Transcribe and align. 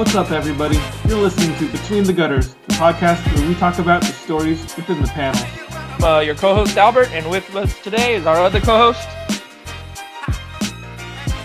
What's 0.00 0.14
up, 0.14 0.30
everybody? 0.30 0.80
You're 1.06 1.18
listening 1.18 1.54
to 1.58 1.70
Between 1.70 2.04
the 2.04 2.14
Gutters, 2.14 2.54
the 2.54 2.72
podcast 2.72 3.22
where 3.36 3.46
we 3.46 3.54
talk 3.56 3.78
about 3.78 4.00
the 4.00 4.06
stories 4.06 4.74
within 4.74 5.02
the 5.02 5.08
panel. 5.08 5.44
Uh, 6.02 6.20
your 6.20 6.34
co-host 6.34 6.78
Albert, 6.78 7.10
and 7.10 7.30
with 7.30 7.54
us 7.54 7.78
today 7.80 8.14
is 8.14 8.24
our 8.24 8.36
other 8.36 8.60
co-host. 8.60 9.06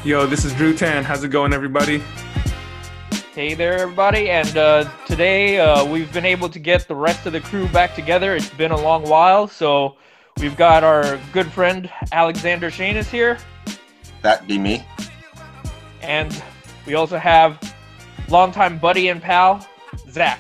Yo, 0.06 0.26
this 0.26 0.46
is 0.46 0.54
Drew 0.54 0.74
Tan. 0.74 1.04
How's 1.04 1.22
it 1.26 1.32
going, 1.32 1.52
everybody? 1.52 2.02
Hey 3.34 3.56
there, 3.56 3.78
everybody! 3.78 4.30
And 4.30 4.56
uh, 4.56 4.90
today 5.06 5.60
uh, 5.60 5.84
we've 5.84 6.14
been 6.14 6.26
able 6.26 6.48
to 6.48 6.58
get 6.58 6.88
the 6.88 6.96
rest 6.96 7.26
of 7.26 7.34
the 7.34 7.42
crew 7.42 7.68
back 7.68 7.94
together. 7.94 8.38
It's 8.38 8.50
been 8.52 8.72
a 8.72 8.80
long 8.80 9.04
while, 9.04 9.50
so 9.50 9.98
we've 10.40 10.56
got 10.56 10.82
our 10.86 11.20
good 11.34 11.52
friend 11.52 11.90
Alexander 12.14 12.72
Shane 12.72 12.96
is 12.96 13.10
here, 13.12 13.38
That 14.22 14.48
be 14.48 14.58
me. 14.58 14.86
and 16.02 16.42
we 16.86 16.94
also 16.94 17.18
have 17.18 17.60
longtime 18.30 18.78
buddy 18.80 19.10
and 19.10 19.22
pal 19.22 19.66
Zach. 20.10 20.40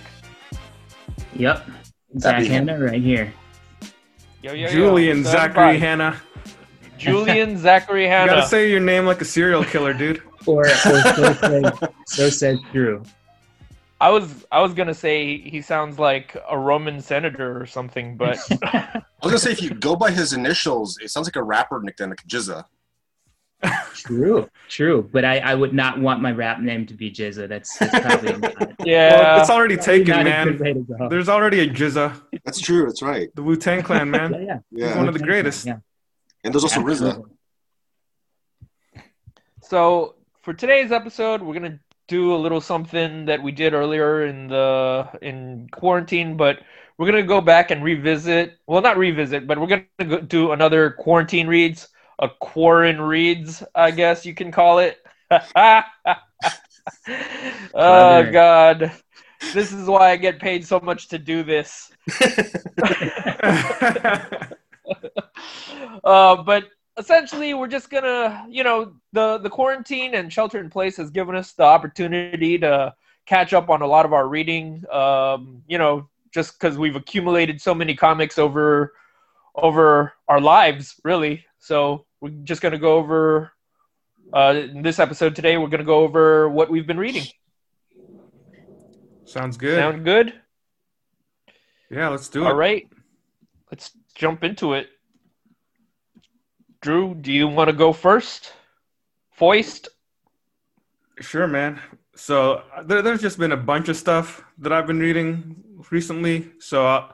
Yep. 1.35 1.65
That'd 2.15 2.43
Zach. 2.45 2.51
Hanna 2.51 2.79
right 2.79 3.01
here. 3.01 3.33
Yo, 4.41 4.53
yo, 4.53 4.67
yo. 4.67 4.71
Julian 4.71 5.23
So 5.23 5.31
Zachary 5.31 5.47
everybody- 5.75 5.79
Hanna. 5.79 6.21
Julian 6.97 7.57
Zachary 7.57 8.03
You 8.03 8.09
Hanna. 8.09 8.31
gotta 8.31 8.47
say 8.47 8.69
your 8.71 8.79
name 8.79 9.05
like 9.05 9.21
a 9.21 9.25
serial 9.25 9.63
killer, 9.63 9.93
dude. 9.93 10.21
Or, 10.47 10.61
or 10.61 10.69
so, 10.69 11.01
says, 11.33 11.73
so 12.05 12.29
says 12.29 12.59
Drew. 12.71 13.01
I 13.99 14.11
was 14.11 14.45
I 14.51 14.61
was 14.61 14.75
gonna 14.75 14.93
say 14.93 15.39
he 15.39 15.59
sounds 15.59 15.97
like 15.97 16.37
a 16.47 16.55
Roman 16.55 17.01
senator 17.01 17.59
or 17.59 17.65
something, 17.65 18.15
but 18.15 18.37
I 18.63 19.01
was 19.23 19.31
gonna 19.31 19.39
say 19.39 19.51
if 19.53 19.63
you 19.63 19.71
go 19.71 19.95
by 19.95 20.11
his 20.11 20.33
initials, 20.33 20.99
it 21.01 21.09
sounds 21.09 21.25
like 21.25 21.35
a 21.35 21.41
rapper 21.41 21.81
nickname, 21.81 22.09
like 22.09 22.21
Jizza. 22.27 22.63
True, 23.93 24.49
true. 24.69 25.09
But 25.11 25.25
I, 25.25 25.39
I 25.39 25.55
would 25.55 25.73
not 25.73 25.99
want 25.99 26.21
my 26.21 26.31
rap 26.31 26.59
name 26.59 26.85
to 26.87 26.93
be 26.93 27.09
Jizza. 27.11 27.47
That's, 27.47 27.75
that's 27.77 27.99
probably 27.99 28.37
not, 28.37 28.73
yeah. 28.85 29.15
Well, 29.17 29.41
it's 29.41 29.49
already 29.49 29.77
taken, 29.77 30.07
not 30.15 30.23
man. 30.25 30.59
way 30.59 30.73
to 30.73 30.79
go. 30.81 31.09
There's 31.09 31.29
already 31.29 31.61
a 31.61 31.67
GZA, 31.67 32.21
That's 32.43 32.59
true. 32.59 32.85
That's 32.85 33.01
right. 33.01 33.29
the 33.35 33.41
Wu 33.41 33.55
Tang 33.55 33.81
Clan, 33.81 34.13
yeah, 34.13 34.27
man. 34.27 34.45
yeah. 34.45 34.59
Yeah. 34.71 34.97
one 34.97 35.07
of 35.07 35.13
the 35.13 35.19
greatest. 35.23 35.65
Yeah, 35.65 35.77
And 36.43 36.53
there's 36.53 36.63
also 36.63 36.81
RZA. 36.81 37.23
So 39.61 40.15
for 40.43 40.53
today's 40.53 40.91
episode, 40.91 41.41
we're 41.41 41.53
gonna 41.55 41.79
do 42.07 42.35
a 42.35 42.37
little 42.37 42.61
something 42.61 43.25
that 43.25 43.41
we 43.41 43.51
did 43.51 43.73
earlier 43.73 44.25
in 44.27 44.47
the 44.47 45.09
in 45.21 45.67
quarantine, 45.71 46.37
but 46.37 46.59
we're 46.97 47.07
gonna 47.07 47.23
go 47.23 47.41
back 47.41 47.71
and 47.71 47.83
revisit. 47.83 48.59
Well, 48.67 48.81
not 48.81 48.97
revisit, 48.97 49.47
but 49.47 49.57
we're 49.59 49.67
gonna 49.67 49.85
go 50.07 50.19
do 50.21 50.51
another 50.51 50.91
quarantine 50.91 51.47
reads, 51.47 51.87
a 52.19 52.29
quarren 52.29 53.01
reads, 53.01 53.63
I 53.73 53.91
guess 53.91 54.25
you 54.25 54.33
can 54.33 54.51
call 54.51 54.79
it. 54.79 54.97
oh 57.73 58.31
God, 58.31 58.91
this 59.53 59.71
is 59.71 59.87
why 59.87 60.11
I 60.11 60.17
get 60.17 60.39
paid 60.39 60.65
so 60.65 60.79
much 60.79 61.07
to 61.09 61.17
do 61.17 61.43
this. 61.43 61.91
uh, 66.03 66.43
but 66.43 66.65
essentially, 66.97 67.53
we're 67.53 67.67
just 67.67 67.89
gonna, 67.89 68.45
you 68.49 68.63
know, 68.63 68.93
the 69.13 69.39
the 69.39 69.49
quarantine 69.49 70.15
and 70.15 70.31
shelter 70.31 70.59
in 70.59 70.69
place 70.69 70.97
has 70.97 71.09
given 71.09 71.35
us 71.35 71.53
the 71.53 71.63
opportunity 71.63 72.57
to 72.59 72.93
catch 73.25 73.53
up 73.53 73.69
on 73.69 73.81
a 73.81 73.87
lot 73.87 74.05
of 74.05 74.13
our 74.13 74.27
reading. 74.27 74.83
Um, 74.91 75.63
you 75.67 75.77
know, 75.77 76.07
just 76.31 76.59
because 76.59 76.77
we've 76.77 76.95
accumulated 76.95 77.61
so 77.61 77.73
many 77.73 77.95
comics 77.95 78.37
over 78.37 78.93
over 79.55 80.13
our 80.27 80.41
lives, 80.41 80.99
really. 81.03 81.45
So 81.59 82.04
we're 82.25 82.43
just 82.43 82.59
gonna 82.59 82.79
go 82.79 82.95
over. 82.95 83.51
Uh, 84.33 84.63
in 84.71 84.81
this 84.81 84.97
episode 84.97 85.35
today, 85.35 85.57
we're 85.57 85.67
gonna 85.67 85.83
go 85.83 85.99
over 85.99 86.49
what 86.49 86.71
we've 86.71 86.87
been 86.87 86.97
reading. 86.97 87.27
Sounds 89.25 89.57
good. 89.57 89.77
Sound 89.77 90.03
good? 90.03 90.33
yeah, 91.91 92.09
let's 92.09 92.27
do 92.27 92.43
it. 92.43 92.47
All 92.47 92.55
right, 92.55 92.87
let's 93.71 93.91
jump 94.15 94.43
into 94.43 94.73
it. 94.73 94.89
Drew, 96.81 97.13
do 97.13 97.31
you 97.31 97.47
want 97.47 97.69
to 97.69 97.75
go 97.75 97.93
first? 97.93 98.53
Foist? 99.37 99.89
Sure, 101.19 101.45
man. 101.45 101.79
So 102.15 102.63
there, 102.85 103.03
there's 103.03 103.21
just 103.21 103.37
been 103.37 103.51
a 103.51 103.57
bunch 103.57 103.87
of 103.87 103.97
stuff 103.97 104.43
that 104.57 104.73
I've 104.73 104.87
been 104.87 104.99
reading 104.99 105.63
recently. 105.91 106.51
So 106.59 106.87
I, 106.87 107.11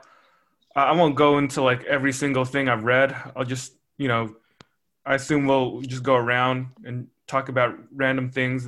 I 0.75 0.91
won't 0.93 1.15
go 1.15 1.37
into 1.37 1.61
like 1.61 1.83
every 1.83 2.13
single 2.13 2.45
thing 2.45 2.69
I've 2.69 2.85
read. 2.85 3.13
I'll 3.35 3.43
just, 3.43 3.73
you 3.97 4.07
know, 4.07 4.35
I 5.05 5.15
assume 5.15 5.47
we'll 5.47 5.81
just 5.81 6.03
go 6.03 6.15
around 6.15 6.67
and 6.83 7.07
talk 7.27 7.49
about 7.49 7.75
random 7.93 8.29
things 8.29 8.67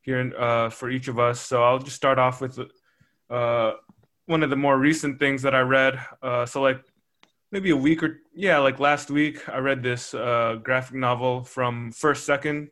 here 0.00 0.32
uh, 0.38 0.70
for 0.70 0.88
each 0.90 1.08
of 1.08 1.18
us. 1.18 1.40
So 1.40 1.62
I'll 1.62 1.78
just 1.78 1.96
start 1.96 2.18
off 2.18 2.40
with 2.40 2.58
uh, 3.28 3.72
one 4.26 4.42
of 4.42 4.50
the 4.50 4.56
more 4.56 4.78
recent 4.78 5.18
things 5.18 5.42
that 5.42 5.54
I 5.54 5.60
read. 5.60 5.98
Uh, 6.22 6.46
so 6.46 6.62
like 6.62 6.82
maybe 7.52 7.70
a 7.70 7.76
week 7.76 8.02
or 8.02 8.20
yeah, 8.34 8.58
like 8.58 8.78
last 8.80 9.10
week 9.10 9.48
I 9.48 9.58
read 9.58 9.82
this 9.82 10.14
uh, 10.14 10.58
graphic 10.62 10.96
novel 10.96 11.42
from 11.42 11.92
First 11.92 12.24
Second 12.24 12.70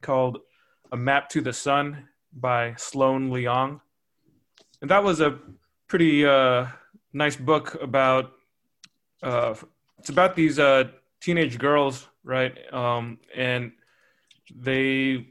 called 0.00 0.38
a 0.90 0.96
Map 0.96 1.28
to 1.30 1.40
the 1.40 1.52
Sun 1.52 2.08
by 2.32 2.74
Sloan 2.76 3.30
Leong. 3.30 3.80
And 4.80 4.90
that 4.90 5.04
was 5.04 5.20
a 5.20 5.38
pretty 5.86 6.26
uh, 6.26 6.66
nice 7.12 7.36
book 7.36 7.76
about, 7.80 8.32
uh, 9.22 9.54
it's 9.98 10.08
about 10.08 10.34
these 10.34 10.58
teenage 11.20 11.58
girls, 11.58 12.08
right? 12.24 12.56
Um, 12.72 13.18
and 13.34 13.72
they, 14.54 15.28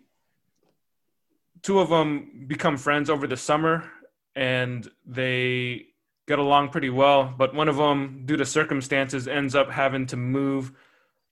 two 1.62 1.80
of 1.80 1.90
them 1.90 2.46
become 2.48 2.78
friends 2.78 3.10
over 3.10 3.28
the 3.28 3.38
summer 3.38 3.90
and 4.36 4.90
they 5.06 5.88
get 6.28 6.40
along 6.40 6.70
pretty 6.70 6.90
well. 6.90 7.34
But 7.38 7.54
one 7.54 7.68
of 7.68 7.78
them, 7.78 8.24
due 8.26 8.38
to 8.38 8.46
circumstances, 8.46 9.28
ends 9.28 9.56
up 9.56 9.70
having 9.70 10.06
to 10.08 10.18
move 10.18 10.72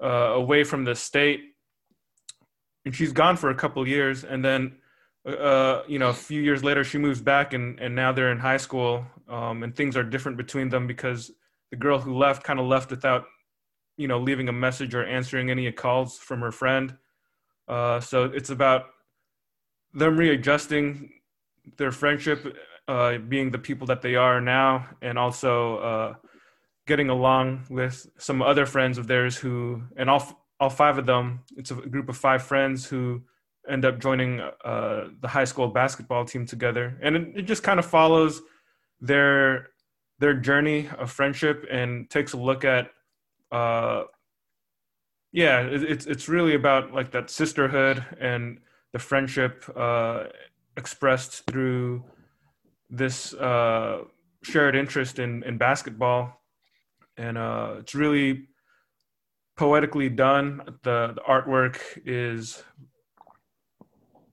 uh, 0.02 0.08
away 0.08 0.64
from 0.64 0.86
the 0.86 0.96
state 0.96 1.50
and 2.86 2.96
she's 2.96 3.12
gone 3.12 3.38
for 3.38 3.50
a 3.50 3.56
couple 3.56 3.88
years 3.88 4.24
and 4.24 4.44
then 4.44 4.76
uh, 5.26 5.84
you 5.88 6.00
know 6.00 6.10
a 6.10 6.14
few 6.14 6.42
years 6.42 6.64
later 6.64 6.84
she 6.84 6.98
moves 6.98 7.22
back 7.22 7.54
and, 7.54 7.80
and 7.80 7.94
now 7.94 8.12
they're 8.12 8.32
in 8.32 8.40
high 8.40 8.58
school 8.58 9.06
um, 9.28 9.64
and 9.64 9.76
things 9.76 9.96
are 9.98 10.04
different 10.04 10.38
between 10.38 10.70
them 10.70 10.88
because 10.88 11.32
the 11.72 11.76
girl 11.76 12.00
who 12.00 12.18
left 12.18 12.44
kind 12.44 12.60
of 12.60 12.66
left 12.66 12.90
without 12.90 13.26
you 14.00 14.08
know 14.08 14.20
leaving 14.20 14.50
a 14.50 14.54
message 14.54 14.96
or 14.96 15.04
answering 15.06 15.50
any 15.50 15.72
calls 15.72 16.18
from 16.18 16.40
her 16.42 16.52
friend. 16.52 16.96
Uh, 17.68 18.00
so 18.00 18.26
it's 18.26 18.50
about 18.50 18.86
them 19.94 20.18
readjusting 20.18 21.10
their 21.78 21.92
friendship 21.92 22.58
uh, 22.88 23.18
being 23.18 23.52
the 23.52 23.60
people 23.60 23.86
that 23.88 24.02
they 24.02 24.16
are 24.16 24.42
now 24.42 24.88
and 25.02 25.20
also 25.20 25.78
uh, 25.78 26.14
getting 26.88 27.10
along 27.10 27.66
with 27.70 28.08
some 28.18 28.42
other 28.42 28.66
friends 28.66 28.98
of 28.98 29.06
theirs 29.08 29.38
who 29.38 29.84
and 29.98 30.10
all 30.10 30.24
all 30.60 30.70
five 30.70 30.98
of 30.98 31.06
them 31.06 31.42
it's 31.58 31.72
a 31.72 31.76
group 31.76 32.10
of 32.10 32.18
five 32.18 32.42
friends 32.42 32.86
who 32.86 33.22
end 33.70 33.86
up 33.86 34.00
joining 34.00 34.42
uh, 34.66 35.10
the 35.22 35.28
high 35.28 35.44
school 35.44 35.68
basketball 35.68 36.26
team 36.26 36.46
together. 36.46 36.98
And 37.02 37.16
it, 37.16 37.28
it 37.38 37.42
just 37.44 37.64
kind 37.64 37.80
of 37.80 37.86
follows 37.86 38.42
their 39.00 39.70
their 40.20 40.34
journey 40.34 40.90
of 40.98 41.10
friendship 41.10 41.66
and 41.72 42.10
takes 42.10 42.34
a 42.34 42.38
look 42.38 42.66
at 42.66 42.92
uh, 43.52 44.04
yeah 45.32 45.62
it, 45.62 45.84
it's 45.84 46.06
it's 46.06 46.28
really 46.28 46.56
about 46.56 46.94
like 46.94 47.12
that 47.12 47.30
sisterhood 47.30 48.04
and 48.20 48.60
the 48.94 49.00
friendship 49.00 49.64
uh, 49.76 50.24
expressed 50.78 51.46
through 51.46 52.04
this 52.90 53.34
uh, 53.36 54.04
shared 54.44 54.76
interest 54.76 55.20
in 55.20 55.44
in 55.44 55.58
basketball 55.58 56.40
and 57.20 57.38
uh, 57.38 57.76
it's 57.80 57.94
really 57.94 58.48
poetically 59.58 60.08
done. 60.08 60.62
The, 60.84 61.14
the 61.16 61.22
artwork 61.28 61.78
is, 62.06 62.64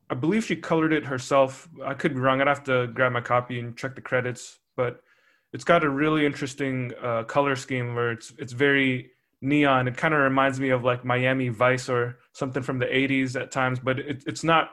I 0.08 0.14
believe 0.14 0.44
she 0.44 0.55
colored 0.55 0.93
it 0.93 1.05
herself. 1.05 1.69
I 1.85 1.94
could 1.94 2.14
be 2.14 2.20
wrong. 2.20 2.41
I'd 2.41 2.46
have 2.46 2.62
to 2.64 2.87
grab 2.87 3.11
my 3.11 3.20
copy 3.20 3.58
and 3.58 3.76
check 3.76 3.96
the 3.96 4.00
credits, 4.00 4.61
but 4.76 5.00
it's 5.52 5.64
got 5.64 5.84
a 5.84 5.88
really 5.88 6.26
interesting 6.26 6.93
uh, 7.02 7.25
color 7.25 7.56
scheme 7.56 7.94
where 7.94 8.12
it's 8.12 8.32
it's 8.38 8.52
very 8.52 9.10
neon. 9.40 9.88
It 9.88 9.96
kind 9.96 10.14
of 10.14 10.20
reminds 10.20 10.60
me 10.60 10.70
of 10.70 10.84
like 10.84 11.04
Miami 11.04 11.48
Vice 11.48 11.88
or 11.88 12.19
something 12.32 12.62
from 12.62 12.78
the 12.78 12.87
'80s 12.87 13.40
at 13.40 13.50
times, 13.50 13.78
but 13.81 13.98
it, 13.98 14.25
it's 14.26 14.44
not 14.44 14.70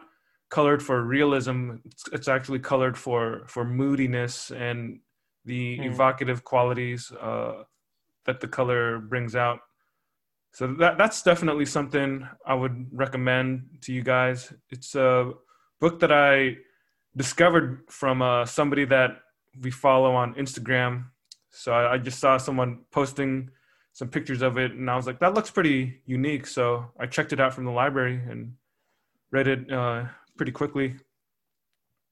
colored 0.49 0.83
for 0.83 1.01
realism. 1.03 1.77
It's, 1.85 2.03
it's 2.11 2.27
actually 2.27 2.59
colored 2.59 2.97
for 2.97 3.43
for 3.47 3.65
moodiness 3.65 4.51
and 4.51 4.99
the 5.45 5.75
Hmm. 5.77 5.85
evocative 5.85 6.43
qualities 6.43 7.11
uh, 7.11 7.63
that 8.25 8.39
the 8.39 8.47
color 8.47 8.99
brings 8.99 9.35
out. 9.35 9.59
So 10.53 10.67
that 10.75 10.97
that's 10.97 11.23
definitely 11.23 11.65
something 11.65 12.27
I 12.45 12.53
would 12.53 12.87
recommend 12.91 13.79
to 13.81 13.93
you 13.93 14.03
guys. 14.03 14.53
It's 14.69 14.95
a 14.95 15.33
book 15.79 15.99
that 15.99 16.11
I 16.11 16.57
discovered 17.17 17.83
from 17.89 18.21
uh, 18.21 18.45
somebody 18.45 18.85
that 18.85 19.22
we 19.61 19.71
follow 19.71 20.13
on 20.15 20.33
Instagram. 20.35 21.05
So 21.49 21.71
I, 21.73 21.93
I 21.93 21.97
just 21.97 22.19
saw 22.19 22.37
someone 22.37 22.79
posting 22.91 23.49
some 23.93 24.07
pictures 24.09 24.41
of 24.41 24.57
it, 24.57 24.71
and 24.71 24.89
I 24.89 24.95
was 24.95 25.05
like, 25.05 25.19
that 25.19 25.33
looks 25.35 25.51
pretty 25.51 26.01
unique. 26.05 26.47
So 26.47 26.85
I 26.99 27.05
checked 27.05 27.31
it 27.33 27.39
out 27.39 27.53
from 27.53 27.65
the 27.65 27.71
library 27.71 28.19
and 28.29 28.53
read 29.31 29.47
it 29.47 29.71
uh, 29.71 30.05
pretty 30.35 30.51
quickly. 30.51 30.95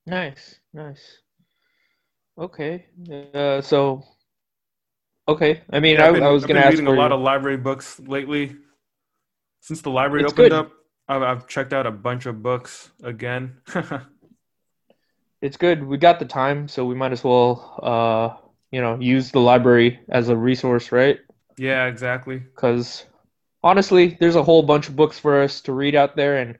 Nice, 0.05 0.59
nice. 0.73 1.19
Okay, 2.37 2.85
uh, 3.33 3.61
so 3.61 4.03
okay. 5.27 5.61
I 5.71 5.79
mean, 5.79 5.97
Yeah, 5.97 6.07
I, 6.07 6.11
been, 6.11 6.23
I 6.23 6.29
was 6.29 6.43
I've 6.43 6.47
gonna 6.49 6.59
been 6.61 6.67
ask 6.67 6.71
reading 6.79 6.87
a 6.87 6.91
lot 6.97 7.09
you- 7.11 7.15
of 7.17 7.21
library 7.21 7.57
books 7.57 7.99
lately. 7.99 8.55
Since 9.59 9.81
the 9.81 9.91
library 9.91 10.23
It's 10.23 10.33
opened 10.33 10.49
good. 10.49 10.53
up, 10.53 10.71
I've, 11.07 11.21
I've 11.21 11.47
checked 11.47 11.71
out 11.73 11.85
a 11.85 11.91
bunch 11.91 12.25
of 12.25 12.41
books 12.41 12.91
again. 13.03 13.57
It's 15.41 15.57
good. 15.57 15.83
We 15.83 15.97
got 15.97 16.19
the 16.19 16.25
time, 16.25 16.67
so 16.67 16.85
we 16.85 16.95
might 16.95 17.11
as 17.11 17.23
well, 17.23 17.79
uh, 17.83 18.37
you 18.71 18.81
know, 18.81 18.97
use 18.99 19.31
the 19.31 19.39
library 19.39 19.99
as 20.09 20.29
a 20.29 20.37
resource, 20.37 20.91
right? 20.91 21.19
yeah, 21.57 21.85
exactly. 21.87 22.43
Because 22.55 23.05
honestly, 23.63 24.17
there's 24.19 24.35
a 24.35 24.43
whole 24.43 24.63
bunch 24.63 24.87
of 24.89 24.95
books 24.95 25.19
for 25.19 25.41
us 25.41 25.61
to 25.61 25.73
read 25.73 25.95
out 25.95 26.15
there, 26.15 26.37
and 26.37 26.57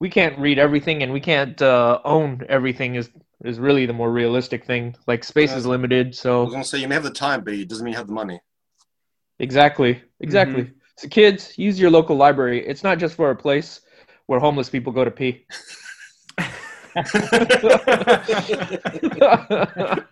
we 0.00 0.08
can't 0.10 0.38
read 0.38 0.58
everything, 0.58 1.02
and 1.02 1.12
we 1.12 1.20
can't 1.20 1.60
uh, 1.62 2.00
own 2.04 2.44
everything. 2.48 2.94
Is 2.96 3.10
is 3.44 3.58
really 3.58 3.86
the 3.86 3.92
more 3.92 4.10
realistic 4.10 4.64
thing. 4.64 4.96
Like 5.06 5.24
space 5.24 5.54
is 5.54 5.64
Yeah. 5.64 5.70
limited, 5.70 6.14
I 6.40 6.44
was 6.44 6.52
so 6.52 6.52
gonna 6.52 6.64
say 6.64 6.78
you 6.78 6.88
may 6.88 6.94
have 6.94 7.04
the 7.04 7.10
time, 7.10 7.44
but 7.44 7.54
it 7.54 7.68
doesn't 7.68 7.84
mean 7.84 7.92
you 7.92 7.98
have 7.98 8.06
the 8.08 8.12
money. 8.12 8.40
exactly, 9.38 10.02
exactly. 10.20 10.70
So 10.96 11.08
kids, 11.08 11.58
use 11.58 11.78
your 11.80 11.90
local 11.90 12.16
library. 12.16 12.66
It's 12.66 12.82
not 12.82 12.98
just 12.98 13.14
for 13.16 13.30
a 13.30 13.36
place 13.36 13.80
where 14.26 14.40
homeless 14.40 14.68
people 14.70 14.92
go 14.92 15.04
to 15.04 15.10
pee. 15.10 15.46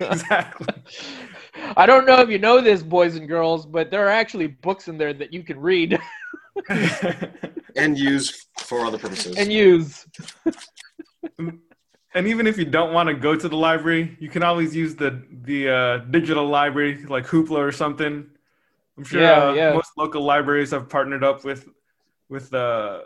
exactly. 0.01 0.67
I 1.77 1.87
don't 1.87 2.07
know 2.07 2.21
if 2.21 2.29
you 2.29 2.39
know 2.39 2.61
this, 2.61 2.83
boys 2.83 3.17
and 3.17 3.29
girls, 3.29 3.65
but 3.67 3.91
there 3.91 4.05
are 4.07 4.11
actually 4.11 4.49
books 4.49 4.89
in 4.89 4.99
there 4.99 5.13
that 5.15 5.33
you 5.33 5.43
can 5.43 5.59
read 5.61 5.99
and 7.77 7.99
use 7.99 8.47
for 8.59 8.85
other 8.85 8.99
purposes. 8.99 9.37
and 9.37 9.53
use. 9.53 10.07
and 11.39 12.27
even 12.27 12.47
if 12.47 12.59
you 12.59 12.65
don't 12.65 12.93
want 12.93 13.09
to 13.09 13.15
go 13.15 13.35
to 13.37 13.49
the 13.49 13.57
library, 13.57 14.17
you 14.21 14.29
can 14.29 14.43
always 14.43 14.75
use 14.75 14.95
the 14.95 15.23
the 15.43 15.69
uh, 15.69 15.99
digital 16.11 16.47
library 16.47 17.05
like 17.07 17.27
Hoopla 17.27 17.59
or 17.59 17.73
something. 17.73 18.27
I'm 18.97 19.05
sure 19.05 19.21
Yeah, 19.23 19.49
uh, 19.49 19.53
yeah. 19.55 19.73
most 19.73 19.93
local 19.97 20.23
libraries 20.23 20.71
have 20.71 20.89
partnered 20.89 21.25
up 21.25 21.45
with 21.45 21.69
with 22.29 22.53
uh, 22.55 23.03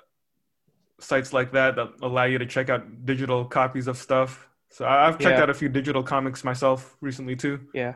sites 1.01 1.33
like 1.33 1.53
that 1.53 1.77
that 1.77 1.89
allow 2.03 2.25
you 2.25 2.39
to 2.39 2.47
check 2.47 2.69
out 2.71 3.05
digital 3.05 3.45
copies 3.45 3.87
of 3.87 3.97
stuff. 3.97 4.49
So 4.71 4.87
I've 4.87 5.19
checked 5.19 5.37
Yeah. 5.39 5.43
out 5.45 5.51
a 5.51 5.55
few 5.55 5.69
digital 5.69 6.03
comics 6.03 6.45
myself 6.45 6.97
recently 7.01 7.37
too. 7.37 7.61
Yeah. 7.73 7.95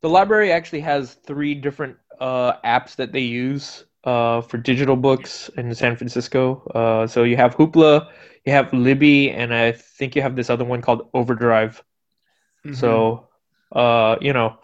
The 0.00 0.08
library 0.08 0.52
actually 0.52 0.80
has 0.80 1.14
three 1.14 1.54
different 1.54 1.96
uh, 2.20 2.54
apps 2.64 2.94
that 2.96 3.12
they 3.12 3.20
use 3.20 3.84
uh, 4.04 4.40
for 4.42 4.58
digital 4.58 4.96
books 4.96 5.48
in 5.56 5.74
San 5.74 5.96
Francisco. 5.96 6.62
Uh, 6.74 7.06
so 7.06 7.24
you 7.24 7.36
have 7.36 7.56
Hoopla, 7.56 8.08
you 8.44 8.52
have 8.52 8.72
Libby, 8.72 9.30
and 9.30 9.54
I 9.54 9.72
think 9.72 10.14
you 10.14 10.22
have 10.22 10.36
this 10.36 10.50
other 10.50 10.64
one 10.64 10.82
called 10.82 11.08
Overdrive. 11.14 11.82
Mhm. 12.66 12.76
So, 12.76 13.28
uh, 13.72 14.16
you 14.20 14.32
know, 14.32 14.58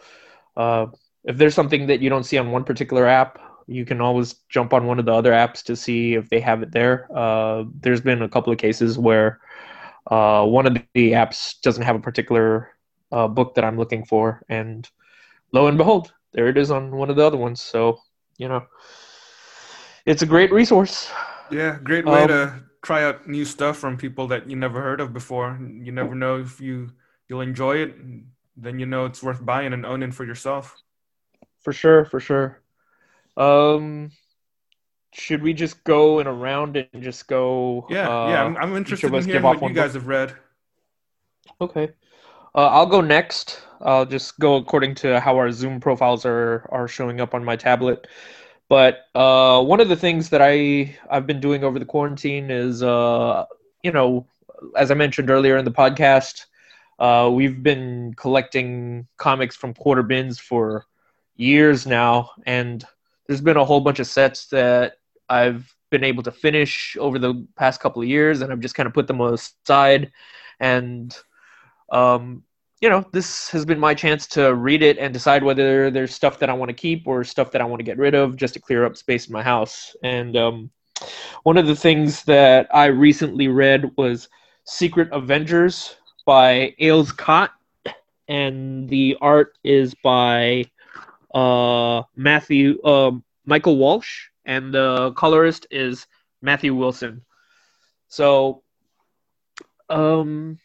uh, 0.56 0.86
if 1.24 1.36
there's 1.38 1.54
something 1.54 1.86
that 1.86 2.00
you 2.00 2.10
don't 2.10 2.24
see 2.24 2.38
on 2.38 2.50
one 2.50 2.64
particular 2.64 3.06
app, 3.06 3.38
you 3.70 3.86
can 3.86 4.00
always 4.02 4.34
jump 4.50 4.74
on 4.74 4.86
one 4.86 5.00
of 5.00 5.06
the 5.06 5.14
other 5.14 5.32
apps 5.32 5.64
to 5.64 5.76
see 5.76 6.14
if 6.14 6.28
they 6.30 6.40
have 6.40 6.62
it 6.62 6.72
there. 6.72 7.08
Uh, 7.16 7.64
there's 7.80 8.02
been 8.02 8.22
a 8.22 8.28
couple 8.28 8.52
of 8.52 8.58
cases 8.58 8.98
where 8.98 9.40
uh, 10.10 10.44
one 10.46 10.66
of 10.66 10.74
the 10.74 11.12
apps 11.12 11.60
doesn't 11.62 11.84
have 11.84 11.96
a 11.96 12.00
particular 12.00 12.70
uh, 13.12 13.28
book 13.28 13.54
that 13.54 13.64
I'm 13.64 13.78
looking 13.78 14.04
for, 14.04 14.42
and 14.48 14.88
lo 15.52 15.68
and 15.68 15.78
behold, 15.78 16.12
there 16.32 16.48
it 16.48 16.58
is 16.58 16.70
on 16.70 16.96
one 16.96 17.10
of 17.10 17.16
the 17.16 17.26
other 17.26 17.38
ones. 17.38 17.62
So, 17.62 18.00
you 18.38 18.48
know, 18.48 18.66
it's 20.06 20.22
a 20.22 20.26
great 20.26 20.52
resource. 20.52 21.10
Yeah, 21.50 21.78
great 21.82 22.06
way 22.06 22.26
Um, 22.26 22.28
to 22.28 22.64
try 22.82 23.04
out 23.04 23.28
new 23.28 23.44
stuff 23.44 23.78
from 23.78 23.96
people 23.96 24.28
that 24.28 24.48
you 24.48 24.56
never 24.56 24.80
heard 24.80 25.00
of 25.00 25.12
before. 25.12 25.58
You 25.60 25.92
never 25.92 26.14
know 26.14 26.40
if 26.40 26.60
you 26.60 26.92
you'll 27.28 27.42
enjoy 27.42 27.76
it. 27.78 27.94
Then 28.56 28.78
you 28.78 28.86
know 28.86 29.06
it's 29.06 29.22
worth 29.22 29.44
buying 29.44 29.72
and 29.72 29.86
owning 29.86 30.12
for 30.12 30.24
yourself. 30.24 30.82
For 31.60 31.72
sure, 31.72 32.04
for 32.04 32.20
sure. 32.20 32.60
Um, 33.40 34.10
should 35.12 35.42
we 35.42 35.54
just 35.54 35.82
go 35.84 36.20
in 36.20 36.26
a 36.26 36.32
round 36.32 36.76
and 36.76 37.02
just 37.02 37.26
go? 37.26 37.86
Yeah, 37.88 38.08
uh, 38.08 38.28
yeah. 38.28 38.44
I'm, 38.44 38.56
I'm 38.56 38.76
interested 38.76 39.12
in 39.12 39.24
hearing 39.24 39.42
what 39.42 39.62
you 39.62 39.68
book? 39.68 39.74
guys 39.74 39.94
have 39.94 40.06
read. 40.06 40.34
Okay. 41.60 41.90
Uh, 42.54 42.66
I'll 42.66 42.86
go 42.86 43.00
next. 43.00 43.62
I'll 43.80 44.06
just 44.06 44.38
go 44.38 44.56
according 44.56 44.94
to 44.96 45.20
how 45.20 45.36
our 45.36 45.50
Zoom 45.50 45.80
profiles 45.80 46.26
are 46.26 46.68
are 46.70 46.86
showing 46.86 47.20
up 47.20 47.34
on 47.34 47.44
my 47.44 47.56
tablet. 47.56 48.06
But 48.68 49.06
uh, 49.14 49.62
one 49.64 49.80
of 49.80 49.88
the 49.88 49.96
things 49.96 50.30
that 50.30 50.42
I 50.42 50.96
I've 51.10 51.26
been 51.26 51.40
doing 51.40 51.64
over 51.64 51.78
the 51.78 51.84
quarantine 51.84 52.50
is, 52.50 52.82
uh, 52.82 53.46
you 53.82 53.90
know, 53.90 54.26
as 54.76 54.90
I 54.90 54.94
mentioned 54.94 55.30
earlier 55.30 55.56
in 55.56 55.64
the 55.64 55.72
podcast, 55.72 56.44
uh, 56.98 57.30
we've 57.32 57.62
been 57.62 58.14
collecting 58.14 59.08
comics 59.16 59.56
from 59.56 59.74
quarter 59.74 60.02
bins 60.02 60.38
for 60.38 60.84
years 61.36 61.86
now, 61.86 62.30
and 62.46 62.84
there's 63.30 63.40
been 63.40 63.56
a 63.56 63.64
whole 63.64 63.78
bunch 63.78 64.00
of 64.00 64.08
sets 64.08 64.48
that 64.48 64.94
I've 65.28 65.72
been 65.90 66.02
able 66.02 66.24
to 66.24 66.32
finish 66.32 66.96
over 66.98 67.16
the 67.16 67.46
past 67.56 67.80
couple 67.80 68.02
of 68.02 68.08
years, 68.08 68.40
and 68.40 68.52
I've 68.52 68.58
just 68.58 68.74
kind 68.74 68.88
of 68.88 68.92
put 68.92 69.06
them 69.06 69.20
aside 69.20 70.10
and 70.58 71.16
um, 71.92 72.42
you 72.80 72.90
know, 72.90 73.06
this 73.12 73.48
has 73.50 73.64
been 73.64 73.78
my 73.78 73.94
chance 73.94 74.26
to 74.28 74.52
read 74.52 74.82
it 74.82 74.98
and 74.98 75.14
decide 75.14 75.44
whether 75.44 75.92
there's 75.92 76.12
stuff 76.12 76.40
that 76.40 76.50
I 76.50 76.54
want 76.54 76.70
to 76.70 76.74
keep 76.74 77.06
or 77.06 77.22
stuff 77.22 77.52
that 77.52 77.60
I 77.60 77.64
want 77.64 77.78
to 77.78 77.84
get 77.84 77.98
rid 77.98 78.14
of 78.14 78.34
just 78.34 78.54
to 78.54 78.60
clear 78.60 78.84
up 78.84 78.96
space 78.96 79.28
in 79.28 79.32
my 79.32 79.44
house. 79.44 79.94
And 80.02 80.36
um, 80.36 80.70
one 81.44 81.56
of 81.56 81.68
the 81.68 81.76
things 81.76 82.24
that 82.24 82.66
I 82.74 82.86
recently 82.86 83.46
read 83.46 83.92
was 83.96 84.28
Secret 84.64 85.08
Avengers 85.12 85.94
by 86.26 86.74
Ales 86.80 87.12
Kot, 87.12 87.52
and 88.26 88.88
the 88.88 89.16
art 89.20 89.56
is 89.62 89.94
by 90.02 90.64
uh, 91.34 92.02
Matthew 92.16 92.80
uh, 92.82 93.12
Michael 93.44 93.76
Walsh, 93.76 94.28
and 94.44 94.72
the 94.74 95.12
colorist 95.12 95.66
is 95.70 96.06
Matthew 96.42 96.74
Wilson. 96.74 97.22
So, 98.08 98.62
um, 99.88 100.58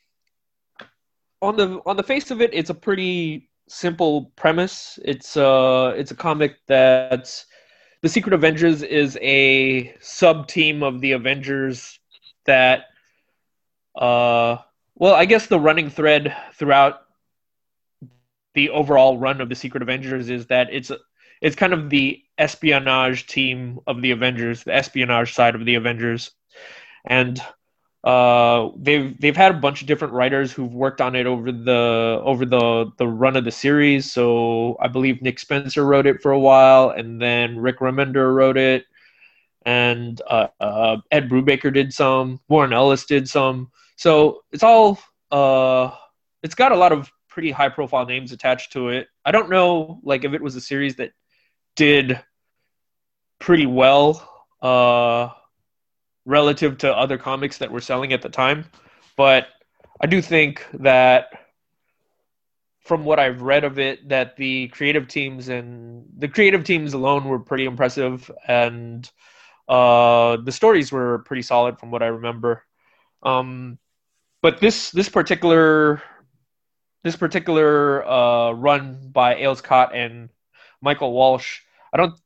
on 1.42 1.56
the 1.56 1.82
on 1.86 1.98
the 1.98 2.04
face 2.04 2.32
of 2.32 2.42
it, 2.42 2.52
it's 2.54 2.70
a 2.70 2.76
pretty 2.76 3.50
simple 3.68 4.32
premise. 4.36 5.00
It's 5.04 5.38
uh 5.38 5.94
it's 5.96 6.12
a 6.12 6.16
comic 6.16 6.58
that's 6.68 7.46
the 8.02 8.10
Secret 8.10 8.34
Avengers 8.34 8.84
is 8.84 9.18
a 9.22 9.96
sub 10.00 10.48
team 10.48 10.84
of 10.84 11.02
the 11.02 11.14
Avengers 11.14 12.00
that 12.46 12.86
uh 13.96 14.58
well 14.96 15.14
I 15.14 15.26
guess 15.26 15.48
the 15.48 15.60
running 15.60 15.90
thread 15.90 16.36
throughout 16.54 17.05
the 18.56 18.70
overall 18.72 19.18
run 19.18 19.42
of 19.42 19.50
the 19.50 19.56
Secret 19.56 19.84
Avengers 19.84 20.30
is 20.30 20.48
that 20.48 20.70
it's 20.72 20.92
it's 21.42 21.56
kind 21.56 21.74
of 21.74 21.90
the 21.90 22.22
espionage 22.38 23.28
team 23.28 23.80
of 23.88 24.02
the 24.02 24.12
Avengers, 24.12 24.64
the 24.64 24.74
espionage 24.74 25.34
side 25.34 25.56
of 25.56 25.66
the 25.66 25.76
Avengers, 25.76 26.32
and 27.06 27.42
uh, 28.06 28.70
they've 28.78 29.20
they've 29.20 29.36
had 29.36 29.52
a 29.54 29.60
bunch 29.60 29.82
of 29.82 29.88
different 29.88 30.14
writers 30.14 30.52
who've 30.52 30.74
worked 30.74 31.02
on 31.02 31.16
it 31.16 31.26
over 31.26 31.52
the 31.52 32.22
over 32.24 32.46
the 32.46 32.92
the 32.98 33.08
run 33.08 33.36
of 33.36 33.44
the 33.44 33.52
series. 33.52 34.12
So 34.12 34.78
I 34.80 34.88
believe 34.88 35.22
Nick 35.22 35.40
Spencer 35.40 35.86
wrote 35.86 36.06
it 36.06 36.22
for 36.22 36.32
a 36.32 36.40
while, 36.40 36.92
and 36.92 37.22
then 37.22 37.60
Rick 37.60 37.80
Remender 37.80 38.34
wrote 38.34 38.58
it, 38.58 38.86
and 39.66 40.22
uh, 40.30 40.48
uh, 40.60 40.98
Ed 41.12 41.30
Brubaker 41.30 41.74
did 41.74 41.92
some, 41.92 42.40
Warren 42.48 42.74
Ellis 42.74 43.06
did 43.06 43.28
some. 43.28 43.72
So 43.98 44.44
it's 44.52 44.64
all 44.64 45.00
uh, 45.32 45.92
it's 46.44 46.56
got 46.56 46.72
a 46.72 46.78
lot 46.78 46.92
of 46.92 47.12
pretty 47.36 47.52
high 47.52 47.68
profile 47.68 48.06
names 48.06 48.32
attached 48.32 48.72
to 48.72 48.88
it. 48.88 49.10
I 49.26 49.32
don't 49.32 49.50
know 49.50 50.00
like 50.04 50.24
if 50.24 50.32
it 50.32 50.42
was 50.42 50.56
a 50.56 50.62
series 50.62 50.96
that 50.96 51.12
did 51.76 52.18
pretty 53.40 53.66
well 53.66 54.26
uh, 54.62 55.32
relative 56.24 56.78
to 56.78 56.96
other 56.96 57.18
comics 57.18 57.58
that 57.58 57.70
were 57.70 57.82
selling 57.82 58.14
at 58.14 58.22
the 58.22 58.30
time, 58.30 58.64
but 59.18 59.48
I 60.00 60.08
do 60.08 60.22
think 60.22 60.66
that 60.76 61.28
from 62.80 63.04
what 63.04 63.20
I've 63.20 63.42
read 63.42 63.66
of 63.66 63.80
it, 63.80 64.08
that 64.08 64.38
the 64.38 64.70
creative 64.70 65.10
teams 65.10 65.50
and 65.50 66.06
the 66.18 66.30
creative 66.30 66.64
teams 66.64 66.94
alone 66.94 67.26
were 67.26 67.40
pretty 67.40 67.66
impressive, 67.66 68.32
and 68.48 69.12
uh, 69.68 70.38
the 70.38 70.54
stories 70.54 70.90
were 70.90 71.20
pretty 71.26 71.42
solid 71.42 71.80
from 71.80 71.92
what 71.92 72.02
I 72.02 72.08
remember. 72.08 72.64
Um, 73.24 73.78
but 74.42 74.62
this 74.62 74.92
this 74.92 75.10
particular 75.10 76.02
this 77.06 77.16
particular 77.16 78.04
uh, 78.04 78.52
run 78.54 79.10
by 79.12 79.36
Ales 79.36 79.62
Kot 79.62 79.94
and 79.94 80.28
Michael 80.82 81.14
Walsh, 81.14 81.60
I 81.94 81.98
don't, 81.98 82.20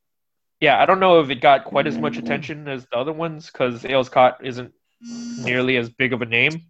yeah, 0.62 0.82
I 0.82 0.86
don't 0.86 1.02
know 1.02 1.20
if 1.20 1.30
it 1.30 1.42
got 1.42 1.66
quite 1.66 1.86
as 1.86 1.98
much 1.98 2.16
attention 2.16 2.66
as 2.70 2.86
the 2.86 2.96
other 2.96 3.12
ones 3.12 3.48
because 3.48 3.84
Ales 3.84 4.08
Kot 4.08 4.40
isn't 4.42 4.72
nearly 5.02 5.76
as 5.76 5.90
big 5.90 6.14
of 6.14 6.22
a 6.22 6.26
name. 6.26 6.62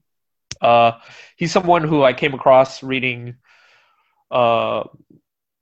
Uh, 0.60 0.94
he's 1.38 1.52
someone 1.52 1.84
who 1.84 2.02
I 2.02 2.14
came 2.14 2.34
across 2.34 2.82
reading. 2.82 3.36
Uh, 4.32 4.86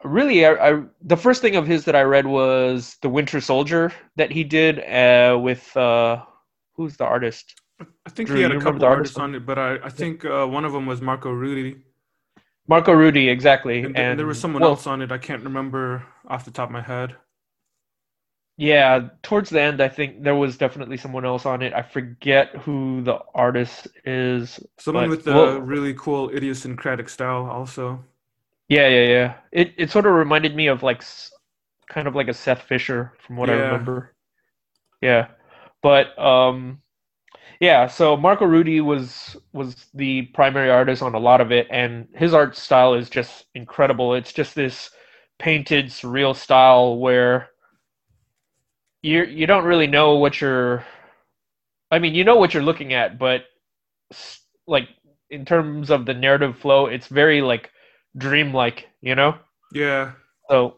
really, 0.05 0.45
I, 0.45 0.69
I 0.69 0.83
the 1.01 1.17
first 1.17 1.41
thing 1.41 1.57
of 1.57 1.67
his 1.67 1.83
that 1.83 1.97
I 1.97 2.03
read 2.03 2.27
was 2.27 2.95
the 3.01 3.09
Winter 3.09 3.41
Soldier 3.41 3.91
that 4.15 4.31
he 4.31 4.45
did 4.45 4.79
uh, 4.79 5.37
with 5.37 5.75
uh, 5.75 6.23
who's 6.75 6.95
the 6.95 7.03
artist? 7.03 7.59
I 8.05 8.09
think 8.09 8.27
Drew, 8.27 8.37
he 8.37 8.43
had 8.43 8.53
a 8.53 8.59
couple 8.59 8.85
artist 8.85 8.85
artists 8.85 9.17
on 9.17 9.35
it, 9.35 9.45
but 9.45 9.59
I, 9.59 9.79
I 9.83 9.89
think 9.89 10.23
uh, 10.23 10.47
one 10.47 10.63
of 10.63 10.71
them 10.71 10.85
was 10.85 11.01
Marco 11.01 11.29
Rudy, 11.29 11.83
Marco 12.67 12.91
Rudy, 12.91 13.29
exactly. 13.29 13.83
and, 13.83 13.97
and 13.97 14.19
there 14.19 14.25
was 14.25 14.39
someone 14.39 14.61
well, 14.61 14.71
else 14.71 14.87
on 14.87 15.01
it. 15.01 15.11
I 15.11 15.17
can't 15.17 15.43
remember 15.43 16.05
off 16.27 16.45
the 16.45 16.51
top 16.51 16.69
of 16.69 16.73
my 16.73 16.81
head. 16.81 17.15
Yeah, 18.57 19.09
towards 19.21 19.51
the 19.51 19.61
end, 19.61 19.81
I 19.81 19.87
think 19.87 20.23
there 20.23 20.35
was 20.35 20.57
definitely 20.57 20.97
someone 20.97 21.23
else 21.25 21.45
on 21.45 21.61
it. 21.61 21.73
I 21.73 21.83
forget 21.83 22.55
who 22.55 23.03
the 23.03 23.19
artist 23.35 23.87
is. 24.03 24.59
Someone 24.79 25.09
with 25.09 25.27
a 25.27 25.33
well- 25.33 25.61
really 25.61 25.93
cool 25.93 26.29
idiosyncratic 26.29 27.07
style, 27.07 27.45
also. 27.45 28.03
Yeah, 28.67 28.87
yeah, 28.89 29.07
yeah. 29.07 29.33
It 29.51 29.73
it 29.77 29.91
sort 29.91 30.05
of 30.05 30.13
reminded 30.13 30.55
me 30.55 30.67
of 30.67 30.83
like 30.83 31.01
kind 31.87 32.07
of 32.07 32.15
like 32.15 32.27
a 32.27 32.33
Seth 32.33 32.63
Fisher 32.63 33.13
from 33.19 33.37
what 33.37 33.49
I 33.49 33.53
remember. 33.53 34.13
Yeah. 35.01 35.27
But 35.81 36.17
um 36.19 36.81
yeah, 37.59 37.87
so 37.87 38.15
Marco 38.17 38.45
Rudy 38.45 38.81
was 38.81 39.37
was 39.53 39.87
the 39.93 40.23
primary 40.33 40.69
artist 40.69 41.01
on 41.01 41.15
a 41.15 41.19
lot 41.19 41.41
of 41.41 41.51
it 41.51 41.67
and 41.71 42.07
his 42.15 42.33
art 42.33 42.55
style 42.55 42.93
is 42.93 43.09
just 43.09 43.45
incredible. 43.55 44.13
It's 44.13 44.33
just 44.33 44.55
this 44.55 44.91
painted 45.39 45.87
surreal 45.87 46.35
style 46.35 46.97
where 46.97 47.49
you 49.01 49.23
you 49.23 49.47
don't 49.47 49.65
really 49.65 49.87
know 49.87 50.15
what 50.15 50.41
you're 50.41 50.85
I 51.91 51.99
mean, 51.99 52.15
you 52.15 52.23
know 52.23 52.35
what 52.35 52.53
you're 52.53 52.63
looking 52.63 52.93
at, 52.93 53.17
but 53.17 53.45
like 54.67 54.89
in 55.29 55.45
terms 55.45 55.89
of 55.89 56.05
the 56.05 56.13
narrative 56.13 56.57
flow, 56.57 56.87
it's 56.87 57.07
very 57.07 57.41
like 57.41 57.71
dreamlike, 58.17 58.87
you 59.01 59.15
know? 59.15 59.35
Yeah, 59.73 60.13
So, 60.49 60.76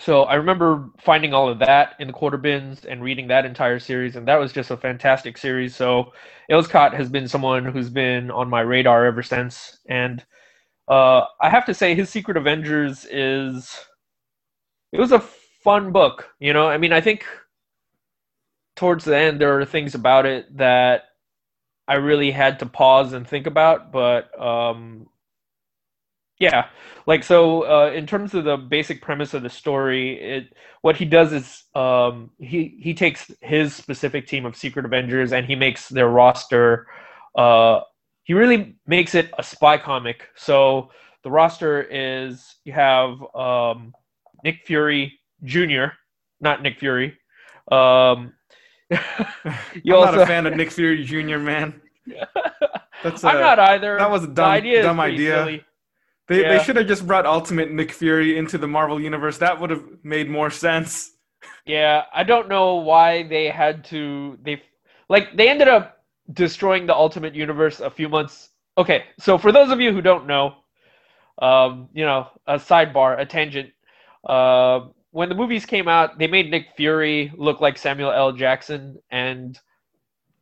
so 0.00 0.24
I 0.24 0.34
remember 0.36 0.90
finding 0.98 1.34
all 1.34 1.48
of 1.48 1.58
that 1.60 1.94
in 2.00 2.08
the 2.08 2.12
quarter 2.12 2.36
bins 2.38 2.84
and 2.84 3.02
reading 3.02 3.28
that 3.28 3.46
entire 3.46 3.78
series, 3.78 4.16
and 4.16 4.28
that 4.28 4.36
was 4.36 4.52
just 4.52 4.70
a 4.70 4.76
fantastic 4.76 5.38
series. 5.38 5.74
So, 5.76 6.12
Ales 6.50 6.68
Kot 6.68 6.94
has 6.94 7.08
been 7.08 7.28
someone 7.28 7.64
who's 7.64 7.90
been 7.90 8.30
on 8.30 8.50
my 8.50 8.60
radar 8.60 9.06
ever 9.06 9.22
since, 9.22 9.78
and 9.88 10.24
uh, 10.88 11.22
I 11.40 11.50
have 11.50 11.66
to 11.66 11.74
say, 11.74 11.94
his 11.94 12.10
Secret 12.10 12.36
Avengers 12.36 13.06
is 13.10 13.86
it 14.92 15.00
was 15.00 15.12
a 15.12 15.20
fun 15.20 15.92
book. 15.92 16.30
You 16.40 16.52
know, 16.52 16.68
I 16.68 16.78
mean, 16.78 16.92
I 16.92 17.00
think 17.00 17.24
towards 18.76 19.04
the 19.04 19.16
end 19.16 19.40
there 19.40 19.58
are 19.58 19.64
things 19.64 19.94
about 19.94 20.26
it 20.26 20.56
that 20.58 21.04
I 21.88 21.94
really 21.94 22.30
had 22.30 22.60
to 22.60 22.66
pause 22.66 23.12
and 23.12 23.26
think 23.26 23.46
about, 23.46 23.92
but 23.92 24.38
um, 24.40 25.08
yeah, 26.38 26.66
like 27.08 27.24
so 27.24 27.62
uh, 27.62 27.90
in 27.90 28.06
terms 28.06 28.34
of 28.34 28.44
the 28.44 28.56
basic 28.56 29.02
premise 29.02 29.34
of 29.34 29.42
the 29.42 29.48
story 29.50 30.20
it 30.20 30.52
what 30.82 30.96
he 30.96 31.04
does 31.04 31.32
is 31.32 31.64
um, 31.74 32.30
he 32.38 32.78
he 32.80 32.94
takes 32.94 33.30
his 33.40 33.74
specific 33.74 34.26
team 34.26 34.44
of 34.46 34.54
secret 34.54 34.84
avengers 34.84 35.32
and 35.32 35.46
he 35.46 35.56
makes 35.56 35.88
their 35.88 36.08
roster 36.08 36.86
uh, 37.36 37.80
he 38.24 38.34
really 38.34 38.76
makes 38.86 39.14
it 39.14 39.32
a 39.38 39.42
spy 39.42 39.78
comic 39.78 40.28
so 40.36 40.90
the 41.24 41.30
roster 41.30 41.82
is 41.82 42.56
you 42.64 42.72
have 42.72 43.10
um, 43.34 43.92
nick 44.44 44.60
fury 44.66 45.18
jr 45.44 45.86
not 46.40 46.62
nick 46.62 46.78
fury 46.78 47.18
um, 47.72 48.32
you 48.90 48.98
I'm 49.94 49.94
also 49.94 50.12
not 50.12 50.22
a 50.22 50.26
fan 50.26 50.46
of 50.46 50.56
Nick 50.56 50.70
Fury 50.70 51.04
Jr. 51.04 51.36
Man. 51.36 51.82
That's 53.04 53.22
i'm 53.22 53.36
uh, 53.36 53.40
not 53.40 53.58
either 53.58 53.98
that 53.98 54.10
was 54.10 54.24
a 54.24 54.28
dumb- 54.28 54.50
idea 54.50 54.82
dumb 54.82 54.98
idea. 54.98 55.34
silly. 55.44 55.64
They 56.28 56.42
Yeah. 56.42 56.56
they 56.56 56.64
should 56.64 56.76
have 56.76 56.86
just 56.86 57.06
brought 57.06 57.26
Ultimate 57.26 57.70
Nick 57.70 57.92
Fury 57.92 58.36
into 58.36 58.58
the 58.58 58.68
Marvel 58.68 59.00
universe. 59.00 59.38
That 59.38 59.58
would 59.60 59.70
have 59.70 59.84
made 60.02 60.28
more 60.28 60.50
sense. 60.50 61.12
Yeah, 61.64 62.04
I 62.12 62.24
don't 62.24 62.48
know 62.48 62.76
why 62.76 63.24
they 63.24 63.48
had 63.48 63.84
to 63.86 64.38
they 64.42 64.62
like 65.08 65.36
they 65.36 65.48
ended 65.48 65.68
up 65.68 66.04
destroying 66.32 66.86
the 66.86 66.94
Ultimate 66.94 67.34
Universe 67.34 67.80
a 67.80 67.90
few 67.90 68.08
months. 68.08 68.50
Okay, 68.76 69.04
so 69.18 69.38
for 69.38 69.50
those 69.52 69.70
of 69.70 69.80
you 69.80 69.92
who 69.92 70.02
don't 70.02 70.26
know, 70.26 70.54
um, 71.40 71.88
you 71.92 72.04
know, 72.04 72.28
a 72.46 72.56
sidebar, 72.56 73.18
a 73.18 73.26
tangent. 73.26 73.70
Uh, 74.28 74.88
when 75.10 75.28
the 75.28 75.34
movies 75.34 75.64
came 75.64 75.88
out, 75.88 76.18
they 76.18 76.26
made 76.26 76.50
Nick 76.50 76.66
Fury 76.76 77.32
look 77.36 77.60
like 77.60 77.78
Samuel 77.78 78.12
L. 78.12 78.32
Jackson, 78.32 78.98
and 79.10 79.58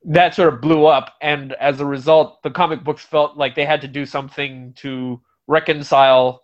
that 0.05 0.35
sort 0.35 0.53
of 0.53 0.61
blew 0.61 0.87
up. 0.87 1.15
And 1.23 1.53
as 1.55 1.81
a 1.81 1.87
result, 1.87 2.43
the 2.43 2.51
comic 2.51 2.83
books 2.83 3.05
felt 3.05 3.37
like 3.37 3.55
they 3.55 3.65
had 3.65 3.81
to 3.83 3.89
do 3.89 4.05
something 4.05 4.73
to 4.79 5.21
reconcile 5.47 6.43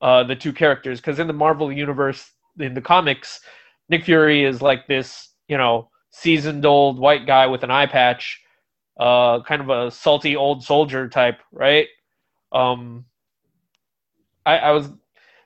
uh, 0.00 0.24
the 0.24 0.36
two 0.36 0.52
characters. 0.52 1.00
Because 1.00 1.18
in 1.18 1.26
the 1.26 1.32
Marvel 1.32 1.72
universe, 1.72 2.30
in 2.58 2.74
the 2.74 2.80
comics, 2.80 3.40
Nick 3.88 4.04
Fury 4.04 4.44
is 4.44 4.62
like 4.62 4.86
this, 4.86 5.30
you 5.48 5.56
know, 5.56 5.90
seasoned 6.10 6.64
old 6.66 6.98
white 6.98 7.26
guy 7.26 7.46
with 7.46 7.62
an 7.62 7.70
eye 7.70 7.86
patch, 7.86 8.40
uh, 8.98 9.42
kind 9.42 9.62
of 9.62 9.70
a 9.70 9.90
salty 9.90 10.36
old 10.36 10.62
soldier 10.64 11.08
type, 11.08 11.40
right? 11.52 11.86
Um, 12.52 13.04
I, 14.44 14.58
I 14.58 14.70
was 14.72 14.90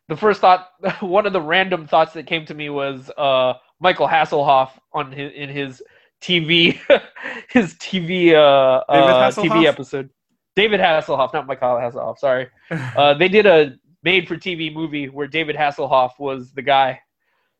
the 0.08 0.16
first 0.16 0.40
thought, 0.40 0.68
one 1.00 1.26
of 1.26 1.32
the 1.32 1.40
random 1.40 1.86
thoughts 1.86 2.12
that 2.14 2.26
came 2.26 2.46
to 2.46 2.54
me 2.54 2.70
was 2.70 3.10
uh, 3.16 3.54
Michael 3.80 4.08
Hasselhoff 4.08 4.70
on 4.92 5.12
his 5.12 5.32
in 5.34 5.48
his 5.48 5.82
TV, 6.20 6.78
his 7.50 7.74
TV 7.74 8.32
uh, 8.32 8.82
uh, 8.88 9.30
TV 9.30 9.66
episode. 9.66 10.10
David 10.54 10.80
Hasselhoff, 10.80 11.32
not 11.32 11.46
Michael 11.46 11.76
Hasselhoff. 11.76 12.18
Sorry. 12.18 12.48
Uh, 12.70 13.14
they 13.14 13.28
did 13.28 13.46
a 13.46 13.74
made-for-TV 14.02 14.72
movie 14.72 15.08
where 15.08 15.26
David 15.26 15.56
Hasselhoff 15.56 16.12
was 16.18 16.52
the 16.52 16.62
guy. 16.62 17.00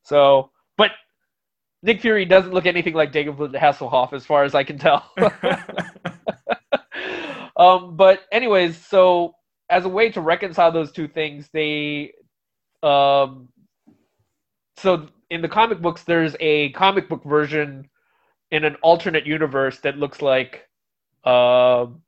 So, 0.03 0.51
but 0.77 0.93
Nick 1.83 2.01
Fury 2.01 2.25
doesn't 2.25 2.53
look 2.53 2.67
anything 2.67 2.95
like 2.95 3.13
David 3.13 3.53
Hasselhoff, 3.53 4.13
as 4.13 4.27
far 4.27 4.45
as 4.45 4.55
I 4.55 4.65
can 4.65 4.79
tell. 4.79 5.11
um, 7.57 7.97
but 7.97 8.23
anyways, 8.33 8.77
so 8.77 9.35
as 9.71 9.85
a 9.85 9.89
way 9.89 10.11
to 10.11 10.21
reconcile 10.21 10.73
those 10.73 10.93
two 10.93 11.09
things, 11.09 11.49
they, 11.53 12.13
um, 12.83 13.49
so 14.77 15.09
in 15.31 15.41
the 15.41 15.49
comic 15.49 15.81
books, 15.81 16.03
there's 16.05 16.37
a 16.41 16.71
comic 16.73 17.09
book 17.09 17.25
version 17.25 17.89
in 18.51 18.65
an 18.65 18.77
alternate 18.83 19.27
universe 19.27 19.79
that 19.81 19.99
looks 19.99 20.23
like 20.23 20.69
um 21.25 22.03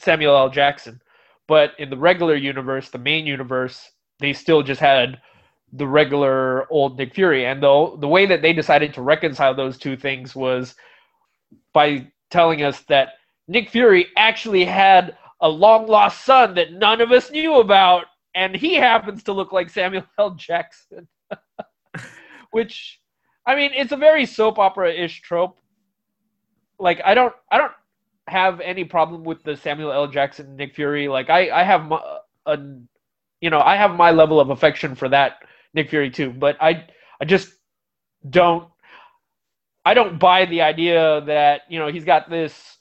Samuel 0.00 0.36
L. 0.36 0.50
Jackson, 0.50 1.00
but 1.46 1.72
in 1.78 1.90
the 1.90 1.96
regular 1.96 2.34
universe, 2.34 2.90
the 2.90 2.98
main 2.98 3.26
universe, 3.26 3.90
they 4.20 4.32
still 4.32 4.62
just 4.62 4.80
had 4.80 5.20
the 5.72 5.86
regular 5.86 6.70
old 6.70 6.96
Nick 6.96 7.14
Fury, 7.14 7.46
and 7.46 7.62
the 7.62 7.96
the 7.98 8.08
way 8.08 8.26
that 8.26 8.42
they 8.42 8.52
decided 8.52 8.94
to 8.94 9.02
reconcile 9.02 9.54
those 9.54 9.76
two 9.76 9.96
things 9.96 10.34
was 10.34 10.74
by 11.72 12.06
telling 12.30 12.62
us 12.62 12.80
that 12.88 13.10
Nick 13.48 13.68
Fury 13.70 14.06
actually 14.16 14.64
had 14.64 15.16
a 15.40 15.48
long 15.48 15.86
lost 15.86 16.24
son 16.24 16.54
that 16.54 16.72
none 16.72 17.00
of 17.00 17.12
us 17.12 17.30
knew 17.30 17.56
about, 17.56 18.06
and 18.34 18.54
he 18.54 18.74
happens 18.74 19.22
to 19.24 19.32
look 19.32 19.52
like 19.52 19.68
Samuel 19.68 20.04
L. 20.18 20.30
Jackson. 20.30 21.06
Which, 22.50 23.00
I 23.46 23.56
mean, 23.56 23.72
it's 23.74 23.92
a 23.92 23.96
very 23.96 24.26
soap 24.26 24.58
opera 24.58 24.92
ish 24.92 25.20
trope. 25.22 25.58
Like, 26.78 27.00
I 27.04 27.14
don't, 27.14 27.34
I 27.50 27.58
don't 27.58 27.72
have 28.28 28.60
any 28.60 28.84
problem 28.84 29.24
with 29.24 29.42
the 29.42 29.56
Samuel 29.56 29.92
L. 29.92 30.06
Jackson 30.06 30.56
Nick 30.56 30.74
Fury. 30.74 31.08
Like, 31.08 31.30
I, 31.30 31.50
I 31.50 31.62
have 31.62 31.84
my, 31.84 31.96
uh, 31.96 32.18
a, 32.46 32.58
you 33.40 33.50
know, 33.50 33.60
I 33.60 33.76
have 33.76 33.94
my 33.96 34.10
level 34.10 34.40
of 34.40 34.50
affection 34.50 34.94
for 34.94 35.08
that 35.10 35.38
Nick 35.74 35.90
Fury 35.90 36.10
too. 36.10 36.30
But 36.30 36.56
I, 36.60 36.86
I 37.20 37.24
just 37.24 37.52
don't, 38.28 38.68
I 39.84 39.94
don't 39.94 40.18
buy 40.18 40.46
the 40.46 40.62
idea 40.62 41.20
that 41.26 41.62
you 41.68 41.78
know 41.78 41.88
he's 41.88 42.04
got 42.04 42.30
this 42.30 42.78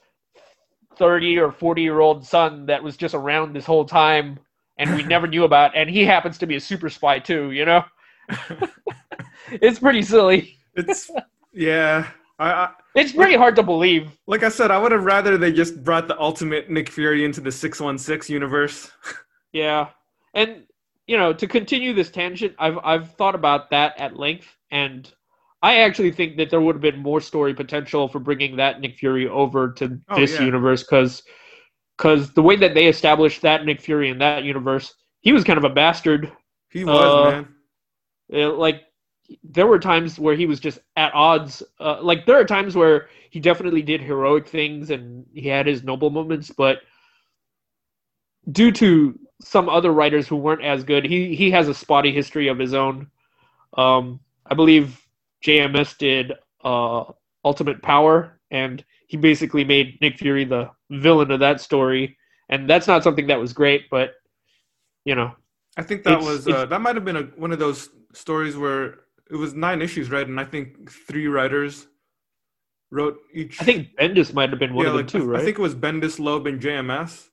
30 0.95 1.37
or 1.39 1.51
40 1.51 1.81
year 1.81 1.99
old 1.99 2.25
son 2.25 2.67
that 2.67 2.81
was 2.83 2.95
just 2.95 3.13
around 3.13 3.53
this 3.53 3.65
whole 3.65 3.85
time 3.85 4.39
and 4.77 4.95
we 4.95 5.03
never 5.03 5.27
knew 5.27 5.43
about 5.43 5.75
and 5.75 5.89
he 5.89 6.05
happens 6.05 6.37
to 6.37 6.45
be 6.45 6.55
a 6.55 6.61
super 6.61 6.89
spy 6.89 7.19
too 7.19 7.51
you 7.51 7.65
know 7.65 7.83
it's 9.51 9.79
pretty 9.79 10.01
silly 10.01 10.57
it's 10.75 11.11
yeah. 11.53 12.09
I, 12.39 12.51
I 12.51 12.69
it's 12.95 13.11
pretty 13.11 13.35
hard 13.35 13.55
to 13.57 13.63
believe 13.63 14.11
like 14.27 14.43
I 14.43 14.49
said, 14.49 14.71
I 14.71 14.77
would 14.77 14.91
have 14.91 15.05
rather 15.05 15.37
they 15.37 15.51
just 15.51 15.83
brought 15.83 16.07
the 16.07 16.19
Ultimate 16.19 16.69
Nick 16.69 16.89
Fury 16.89 17.25
into 17.25 17.41
the 17.41 17.51
six 17.51 17.79
one 17.79 17.97
six 17.97 18.29
universe. 18.29 18.91
yeah 19.53 19.89
and 20.33 20.63
you 21.05 21.15
know 21.17 21.31
to 21.33 21.47
continue 21.47 21.93
this 21.93 22.09
tangent 22.09 22.55
i've 22.57 22.79
i've 22.83 23.11
thought 23.13 23.35
about 23.35 23.69
that 23.69 23.93
at 23.99 24.17
length 24.17 24.47
and 24.71 25.13
i 25.61 25.77
actually 25.81 26.11
think 26.11 26.37
that 26.37 26.49
there 26.49 26.59
would 26.61 26.73
have 26.75 26.81
been 26.81 26.99
more 26.99 27.21
story 27.21 27.53
potential 27.53 28.07
for 28.07 28.17
bringing 28.19 28.55
that 28.55 28.79
nick 28.81 28.97
fury 28.97 29.27
over 29.27 29.71
to 29.73 29.99
Oh, 30.09 30.15
this 30.15 30.33
yeah. 30.33 30.43
universe 30.45 30.81
because 30.81 31.21
because 31.97 32.31
the 32.33 32.41
way 32.41 32.55
that 32.55 32.73
they 32.73 32.87
established 32.87 33.43
that 33.43 33.63
nick 33.63 33.79
fury 33.79 34.09
in 34.09 34.17
that 34.19 34.43
universe 34.43 34.95
he 35.21 35.31
was 35.33 35.43
kind 35.43 35.57
of 35.59 35.65
a 35.65 35.69
bastard 35.69 36.31
He 36.71 36.83
was 36.83 37.13
Uh, 37.13 37.31
man. 37.31 37.47
Uh, 38.33 38.53
like 38.53 38.81
there 39.43 39.67
were 39.67 39.79
times 39.79 40.19
where 40.19 40.35
he 40.35 40.45
was 40.45 40.59
just 40.59 40.79
at 40.95 41.13
odds 41.13 41.63
uh, 41.79 42.01
like 42.01 42.25
there 42.25 42.39
are 42.39 42.45
times 42.45 42.75
where 42.75 43.07
he 43.29 43.39
definitely 43.39 43.81
did 43.81 44.01
heroic 44.01 44.47
things 44.47 44.89
and 44.89 45.25
he 45.33 45.47
had 45.47 45.67
his 45.67 45.83
noble 45.83 46.09
moments 46.09 46.51
but 46.51 46.79
due 48.51 48.71
to 48.71 49.17
some 49.41 49.69
other 49.69 49.91
writers 49.91 50.27
who 50.27 50.35
weren't 50.35 50.63
as 50.63 50.83
good 50.83 51.05
he 51.05 51.35
he 51.35 51.51
has 51.51 51.67
a 51.67 51.73
spotty 51.73 52.11
history 52.11 52.47
of 52.47 52.59
his 52.59 52.73
own 52.73 53.07
um 53.77 54.19
i 54.45 54.53
believe 54.53 54.99
jms 55.45 55.97
did 55.97 56.33
uh 56.63 57.03
ultimate 57.45 57.81
power 57.81 58.39
and 58.51 58.83
he 59.13 59.17
basically 59.17 59.63
made 59.63 59.99
Nick 60.01 60.17
Fury 60.17 60.43
the 60.43 60.71
villain 60.89 61.29
of 61.29 61.39
that 61.41 61.61
story, 61.61 62.17
and 62.49 62.67
that's 62.67 62.87
not 62.87 63.03
something 63.03 63.27
that 63.27 63.39
was 63.39 63.53
great. 63.53 63.89
But 63.91 64.13
you 65.05 65.13
know, 65.13 65.33
I 65.77 65.83
think 65.83 66.03
that 66.05 66.19
was 66.19 66.47
uh, 66.47 66.65
that 66.65 66.81
might 66.81 66.95
have 66.95 67.05
been 67.05 67.17
a, 67.17 67.23
one 67.35 67.51
of 67.51 67.59
those 67.59 67.89
stories 68.13 68.57
where 68.57 69.01
it 69.31 69.35
was 69.35 69.53
nine 69.53 69.81
issues, 69.81 70.09
right? 70.11 70.27
And 70.27 70.39
I 70.39 70.45
think 70.45 70.91
three 70.91 71.27
writers 71.27 71.87
wrote 72.91 73.17
each. 73.33 73.61
I 73.61 73.65
think 73.65 73.95
Bendis 73.99 74.33
might 74.33 74.49
have 74.49 74.59
been 74.59 74.73
one 74.73 74.85
yeah, 74.85 74.91
of 74.91 74.97
them 74.97 75.05
like, 75.05 75.11
too, 75.11 75.23
I- 75.23 75.25
right? 75.33 75.41
I 75.41 75.45
think 75.45 75.57
it 75.57 75.61
was 75.61 75.75
Bendis, 75.75 76.19
Loeb, 76.19 76.45
and 76.47 76.61
JMS. 76.61 77.29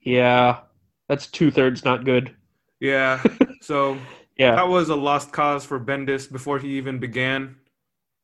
yeah, 0.00 0.60
that's 1.08 1.26
two 1.26 1.50
thirds 1.50 1.84
not 1.84 2.04
good. 2.04 2.34
Yeah, 2.80 3.22
so 3.62 3.98
Yeah, 4.36 4.54
that 4.56 4.68
was 4.68 4.88
a 4.88 4.94
lost 4.96 5.32
cause 5.32 5.64
for 5.64 5.80
Bendis 5.80 6.30
before 6.30 6.58
he 6.58 6.76
even 6.78 6.98
began. 6.98 7.56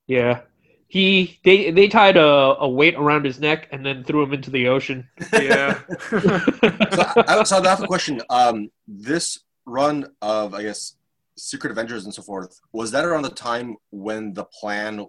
yeah. 0.07 0.43
He 0.87 1.41
they 1.45 1.73
they 1.73 1.89
tied 1.89 2.17
a, 2.17 2.23
a 2.61 2.69
weight 2.69 2.95
around 2.95 3.25
his 3.25 3.41
neck 3.41 3.67
and 3.73 3.85
then 3.85 4.05
threw 4.05 4.23
him 4.23 4.33
into 4.33 4.51
the 4.51 4.69
ocean. 4.69 5.09
Yeah. 5.33 5.81
So 6.09 6.19
I, 7.27 7.43
so 7.43 7.59
I 7.65 7.69
have 7.69 7.83
a 7.83 7.87
question. 7.89 8.21
Um, 8.31 8.71
this 8.87 9.41
run 9.67 10.07
of, 10.23 10.55
I 10.55 10.63
guess, 10.63 10.95
Secret 11.37 11.71
Avengers 11.71 12.05
and 12.05 12.15
so 12.15 12.23
forth, 12.23 12.61
was 12.73 12.91
that 12.93 13.05
around 13.05 13.23
the 13.23 13.31
time 13.31 13.77
when 13.91 14.33
the 14.35 14.45
plan 14.45 15.07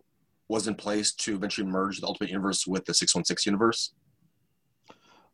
was 0.48 0.68
in 0.68 0.76
place 0.76 1.14
to 1.14 1.36
eventually 1.36 1.68
merge 1.68 2.00
the 2.00 2.08
Ultimate 2.08 2.30
Universe 2.30 2.66
with 2.68 2.86
the 2.86 2.94
616 2.94 3.52
universe? 3.52 3.94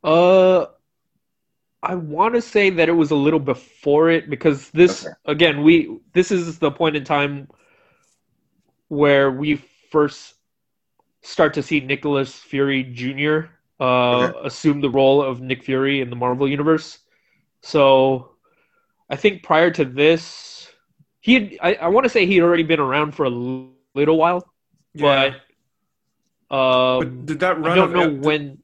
Uh, 0.04 0.66
I 1.84 1.96
want 1.96 2.36
to 2.36 2.42
say 2.42 2.70
that 2.70 2.90
it 2.90 2.94
was 2.94 3.12
a 3.12 3.16
little 3.16 3.40
before 3.40 4.10
it 4.10 4.30
because 4.30 4.70
this 4.72 5.06
Okay. 5.06 5.14
again 5.26 5.64
we 5.64 5.98
this 6.14 6.32
is 6.32 6.60
the 6.60 6.72
point 6.72 6.96
in 6.96 7.04
time 7.04 7.48
where 8.88 9.32
we 9.32 9.56
first 9.92 10.36
start 11.24 11.54
to 11.54 11.64
see 11.64 11.80
Nicholas 11.80 12.34
Fury 12.36 12.84
Jr. 12.84 13.52
Uh, 13.80 14.28
Okay. 14.28 14.48
assume 14.48 14.82
the 14.82 14.90
role 14.90 15.22
of 15.22 15.42
Nick 15.42 15.64
Fury 15.64 16.02
in 16.02 16.10
the 16.10 16.16
Marvel 16.16 16.48
universe. 16.48 17.00
So 17.62 18.36
I 19.10 19.16
think 19.16 19.44
prior 19.44 19.72
to 19.72 19.86
this, 19.86 20.61
he 21.22 21.34
had, 21.36 21.58
I, 21.62 21.74
I 21.76 21.88
want 21.88 22.04
to 22.04 22.10
say 22.10 22.26
he'd 22.26 22.42
already 22.42 22.64
been 22.64 22.80
around 22.80 23.14
for 23.14 23.24
a 23.26 23.30
little 23.30 24.18
while, 24.18 24.46
yeah. 24.94 25.34
but 26.50 26.56
um, 26.56 27.00
But 27.00 27.26
did 27.28 27.40
that 27.40 27.60
run? 27.60 27.72
I 27.72 27.76
don't 27.76 27.86
of- 27.86 27.94
know 27.94 28.10
did- 28.10 28.26
when. 28.26 28.58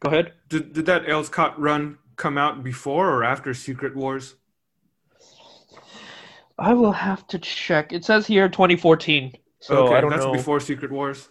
Go 0.00 0.10
ahead. 0.10 0.32
Did, 0.48 0.72
did 0.72 0.86
that 0.86 1.08
Ales 1.08 1.28
Kot 1.28 1.58
run 1.60 1.98
come 2.16 2.38
out 2.38 2.62
before 2.62 3.10
or 3.10 3.24
after 3.24 3.52
Secret 3.52 3.96
Wars? 3.96 4.36
I 6.58 6.72
will 6.72 6.92
have 6.92 7.26
to 7.28 7.38
check. 7.38 7.92
It 7.92 8.04
says 8.04 8.26
here 8.26 8.48
2014. 8.48 9.32
So 9.60 9.86
okay, 9.86 9.96
I 9.96 10.00
don't 10.00 10.10
that's 10.10 10.24
know. 10.24 10.32
before 10.32 10.60
Secret 10.60 10.90
Wars. 10.92 11.28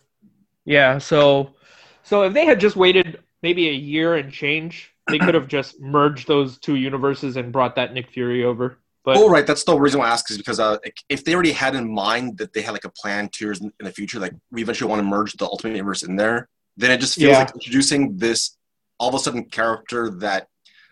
Yeah, 0.65 0.97
so 0.97 1.55
so 2.03 2.23
if 2.23 2.33
they 2.33 2.45
had 2.45 2.59
just 2.59 2.75
waited 2.75 3.19
maybe 3.41 3.69
a 3.69 3.73
year 3.73 4.15
and 4.15 4.31
change, 4.31 4.93
they 5.07 5.17
could 5.17 5.33
have 5.33 5.47
just 5.47 5.79
merged 5.79 6.27
those 6.27 6.57
two 6.57 6.75
universes 6.75 7.37
and 7.37 7.53
brought 7.53 7.75
that 7.75 7.93
Nick 7.93 8.09
Fury 8.09 8.43
over. 8.43 8.79
But 9.07 9.15
oh, 9.15 9.29
right. 9.29 9.47
That's 9.47 9.63
the 9.63 9.73
reason 9.79 10.01
why 10.01 10.07
I 10.07 10.11
ask 10.11 10.29
is 10.29 10.37
because 10.37 10.59
uh, 10.59 10.79
if 11.07 11.23
they 11.23 11.33
already 11.33 11.53
had 11.53 11.75
in 11.75 11.89
mind 11.89 12.37
that 12.39 12.51
they 12.51 12.61
had 12.61 12.71
like 12.73 12.83
a 12.83 12.89
plan 12.89 13.29
two 13.31 13.45
years 13.45 13.61
in 13.61 13.71
in 13.79 13.85
the 13.85 13.91
future, 13.99 14.19
like 14.19 14.33
we 14.51 14.61
eventually 14.61 14.89
want 14.89 14.99
to 15.01 15.07
merge 15.07 15.31
the 15.41 15.45
Ultimate 15.45 15.75
Universe 15.77 16.03
in 16.03 16.17
there, 16.17 16.49
then 16.75 16.91
it 16.91 16.99
just 16.99 17.15
feels 17.15 17.31
Yeah. 17.31 17.39
like 17.39 17.53
introducing 17.53 18.17
this 18.17 18.57
all 18.99 19.07
of 19.07 19.15
a 19.15 19.19
sudden 19.19 19.45
character 19.45 20.09
that, 20.25 20.47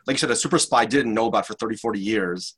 like 0.08 0.14
you 0.14 0.20
said, 0.20 0.32
a 0.32 0.36
super 0.46 0.58
spy 0.60 0.86
didn't 0.86 1.14
know 1.14 1.26
about 1.28 1.46
for 1.46 1.56
30, 1.56 1.76
40 1.76 2.00
years. 2.00 2.56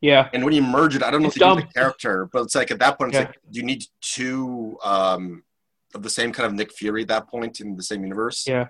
yeah, 0.00 0.28
And 0.32 0.44
when 0.44 0.54
you 0.54 0.62
merge 0.62 0.96
it, 0.96 1.02
I 1.04 1.10
don't 1.12 1.20
know 1.22 1.28
It's 1.28 1.36
if 1.36 1.40
you 1.42 1.46
do 1.46 1.54
dumb. 1.60 1.68
the 1.68 1.72
character, 1.80 2.28
but 2.32 2.40
it's 2.42 2.56
like 2.56 2.70
at 2.72 2.80
that 2.80 2.98
point, 2.98 3.10
it's 3.10 3.18
Yeah. 3.20 3.26
like 3.26 3.38
you 3.52 3.62
need 3.62 3.84
two 4.00 4.76
um, 4.82 5.44
of 5.94 6.02
the 6.02 6.10
same 6.18 6.32
kind 6.32 6.46
of 6.48 6.52
Nick 6.54 6.72
Fury 6.72 7.02
at 7.02 7.08
that 7.14 7.28
point 7.28 7.60
in 7.60 7.76
the 7.76 7.82
same 7.90 8.02
universe. 8.02 8.38
Yeah. 8.54 8.66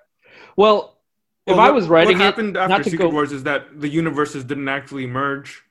well, 0.62 0.98
if 1.46 1.56
Well, 1.56 1.66
I 1.66 1.70
was 1.70 1.88
writing 1.88 2.18
what 2.18 2.22
it, 2.22 2.28
happened 2.30 2.52
not 2.54 2.70
after 2.70 2.90
Secret 2.90 3.06
go- 3.06 3.10
Wars 3.16 3.32
is 3.32 3.42
that 3.44 3.62
the 3.80 3.88
universes 3.88 4.44
didn't 4.44 4.68
actually 4.68 5.06
merge. 5.06 5.62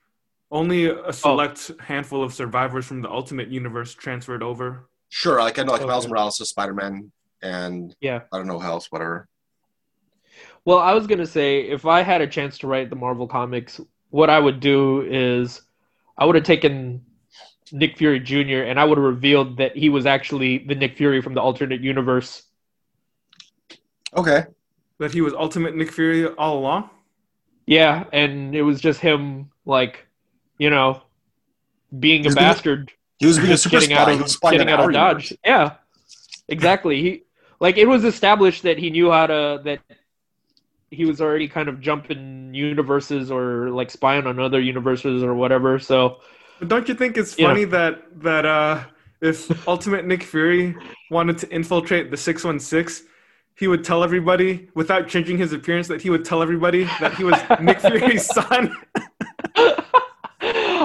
Only 0.50 0.90
Oh. 0.90 1.02
a 1.06 1.12
select 1.12 1.70
handful 1.80 2.22
of 2.24 2.32
survivors 2.34 2.86
from 2.86 3.02
the 3.02 3.10
Ultimate 3.10 3.48
Universe 3.48 3.94
transferred 3.94 4.42
over. 4.42 4.88
Sure, 5.08 5.40
like 5.40 5.58
I 5.58 5.62
know, 5.62 5.72
like 5.72 5.86
Miles 5.86 6.08
Morales 6.08 6.40
is 6.40 6.48
Spider 6.50 6.74
Man, 6.74 7.12
and 7.42 7.94
Yeah. 8.00 8.22
I 8.32 8.38
don't 8.38 8.46
know 8.46 8.58
how 8.58 8.72
else, 8.72 8.90
whatever. 8.90 9.28
Well, 10.64 10.78
I 10.78 10.92
was 10.92 11.06
gonna 11.06 11.26
say 11.26 11.62
if 11.62 11.86
I 11.86 12.02
had 12.02 12.20
a 12.20 12.26
chance 12.26 12.58
to 12.58 12.66
write 12.66 12.90
the 12.90 12.96
Marvel 12.96 13.26
comics, 13.26 13.80
what 14.10 14.28
I 14.30 14.38
would 14.38 14.60
do 14.60 15.02
is 15.02 15.62
I 16.18 16.26
would 16.26 16.34
have 16.34 16.44
taken 16.44 17.04
Nick 17.72 17.96
Fury 17.96 18.18
Jr. 18.20 18.62
and 18.68 18.78
I 18.78 18.84
would 18.84 18.98
have 18.98 19.04
revealed 19.04 19.56
that 19.58 19.76
he 19.76 19.88
was 19.88 20.04
actually 20.04 20.58
the 20.58 20.74
Nick 20.74 20.96
Fury 20.96 21.20
from 21.22 21.34
the 21.34 21.40
alternate 21.40 21.80
universe. 21.80 22.42
Okay, 24.16 24.44
That 24.98 25.12
he 25.14 25.20
was 25.20 25.32
Ultimate 25.34 25.76
Nick 25.76 25.92
Fury 25.92 26.26
all 26.26 26.58
along. 26.58 26.90
Yeah, 27.66 28.04
and 28.12 28.54
it 28.56 28.62
was 28.62 28.80
just 28.80 29.00
him, 29.00 29.50
like, 29.64 30.06
you 30.60 30.70
know, 30.70 31.02
being 31.98 32.20
a 32.20 32.24
He's 32.24 32.34
being- 32.36 32.46
bastard, 32.46 32.92
he 33.18 33.26
was 33.26 33.38
being 33.38 33.52
a 33.52 33.56
super 33.58 33.80
getting 33.80 33.96
spy. 33.96 34.02
out 34.02 34.08
he 34.08 34.14
of 34.14 34.22
was 34.22 34.36
getting 34.36 34.68
out 34.70 34.80
of 34.80 34.92
Dodge. 34.92 35.30
universe. 35.30 35.32
Yeah, 35.44 35.72
exactly. 36.48 36.96
He 37.02 37.22
like 37.60 37.76
it 37.78 37.86
was 37.88 38.04
established 38.04 38.62
that 38.62 38.78
he 38.78 38.88
knew 38.90 39.10
how 39.10 39.26
to 39.26 39.60
that 39.64 39.80
he 40.90 41.04
was 41.04 41.20
already 41.20 41.46
kind 41.48 41.68
of 41.68 41.80
jumping 41.80 42.52
universes 42.54 43.30
or 43.30 43.70
like 43.70 43.90
spying 43.90 44.26
on 44.26 44.38
other 44.40 44.60
universes 44.60 45.22
or 45.22 45.34
whatever. 45.34 45.78
So 45.78 46.18
But 46.58 46.68
don't 46.68 46.88
you 46.88 46.94
think 46.94 47.16
it's 47.16 47.38
Yeah. 47.38 47.48
funny 47.48 47.64
that 47.66 47.94
that 48.22 48.44
uh, 48.46 48.84
if 49.20 49.38
Ultimate 49.68 50.04
Nick 50.06 50.22
Fury 50.24 50.74
wanted 51.10 51.36
to 51.38 51.46
infiltrate 51.54 52.10
the 52.10 52.16
Six 52.16 52.42
One 52.44 52.58
Six, 52.58 53.02
he 53.54 53.68
would 53.68 53.84
tell 53.84 54.02
everybody 54.02 54.68
without 54.74 55.06
changing 55.08 55.36
his 55.38 55.52
appearance 55.52 55.88
that 55.88 56.00
he 56.02 56.08
would 56.10 56.24
tell 56.24 56.40
everybody 56.42 56.84
that 57.00 57.12
he 57.14 57.24
was 57.24 57.38
Nick 57.60 57.80
Fury's 57.80 58.26
son. 58.26 58.74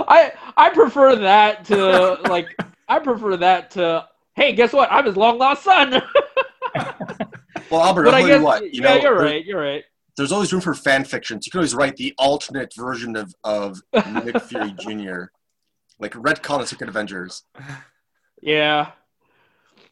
I 0.08 0.34
I 0.56 0.70
prefer 0.70 1.16
that 1.18 1.66
to 1.66 2.20
like 2.30 2.48
I 2.88 3.00
prefer 3.00 3.38
that 3.38 3.72
to 3.72 4.08
hey 4.36 4.54
guess 4.54 4.74
what 4.74 4.92
I'm 4.92 5.06
his 5.06 5.18
long 5.18 5.38
lost 5.38 5.64
son. 5.64 6.02
Well, 7.72 7.82
Albert, 7.82 8.08
I'll 8.08 8.12
tell 8.12 8.28
you 8.28 8.44
what, 8.44 8.64
you 8.64 8.84
yeah 8.84 8.96
know, 8.98 9.02
you're 9.02 9.16
right 9.16 9.44
you're 9.46 9.60
right. 9.60 9.84
there's 10.18 10.32
always 10.32 10.52
room 10.54 10.62
for 10.62 10.74
fan 10.76 11.04
fictions. 11.04 11.46
You 11.46 11.52
can 11.52 11.60
always 11.60 11.74
write 11.74 11.96
the 11.96 12.14
alternate 12.18 12.74
version 12.76 13.16
of, 13.16 13.34
of 13.44 13.82
Nick 14.24 14.40
Fury 14.44 14.76
Jr., 14.80 15.24
like 16.00 16.14
retcon 16.14 16.60
of 16.62 16.68
Secret 16.68 16.90
Avengers. 16.90 17.44
Yeah. 18.42 18.92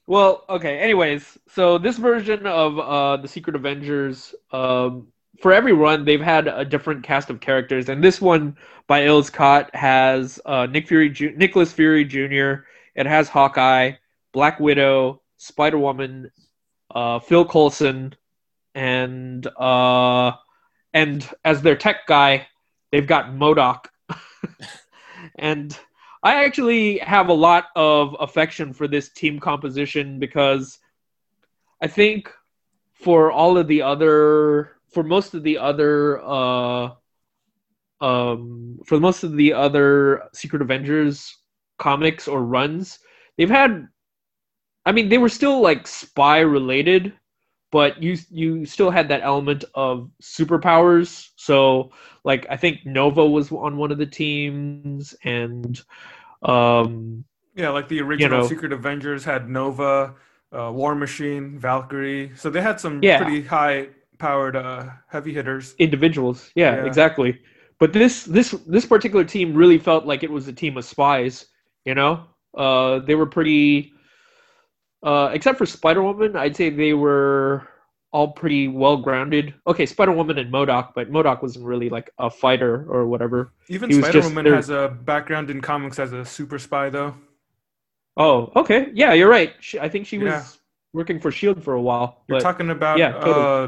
Well, 0.06 0.43
okay. 0.49 0.80
Anyways, 0.80 1.38
so 1.47 1.78
this 1.78 1.97
version 1.97 2.45
of 2.45 2.78
uh, 2.78 3.17
the 3.17 3.28
Secret 3.28 3.56
Avengers, 3.56 4.36
um, 4.52 5.08
for 5.39 5.52
every 5.52 5.74
run, 5.74 6.06
they've 6.06 6.22
had 6.22 6.48
a 6.48 6.63
different 6.63 7.04
cast 7.04 7.30
of 7.30 7.39
characters, 7.39 7.89
and 7.89 8.04
this 8.04 8.22
one 8.22 8.58
by 8.88 9.04
Ales 9.04 9.30
Kot 9.30 9.74
has 9.76 10.39
uh, 10.46 10.67
Nick 10.67 10.88
Fury, 10.88 11.10
Ju- 11.10 11.34
Nicholas 11.36 11.74
Fury 11.74 12.06
Jr. 12.06 12.65
It 12.96 13.06
has 13.06 13.30
Hawkeye, 13.30 13.93
Black 14.32 14.60
Widow, 14.60 15.22
Spider 15.38 15.78
Woman, 15.78 16.32
uh, 16.93 17.19
Phil 17.19 17.46
Coulson, 17.46 18.15
and 18.76 19.46
uh, 19.58 20.34
and 20.93 21.28
as 21.43 21.62
their 21.62 21.76
tech 21.76 22.06
guy, 22.08 22.48
they've 22.91 23.08
got 23.08 23.32
MODOK. 23.32 23.86
and 25.36 25.78
I 26.22 26.46
actually 26.46 27.00
have 27.00 27.30
a 27.30 27.34
lot 27.34 27.65
of 27.76 28.15
affection 28.19 28.74
for 28.74 28.88
this 28.88 29.10
team 29.10 29.39
composition 29.39 30.19
because 30.19 30.80
I 31.82 31.88
think 31.88 32.32
for 32.93 33.32
all 33.32 33.58
of 33.58 33.67
the 33.67 33.82
other 33.82 34.72
for 34.93 35.03
most 35.03 35.34
of 35.34 35.43
the 35.43 35.58
other 35.58 36.21
uh 36.23 36.89
um 38.01 38.79
for 38.86 38.99
most 38.99 39.23
of 39.23 39.34
the 39.36 39.53
other 39.53 40.23
Secret 40.34 40.62
Avengers 40.62 41.38
comics 41.79 42.27
or 42.27 42.43
runs, 42.43 42.99
they've 43.38 43.49
had 43.49 43.88
I 44.86 44.91
mean 44.91 45.10
they 45.10 45.17
were 45.19 45.29
still 45.29 45.62
like 45.62 45.88
spy 45.88 46.39
related, 46.39 47.13
but 47.71 48.01
you 48.03 48.17
you 48.32 48.65
still 48.65 48.91
had 48.91 49.10
that 49.10 49.23
element 49.23 49.65
of 49.75 50.12
superpowers. 50.21 51.29
So 51.38 51.91
like 52.25 52.47
I 52.49 52.58
think 52.58 52.86
Nova 52.86 53.25
was 53.25 53.51
on 53.51 53.77
one 53.77 53.91
of 53.91 53.97
the 53.97 54.08
teams 54.08 55.15
and 55.23 55.82
um 56.43 57.25
Yeah, 57.56 57.69
like 57.69 57.88
the 57.88 58.01
original 58.01 58.41
know. 58.41 58.41
Secret 58.41 58.71
Avengers 58.73 59.25
had 59.25 59.49
Nova, 59.49 60.15
uh, 60.51 60.71
War 60.73 60.95
Machine, 60.95 61.58
Valkyrie. 61.60 62.32
So 62.36 62.49
they 62.49 62.62
had 62.62 62.79
some 62.79 63.10
Yeah. 63.12 63.15
pretty 63.15 63.43
high 63.43 63.89
powered 64.23 64.55
uh, 64.55 64.88
heavy 65.09 65.33
hitters. 65.33 65.75
individuals. 65.79 66.49
Yeah, 66.55 66.75
Yeah. 66.77 66.86
exactly. 66.86 67.31
But 67.79 67.91
this 67.91 68.23
this 68.38 68.51
this 68.75 68.86
particular 68.86 69.25
team 69.25 69.53
really 69.62 69.77
felt 69.89 70.05
like 70.05 70.23
it 70.23 70.31
was 70.31 70.47
a 70.47 70.53
team 70.53 70.77
of 70.77 70.86
spies. 70.86 71.36
You 71.83 71.95
know, 71.99 72.12
uh, 72.63 72.99
they 73.07 73.15
were 73.15 73.25
pretty. 73.38 73.91
Uh, 75.03 75.29
except 75.33 75.57
for 75.57 75.65
Spider 75.65 76.01
Woman, 76.01 76.38
I'd 76.38 76.55
say 76.55 76.69
they 76.69 76.93
were 76.93 77.67
all 78.13 78.29
pretty 78.31 78.69
well 78.69 78.95
grounded. 78.95 79.53
Okay, 79.67 79.86
Spider 79.86 80.13
Woman 80.13 80.38
and 80.39 80.49
MODOK, 80.53 80.93
but 80.95 81.12
MODOK 81.12 81.41
wasn't 81.41 81.65
really 81.65 81.89
like 81.89 82.09
a 82.19 82.29
fighter 82.29 82.86
or 82.88 83.05
whatever. 83.12 83.51
Even 83.67 83.91
Spider 83.91 84.21
Woman 84.21 84.45
has 84.45 84.69
a 84.69 84.88
background 85.03 85.49
in 85.49 85.59
comics 85.59 85.99
as 85.99 86.13
a 86.13 86.23
super 86.23 86.57
spy, 86.57 86.89
though. 86.89 87.12
Oh, 88.15 88.38
okay, 88.55 88.81
yeah, 88.93 89.12
you're 89.12 89.29
right. 89.39 89.51
She, 89.59 89.75
I 89.79 89.89
think 89.89 90.07
she 90.07 90.17
was. 90.19 90.31
Yeah. 90.31 90.43
working 90.93 91.19
for 91.19 91.31
Shield 91.31 91.59
for 91.65 91.73
a 91.73 91.81
while. 91.81 92.23
You're 92.29 92.38
but- 92.38 92.43
talking 92.43 92.69
about 92.69 92.95
yeah, 92.99 93.12
totally. 93.19 93.45
uh, 93.45 93.67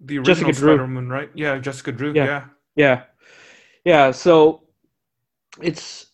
the 0.00 0.18
Jessica 0.18 0.46
original 0.46 0.52
Drew. 0.52 0.74
Spider-Man, 0.74 1.08
right? 1.08 1.30
Yeah, 1.34 1.58
Jessica 1.58 1.92
Drew. 1.92 2.12
Yeah. 2.12 2.24
Yeah. 2.24 2.44
Yeah. 2.76 3.02
Yeah, 3.84 4.10
so 4.10 4.62
it's 5.62 6.06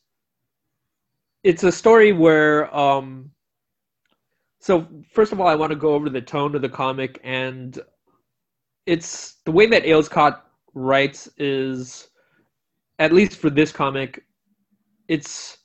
it's 1.42 1.62
a 1.64 1.72
story 1.72 2.12
where 2.12 2.74
um 2.74 3.30
so 4.60 4.86
first 5.12 5.32
of 5.32 5.40
all 5.40 5.46
I 5.46 5.54
want 5.54 5.70
to 5.70 5.76
go 5.76 5.94
over 5.94 6.08
the 6.08 6.20
tone 6.20 6.54
of 6.54 6.62
the 6.62 6.68
comic 6.68 7.20
and 7.22 7.78
it's 8.86 9.36
the 9.44 9.52
way 9.52 9.66
that 9.66 9.84
Ales 9.84 10.08
Kot 10.08 10.46
writes 10.74 11.28
is 11.36 12.08
at 12.98 13.12
least 13.12 13.36
for 13.36 13.50
this 13.50 13.72
comic 13.72 14.24
it's 15.08 15.58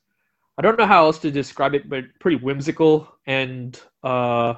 I 0.58 0.62
don't 0.62 0.78
know 0.78 0.86
how 0.86 1.06
else 1.06 1.20
to 1.20 1.32
describe 1.32 1.74
it 1.74 1.90
but 1.90 2.04
pretty 2.20 2.38
whimsical 2.38 3.08
and 3.26 3.80
uh 4.04 4.56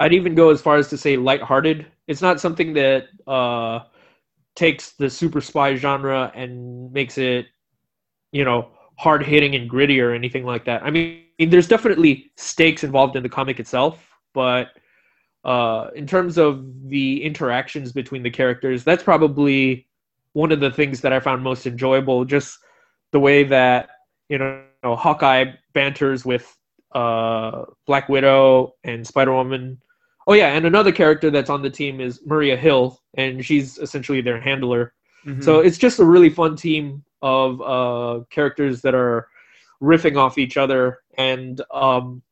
I'd 0.00 0.12
even 0.12 0.34
go 0.34 0.50
as 0.50 0.60
far 0.60 0.76
as 0.76 0.88
to 0.88 0.98
say 0.98 1.16
lighthearted. 1.16 1.86
It's 2.06 2.22
not 2.22 2.40
something 2.40 2.74
that 2.74 3.06
uh 3.26 3.80
takes 4.54 4.92
the 4.92 5.10
super 5.10 5.40
spy 5.40 5.74
genre 5.74 6.30
and 6.34 6.92
makes 6.92 7.18
it, 7.18 7.46
you 8.32 8.44
know, 8.44 8.70
hard 8.98 9.24
hitting 9.24 9.54
and 9.56 9.68
gritty 9.68 10.00
or 10.00 10.12
anything 10.12 10.44
like 10.44 10.64
that. 10.64 10.82
I 10.84 10.90
mean, 10.90 11.24
there's 11.38 11.66
definitely 11.66 12.30
stakes 12.36 12.84
involved 12.84 13.16
in 13.16 13.22
the 13.22 13.28
comic 13.28 13.58
itself, 13.58 14.08
but 14.32 14.68
uh, 15.44 15.90
in 15.94 16.06
terms 16.06 16.38
of 16.38 16.64
the 16.88 17.22
interactions 17.22 17.92
between 17.92 18.22
the 18.22 18.30
characters, 18.30 18.84
that's 18.84 19.02
probably 19.02 19.86
one 20.32 20.52
of 20.52 20.60
the 20.60 20.70
things 20.70 21.00
that 21.00 21.12
I 21.12 21.20
found 21.20 21.42
most 21.42 21.66
enjoyable. 21.66 22.24
Just 22.24 22.58
the 23.12 23.20
way 23.20 23.44
that 23.44 23.90
you 24.28 24.38
know 24.38 24.64
Hawkeye 24.84 25.52
banters 25.72 26.24
with 26.24 26.56
uh, 26.94 27.64
Black 27.86 28.08
Widow 28.08 28.74
and 28.84 29.06
Spider 29.06 29.32
Woman. 29.34 29.80
Oh 30.26 30.32
yeah, 30.32 30.48
and 30.48 30.64
another 30.66 30.92
character 30.92 31.30
that's 31.30 31.50
on 31.50 31.62
the 31.62 31.70
team 31.70 32.00
is 32.00 32.20
Maria 32.24 32.56
Hill, 32.56 33.00
and 33.16 33.44
she's 33.44 33.78
essentially 33.78 34.20
their 34.20 34.40
handler. 34.40 34.94
Mhm. 35.26 35.42
So 35.42 35.60
it's 35.60 35.78
just 35.78 35.98
a 36.00 36.04
really 36.04 36.30
fun 36.30 36.56
team 36.56 37.04
of 37.22 37.60
uh, 37.62 38.24
characters 38.30 38.82
that 38.82 38.94
are 38.94 39.28
riffing 39.82 40.16
off 40.16 40.38
each 40.38 40.56
other, 40.56 40.98
and 41.18 41.60
um, 41.72 42.22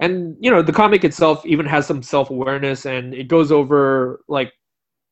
and 0.00 0.36
you 0.40 0.50
know 0.50 0.62
the 0.62 0.72
comic 0.72 1.04
itself 1.04 1.44
even 1.46 1.66
has 1.66 1.86
some 1.86 2.02
self 2.02 2.30
awareness, 2.30 2.86
and 2.86 3.14
it 3.14 3.28
goes 3.28 3.52
over 3.52 4.20
like 4.28 4.52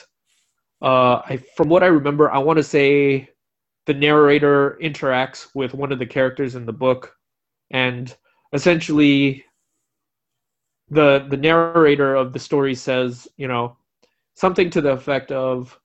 uh, 0.81 1.21
I, 1.25 1.41
from 1.55 1.69
what 1.69 1.83
I 1.83 1.85
remember, 1.85 2.29
I 2.29 2.39
want 2.39 2.57
to 2.57 2.63
say 2.63 3.29
the 3.85 3.93
narrator 3.93 4.77
interacts 4.83 5.55
with 5.55 5.73
one 5.73 5.93
of 5.93 5.99
the 5.99 6.05
characters 6.05 6.55
in 6.55 6.65
the 6.65 6.73
book, 6.73 7.15
and 7.71 8.13
essentially, 8.51 9.45
the 10.89 11.25
the 11.29 11.37
narrator 11.37 12.15
of 12.15 12.33
the 12.33 12.39
story 12.39 12.75
says, 12.75 13.25
you 13.37 13.47
know, 13.47 13.77
something 14.35 14.69
to 14.71 14.81
the 14.81 14.91
effect 14.91 15.31
of, 15.31 15.79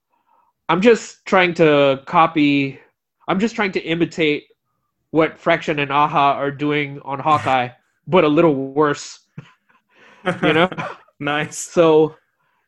"I'm 0.67 0.81
just 0.81 1.25
trying 1.25 1.53
to 1.53 2.03
copy, 2.05 2.81
I'm 3.29 3.39
just 3.39 3.55
trying 3.55 3.71
to 3.71 3.81
imitate 3.81 4.47
what 5.11 5.39
Fraction 5.39 5.79
and 5.79 5.89
Aja 5.89 6.35
are 6.35 6.51
doing 6.51 6.99
on 7.05 7.19
Hawkeye, 7.19 7.69
but 8.07 8.23
a 8.23 8.27
little 8.27 8.55
worse." 8.55 9.19
You 10.43 10.53
know. 10.53 10.69
nice. 11.19 11.57
So 11.57 12.15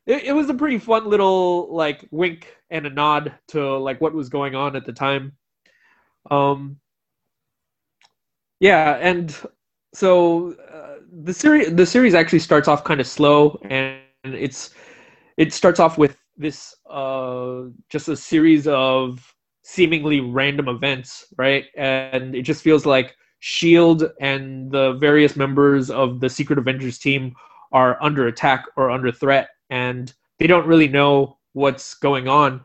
it, 0.06 0.24
it 0.24 0.32
was 0.32 0.48
a 0.48 0.54
pretty 0.54 0.78
fun 0.78 1.08
little 1.08 1.74
like 1.74 2.06
wink 2.10 2.56
and 2.70 2.86
a 2.86 2.90
nod 2.90 3.34
to 3.48 3.76
like 3.76 4.00
what 4.00 4.14
was 4.14 4.28
going 4.28 4.54
on 4.54 4.76
at 4.76 4.84
the 4.84 4.92
time. 4.92 5.32
Um, 6.30 6.78
yeah, 8.60 8.98
and 9.00 9.34
so 9.94 10.52
uh, 10.72 10.96
the 11.22 11.32
series 11.32 11.74
the 11.74 11.86
series 11.86 12.14
actually 12.14 12.40
starts 12.40 12.68
off 12.68 12.84
kind 12.84 13.00
of 13.00 13.06
slow, 13.06 13.60
and 13.64 14.00
it's 14.24 14.70
it 15.36 15.52
starts 15.52 15.78
off 15.78 15.98
with 15.98 16.16
this 16.36 16.74
uh, 16.90 17.64
just 17.88 18.08
a 18.08 18.16
series 18.16 18.66
of 18.66 19.34
seemingly 19.62 20.20
random 20.20 20.68
events, 20.68 21.26
right? 21.36 21.66
And 21.76 22.34
it 22.34 22.42
just 22.42 22.62
feels 22.62 22.86
like 22.86 23.14
Shield 23.40 24.10
and 24.20 24.70
the 24.70 24.94
various 24.94 25.36
members 25.36 25.90
of 25.90 26.20
the 26.20 26.28
Secret 26.28 26.58
Avengers 26.58 26.98
team 26.98 27.34
are 27.72 28.02
under 28.02 28.26
attack 28.26 28.64
or 28.76 28.90
under 28.90 29.12
threat, 29.12 29.48
and 29.70 30.12
they 30.38 30.46
don't 30.46 30.66
really 30.66 30.88
know 30.88 31.38
what's 31.52 31.94
going 31.94 32.28
on. 32.28 32.64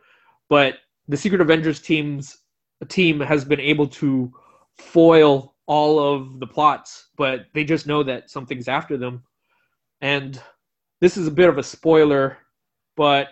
But 0.50 0.76
the 1.08 1.18
Secret 1.18 1.42
Avengers 1.42 1.80
team's 1.80 2.38
team 2.88 3.20
has 3.20 3.46
been 3.46 3.60
able 3.60 3.88
to 3.88 4.34
foil 4.78 5.56
all 5.66 6.00
of 6.00 6.40
the 6.40 6.48
plots, 6.48 7.10
but 7.18 7.46
they 7.54 7.64
just 7.64 7.88
know 7.88 8.04
that 8.04 8.30
something's 8.30 8.68
after 8.68 8.98
them. 8.98 9.24
And 10.02 10.42
this 11.00 11.18
is 11.18 11.28
a 11.28 11.32
bit 11.32 11.50
of 11.50 11.58
a 11.58 11.64
spoiler, 11.64 12.38
but 12.96 13.30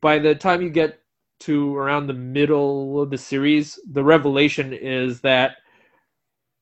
by 0.00 0.18
the 0.18 0.34
time 0.34 0.62
you 0.62 0.70
get 0.70 1.00
to 1.40 1.76
around 1.76 2.06
the 2.06 2.12
middle 2.12 3.00
of 3.00 3.10
the 3.10 3.18
series, 3.18 3.78
the 3.90 4.02
revelation 4.02 4.72
is 4.72 5.20
that 5.20 5.56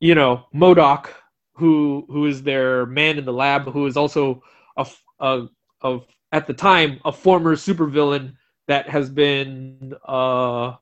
you 0.01 0.15
know 0.15 0.47
MODOK, 0.55 1.09
who 1.55 2.05
who 2.09 2.27
is 2.27 2.43
their 2.43 2.87
man 2.87 3.19
in 3.19 3.25
the 3.25 3.33
lab, 3.33 3.65
who 3.65 3.87
is 3.87 3.97
also 3.97 4.43
a, 4.77 4.87
a, 5.21 5.47
of 5.81 6.07
at 6.33 6.47
the 6.47 6.55
time 6.55 7.01
a 7.05 7.13
former 7.13 7.57
supervillain 7.57 8.35
that 8.69 8.89
has 8.89 9.09
been 9.09 9.95
uh, 10.07 10.75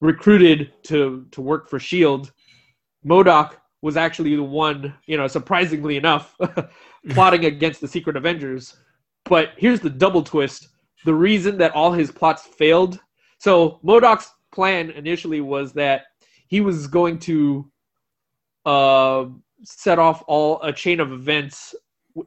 recruited 0.00 0.72
to 0.84 1.26
to 1.32 1.40
work 1.40 1.68
for 1.68 1.78
Shield. 1.78 2.32
MODOK 3.04 3.56
was 3.82 3.96
actually 3.96 4.36
the 4.36 4.42
one, 4.42 4.94
you 5.06 5.16
know, 5.16 5.26
surprisingly 5.26 5.96
enough, 5.96 6.36
plotting 7.10 7.46
against 7.46 7.80
the 7.80 7.88
Secret 7.88 8.16
Avengers. 8.16 8.76
But 9.24 9.50
here's 9.56 9.80
the 9.80 9.90
double 9.90 10.22
twist: 10.22 10.68
the 11.04 11.14
reason 11.14 11.58
that 11.58 11.72
all 11.72 11.92
his 11.92 12.10
plots 12.10 12.46
failed. 12.46 13.00
So 13.38 13.80
MODOK's 13.84 14.30
plan 14.52 14.90
initially 14.90 15.40
was 15.40 15.72
that 15.74 16.02
he 16.48 16.60
was 16.60 16.86
going 16.86 17.18
to 17.20 17.70
uh, 18.70 19.26
set 19.64 19.98
off 19.98 20.22
all 20.28 20.62
a 20.62 20.72
chain 20.72 21.00
of 21.00 21.12
events 21.12 21.74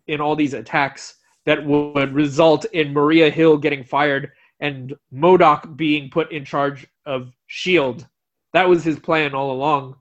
in 0.08 0.19
all 0.19 0.36
these 0.36 0.53
attacks 0.53 1.15
that 1.45 1.65
would 1.65 2.13
result 2.13 2.65
in 2.73 2.93
Maria 2.93 3.29
Hill 3.29 3.58
getting 3.58 3.84
fired 3.84 4.32
and 4.60 4.93
MODOK 5.13 5.75
being 5.77 6.10
put 6.10 6.32
in 6.32 6.43
charge 6.43 6.86
of 7.06 7.32
Shield. 7.47 8.08
That 8.53 8.67
was 8.67 8.84
his 8.84 8.99
plan 8.99 9.34
all 9.34 9.51
along. 9.51 9.95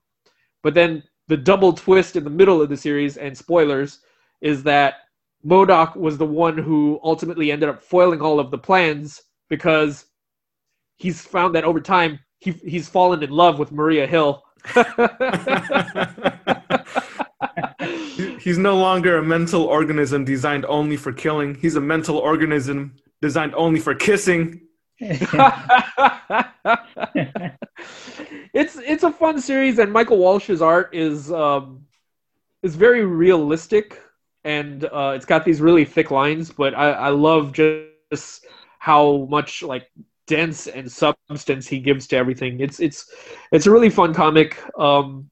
But 0.62 0.74
then 0.74 1.02
the 1.28 1.36
double 1.36 1.72
twist 1.72 2.16
in 2.16 2.24
the 2.24 2.30
middle 2.30 2.60
of 2.60 2.68
the 2.68 2.76
series, 2.76 3.16
and 3.16 3.36
spoilers, 3.36 4.00
is 4.40 4.62
that 4.64 4.94
MODOK 5.44 5.96
was 5.96 6.18
the 6.18 6.26
one 6.26 6.58
who 6.58 7.00
ultimately 7.02 7.50
ended 7.50 7.68
up 7.68 7.82
foiling 7.82 8.20
all 8.20 8.38
of 8.38 8.50
the 8.50 8.58
plans 8.58 9.22
because 9.48 10.06
he's 10.96 11.20
found 11.20 11.54
that 11.54 11.64
over 11.64 11.80
time 11.80 12.18
he, 12.38 12.52
he's 12.64 12.88
fallen 12.88 13.22
in 13.22 13.30
love 13.30 13.58
with 13.58 13.72
Maria 13.72 14.06
Hill. 14.06 14.42
He- 18.16 18.36
He's 18.38 18.58
no 18.58 18.76
longer 18.76 19.16
a 19.18 19.22
mental 19.22 19.62
organism 19.64 20.24
designed 20.24 20.64
only 20.66 20.96
for 20.96 21.12
killing. 21.12 21.54
He's 21.56 21.76
a 21.76 21.80
mental 21.80 22.18
organism 22.18 22.96
designed 23.20 23.54
only 23.54 23.80
for 23.80 23.94
kissing. 23.94 24.62
it's 25.00 25.26
it's 28.76 29.02
a 29.02 29.12
fun 29.12 29.40
series, 29.40 29.78
and 29.78 29.92
Michael 29.92 30.18
Walsh's 30.18 30.62
art 30.62 30.90
is 30.94 31.32
um, 31.32 31.86
is 32.62 32.76
very 32.76 33.04
realistic, 33.04 34.00
and 34.44 34.84
uh, 34.84 35.12
it's 35.16 35.24
got 35.26 35.44
these 35.44 35.60
really 35.60 35.84
thick 35.84 36.10
lines. 36.10 36.50
But 36.52 36.74
I, 36.74 36.90
I 36.92 37.08
love 37.08 37.52
just 37.52 38.46
how 38.78 39.26
much 39.30 39.62
like 39.62 39.88
dense 40.26 40.66
and 40.66 40.90
substance 40.90 41.66
he 41.66 41.80
gives 41.80 42.06
to 42.08 42.16
everything. 42.16 42.60
It's 42.60 42.80
it's 42.80 43.10
it's 43.52 43.66
a 43.66 43.70
really 43.70 43.90
fun 43.90 44.14
comic. 44.14 44.62
Um, 44.78 45.28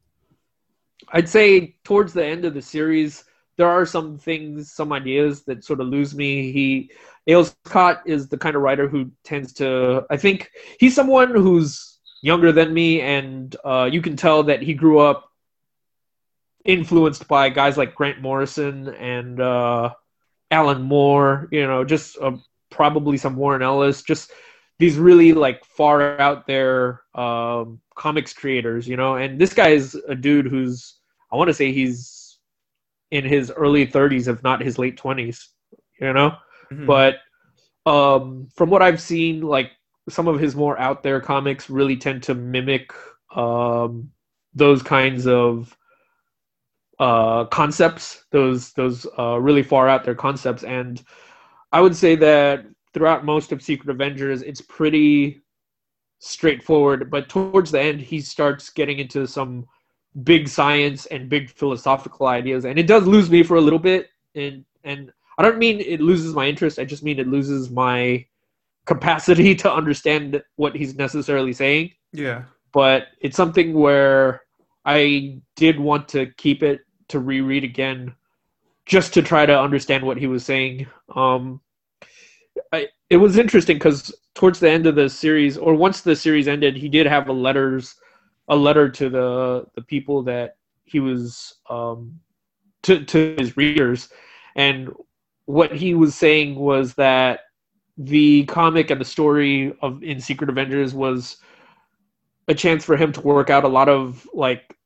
I'd 1.12 1.29
say 1.29 1.76
towards 1.85 2.12
the 2.12 2.24
end 2.24 2.44
of 2.44 2.55
the 2.55 2.62
series, 2.62 3.24
there 3.57 3.68
are 3.68 3.85
some 3.85 4.18
things, 4.18 4.72
some 4.72 4.92
ideas 4.92 5.44
that 5.44 5.64
sort 5.64 5.81
of 5.81 5.88
lose 5.88 6.14
me. 6.14 6.53
He 6.53 6.90
Ales 7.26 7.55
Kot 7.64 8.03
is 8.07 8.29
the 8.29 8.38
kind 8.38 8.57
of 8.57 8.62
writer 8.62 8.88
who 8.88 9.11
tends 9.24 9.53
to. 9.55 10.05
I 10.11 10.16
think 10.16 10.50
he's 10.79 10.94
someone 10.94 11.35
who's 11.35 11.98
younger 12.22 12.53
than 12.53 12.72
me, 12.72 13.00
and 13.00 13.55
uh, 13.64 13.88
you 13.90 14.03
can 14.03 14.16
tell 14.16 14.42
that 14.44 14.62
he 14.62 14.74
grew 14.74 14.98
up 14.98 15.31
influenced 16.64 17.26
by 17.29 17.48
guys 17.48 17.76
like 17.76 17.94
Grant 17.94 18.20
Morrison 18.20 18.88
and 18.88 19.40
uh, 19.40 19.90
Alan 20.50 20.83
Moore. 20.83 21.48
You 21.53 21.66
know, 21.66 21.85
just 21.85 22.18
uh, 22.20 22.37
probably 22.70 23.16
some 23.16 23.37
Warren 23.37 23.62
Ellis. 23.62 24.03
Just 24.03 24.33
these 24.81 24.97
really 24.97 25.35
like 25.35 25.64
far 25.64 26.21
out 26.21 26.47
there 26.47 27.03
um, 27.14 27.81
comics 27.95 28.33
creators. 28.33 28.88
You 28.88 28.97
know, 28.97 29.16
and 29.16 29.38
this 29.38 29.53
guy 29.53 29.69
is 29.69 29.95
a 30.09 30.14
dude 30.14 30.47
who's 30.47 30.97
I 31.31 31.37
want 31.37 31.49
to 31.49 31.55
say 31.55 31.71
he's 31.71 32.38
in 33.11 33.25
his 33.25 33.51
early 33.51 33.87
30s, 33.87 34.27
if 34.27 34.43
not 34.43 34.62
his 34.62 34.79
late 34.79 34.97
20s. 34.97 35.49
you 36.01 36.12
know. 36.12 36.37
Mhm. 36.73 36.87
But 36.87 37.19
um, 37.87 38.49
from 38.55 38.71
what 38.71 38.83
I've 38.83 39.01
seen, 39.01 39.43
like 39.43 39.73
some 40.09 40.29
of 40.29 40.40
his 40.40 40.57
more 40.57 40.79
out 40.79 41.03
there 41.03 41.21
comics 41.21 41.69
really 41.69 41.97
tend 41.97 42.23
to 42.25 42.35
mimic 42.35 42.93
um, 43.37 44.11
those 44.55 44.83
kinds 44.83 45.27
of 45.27 45.77
uh, 46.99 47.45
concepts, 47.47 48.25
those 48.31 48.73
those 48.73 49.07
uh, 49.19 49.38
really 49.38 49.62
far 49.62 49.88
out 49.88 50.05
there 50.05 50.14
concepts, 50.14 50.64
and 50.64 51.03
I 51.73 51.81
would 51.81 51.97
say 51.97 52.16
that 52.16 52.64
throughout 52.92 53.24
most 53.24 53.53
of 53.53 53.62
Secret 53.62 53.90
Avengers, 53.90 54.42
it's 54.42 54.61
pretty 54.61 55.40
straightforward. 56.18 57.11
But 57.11 57.29
towards 57.29 57.70
the 57.70 57.81
end, 57.81 58.00
he 58.00 58.20
starts 58.20 58.70
getting 58.70 58.98
into 58.98 59.26
some 59.26 59.66
big 60.22 60.48
science 60.48 61.07
and 61.07 61.29
big 61.29 61.50
philosophical 61.50 62.26
ideas, 62.26 62.64
and 62.64 62.79
it 62.79 62.87
does 62.87 63.07
lose 63.07 63.31
me 63.31 63.42
for 63.42 63.57
a 63.57 63.61
little 63.61 63.79
bit. 63.79 64.09
And 64.35 64.64
and 64.85 65.12
I 65.38 65.42
don't 65.42 65.59
mean 65.59 65.81
it 65.81 66.00
loses 66.00 66.35
my 66.35 66.46
interest. 66.46 66.79
I 66.79 66.85
just 66.85 67.03
mean 67.03 67.18
it 67.18 67.29
loses 67.29 67.70
my 67.70 68.26
capacity 68.87 69.55
to 69.62 69.72
understand 69.72 70.42
what 70.57 70.76
he's 70.76 70.94
necessarily 70.94 71.53
saying. 71.53 71.92
yeah. 72.12 72.44
But 72.72 73.09
it's 73.20 73.37
something 73.37 73.74
where 73.74 74.42
I 74.85 75.40
did 75.57 75.81
want 75.81 76.09
to 76.11 76.26
keep 76.37 76.62
it 76.62 76.83
to 77.09 77.18
reread 77.18 77.64
again, 77.64 78.14
just 78.87 79.12
to 79.14 79.22
try 79.22 79.44
to 79.44 79.61
understand 79.61 80.05
what 80.05 80.18
he 80.18 80.29
was 80.29 80.44
saying. 80.44 80.87
Um, 81.16 81.61
it 83.11 83.16
was 83.16 83.37
interesting 83.37 83.77
because 83.77 84.14
towards 84.35 84.61
the 84.61 84.70
end 84.70 84.87
of 84.87 84.94
the 84.94 85.09
series, 85.11 85.59
or 85.59 85.75
once 85.75 86.01
the 86.01 86.14
series 86.14 86.46
ended, 86.49 86.77
he 86.77 86.88
did 86.88 87.07
have 87.07 87.29
a 87.29 87.33
letters, 87.33 87.96
a 88.49 88.57
letter 88.57 88.88
to 88.88 89.11
the 89.11 89.66
the 89.75 89.83
people 89.83 90.23
that 90.23 90.57
he 90.85 91.01
was 91.01 91.57
um, 91.68 92.18
to 92.85 93.05
to 93.05 93.35
his 93.37 93.57
readers, 93.57 94.09
and 94.55 94.90
what 95.46 95.75
he 95.75 95.94
was 95.94 96.14
saying 96.14 96.55
was 96.55 96.94
that 96.94 97.40
the 97.99 98.44
comic 98.44 98.90
and 98.90 99.01
the 99.01 99.05
story 99.05 99.75
of 99.83 100.03
in 100.05 100.20
Secret 100.20 100.49
Avengers 100.49 100.94
was 100.94 101.38
a 102.46 102.55
chance 102.55 102.85
for 102.85 102.96
him 102.96 103.12
to 103.12 103.20
work 103.20 103.51
out 103.51 103.64
a 103.64 103.68
lot 103.68 103.88
of 103.88 104.27
like 104.33 104.77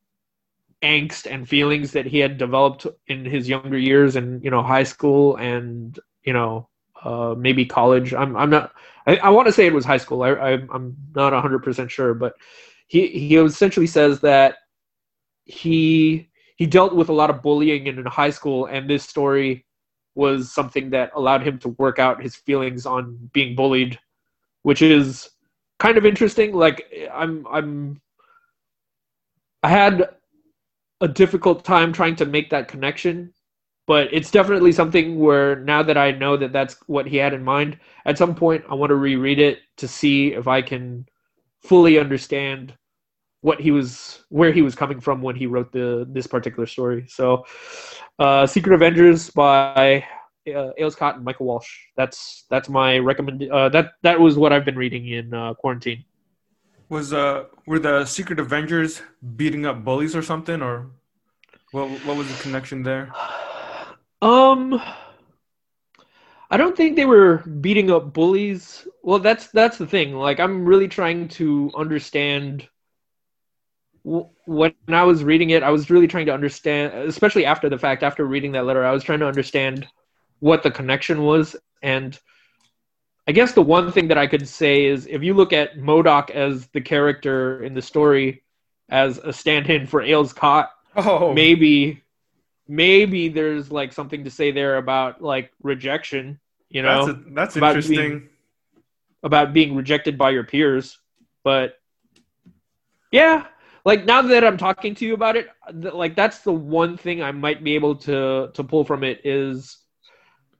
angst 0.82 1.30
and 1.30 1.48
feelings 1.48 1.92
that 1.92 2.06
he 2.06 2.18
had 2.18 2.38
developed 2.38 2.86
in 3.06 3.24
his 3.24 3.48
younger 3.48 3.78
years 3.78 4.16
and 4.16 4.42
you 4.42 4.50
know 4.50 4.62
high 4.62 4.82
school 4.82 5.36
and 5.36 5.98
you 6.24 6.32
know 6.32 6.68
uh, 7.04 7.34
maybe 7.36 7.64
college. 7.64 8.14
I'm, 8.14 8.36
I'm 8.36 8.50
not 8.50 8.72
i, 9.06 9.16
I 9.16 9.28
want 9.30 9.46
to 9.46 9.52
say 9.52 9.66
it 9.66 9.74
was 9.74 9.84
high 9.84 9.98
school. 9.98 10.22
I, 10.22 10.30
I, 10.30 10.52
i'm 10.72 10.96
not 11.14 11.32
100% 11.32 11.90
sure 11.90 12.14
but 12.14 12.34
he, 12.86 13.06
he 13.08 13.36
essentially 13.36 13.86
says 13.86 14.20
that 14.20 14.56
he 15.44 16.28
he 16.56 16.66
dealt 16.66 16.94
with 16.94 17.08
a 17.08 17.12
lot 17.12 17.30
of 17.30 17.42
bullying 17.42 17.86
in 17.86 18.04
high 18.06 18.30
school 18.30 18.66
and 18.66 18.88
this 18.88 19.04
story 19.04 19.66
was 20.14 20.52
something 20.52 20.90
that 20.90 21.10
allowed 21.14 21.46
him 21.46 21.58
to 21.58 21.70
work 21.70 21.98
out 21.98 22.22
his 22.22 22.36
feelings 22.36 22.86
on 22.86 23.30
being 23.32 23.54
bullied 23.54 23.98
which 24.62 24.80
is 24.80 25.30
kind 25.78 25.98
of 25.98 26.06
interesting. 26.06 26.52
Like 26.52 26.90
i'm 27.12 27.46
i'm 27.50 28.00
i 29.62 29.68
had 29.68 30.08
a 31.00 31.08
difficult 31.08 31.64
time 31.64 31.92
trying 31.92 32.16
to 32.16 32.26
make 32.26 32.50
that 32.50 32.68
connection 32.68 33.32
but 33.86 34.08
it's 34.12 34.30
definitely 34.30 34.72
something 34.72 35.18
where 35.18 35.56
now 35.56 35.82
that 35.82 35.96
i 35.96 36.10
know 36.10 36.36
that 36.36 36.52
that's 36.52 36.76
what 36.86 37.06
he 37.06 37.16
had 37.16 37.32
in 37.32 37.42
mind 37.42 37.78
at 38.04 38.18
some 38.18 38.34
point 38.34 38.64
i 38.68 38.74
want 38.74 38.90
to 38.90 38.96
reread 38.96 39.38
it 39.38 39.58
to 39.76 39.88
see 39.88 40.32
if 40.32 40.48
i 40.48 40.60
can 40.60 41.06
fully 41.62 41.98
understand 41.98 42.74
what 43.40 43.60
he 43.60 43.70
was 43.70 44.24
where 44.30 44.52
he 44.52 44.62
was 44.62 44.74
coming 44.74 45.00
from 45.00 45.20
when 45.20 45.36
he 45.36 45.46
wrote 45.46 45.72
the 45.72 46.06
this 46.10 46.26
particular 46.26 46.66
story 46.66 47.04
so 47.08 47.44
uh 48.18 48.46
secret 48.46 48.74
avengers 48.74 49.30
by 49.30 50.04
uh, 50.46 50.70
Ales 50.78 50.94
Kot 50.94 51.16
and 51.16 51.24
Michael 51.24 51.46
Walsh. 51.46 51.68
That's 51.96 52.44
that's 52.50 52.68
my 52.68 52.98
recommend. 52.98 53.42
Uh, 53.50 53.68
that 53.70 53.92
that 54.02 54.18
was 54.20 54.36
what 54.36 54.52
I've 54.52 54.64
been 54.64 54.76
reading 54.76 55.08
in 55.08 55.32
uh, 55.32 55.54
quarantine. 55.54 56.04
Was 56.88 57.12
uh 57.12 57.44
were 57.66 57.78
the 57.78 58.04
Secret 58.04 58.38
Avengers 58.38 59.02
beating 59.36 59.64
up 59.66 59.84
bullies 59.84 60.14
or 60.14 60.22
something, 60.22 60.60
or 60.60 60.90
what? 61.72 61.88
What 62.04 62.16
was 62.16 62.28
the 62.28 62.42
connection 62.42 62.82
there? 62.82 63.12
Um, 64.24 64.80
I 66.50 66.56
don't 66.56 66.74
think 66.74 66.96
they 66.96 67.04
were 67.04 67.38
beating 67.60 67.90
up 67.90 68.14
bullies. 68.14 68.88
Well, 69.02 69.18
that's 69.18 69.48
that's 69.48 69.76
the 69.76 69.86
thing. 69.86 70.14
Like, 70.14 70.40
I'm 70.40 70.64
really 70.64 70.88
trying 70.88 71.28
to 71.28 71.70
understand. 71.76 72.66
When 74.02 74.74
I 74.88 75.04
was 75.04 75.24
reading 75.24 75.50
it, 75.50 75.62
I 75.62 75.70
was 75.70 75.90
really 75.90 76.06
trying 76.06 76.26
to 76.26 76.34
understand, 76.34 76.94
especially 76.94 77.44
after 77.44 77.68
the 77.68 77.78
fact, 77.78 78.02
after 78.02 78.24
reading 78.24 78.52
that 78.52 78.66
letter, 78.66 78.84
I 78.84 78.92
was 78.92 79.04
trying 79.04 79.20
to 79.20 79.26
understand 79.26 79.86
what 80.40 80.62
the 80.62 80.70
connection 80.70 81.22
was. 81.22 81.56
And 81.82 82.18
I 83.26 83.32
guess 83.32 83.52
the 83.52 83.62
one 83.62 83.92
thing 83.92 84.08
that 84.08 84.18
I 84.18 84.26
could 84.26 84.46
say 84.46 84.86
is 84.86 85.06
if 85.06 85.22
you 85.22 85.34
look 85.34 85.52
at 85.52 85.76
MODOK 85.78 86.30
as 86.30 86.66
the 86.68 86.82
character 86.82 87.62
in 87.62 87.74
the 87.74 87.82
story 87.82 88.42
as 88.90 89.18
a 89.18 89.32
stand-in 89.32 89.86
for 89.86 90.02
Ales 90.02 90.32
Kot, 90.34 90.70
Oh, 90.96 91.32
maybe 91.32 92.03
maybe 92.68 93.28
there's 93.28 93.70
like 93.70 93.92
something 93.92 94.24
to 94.24 94.30
say 94.30 94.50
there 94.50 94.76
about 94.76 95.22
like 95.22 95.52
rejection 95.62 96.38
you 96.70 96.82
know 96.82 97.06
that's 97.06 97.18
a, 97.18 97.22
that's 97.30 97.56
about 97.56 97.76
interesting. 97.76 98.28
about 99.22 99.52
being 99.52 99.74
rejected 99.74 100.16
by 100.16 100.30
your 100.30 100.44
peers 100.44 100.98
but 101.42 101.78
yeah 103.12 103.46
like 103.84 104.04
now 104.04 104.22
that 104.22 104.44
i'm 104.44 104.56
talking 104.56 104.94
to 104.94 105.04
you 105.04 105.14
about 105.14 105.36
it 105.36 105.48
like 105.72 106.16
that's 106.16 106.38
the 106.38 106.52
one 106.52 106.96
thing 106.96 107.22
i 107.22 107.32
might 107.32 107.62
be 107.62 107.74
able 107.74 107.94
to 107.94 108.50
to 108.54 108.64
pull 108.64 108.84
from 108.84 109.04
it 109.04 109.20
is 109.24 109.78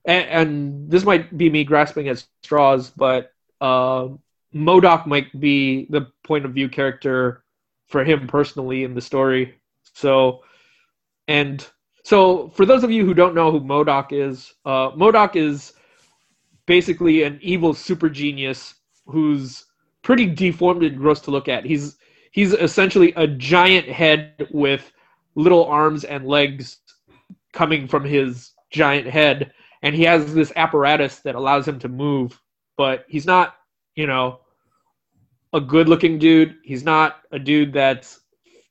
and, 0.04 0.28
and 0.28 0.90
this 0.90 1.04
might 1.04 1.36
be 1.36 1.48
me 1.48 1.64
grasping 1.64 2.08
at 2.08 2.24
straws 2.42 2.90
but 2.90 3.32
uh 3.60 4.08
MODOK 4.54 5.06
might 5.06 5.40
be 5.40 5.86
the 5.90 6.12
point 6.22 6.44
of 6.44 6.52
view 6.52 6.68
character 6.68 7.42
for 7.88 8.04
him 8.04 8.28
personally 8.28 8.84
in 8.84 8.94
the 8.94 9.00
story 9.00 9.58
so 9.94 10.44
and 11.26 11.66
so 12.04 12.48
for 12.50 12.64
those 12.64 12.84
of 12.84 12.90
you 12.92 13.04
who 13.04 13.14
don't 13.14 13.34
know 13.34 13.50
who 13.50 13.60
MODOK 13.60 14.12
is 14.12 14.54
uh 14.64 14.90
MODOK 14.92 15.34
is 15.34 15.72
basically 16.66 17.24
an 17.24 17.38
evil 17.42 17.74
super 17.74 18.08
genius 18.08 18.74
who's 19.06 19.64
pretty 20.02 20.26
deformed 20.26 20.82
and 20.84 20.96
gross 20.96 21.20
to 21.22 21.30
look 21.30 21.48
at. 21.48 21.64
He's 21.64 21.96
he's 22.30 22.52
essentially 22.52 23.12
a 23.16 23.26
giant 23.26 23.88
head 23.88 24.46
with 24.52 24.92
little 25.34 25.64
arms 25.64 26.04
and 26.04 26.26
legs 26.26 26.78
coming 27.52 27.88
from 27.88 28.04
his 28.04 28.52
giant 28.70 29.08
head 29.08 29.52
and 29.84 29.94
he 29.94 30.02
has 30.02 30.32
this 30.34 30.50
apparatus 30.56 31.18
that 31.20 31.34
allows 31.34 31.68
him 31.68 31.78
to 31.80 31.88
move, 31.88 32.40
but 32.78 33.04
he's 33.06 33.26
not, 33.26 33.56
you 33.96 34.06
know, 34.06 34.40
a 35.52 35.60
good-looking 35.60 36.18
dude. 36.18 36.56
He's 36.64 36.82
not 36.82 37.18
a 37.32 37.38
dude 37.38 37.74
that's 37.74 38.20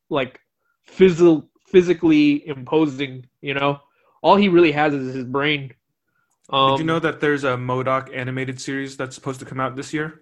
like 0.09 0.39
physical 0.85 1.47
physically 1.73 2.47
imposing, 2.47 3.25
you 3.41 3.53
know. 3.53 3.81
All 4.21 4.37
he 4.37 4.47
really 4.47 4.71
has 4.71 4.93
is 4.93 5.13
his 5.13 5.25
brain. 5.25 5.73
Um, 6.49 6.71
Did 6.71 6.79
you 6.79 6.85
know 6.85 6.99
that 6.99 7.19
there's 7.19 7.43
a 7.43 7.57
MODOK 7.57 8.15
animated 8.15 8.61
series 8.61 8.95
that's 8.95 9.15
supposed 9.15 9.39
to 9.39 9.45
come 9.45 9.59
out 9.59 9.75
this 9.75 9.93
year? 9.93 10.21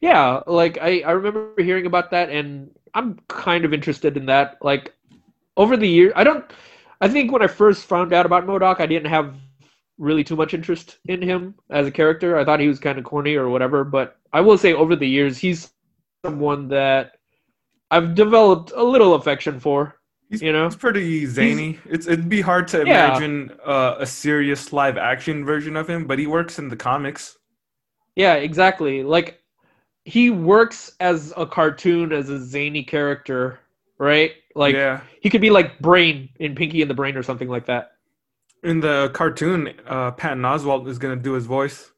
Yeah, 0.00 0.40
like 0.46 0.78
I, 0.80 1.00
I 1.00 1.12
remember 1.12 1.54
hearing 1.58 1.86
about 1.86 2.10
that 2.12 2.30
and 2.30 2.70
I'm 2.94 3.18
kind 3.28 3.64
of 3.64 3.74
interested 3.74 4.16
in 4.16 4.26
that. 4.26 4.58
Like 4.62 4.94
over 5.56 5.76
the 5.76 5.88
years 5.88 6.12
I 6.16 6.24
don't 6.24 6.44
I 7.00 7.08
think 7.08 7.32
when 7.32 7.42
I 7.42 7.46
first 7.46 7.84
found 7.86 8.12
out 8.12 8.26
about 8.26 8.46
MODOK 8.46 8.80
I 8.80 8.86
didn't 8.86 9.10
have 9.10 9.34
really 9.98 10.24
too 10.24 10.36
much 10.36 10.54
interest 10.54 10.98
in 11.06 11.22
him 11.22 11.54
as 11.70 11.86
a 11.86 11.90
character. 11.90 12.38
I 12.38 12.44
thought 12.44 12.60
he 12.60 12.68
was 12.68 12.78
kind 12.78 12.98
of 12.98 13.04
corny 13.04 13.36
or 13.36 13.48
whatever, 13.48 13.84
but 13.84 14.16
I 14.32 14.40
will 14.40 14.58
say 14.58 14.72
over 14.72 14.96
the 14.96 15.08
years 15.08 15.38
he's 15.38 15.72
someone 16.24 16.68
that 16.68 17.18
I've 17.92 18.14
developed 18.14 18.72
a 18.74 18.82
little 18.82 19.14
affection 19.14 19.60
for. 19.60 19.96
He's, 20.30 20.40
You 20.40 20.52
know? 20.52 20.64
he's 20.64 20.76
pretty 20.76 21.26
zany. 21.26 21.78
It's 21.84 22.06
it'd 22.06 22.28
be 22.28 22.40
hard 22.40 22.66
to 22.68 22.78
Yeah. 22.78 23.08
imagine 23.10 23.50
uh, 23.64 23.96
a 23.98 24.06
serious 24.06 24.72
live 24.72 24.96
action 24.96 25.44
version 25.44 25.76
of 25.76 25.88
him, 25.88 26.06
but 26.06 26.18
he 26.18 26.26
works 26.26 26.58
in 26.58 26.68
the 26.68 26.76
comics. 26.76 27.36
Yeah, 28.16 28.34
exactly. 28.34 29.02
Like 29.02 29.42
he 30.04 30.30
works 30.30 30.92
as 31.00 31.32
a 31.36 31.44
cartoon 31.46 32.12
as 32.12 32.30
a 32.30 32.40
zany 32.42 32.82
character, 32.82 33.60
right? 33.98 34.32
Like 34.54 34.74
yeah, 34.74 35.00
he 35.20 35.28
could 35.30 35.40
be 35.42 35.50
like 35.50 35.78
Brain 35.80 36.30
in 36.40 36.54
Pinky 36.54 36.80
and 36.82 36.90
the 36.90 36.94
Brain 36.94 37.16
or 37.16 37.22
something 37.22 37.48
like 37.48 37.66
that. 37.66 37.92
in 38.64 38.80
the 38.80 39.10
cartoon, 39.12 39.74
uh, 39.86 40.12
Patton 40.12 40.42
Oswalt 40.42 40.86
is 40.88 40.98
gonna 40.98 41.16
do 41.16 41.32
his 41.32 41.46
voice. 41.46 41.90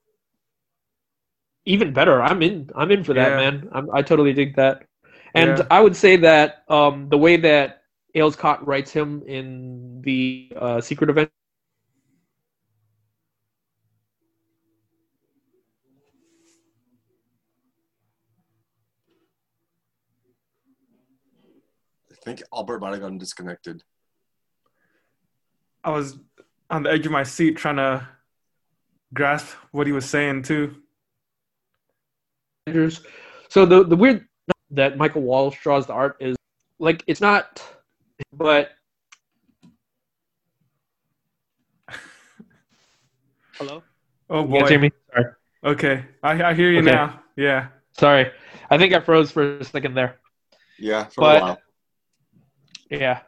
even 1.67 1.93
better. 1.93 2.21
I'm 2.23 2.43
in. 2.43 2.71
I'm 2.75 2.91
in 2.91 3.05
for 3.05 3.15
that, 3.15 3.31
Yeah. 3.31 3.37
man. 3.51 3.69
I'm, 3.73 3.89
I 3.95 4.03
totally 4.03 4.33
dig 4.35 4.57
that. 4.57 4.85
And 5.35 5.59
Yeah. 5.59 5.67
I 5.71 5.81
would 5.81 5.97
say 5.97 6.17
that 6.17 6.65
um, 6.69 7.09
the 7.09 7.19
way 7.19 7.37
that 7.37 7.83
Ales 8.15 8.37
Kot 8.37 8.65
writes 8.67 8.93
him 8.93 9.23
in 9.27 10.01
the 10.03 10.53
uh, 10.57 10.81
Secret 10.81 11.11
Event. 11.11 11.31
I 22.11 22.15
think 22.25 22.43
Albert 22.55 22.81
might 22.81 22.93
have 22.93 23.01
gotten 23.01 23.19
disconnected. 23.19 23.83
I 25.83 25.91
was 25.91 26.17
on 26.71 26.85
the 26.85 26.91
edge 26.91 27.05
of 27.05 27.13
my 27.13 27.25
seat 27.25 27.57
trying 27.57 27.77
to 27.77 28.09
grasp 29.13 29.49
what 29.73 29.87
he 29.87 29.93
was 29.93 30.09
saying 30.09 30.45
too. 30.45 30.77
So 33.49 33.67
the 33.67 33.85
the 33.85 33.97
weird 33.97 34.27
that 34.71 34.97
Michael 34.97 35.23
Walsh 35.23 35.61
draws 35.63 35.87
the 35.87 35.93
art 35.93 36.17
is 36.21 36.37
like 36.79 37.03
it's 37.07 37.21
not, 37.21 37.63
but 38.33 38.71
hello. 43.55 43.83
Oh 44.31 44.47
You 44.49 44.61
guys 44.61 44.69
hear 44.71 44.79
boy. 44.79 44.83
me? 44.85 44.91
Sorry. 45.13 45.25
Okay, 45.65 46.05
I, 46.23 46.43
I 46.43 46.55
hear 46.55 46.71
you 46.71 46.81
Okay. 46.81 46.91
now. 46.91 47.21
Yeah. 47.37 47.69
Sorry. 47.93 48.31
I 48.71 48.79
think 48.79 48.93
I 48.93 49.01
froze 49.01 49.31
for 49.31 49.59
a 49.59 49.65
second 49.65 49.95
there. 49.95 50.19
Yeah, 50.79 51.05
for 51.05 51.21
But- 51.23 51.37
a 51.37 51.45
while. 51.45 51.59
Yeah. 52.91 53.21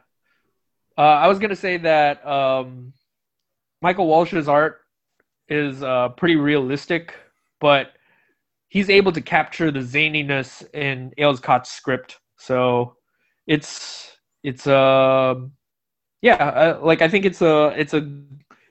Uh, 0.97 1.01
I 1.01 1.27
was 1.27 1.39
gonna 1.39 1.55
say 1.55 1.77
that 1.77 2.25
um, 2.25 2.93
Michael 3.81 4.07
Walsh's 4.07 4.47
art 4.47 4.81
is 5.47 5.81
uh, 5.83 6.09
pretty 6.09 6.35
realistic, 6.35 7.13
but 7.59 7.91
he's 8.69 8.89
able 8.89 9.11
to 9.11 9.21
capture 9.21 9.71
the 9.71 9.79
zaniness 9.79 10.63
in 10.73 11.13
Ales 11.17 11.39
Kot's 11.39 11.71
script. 11.71 12.19
So 12.37 12.95
it's 13.45 14.17
it's 14.43 14.67
uh, 14.67 15.35
yeah, 16.21 16.35
uh, 16.35 16.79
like 16.81 17.01
I 17.01 17.07
think 17.07 17.25
it's 17.25 17.41
a 17.41 17.73
it's 17.77 17.93
a 17.93 18.09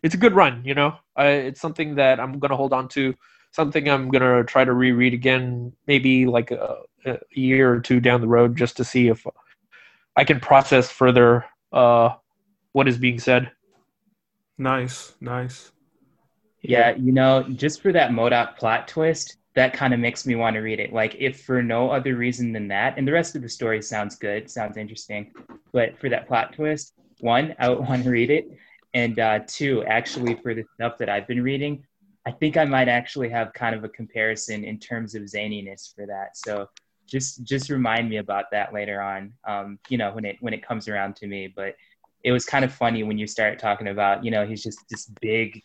it's 0.02 0.14
a 0.14 0.18
good 0.18 0.35
run. 0.35 0.62
You 0.64 0.74
know, 0.74 0.94
I, 1.16 1.28
it's 1.28 1.61
something 1.61 1.94
that 1.96 2.20
I'm 2.20 2.38
gonna 2.38 2.56
hold 2.56 2.72
on 2.72 2.88
to. 2.90 3.14
Something 3.52 3.88
I'm 3.88 4.11
gonna 4.11 4.44
try 4.44 4.64
to 4.64 4.74
reread 4.74 5.14
again, 5.14 5.72
maybe 5.87 6.26
like 6.26 6.50
a, 6.50 6.78
a 7.06 7.18
year 7.30 7.72
or 7.72 7.80
two 7.80 8.00
down 8.00 8.20
the 8.20 8.28
road, 8.28 8.56
just 8.56 8.76
to 8.76 8.85
see 8.85 9.09
if 9.09 9.26
I 10.14 10.24
can 10.24 10.40
process 10.40 10.90
further 10.90 11.44
uh, 11.72 12.11
what 12.72 12.88
is 12.88 12.98
being 12.98 13.18
said. 13.18 13.50
Nice. 14.59 15.14
Nice. 15.20 15.72
Yeah, 16.62 16.96
you 16.96 17.12
know, 17.12 17.44
just 17.44 17.80
for 17.80 17.92
that 17.92 18.11
MODOK 18.11 18.56
plot 18.56 18.88
twist, 18.88 19.37
that 19.57 19.73
kind 19.73 19.95
of 19.95 19.99
makes 19.99 20.27
me 20.27 20.37
want 20.37 20.55
to 20.55 20.61
read 20.61 20.79
it. 20.79 20.92
Like, 20.92 21.16
if 21.19 21.40
for 21.40 21.62
no 21.62 21.90
other 21.90 22.14
reason 22.14 22.53
than 22.53 22.69
that, 22.69 22.97
and 22.97 23.09
the 23.09 23.12
rest 23.12 23.35
of 23.35 23.42
the 23.42 23.49
story 23.49 23.83
sounds 23.83 24.14
good, 24.14 24.51
sounds 24.51 24.77
interesting, 24.77 25.33
but 25.73 25.99
for 25.99 26.09
that 26.11 26.29
plot 26.29 26.53
twist, 26.53 26.92
one, 27.21 27.55
I 27.59 27.71
would 27.71 27.79
want 27.88 28.05
to 28.05 28.11
read 28.11 28.31
it, 28.31 28.49
and 28.95 29.19
uh, 29.19 29.40
two, 29.47 29.83
actually, 29.85 30.35
for 30.37 30.55
the 30.55 30.64
stuff 30.75 30.99
that 30.99 31.09
I've 31.09 31.27
been 31.27 31.42
reading, 31.42 31.85
I 32.27 32.33
think 32.33 32.57
I 32.57 32.64
might 32.64 32.88
actually 32.88 33.31
have 33.31 33.53
kind 33.55 33.75
of 33.75 33.83
a 33.83 33.88
comparison 33.88 34.62
in 34.64 34.79
terms 34.79 35.14
of 35.14 35.23
zaniness 35.23 35.95
for 35.95 36.07
that. 36.07 36.37
So 36.37 36.69
just 37.07 37.45
just 37.45 37.71
remind 37.71 38.11
me 38.11 38.16
about 38.16 38.47
that 38.51 38.75
later 38.75 39.01
on. 39.01 39.33
Um, 39.47 39.79
you 39.88 39.97
know, 39.97 40.12
when 40.12 40.25
it 40.25 40.37
when 40.40 40.53
it 40.53 40.66
comes 40.66 40.88
around 40.88 41.16
to 41.16 41.27
me, 41.27 41.47
but 41.47 41.77
it 42.25 42.33
was 42.33 42.45
kind 42.45 42.64
of 42.64 42.73
funny 42.73 43.05
when 43.05 43.16
you 43.16 43.27
start 43.27 43.59
talking 43.59 43.88
about, 43.88 44.25
you 44.25 44.33
know, 44.33 44.45
he's 44.45 44.62
just 44.62 44.81
this 44.90 45.07
big 45.21 45.62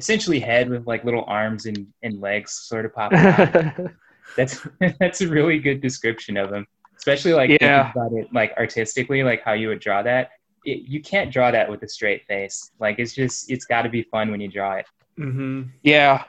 essentially 0.00 0.40
head 0.40 0.68
with 0.68 0.86
like 0.86 1.04
little 1.04 1.24
arms 1.26 1.66
and, 1.66 1.86
and 2.02 2.20
legs 2.20 2.52
sort 2.52 2.84
of 2.86 2.94
popping 2.94 3.18
out. 3.18 3.76
That's 4.36 4.54
that's 5.00 5.20
a 5.22 5.28
really 5.28 5.58
good 5.58 5.80
description 5.80 6.36
of 6.36 6.52
him. 6.52 6.64
Especially 6.96 7.32
like 7.32 7.50
Yeah. 7.50 7.84
thinking 7.92 8.02
about 8.02 8.12
it 8.20 8.32
like 8.32 8.52
artistically, 8.56 9.22
like 9.24 9.42
how 9.42 9.54
you 9.54 9.66
would 9.68 9.80
draw 9.80 10.02
that. 10.02 10.30
It, 10.64 10.78
you 10.92 11.00
can't 11.02 11.32
draw 11.32 11.50
that 11.50 11.68
with 11.70 11.82
a 11.82 11.88
straight 11.88 12.22
face. 12.26 12.70
Like 12.78 13.00
it's 13.00 13.12
just 13.12 13.50
it's 13.50 13.64
got 13.64 13.82
to 13.82 13.88
be 13.88 14.02
fun 14.04 14.30
when 14.30 14.40
you 14.40 14.48
draw 14.48 14.72
it. 14.76 14.86
Mm-hmm. 15.18 15.62
yeah. 15.82 16.24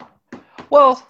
Well, 0.71 1.05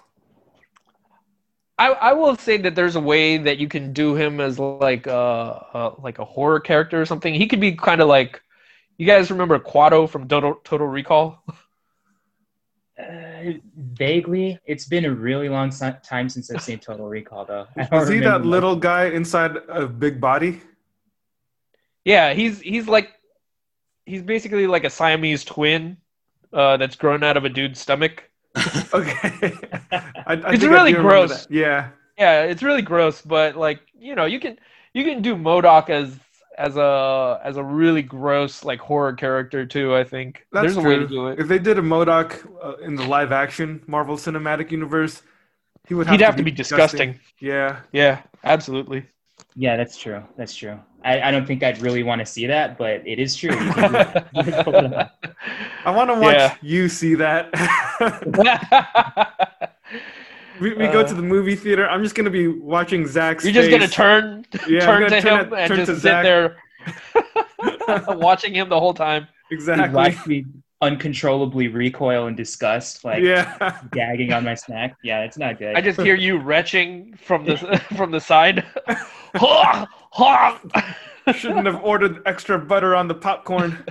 I 1.80 1.88
I 2.10 2.14
will 2.14 2.36
say 2.36 2.58
that 2.58 2.76
there's 2.76 2.98
a 2.98 3.06
way 3.14 3.38
that 3.38 3.58
you 3.58 3.68
can 3.70 3.94
do 3.94 4.14
him 4.16 4.42
as 4.42 4.60
like 4.60 5.08
a, 5.08 5.16
uh 5.74 5.96
like 6.00 6.20
a 6.20 6.26
horror 6.26 6.60
character 6.60 7.00
or 7.02 7.06
something. 7.06 7.34
He 7.34 7.48
could 7.48 7.62
be 7.62 7.72
kind 7.74 8.02
of 8.02 8.08
like 8.10 8.42
you 8.98 9.06
guys 9.08 9.32
remember 9.32 9.58
Kuato 9.60 10.10
from 10.10 10.28
Total 10.28 10.56
Total 10.64 10.88
Recall? 10.88 11.42
Uh, 13.02 13.54
vaguely, 13.76 14.60
it's 14.66 14.86
been 14.86 15.06
a 15.06 15.12
really 15.12 15.50
long 15.50 15.72
si- 15.72 15.90
time 16.04 16.30
since 16.30 16.52
I've 16.52 16.62
seen 16.62 16.80
Total 16.80 17.08
Recall, 17.08 17.46
though. 17.46 17.68
I 17.76 17.84
don't 17.86 18.00
Was 18.00 18.10
he 18.10 18.20
that 18.20 18.26
remember 18.26 18.40
much. 18.48 18.52
little 18.52 18.76
guy 18.76 19.06
inside 19.06 19.58
a 19.68 19.88
big 19.88 20.22
body? 20.22 20.62
Yeah, 22.06 22.34
he's 22.34 22.60
he's 22.62 22.88
like 22.88 23.10
he's 24.06 24.22
basically 24.22 24.68
like 24.68 24.84
a 24.84 24.90
Siamese 24.90 25.44
twin 25.44 25.98
uh, 26.54 26.78
that's 26.78 26.96
grown 26.96 27.24
out 27.24 27.38
of 27.38 27.46
a 27.46 27.50
dude's 27.50 27.80
stomach. 27.80 28.30
Okay. 28.94 29.32
I, 29.92 30.34
I 30.34 30.34
It's 30.34 30.60
think 30.60 30.64
I 30.64 30.68
really 30.68 30.92
gross. 30.94 31.48
Yeah. 31.50 31.90
Yeah, 32.18 32.44
it's 32.44 32.62
really 32.62 32.82
gross, 32.82 33.22
but 33.22 33.56
like 33.56 33.80
you 33.98 34.16
know, 34.16 34.26
you 34.26 34.40
can 34.40 34.60
you 34.94 35.04
can 35.06 35.22
do 35.22 35.36
MODOK 35.36 35.90
as 35.90 36.18
as 36.62 36.78
a 36.78 37.40
as 37.44 37.58
a 37.58 37.64
really 37.64 38.04
gross 38.04 38.64
like 38.64 38.80
horror 38.80 39.14
character 39.14 39.66
too. 39.66 39.96
I 39.96 40.04
think 40.04 40.46
That's 40.52 40.66
there's 40.66 40.78
a 40.78 40.82
true. 40.82 40.90
way 40.92 41.00
to 41.00 41.08
do 41.08 41.28
it. 41.28 41.40
If 41.40 41.48
they 41.48 41.58
did 41.60 41.78
a 41.80 41.82
MODOK 41.82 42.48
uh, 42.64 42.76
in 42.86 42.96
the 42.96 43.04
live 43.06 43.32
action 43.32 43.82
Marvel 43.88 44.16
Cinematic 44.16 44.70
Universe, 44.72 45.24
he 45.88 45.96
would 45.96 46.06
have, 46.08 46.20
He'd 46.20 46.24
have 46.26 46.36
to 46.36 46.44
be 46.44 46.52
disgusting. 46.52 47.20
Yeah. 47.40 47.80
Yeah, 47.92 48.22
absolutely. 48.44 49.06
Yeah, 49.56 49.76
that's 49.76 49.98
true. 49.98 50.22
That's 50.38 50.56
true. 50.56 50.80
I, 51.04 51.20
I 51.22 51.32
don't 51.32 51.46
think 51.48 51.64
I'd 51.64 51.82
really 51.82 52.04
want 52.04 52.20
to 52.20 52.26
see 52.26 52.46
that, 52.46 52.78
but 52.78 53.06
it 53.08 53.18
is 53.20 53.36
true. 53.36 53.52
You 53.52 53.74
can 53.74 53.92
do- 53.92 54.22
you 54.36 54.44
can 54.44 54.64
pull 54.64 54.76
it 54.76 54.94
off. 54.94 55.12
I 55.84 55.92
want 55.92 56.12
to 56.12 56.20
watch 56.20 56.36
Yeah. 56.36 56.56
you 56.62 56.88
see 56.88 57.16
that. 57.16 57.50
we 60.62 60.74
we 60.74 60.88
go 60.88 61.04
to 61.04 61.10
Uh, 61.10 61.14
the 61.14 61.22
movie 61.22 61.56
theater. 61.56 61.90
I'm 61.90 62.04
just 62.04 62.16
gonna 62.16 62.30
be 62.30 62.48
watching 62.48 63.06
Zach's. 63.08 63.44
You're 63.44 63.54
just 63.54 63.70
gonna 63.70 63.88
turn 63.88 64.46
Yeah, 64.68 64.80
turn 64.82 65.02
gonna 65.02 65.10
to 65.10 65.22
turn 65.22 65.40
him 65.48 65.54
it- 65.54 65.60
and 65.60 65.68
turn 65.68 65.78
just 65.78 65.92
sit 65.92 65.98
Zach. 66.02 66.24
there 66.24 66.58
watching 68.18 68.54
him 68.54 68.70
the 68.70 68.80
whole 68.80 68.94
time. 68.94 69.28
exactly. 69.52 69.94
Watch 69.96 70.26
me 70.28 70.46
uncontrollably 70.82 71.68
recoil 71.68 72.26
in 72.28 72.36
disgust, 72.36 73.04
like 73.06 73.22
yeah. 73.24 73.78
gagging 73.92 74.34
on 74.34 74.44
my 74.44 74.56
snack. 74.56 74.96
Yeah, 75.04 75.24
it's 75.24 75.38
not 75.38 75.60
good. 75.60 75.76
I 75.76 75.82
just 75.82 76.00
hear 76.02 76.16
you 76.16 76.38
retching 76.38 77.14
from 77.24 77.46
the 77.46 77.58
from 77.96 78.12
the 78.12 78.20
side. 78.20 78.66
Shouldn't 81.36 81.66
have 81.68 81.84
ordered 81.84 82.22
extra 82.26 82.58
butter 82.58 82.96
on 82.96 83.08
the 83.08 83.14
popcorn. 83.16 83.86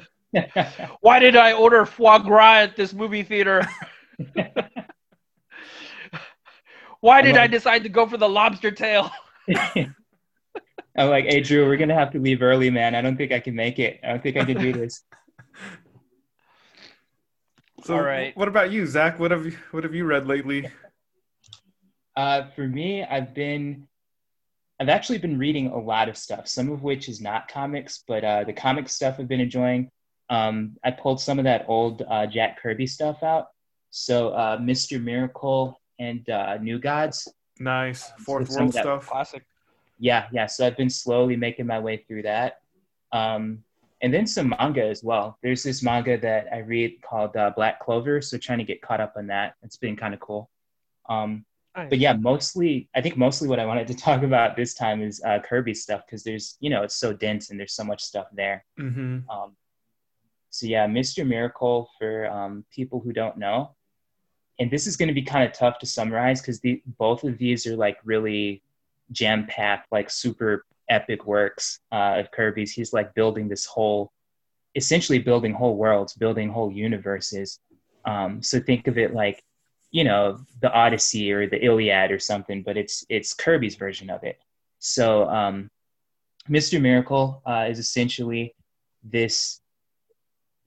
Why 1.00 1.18
did 1.20 1.36
I 1.36 1.52
order 1.52 1.86
foie 1.86 2.18
gras 2.18 2.58
at 2.62 2.76
this 2.76 2.92
movie 2.92 3.22
theater? 3.22 3.66
Why 7.00 7.22
did 7.22 7.36
I 7.36 7.46
decide 7.46 7.82
to 7.84 7.88
go 7.88 8.06
for 8.06 8.16
the 8.16 8.28
lobster 8.28 8.70
tail? 8.70 9.10
I'm 10.96 11.08
like, 11.08 11.24
hey 11.24 11.40
Drew, 11.40 11.66
we're 11.66 11.76
gonna 11.76 11.94
have 11.94 12.12
to 12.12 12.18
leave 12.18 12.42
early, 12.42 12.70
man. 12.70 12.94
I 12.94 13.00
don't 13.00 13.16
think 13.16 13.32
I 13.32 13.40
can 13.40 13.54
make 13.54 13.78
it. 13.78 14.00
I 14.02 14.08
don't 14.08 14.22
think 14.22 14.36
I 14.36 14.44
can 14.44 14.58
do 14.58 14.72
this. 14.72 15.02
So, 17.84 17.94
All 17.94 18.02
right. 18.02 18.36
What 18.36 18.46
about 18.46 18.70
you, 18.70 18.86
Zach? 18.86 19.18
What 19.18 19.30
have 19.30 19.46
you 19.46 19.56
What 19.70 19.84
have 19.84 19.94
you 19.94 20.04
read 20.04 20.26
lately? 20.26 20.68
Uh, 22.14 22.42
for 22.54 22.68
me, 22.68 23.02
I've 23.02 23.32
been, 23.32 23.88
I've 24.78 24.90
actually 24.90 25.16
been 25.16 25.38
reading 25.38 25.68
a 25.68 25.78
lot 25.78 26.10
of 26.10 26.18
stuff. 26.18 26.46
Some 26.46 26.70
of 26.70 26.82
which 26.82 27.08
is 27.08 27.22
not 27.22 27.48
comics, 27.48 28.04
but 28.06 28.22
uh, 28.22 28.44
the 28.44 28.52
comic 28.52 28.90
stuff 28.90 29.16
I've 29.18 29.28
been 29.28 29.40
enjoying. 29.40 29.90
Um, 30.28 30.76
I 30.84 30.90
pulled 30.90 31.22
some 31.22 31.38
of 31.38 31.44
that 31.46 31.64
old 31.68 32.02
uh, 32.06 32.26
Jack 32.26 32.60
Kirby 32.60 32.86
stuff 32.86 33.22
out. 33.22 33.46
So 33.88 34.28
uh, 34.30 34.58
Mr. 34.58 35.02
Miracle 35.02 35.79
and 36.00 36.28
uh, 36.28 36.56
New 36.56 36.80
Gods. 36.80 37.28
Nice 37.60 38.10
fourth 38.18 38.50
some 38.50 38.54
of 38.54 38.60
world 38.60 38.72
that 38.72 38.82
stuff. 38.82 39.06
Classic. 39.06 39.44
Yeah, 39.98 40.26
yeah. 40.32 40.46
So 40.46 40.66
I've 40.66 40.76
been 40.76 40.90
slowly 40.90 41.36
making 41.36 41.66
my 41.66 41.78
way 41.78 41.98
through 42.08 42.22
that. 42.22 42.62
Um, 43.12 43.62
and 44.00 44.12
then 44.12 44.26
some 44.26 44.54
manga 44.58 44.82
as 44.82 45.04
well. 45.04 45.38
There's 45.42 45.62
this 45.62 45.82
manga 45.82 46.16
that 46.18 46.46
I 46.50 46.58
read 46.58 47.02
called 47.02 47.36
uh, 47.36 47.52
Black 47.54 47.80
Clover. 47.80 48.22
So 48.22 48.38
trying 48.38 48.58
to 48.58 48.64
get 48.64 48.80
caught 48.80 49.00
up 49.00 49.12
on 49.16 49.26
that. 49.26 49.54
It's 49.62 49.76
been 49.76 49.94
kind 49.94 50.14
of 50.14 50.20
cool. 50.20 50.50
Um, 51.08 51.44
Nice. 51.76 51.90
but 51.90 51.98
yeah, 51.98 52.14
mostly, 52.14 52.88
I 52.96 53.00
think 53.00 53.16
mostly 53.16 53.46
what 53.46 53.60
I 53.60 53.66
wanted 53.66 53.86
to 53.88 53.94
talk 54.08 54.22
about 54.22 54.56
this 54.56 54.74
time 54.74 55.02
is 55.02 55.22
uh, 55.24 55.38
Kirby 55.38 55.74
stuff 55.74 56.02
because 56.06 56.24
there's, 56.24 56.56
you 56.60 56.70
know, 56.70 56.82
it's 56.82 56.96
so 56.96 57.12
dense 57.12 57.50
and 57.50 57.60
there's 57.60 57.74
so 57.74 57.84
much 57.84 58.02
stuff 58.02 58.26
there. 58.32 58.64
hmm 58.78 59.18
Um, 59.28 59.54
so 60.48 60.66
yeah, 60.66 60.86
Mr. 60.88 61.24
Miracle 61.24 61.88
for 61.98 62.28
um, 62.28 62.64
people 62.74 63.00
who 63.00 63.12
don't 63.12 63.36
know, 63.36 63.76
and 64.60 64.70
this 64.70 64.86
is 64.86 64.96
going 64.96 65.08
to 65.08 65.14
be 65.14 65.22
kind 65.22 65.42
of 65.44 65.54
tough 65.54 65.78
to 65.78 65.86
summarize 65.86 66.40
because 66.40 66.60
the 66.60 66.82
both 66.98 67.24
of 67.24 67.38
these 67.38 67.66
are 67.66 67.76
like 67.76 67.96
really 68.04 68.62
jam 69.10 69.46
packed, 69.46 69.90
like 69.90 70.10
super 70.10 70.66
epic 70.90 71.26
works 71.26 71.80
uh, 71.90 72.16
of 72.18 72.30
Kirby's. 72.30 72.70
He's 72.70 72.92
like 72.92 73.14
building 73.14 73.48
this 73.48 73.64
whole, 73.64 74.12
essentially 74.74 75.18
building 75.18 75.54
whole 75.54 75.76
worlds, 75.76 76.12
building 76.12 76.50
whole 76.50 76.70
universes. 76.70 77.58
Um, 78.04 78.42
so 78.42 78.60
think 78.60 78.86
of 78.86 78.98
it 78.98 79.14
like, 79.14 79.42
you 79.92 80.04
know, 80.04 80.38
the 80.60 80.70
Odyssey 80.70 81.32
or 81.32 81.48
the 81.48 81.64
Iliad 81.64 82.12
or 82.12 82.18
something, 82.18 82.62
but 82.62 82.76
it's 82.76 83.04
it's 83.08 83.32
Kirby's 83.32 83.76
version 83.76 84.10
of 84.10 84.24
it. 84.24 84.38
So 84.78 85.26
um, 85.30 85.70
Mr. 86.50 86.80
Miracle 86.80 87.40
uh, 87.46 87.66
is 87.70 87.78
essentially 87.78 88.54
this 89.02 89.62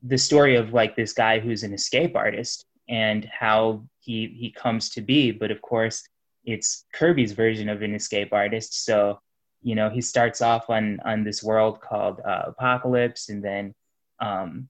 the 0.01 0.17
story 0.17 0.55
of 0.55 0.73
like 0.73 0.95
this 0.95 1.13
guy 1.13 1.39
who's 1.39 1.61
an 1.61 1.73
escape 1.73 2.15
artist 2.15 2.65
and 2.93 3.25
how 3.25 3.83
he 3.99 4.17
he 4.41 4.49
comes 4.51 4.89
to 4.89 5.01
be 5.01 5.31
but 5.31 5.51
of 5.51 5.61
course 5.61 5.97
it's 6.45 6.85
kirby's 6.93 7.33
version 7.33 7.67
of 7.69 7.81
an 7.81 7.95
escape 7.95 8.31
artist 8.31 8.85
so 8.85 9.19
you 9.61 9.75
know 9.75 9.89
he 9.89 10.01
starts 10.01 10.41
off 10.41 10.69
on 10.69 10.99
on 11.05 11.23
this 11.23 11.41
world 11.43 11.81
called 11.81 12.19
uh, 12.25 12.51
Apokolips 12.51 13.29
and 13.29 13.43
then 13.43 13.73
um 14.19 14.69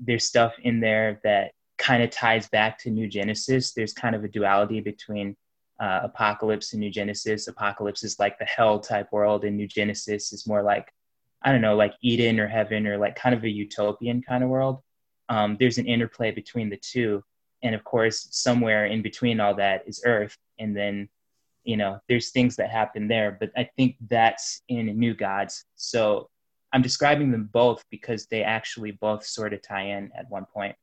there's 0.00 0.24
stuff 0.24 0.54
in 0.62 0.80
there 0.80 1.20
that 1.24 1.52
kind 1.80 2.02
of 2.02 2.10
ties 2.10 2.48
back 2.48 2.78
to 2.78 2.90
New 2.90 3.08
Genesis. 3.08 3.72
There's 3.72 3.92
kind 3.92 4.14
of 4.14 4.22
a 4.22 4.28
duality 4.28 4.80
between 4.80 5.36
uh, 5.80 6.08
Apokolips 6.08 6.72
and 6.72 6.80
New 6.80 6.90
Genesis. 6.90 7.48
Apokolips 7.48 8.04
is 8.04 8.18
like 8.18 8.38
the 8.38 8.44
hell 8.44 8.78
type 8.80 9.08
world, 9.12 9.44
and 9.44 9.56
New 9.56 9.66
Genesis 9.66 10.32
is 10.32 10.46
more 10.46 10.62
like, 10.62 10.92
I 11.42 11.52
don't 11.52 11.62
know, 11.62 11.76
like 11.76 11.94
Eden 12.02 12.38
or 12.38 12.46
heaven 12.46 12.86
or 12.86 12.98
like 12.98 13.16
kind 13.16 13.34
of 13.34 13.44
a 13.44 13.48
utopian 13.48 14.22
kind 14.22 14.44
of 14.44 14.50
world. 14.50 14.80
Um, 15.28 15.56
there's 15.58 15.78
an 15.78 15.86
interplay 15.86 16.30
between 16.32 16.70
the 16.70 16.76
two. 16.76 17.24
And 17.62 17.74
of 17.74 17.84
course, 17.84 18.28
somewhere 18.30 18.86
in 18.86 19.02
between 19.02 19.40
all 19.40 19.54
that 19.54 19.84
is 19.86 20.02
Earth. 20.04 20.36
And 20.58 20.76
then, 20.76 21.08
you 21.64 21.76
know, 21.76 22.00
there's 22.08 22.30
things 22.30 22.56
that 22.56 22.70
happen 22.70 23.08
there. 23.08 23.36
But 23.38 23.50
I 23.56 23.68
think 23.76 23.96
that's 24.08 24.62
in 24.68 24.98
New 24.98 25.14
Gods. 25.14 25.64
So 25.76 26.30
I'm 26.72 26.82
describing 26.82 27.30
them 27.30 27.48
both 27.52 27.84
because 27.90 28.26
they 28.26 28.42
actually 28.42 28.92
both 28.92 29.26
sort 29.26 29.52
of 29.52 29.62
tie 29.62 29.88
in 29.88 30.10
at 30.16 30.30
one 30.30 30.46
point. 30.46 30.76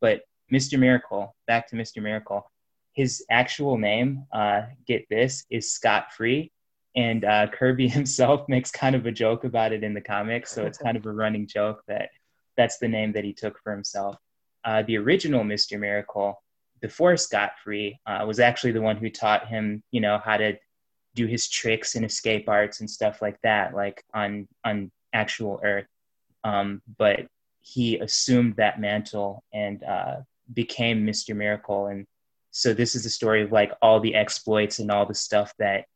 But 0.00 0.22
Mr. 0.52 0.78
Miracle, 0.78 1.34
back 1.46 1.68
to 1.68 1.76
Mr. 1.76 2.02
Miracle, 2.02 2.50
his 2.92 3.24
actual 3.30 3.78
name, 3.78 4.26
uh, 4.32 4.62
get 4.86 5.08
this, 5.08 5.44
is 5.50 5.72
Scott 5.72 6.12
Free. 6.12 6.52
And 6.94 7.24
uh, 7.24 7.46
Kirby 7.48 7.88
himself 7.88 8.48
makes 8.48 8.70
kind 8.70 8.94
of 8.94 9.06
a 9.06 9.12
joke 9.12 9.44
about 9.44 9.72
it 9.72 9.82
in 9.82 9.94
the 9.94 10.00
comics. 10.00 10.52
So 10.52 10.64
it's 10.64 10.78
kind 10.78 10.96
of 10.96 11.06
a 11.06 11.12
running 11.12 11.46
joke 11.46 11.82
that 11.88 12.10
that's 12.56 12.78
the 12.78 12.88
name 12.88 13.12
that 13.12 13.24
he 13.24 13.32
took 13.32 13.58
for 13.62 13.72
himself. 13.72 14.16
Uh, 14.64 14.82
the 14.82 14.96
original 14.96 15.44
Mr. 15.44 15.78
Miracle, 15.78 16.42
before 16.80 17.16
Scott 17.16 17.52
Free, 17.62 17.98
uh, 18.06 18.24
was 18.26 18.40
actually 18.40 18.72
the 18.72 18.80
one 18.82 18.96
who 18.96 19.10
taught 19.10 19.48
him, 19.48 19.82
you 19.90 20.00
know, 20.00 20.20
how 20.24 20.36
to 20.36 20.56
do 21.14 21.26
his 21.26 21.48
tricks 21.48 21.94
and 21.94 22.04
escape 22.04 22.48
arts 22.48 22.80
and 22.80 22.90
stuff 22.90 23.20
like 23.20 23.38
that, 23.42 23.74
like 23.74 24.02
on 24.14 24.48
on 24.64 24.90
actual 25.12 25.60
Earth. 25.62 25.86
Um, 26.44 26.82
but 26.98 27.26
he 27.60 27.98
assumed 27.98 28.56
that 28.56 28.80
mantle 28.80 29.44
and 29.52 29.82
uh, 29.84 30.16
became 30.52 31.06
Mr. 31.06 31.34
Miracle. 31.34 31.86
And 31.86 32.06
so 32.50 32.74
this 32.74 32.94
is 32.94 33.04
the 33.04 33.10
story 33.10 33.42
of 33.42 33.52
like 33.52 33.72
all 33.80 34.00
the 34.00 34.14
exploits 34.14 34.78
and 34.78 34.90
all 34.90 35.06
the 35.06 35.14
stuff 35.14 35.54
that 35.58 35.86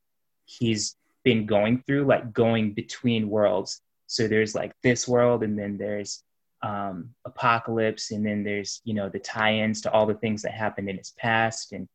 he's 0.45 0.97
been 1.25 1.47
going 1.47 1.83
through, 1.87 2.05
like 2.05 2.33
going 2.33 2.73
between 2.73 3.29
worlds. 3.29 3.81
So 4.07 4.29
there's 4.29 4.55
like 4.55 4.73
this 4.83 5.09
world, 5.09 5.43
and 5.43 5.59
then 5.59 5.77
there's 5.77 6.23
um, 6.67 7.11
Apokolips, 7.27 8.11
and 8.11 8.27
then 8.27 8.43
there's 8.43 8.81
you 8.85 8.93
know 8.93 9.09
the 9.09 9.21
tie-ins 9.21 9.81
to 9.83 9.93
all 9.93 10.05
the 10.05 10.15
things 10.15 10.43
that 10.43 10.53
happened 10.53 10.89
in 10.89 10.99
his 10.99 11.13
past, 11.17 11.73
and 11.73 11.89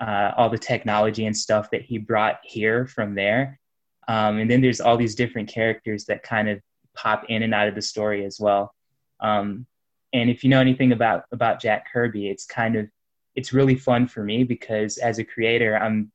uh, 0.00 0.32
all 0.36 0.50
the 0.50 0.58
technology 0.58 1.26
and 1.26 1.36
stuff 1.36 1.70
that 1.70 1.82
he 1.82 1.96
brought 1.98 2.40
here 2.42 2.86
from 2.86 3.14
there. 3.14 3.60
Um, 4.08 4.38
and 4.38 4.50
then 4.50 4.60
there's 4.60 4.80
all 4.80 4.96
these 4.96 5.14
different 5.14 5.48
characters 5.48 6.04
that 6.06 6.22
kind 6.22 6.48
of 6.48 6.60
pop 6.94 7.24
in 7.28 7.42
and 7.42 7.54
out 7.54 7.68
of 7.68 7.74
the 7.74 7.82
story 7.82 8.24
as 8.24 8.38
well. 8.40 8.74
Um, 9.20 9.66
and 10.12 10.28
if 10.28 10.42
you 10.42 10.50
know 10.50 10.60
anything 10.60 10.92
about 10.92 11.24
about 11.30 11.60
Jack 11.60 11.86
Kirby, 11.92 12.28
it's 12.28 12.46
kind 12.46 12.74
of 12.74 12.88
it's 13.36 13.52
really 13.52 13.76
fun 13.76 14.08
for 14.08 14.24
me 14.24 14.42
because 14.42 14.98
as 14.98 15.18
a 15.20 15.24
creator, 15.24 15.76
I'm 15.76 16.10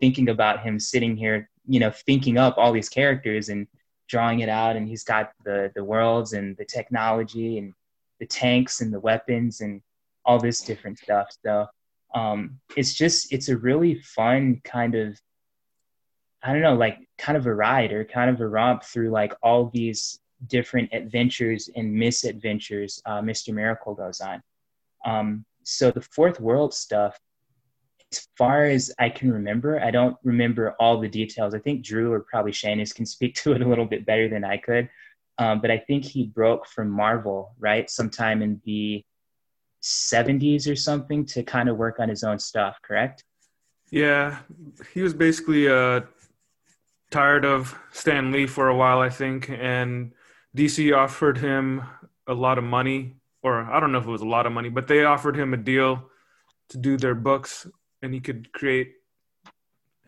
thinking 0.00 0.30
about 0.30 0.62
him 0.62 0.80
sitting 0.80 1.14
here, 1.14 1.50
you 1.68 1.80
know, 1.80 1.90
thinking 1.90 2.38
up 2.38 2.56
all 2.56 2.72
these 2.72 2.88
characters 2.88 3.50
and 3.50 3.66
drawing 4.10 4.40
it 4.40 4.48
out. 4.48 4.76
And 4.76 4.88
he's 4.88 5.04
got 5.04 5.32
the 5.44 5.70
the 5.74 5.84
worlds 5.84 6.32
and 6.32 6.56
the 6.56 6.64
technology 6.64 7.58
and 7.58 7.72
the 8.18 8.26
tanks 8.26 8.80
and 8.80 8.92
the 8.92 9.00
weapons 9.00 9.60
and 9.60 9.80
all 10.24 10.38
this 10.38 10.60
different 10.60 10.98
stuff. 10.98 11.28
So 11.44 11.66
um, 12.14 12.60
it's 12.76 12.94
just 12.94 13.32
it's 13.32 13.48
a 13.48 13.56
really 13.56 13.94
fun 14.02 14.60
kind 14.64 14.94
of 14.94 15.18
I 16.42 16.52
don't 16.52 16.62
know, 16.62 16.74
like 16.74 16.98
kind 17.18 17.36
of 17.36 17.46
a 17.46 17.54
ride 17.54 17.92
or 17.92 18.04
kind 18.04 18.30
of 18.30 18.40
a 18.40 18.48
romp 18.48 18.82
through 18.82 19.10
like 19.10 19.34
all 19.42 19.66
these 19.66 20.20
different 20.46 20.88
adventures 20.92 21.68
and 21.76 21.92
misadventures 21.92 23.02
uh, 23.04 23.20
Mr. 23.20 23.52
Miracle 23.52 23.94
goes 23.94 24.20
on. 24.20 24.42
Um, 25.04 25.44
so 25.64 25.90
the 25.90 26.00
fourth 26.00 26.40
world 26.40 26.72
stuff, 26.72 27.18
far 28.36 28.64
as 28.64 28.92
I 28.98 29.08
can 29.08 29.32
remember, 29.32 29.80
I 29.80 29.90
don't 29.90 30.16
remember 30.24 30.74
all 30.80 31.00
the 31.00 31.08
details. 31.08 31.54
I 31.54 31.58
think 31.58 31.84
Drew 31.84 32.12
or 32.12 32.20
probably 32.20 32.52
Shanus 32.52 32.94
can 32.94 33.06
speak 33.06 33.34
to 33.42 33.52
it 33.52 33.62
a 33.62 33.68
little 33.68 33.86
bit 33.86 34.06
better 34.06 34.28
than 34.28 34.44
I 34.44 34.56
could. 34.56 34.88
Um, 35.38 35.60
but 35.60 35.70
I 35.70 35.78
think 35.78 36.04
he 36.04 36.26
broke 36.26 36.66
from 36.66 36.90
Marvel, 36.90 37.54
right, 37.58 37.88
sometime 37.88 38.42
in 38.42 38.60
the 38.64 39.02
70s 39.82 40.70
or 40.70 40.76
something 40.76 41.24
to 41.26 41.42
kind 41.42 41.68
of 41.68 41.78
work 41.78 41.98
on 41.98 42.08
his 42.08 42.22
own 42.22 42.38
stuff, 42.38 42.78
correct? 42.82 43.24
Yeah, 43.90 44.40
he 44.92 45.02
was 45.02 45.14
basically 45.14 45.68
uh, 45.68 46.02
tired 47.10 47.44
of 47.44 47.76
Stan 47.90 48.32
Lee 48.32 48.46
for 48.46 48.68
a 48.68 48.76
while, 48.76 49.00
I 49.00 49.08
think, 49.08 49.50
and 49.50 50.12
DC 50.56 50.96
offered 50.96 51.38
him 51.38 51.82
a 52.26 52.34
lot 52.34 52.58
of 52.58 52.64
money, 52.64 53.16
or 53.42 53.62
I 53.62 53.80
don't 53.80 53.92
know 53.92 53.98
if 53.98 54.06
it 54.06 54.10
was 54.10 54.22
a 54.22 54.26
lot 54.26 54.46
of 54.46 54.52
money, 54.52 54.68
but 54.68 54.86
they 54.86 55.04
offered 55.04 55.36
him 55.36 55.54
a 55.54 55.56
deal 55.56 56.10
to 56.68 56.78
do 56.78 56.96
their 56.96 57.14
books, 57.14 57.66
and 58.02 58.14
he 58.14 58.20
could 58.20 58.52
create 58.52 58.94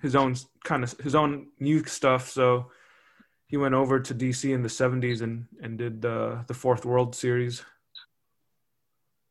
his 0.01 0.17
own 0.17 0.35
kind 0.65 0.83
of 0.83 0.93
his 1.01 1.15
own 1.15 1.49
new 1.61 1.85
stuff. 1.85 2.31
So 2.31 2.71
he 3.47 3.57
went 3.57 3.75
over 3.75 4.01
to 4.01 4.15
DC 4.15 4.53
in 4.53 4.63
the 4.63 4.69
'70s 4.69 5.23
and 5.23 5.47
and 5.63 5.79
did 5.79 6.03
the 6.03 6.45
the 6.47 6.55
Fourth 6.55 6.85
World 6.85 7.15
series. 7.15 7.65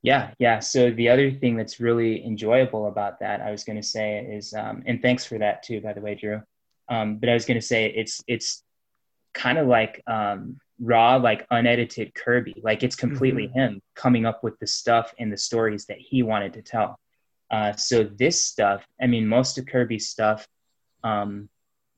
Yeah, 0.04 0.32
yeah. 0.40 0.60
So 0.60 0.90
the 0.90 1.10
other 1.10 1.32
thing 1.32 1.56
that's 1.56 1.80
really 1.80 2.26
enjoyable 2.26 2.88
about 2.88 3.20
that, 3.20 3.42
I 3.42 3.52
was 3.52 3.64
going 3.64 3.76
to 3.76 3.88
say, 3.88 4.18
is, 4.18 4.52
um, 4.54 4.82
and 4.88 5.00
thanks 5.00 5.26
for 5.26 5.38
that 5.38 5.62
too, 5.62 5.80
by 5.80 5.94
the 5.94 6.02
way, 6.02 6.16
Drew. 6.16 6.42
Um, 6.90 7.18
but 7.18 7.30
I 7.30 7.34
was 7.34 7.46
going 7.46 7.60
to 7.60 7.66
say 7.66 7.86
it's 7.86 8.24
it's 8.28 8.64
kind 9.34 9.58
of 9.58 9.68
like 9.68 10.02
um, 10.08 10.60
raw, 10.80 11.18
like 11.18 11.46
unedited 11.52 12.16
Kirby. 12.16 12.62
Like 12.64 12.84
it's 12.84 12.96
completely 12.96 13.48
mm-hmm. 13.48 13.60
him 13.60 13.82
coming 13.96 14.26
up 14.26 14.44
with 14.44 14.58
the 14.60 14.68
stuff 14.68 15.14
and 15.20 15.32
the 15.32 15.38
stories 15.38 15.86
that 15.86 16.00
he 16.00 16.24
wanted 16.24 16.54
to 16.54 16.62
tell. 16.62 17.00
Uh, 17.52 17.74
so 17.74 18.04
this 18.04 18.44
stuff, 18.44 18.88
I 19.02 19.08
mean, 19.08 19.28
most 19.28 19.58
of 19.58 19.66
Kirby's 19.66 20.08
stuff 20.08 20.48
um, 21.04 21.50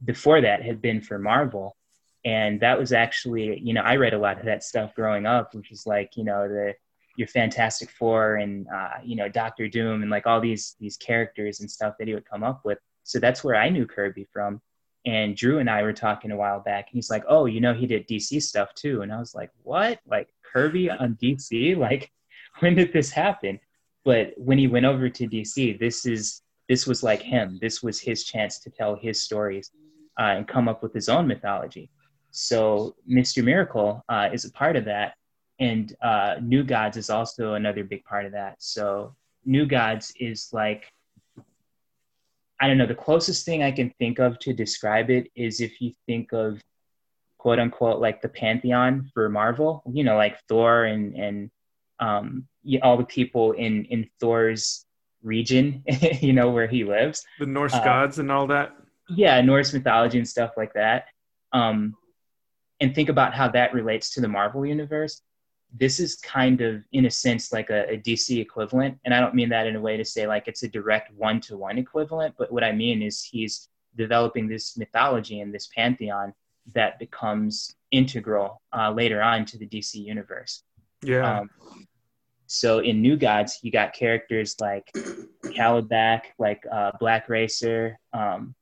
before 0.03 0.41
that 0.41 0.63
had 0.63 0.81
been 0.81 0.99
for 0.99 1.19
Marvel, 1.19 1.77
and 2.25 2.59
that 2.61 2.79
was 2.79 2.91
actually, 2.91 3.59
you 3.59 3.73
know, 3.73 3.81
I 3.81 3.97
read 3.97 4.13
a 4.13 4.19
lot 4.19 4.39
of 4.39 4.45
that 4.45 4.63
stuff 4.63 4.95
growing 4.95 5.25
up, 5.25 5.53
which 5.53 5.71
is 5.71 5.85
like, 5.85 6.17
you 6.17 6.23
know, 6.23 6.47
the 6.47 6.73
your 7.15 7.27
Fantastic 7.27 7.89
Four 7.89 8.35
and 8.35 8.67
uh, 8.73 8.97
you 9.03 9.15
know 9.15 9.29
Doctor 9.29 9.67
Doom 9.67 10.01
and 10.01 10.11
like 10.11 10.25
all 10.25 10.41
these 10.41 10.75
these 10.79 10.97
characters 10.97 11.59
and 11.59 11.69
stuff 11.69 11.95
that 11.99 12.07
he 12.07 12.13
would 12.13 12.29
come 12.29 12.43
up 12.43 12.61
with. 12.65 12.79
So 13.03 13.19
that's 13.19 13.43
where 13.43 13.55
I 13.55 13.69
knew 13.69 13.85
Kirby 13.85 14.27
from. 14.31 14.61
And 15.05 15.35
Drew 15.35 15.59
and 15.59 15.69
I 15.69 15.83
were 15.83 15.93
talking 15.93 16.31
a 16.31 16.37
while 16.37 16.61
back, 16.61 16.87
and 16.89 16.97
he's 16.97 17.09
like, 17.09 17.23
"Oh, 17.27 17.45
you 17.45 17.59
know, 17.59 17.73
he 17.73 17.85
did 17.85 18.07
DC 18.07 18.41
stuff 18.41 18.73
too." 18.73 19.01
And 19.01 19.13
I 19.13 19.19
was 19.19 19.35
like, 19.35 19.51
"What? 19.63 19.99
Like 20.07 20.29
Kirby 20.43 20.89
on 20.89 21.17
DC? 21.21 21.77
Like, 21.77 22.11
when 22.59 22.75
did 22.75 22.93
this 22.93 23.11
happen?" 23.11 23.59
But 24.05 24.33
when 24.37 24.57
he 24.57 24.67
went 24.67 24.85
over 24.85 25.09
to 25.09 25.27
DC, 25.27 25.79
this 25.79 26.05
is 26.05 26.41
this 26.69 26.87
was 26.87 27.03
like 27.03 27.21
him. 27.21 27.59
This 27.61 27.83
was 27.83 27.99
his 27.99 28.23
chance 28.23 28.59
to 28.59 28.69
tell 28.69 28.95
his 28.95 29.21
stories 29.21 29.71
uh, 30.19 30.33
and 30.37 30.47
come 30.47 30.67
up 30.67 30.81
with 30.81 30.93
his 30.93 31.09
own 31.09 31.27
mythology. 31.27 31.89
So 32.31 32.95
Mr. 33.09 33.43
Miracle 33.43 34.03
uh, 34.09 34.29
is 34.31 34.45
a 34.45 34.51
part 34.51 34.75
of 34.75 34.85
that, 34.85 35.13
and 35.59 35.95
uh, 36.01 36.35
New 36.41 36.63
Gods 36.63 36.97
is 36.97 37.09
also 37.09 37.53
another 37.53 37.83
big 37.83 38.03
part 38.05 38.25
of 38.25 38.31
that. 38.31 38.55
So 38.59 39.15
New 39.45 39.65
Gods 39.65 40.13
is 40.19 40.49
like 40.51 40.91
I 42.59 42.67
don't 42.67 42.77
know, 42.77 42.85
the 42.85 42.95
closest 42.95 43.45
thing 43.45 43.61
I 43.61 43.71
can 43.71 43.89
think 43.99 44.19
of 44.19 44.39
to 44.39 44.53
describe 44.53 45.09
it 45.09 45.29
is 45.35 45.59
if 45.59 45.81
you 45.81 45.91
think 46.05 46.31
of 46.31 46.61
quote 47.37 47.59
unquote 47.59 47.99
like 47.99 48.21
the 48.21 48.29
pantheon 48.29 49.11
for 49.13 49.27
Marvel, 49.27 49.83
you 49.91 50.05
know, 50.05 50.15
like 50.15 50.39
Thor 50.47 50.85
and 50.85 51.13
and 51.15 51.51
um, 52.03 52.47
all 52.81 52.97
the 52.97 53.05
people 53.05 53.51
in 53.53 53.85
in 53.85 54.09
Thor's 54.19 54.85
region, 55.21 55.83
you 56.21 56.33
know, 56.33 56.51
where 56.51 56.67
he 56.67 56.83
lives. 56.83 57.25
The 57.39 57.45
Norse 57.45 57.73
uh, 57.73 57.83
gods 57.83 58.19
and 58.19 58.31
all 58.31 58.47
that. 58.47 58.75
Yeah, 59.09 59.39
Norse 59.41 59.73
mythology 59.73 60.17
and 60.17 60.27
stuff 60.27 60.51
like 60.57 60.73
that. 60.73 61.05
Um, 61.51 61.95
and 62.79 62.93
think 62.93 63.09
about 63.09 63.33
how 63.33 63.47
that 63.49 63.73
relates 63.73 64.13
to 64.15 64.21
the 64.21 64.27
Marvel 64.27 64.65
universe 64.65 65.21
this 65.73 65.99
is 65.99 66.15
kind 66.17 66.61
of 66.61 66.83
in 66.91 67.05
a 67.05 67.11
sense 67.11 67.51
like 67.51 67.69
a, 67.69 67.93
a, 67.93 67.97
dc 67.97 68.29
equivalent 68.39 68.97
and 69.05 69.13
i 69.13 69.19
don't 69.19 69.33
mean 69.33 69.49
that 69.49 69.67
in 69.67 69.75
a 69.75 69.81
way 69.81 69.97
to 69.97 70.05
say 70.05 70.27
like 70.27 70.47
it's 70.47 70.63
a 70.63 70.67
direct 70.67 71.11
one-to-one 71.15 71.77
equivalent 71.77 72.33
but 72.37 72.51
what 72.51 72.63
i 72.63 72.71
mean 72.71 73.01
is 73.01 73.23
he's 73.23 73.69
developing 73.95 74.47
this 74.47 74.77
mythology 74.77 75.41
and 75.41 75.53
this 75.53 75.67
pantheon 75.75 76.33
that 76.73 76.97
becomes 76.99 77.75
integral 77.91 78.61
uh, 78.77 78.91
later 78.91 79.21
on 79.21 79.45
to 79.45 79.57
the 79.57 79.67
dc 79.67 79.93
universe 79.95 80.63
yeah 81.01 81.39
um, 81.39 81.49
so 82.53 82.79
in 82.79 83.01
new 83.01 83.17
gods 83.17 83.59
you 83.63 83.71
got 83.71 83.93
characters 83.93 84.55
like 84.59 84.89
Kalibak, 85.45 86.21
like 86.37 86.63
uh, 86.71 86.91
black 86.99 87.27
racer 87.27 87.99
um, 88.13 88.53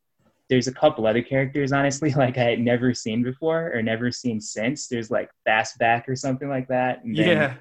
there's 0.52 0.68
a 0.68 0.74
couple 0.74 1.08
other 1.08 1.22
characters 1.22 1.72
honestly 1.72 2.12
like 2.16 2.38
i 2.38 2.44
had 2.44 2.60
never 2.60 2.94
seen 2.94 3.24
before 3.24 3.72
or 3.74 3.82
never 3.82 4.12
seen 4.12 4.40
since. 4.40 4.88
There's 4.88 5.10
like 5.10 5.30
Fastbak 5.48 6.08
or 6.08 6.16
something 6.16 6.50
like 6.50 6.68
that 6.68 7.02
then, 7.04 7.16
yeah. 7.16 7.54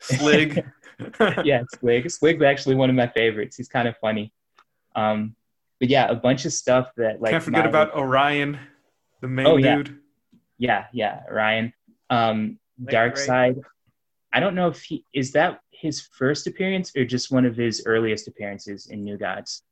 Slig. 0.00 0.64
Yeah 1.44 1.62
slig. 1.78 2.10
Slig's 2.10 2.42
actually 2.42 2.74
one 2.74 2.90
of 2.90 2.96
my 2.96 3.06
favorites. 3.06 3.56
He's 3.56 3.68
kind 3.68 3.86
of 3.86 3.96
funny. 3.98 4.32
Um 4.96 5.36
but 5.78 5.88
yeah 5.88 6.08
a 6.08 6.14
bunch 6.16 6.44
of 6.44 6.52
stuff 6.52 6.90
that 6.96 7.20
like 7.20 7.30
can't 7.30 7.44
forget 7.44 7.64
my, 7.64 7.68
about 7.68 7.94
orion 7.94 8.58
the 9.20 9.28
main 9.28 9.46
oh, 9.46 9.56
yeah. 9.58 9.76
dude. 9.76 10.00
Yeah 10.58 10.86
yeah 10.92 11.22
orion. 11.30 11.72
Um 12.10 12.58
Darkseid 12.82 13.60
I 14.32 14.40
don't 14.40 14.54
know 14.54 14.68
if 14.68 14.82
he 14.82 15.04
is 15.14 15.32
that 15.32 15.60
his 15.80 16.00
first 16.00 16.46
appearance 16.46 16.92
or 16.96 17.04
just 17.04 17.30
one 17.30 17.44
of 17.44 17.56
his 17.56 17.82
earliest 17.86 18.28
appearances 18.28 18.86
in 18.86 19.04
New 19.04 19.16
Gods. 19.16 19.62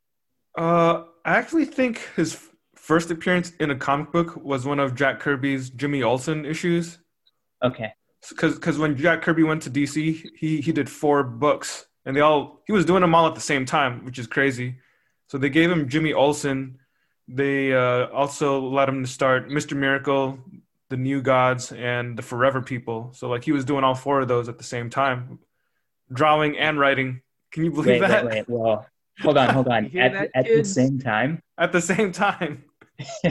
Uh, 0.57 1.05
I 1.25 1.37
actually 1.37 1.67
think 1.67 2.01
his 2.17 2.39
first 2.75 3.11
appearance 3.11 3.53
in 3.59 3.71
a 3.71 3.77
comic 3.77 4.13
book 4.13 4.37
was 4.37 4.65
one 4.65 4.79
of 4.79 4.95
Jack 4.95 5.21
Kirby's 5.21 5.71
Jimmy 5.71 6.03
Olsen 6.03 6.47
issues. 6.47 6.99
Okay. 7.63 7.93
Because 8.29 8.79
when 8.79 8.97
Jack 8.97 9.23
Kirby 9.23 9.43
went 9.43 9.63
to 9.63 9.71
DC, 9.71 10.31
he 10.37 10.61
he 10.61 10.73
did 10.73 10.91
four 10.91 11.23
books, 11.23 11.87
and 12.05 12.17
they 12.17 12.21
all 12.21 12.63
he 12.67 12.73
was 12.73 12.85
doing 12.85 13.03
them 13.03 13.15
all 13.15 13.27
at 13.27 13.35
the 13.35 13.41
same 13.41 13.65
time, 13.65 14.05
which 14.05 14.19
is 14.19 14.27
crazy. 14.27 14.77
So 15.29 15.39
they 15.39 15.51
gave 15.51 15.71
him 15.71 15.89
Jimmy 15.89 16.13
Olsen. 16.13 16.79
They 17.29 17.73
uh, 17.73 18.07
also 18.07 18.61
let 18.61 18.89
him 18.89 19.05
to 19.05 19.11
start 19.11 19.49
Mr. 19.49 19.77
Miracle, 19.77 20.39
the 20.89 20.97
New 20.97 21.23
Gods, 21.23 21.73
and 21.73 22.17
the 22.17 22.23
Forever 22.23 22.63
People. 22.63 23.13
So 23.15 23.29
like 23.29 23.45
he 23.45 23.53
was 23.53 23.65
doing 23.65 23.85
all 23.85 23.95
four 23.95 24.21
of 24.21 24.29
those 24.29 24.49
at 24.49 24.59
the 24.59 24.65
same 24.65 24.91
time, 24.91 25.39
drawing 26.13 26.57
and 26.59 26.79
writing. 26.79 27.21
Can 27.53 27.65
you 27.65 27.71
believe 27.71 28.01
Wait, 28.01 28.09
that? 28.09 28.25
wait, 28.25 28.35
wait. 28.35 28.49
Well, 28.49 28.87
hold 29.21 29.39
on, 29.39 29.49
hold 29.55 29.69
on. 29.69 29.87
At, 29.97 30.13
that, 30.13 30.31
at 30.35 30.45
the 30.47 30.65
same 30.65 30.99
time. 30.99 31.43
At 31.59 31.73
the 31.73 31.81
same 31.81 32.13
time. 32.13 32.65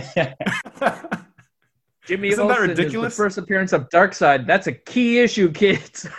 Jimmy 2.05 2.29
Isn't 2.29 2.47
that 2.47 2.59
ridiculous? 2.59 3.13
is 3.13 3.17
the 3.17 3.23
first 3.23 3.37
appearance 3.39 3.73
of 3.73 3.89
Darkseid. 3.89 4.45
That's 4.45 4.67
a 4.67 4.71
key 4.71 5.19
issue, 5.19 5.51
kids. 5.51 6.07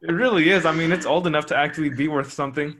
It 0.00 0.12
really 0.12 0.48
is. 0.50 0.64
I 0.64 0.72
mean, 0.72 0.90
it's 0.92 1.04
old 1.04 1.26
enough 1.26 1.46
to 1.46 1.56
actually 1.56 1.90
be 1.90 2.08
worth 2.08 2.32
something. 2.32 2.76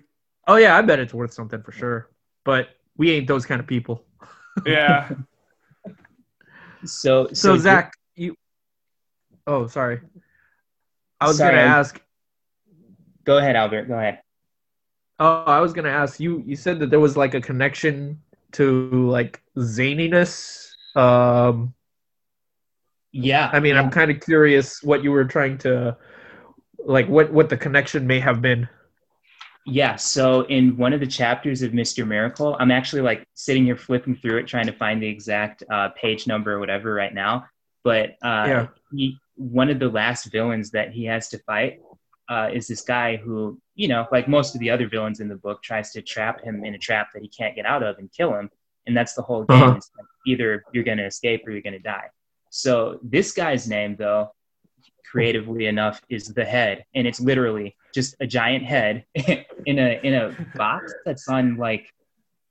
oh 0.47 0.55
yeah, 0.57 0.79
I 0.79 0.83
bet 0.83 0.99
it's 0.99 1.13
worth 1.13 1.33
something 1.35 1.61
for 1.63 1.73
sure. 1.73 2.09
But 2.45 2.69
we 2.97 3.11
ain't 3.11 3.27
those 3.27 3.45
kind 3.45 3.61
of 3.61 3.67
people. 3.67 4.05
Yeah. 4.65 5.11
so, 6.85 7.27
So, 7.27 7.33
so 7.35 7.59
Zach, 7.59 7.93
you. 8.15 8.35
Oh, 9.47 9.67
sorry. 9.67 10.01
I 11.21 11.27
was 11.27 11.37
Sorry, 11.39 11.55
gonna 11.57 11.67
ask. 11.67 12.01
Go 13.25 13.39
ahead, 13.39 13.57
Albert. 13.57 13.89
Go 13.89 13.95
ahead. 13.99 14.21
Oh, 15.19 15.43
I 15.47 15.61
was 15.61 15.73
gonna 15.73 15.89
ask 15.91 16.21
you. 16.21 16.43
You 16.47 16.57
said 16.57 16.79
that 16.81 16.91
there 16.91 17.01
was 17.01 17.17
like 17.17 17.35
a 17.35 17.41
connection 17.41 18.21
to 18.53 18.91
like 19.11 19.43
zaniness. 19.57 20.71
Um, 20.97 21.75
Yeah. 23.13 23.51
I 23.53 23.61
mean, 23.61 23.75
yeah. 23.75 23.83
I'm 23.83 23.91
kind 23.91 24.11
of 24.11 24.21
curious 24.21 24.83
what 24.83 25.03
you 25.03 25.11
were 25.11 25.25
trying 25.25 25.59
to, 25.59 25.97
like, 26.79 27.09
what 27.09 27.33
what 27.33 27.49
the 27.49 27.57
connection 27.57 28.07
may 28.07 28.21
have 28.21 28.41
been. 28.41 28.69
Yeah, 29.67 29.97
so 29.97 30.43
in 30.47 30.79
one 30.79 30.95
of 30.95 31.01
the 31.01 31.07
chapters 31.07 31.61
of 31.61 31.73
Mr. 31.73 32.07
Miracle, 32.07 32.57
I'm 32.59 32.71
actually 32.71 33.03
like 33.03 33.27
sitting 33.35 33.65
here 33.67 33.77
flipping 33.77 34.17
through 34.17 34.39
it, 34.39 34.47
trying 34.47 34.65
to 34.67 34.73
find 34.73 35.03
the 35.03 35.07
exact 35.09 35.63
uh, 35.71 35.91
page 35.91 36.27
number 36.27 36.55
or 36.55 36.59
whatever 36.59 36.95
right 36.95 37.13
now. 37.13 37.45
But 37.85 38.11
uh, 38.23 38.45
Yeah. 38.49 38.67
he, 38.93 39.19
one 39.39 39.71
of 39.71 39.79
the 39.79 39.89
last 39.89 40.31
villains 40.31 40.73
that 40.73 40.93
he 40.93 41.05
has 41.05 41.29
to 41.29 41.39
fight 41.39 41.81
uh, 42.29 42.51
is 42.53 42.67
this 42.67 42.83
guy 42.83 43.17
who, 43.17 43.59
you 43.75 43.89
know, 43.89 44.07
like 44.13 44.29
most 44.29 44.55
of 44.55 44.61
the 44.61 44.71
other 44.71 44.89
villains 44.89 45.21
in 45.21 45.29
the 45.29 45.37
book, 45.37 45.63
tries 45.63 45.93
to 45.93 46.03
trap 46.03 46.43
him 46.43 46.65
in 46.65 46.75
a 46.75 46.79
trap 46.79 47.09
that 47.15 47.23
he 47.23 47.29
can't 47.29 47.55
get 47.55 47.65
out 47.65 47.83
of 47.83 47.99
and 47.99 48.13
kill 48.13 48.35
him. 48.35 48.51
And 48.87 48.97
that's 48.97 49.15
the 49.15 49.23
whole 49.23 49.45
game. 49.45 49.63
Uh-huh. 49.63 49.73
Like 49.75 50.07
either 50.27 50.65
you're 50.73 50.85
going 50.85 50.99
to 50.99 51.07
escape 51.07 51.47
or 51.47 51.53
you're 51.53 51.63
going 51.63 51.73
to 51.73 51.79
die. 51.79 52.09
So 52.51 52.99
this 53.03 53.33
guy's 53.33 53.69
name, 53.69 53.97
though, 53.97 54.33
creatively 55.05 55.67
enough, 55.67 56.01
is 56.09 56.29
the 56.29 56.45
head, 56.45 56.85
and 56.95 57.07
it's 57.07 57.21
literally 57.21 57.77
just 57.95 58.17
a 58.21 58.27
giant 58.27 58.65
head 58.65 59.05
in 59.15 59.79
a 59.79 60.01
in 60.03 60.15
a 60.15 60.35
box 60.57 60.93
that's 61.05 61.29
on 61.29 61.57
like. 61.57 61.93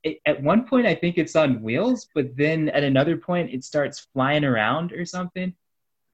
It, 0.04 0.20
at 0.28 0.42
one 0.44 0.68
point, 0.68 0.86
I 0.86 0.94
think 0.94 1.18
it's 1.18 1.36
on 1.36 1.62
wheels, 1.64 2.08
but 2.14 2.38
then 2.38 2.70
at 2.70 2.84
another 2.84 3.18
point, 3.18 3.52
it 3.52 3.64
starts 3.64 4.08
flying 4.14 4.46
around 4.46 4.94
or 4.94 5.06
something. 5.06 5.56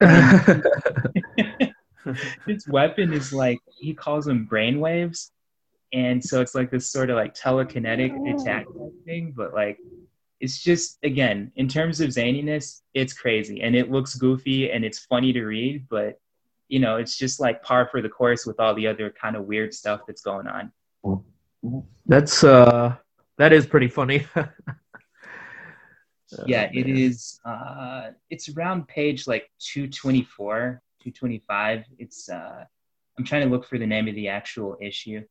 Its 2.46 2.68
weapon 2.68 3.14
is 3.14 3.32
like 3.32 3.58
he 3.78 3.94
calls 3.94 4.26
them 4.26 4.46
brainwaves, 4.50 5.30
and 5.92 6.22
so 6.22 6.40
it's 6.40 6.54
like 6.54 6.70
this 6.70 6.90
sort 6.90 7.08
of 7.08 7.16
like 7.16 7.34
telekinetic 7.34 8.12
attack 8.34 8.66
thing. 9.06 9.32
But 9.34 9.54
like, 9.54 9.78
it's 10.40 10.62
just 10.62 10.98
again 11.02 11.50
in 11.56 11.66
terms 11.66 12.00
of 12.00 12.10
zaniness, 12.10 12.82
it's 12.92 13.14
crazy 13.14 13.62
and 13.62 13.74
it 13.74 13.90
looks 13.90 14.16
goofy 14.16 14.70
and 14.70 14.84
it's 14.84 15.06
funny 15.06 15.32
to 15.32 15.44
read, 15.44 15.86
but 15.88 16.20
you 16.68 16.78
know, 16.78 16.96
it's 16.96 17.16
just 17.16 17.40
like 17.40 17.62
par 17.62 17.88
for 17.90 18.02
the 18.02 18.08
course 18.08 18.46
with 18.46 18.58
all 18.58 18.74
the 18.74 18.86
other 18.86 19.10
kind 19.10 19.36
of 19.36 19.44
weird 19.44 19.72
stuff 19.72 20.00
that's 20.06 20.22
going 20.22 20.46
on. 20.46 20.72
That's 22.06 22.44
uh, 22.44 22.96
that 23.38 23.52
is 23.52 23.66
pretty 23.66 23.88
funny. 23.88 24.26
yeah, 26.46 26.70
it 26.72 26.86
man. 26.86 26.96
is. 26.96 27.40
Uh, 27.44 28.10
it's 28.30 28.48
around 28.48 28.88
page 28.88 29.26
like 29.26 29.50
224, 29.58 30.82
225. 31.02 31.84
It's. 31.98 32.28
Uh, 32.28 32.64
I'm 33.16 33.24
trying 33.24 33.42
to 33.42 33.48
look 33.48 33.64
for 33.66 33.78
the 33.78 33.86
name 33.86 34.08
of 34.08 34.14
the 34.14 34.28
actual 34.28 34.76
issue. 34.80 35.22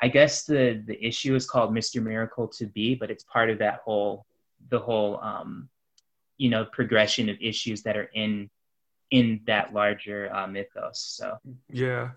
I 0.00 0.08
guess 0.08 0.44
the 0.44 0.82
the 0.86 1.02
issue 1.04 1.34
is 1.34 1.46
called 1.46 1.72
Mr. 1.72 2.02
Miracle 2.02 2.48
to 2.48 2.66
Be, 2.66 2.94
but 2.94 3.10
it's 3.10 3.24
part 3.24 3.50
of 3.50 3.58
that 3.58 3.80
whole 3.84 4.26
the 4.70 4.78
whole 4.78 5.20
um, 5.20 5.68
you 6.36 6.50
know 6.50 6.64
progression 6.64 7.28
of 7.28 7.36
issues 7.40 7.82
that 7.82 7.96
are 7.96 8.10
in 8.14 8.50
in 9.10 9.40
that 9.46 9.72
larger 9.72 10.34
uh, 10.34 10.46
mythos. 10.46 10.98
So 11.00 11.38
Yeah. 11.70 12.10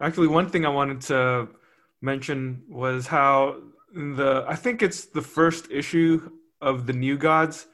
Actually, 0.00 0.28
one 0.28 0.48
thing 0.48 0.66
I 0.66 0.68
wanted 0.68 1.00
to 1.02 1.48
mention 2.00 2.62
was 2.68 3.06
how 3.06 3.62
the 3.94 4.44
I 4.48 4.56
think 4.56 4.82
it's 4.82 5.06
the 5.06 5.22
first 5.22 5.70
issue 5.70 6.30
of 6.62 6.86
the 6.86 6.94
New 6.94 7.18
Gods, 7.18 7.66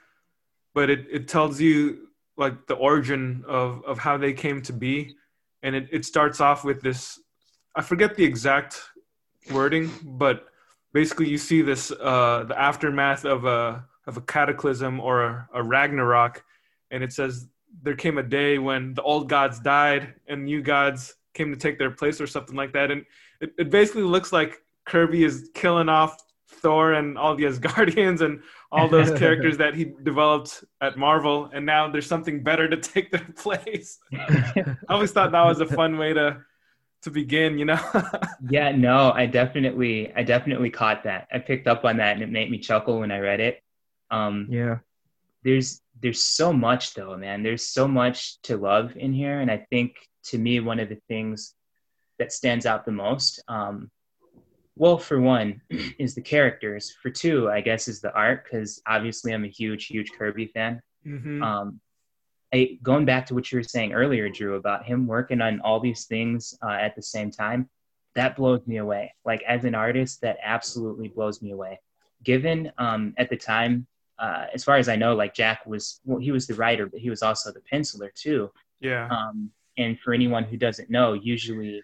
but 0.74 0.90
it, 0.90 1.06
it 1.10 1.28
tells 1.28 1.60
you 1.60 2.08
like 2.36 2.66
the 2.66 2.74
origin 2.74 3.44
of, 3.46 3.84
of 3.84 3.98
how 3.98 4.16
they 4.16 4.32
came 4.32 4.62
to 4.62 4.72
be. 4.72 5.14
And 5.62 5.76
it, 5.76 5.88
it 5.92 6.04
starts 6.04 6.40
off 6.40 6.64
with 6.64 6.80
this 6.80 7.20
I 7.76 7.82
forget 7.82 8.16
the 8.16 8.24
exact 8.24 8.82
wording, 9.52 9.92
but 10.02 10.46
basically 10.92 11.28
you 11.28 11.38
see 11.38 11.62
this 11.62 11.92
uh, 11.92 12.44
the 12.48 12.58
aftermath 12.58 13.24
of 13.24 13.44
a 13.44 13.84
of 14.06 14.16
a 14.16 14.20
cataclysm 14.22 14.98
or 14.98 15.22
a, 15.22 15.48
a 15.54 15.62
Ragnarok, 15.62 16.42
and 16.90 17.04
it 17.04 17.12
says 17.12 17.46
there 17.82 17.94
came 17.94 18.18
a 18.18 18.22
day 18.22 18.58
when 18.58 18.94
the 18.94 19.02
old 19.02 19.28
gods 19.28 19.60
died 19.60 20.14
and 20.26 20.44
new 20.44 20.62
gods 20.62 21.14
came 21.34 21.52
to 21.52 21.56
take 21.56 21.78
their 21.78 21.90
place 21.90 22.20
or 22.20 22.26
something 22.26 22.56
like 22.56 22.72
that. 22.72 22.90
And 22.90 23.04
it, 23.40 23.52
it 23.58 23.70
basically 23.70 24.02
looks 24.02 24.32
like 24.32 24.62
Kirby 24.84 25.22
is 25.22 25.50
killing 25.54 25.88
off 25.88 26.16
Thor 26.48 26.94
and 26.94 27.16
all 27.16 27.36
the 27.36 27.44
Asgardians 27.44 28.20
and 28.24 28.42
all 28.70 28.88
those 28.88 29.10
characters 29.18 29.56
that 29.58 29.74
he 29.74 29.92
developed 30.02 30.64
at 30.80 30.96
Marvel. 30.96 31.50
And 31.52 31.64
now 31.64 31.90
there's 31.90 32.06
something 32.06 32.42
better 32.42 32.68
to 32.68 32.76
take 32.92 33.10
their 33.10 33.26
place. 33.36 33.98
I 34.12 34.76
always 34.88 35.12
thought 35.12 35.32
that 35.32 35.44
was 35.44 35.60
a 35.60 35.66
fun 35.66 35.98
way 35.98 36.12
to 36.14 36.42
to 37.02 37.10
begin, 37.12 37.58
you 37.58 37.64
know? 37.64 37.78
yeah, 38.50 38.72
no, 38.72 39.12
I 39.12 39.26
definitely 39.26 40.12
I 40.14 40.22
definitely 40.22 40.70
caught 40.70 41.04
that. 41.04 41.28
I 41.32 41.38
picked 41.38 41.68
up 41.68 41.84
on 41.84 41.98
that 41.98 42.14
and 42.14 42.22
it 42.22 42.30
made 42.30 42.50
me 42.50 42.58
chuckle 42.58 43.00
when 43.00 43.12
I 43.12 43.20
read 43.20 43.40
it. 43.40 43.62
Um, 44.10 44.48
yeah. 44.50 44.78
there's 45.44 45.80
there's 46.00 46.22
so 46.22 46.52
much 46.52 46.94
though 46.94 47.16
man 47.16 47.42
there's 47.42 47.64
so 47.64 47.86
much 47.86 48.40
to 48.42 48.56
love 48.56 48.96
in 48.96 49.12
here 49.12 49.40
and 49.40 49.50
i 49.50 49.58
think 49.70 49.96
to 50.22 50.38
me 50.38 50.60
one 50.60 50.80
of 50.80 50.88
the 50.88 51.00
things 51.08 51.54
that 52.18 52.32
stands 52.32 52.66
out 52.66 52.84
the 52.84 52.92
most 52.92 53.42
um, 53.48 53.90
well 54.78 54.98
for 54.98 55.20
one 55.20 55.60
is 55.98 56.14
the 56.14 56.20
characters 56.20 56.94
for 57.02 57.10
two 57.10 57.50
i 57.50 57.60
guess 57.60 57.88
is 57.88 58.00
the 58.00 58.12
art 58.14 58.44
because 58.44 58.80
obviously 58.86 59.32
i'm 59.34 59.44
a 59.44 59.48
huge 59.48 59.86
huge 59.86 60.10
kirby 60.18 60.46
fan 60.46 60.80
Mhm. 61.06 61.42
um, 61.42 61.80
I, 62.52 62.78
going 62.82 63.04
back 63.04 63.26
to 63.26 63.34
what 63.34 63.50
you 63.52 63.58
were 63.58 63.62
saying 63.62 63.92
earlier 63.92 64.28
drew 64.28 64.56
about 64.56 64.84
him 64.84 65.06
working 65.06 65.40
on 65.40 65.60
all 65.60 65.80
these 65.80 66.04
things 66.06 66.56
uh, 66.62 66.70
at 66.86 66.96
the 66.96 67.02
same 67.02 67.30
time 67.30 67.68
that 68.14 68.36
blows 68.36 68.66
me 68.66 68.78
away 68.78 69.14
like 69.24 69.42
as 69.42 69.64
an 69.64 69.74
artist 69.74 70.20
that 70.22 70.38
absolutely 70.42 71.08
blows 71.08 71.40
me 71.42 71.52
away 71.52 71.78
given 72.24 72.72
um, 72.78 73.14
at 73.16 73.30
the 73.30 73.36
time 73.36 73.86
uh, 74.18 74.46
as 74.52 74.64
far 74.64 74.74
as 74.76 74.88
I 74.88 74.96
know, 74.96 75.14
like 75.14 75.32
Jack 75.32 75.64
was, 75.64 76.00
well, 76.04 76.18
he 76.18 76.32
was 76.32 76.48
the 76.48 76.54
writer, 76.54 76.86
but 76.88 76.98
he 76.98 77.08
was 77.08 77.22
also 77.22 77.52
the 77.52 77.60
penciler 77.72 78.12
too. 78.14 78.50
yeah. 78.80 79.06
Um, 79.08 79.48
and 79.76 79.96
for 80.00 80.12
anyone 80.12 80.42
who 80.42 80.56
doesn't 80.56 80.90
know, 80.90 81.12
usually, 81.12 81.80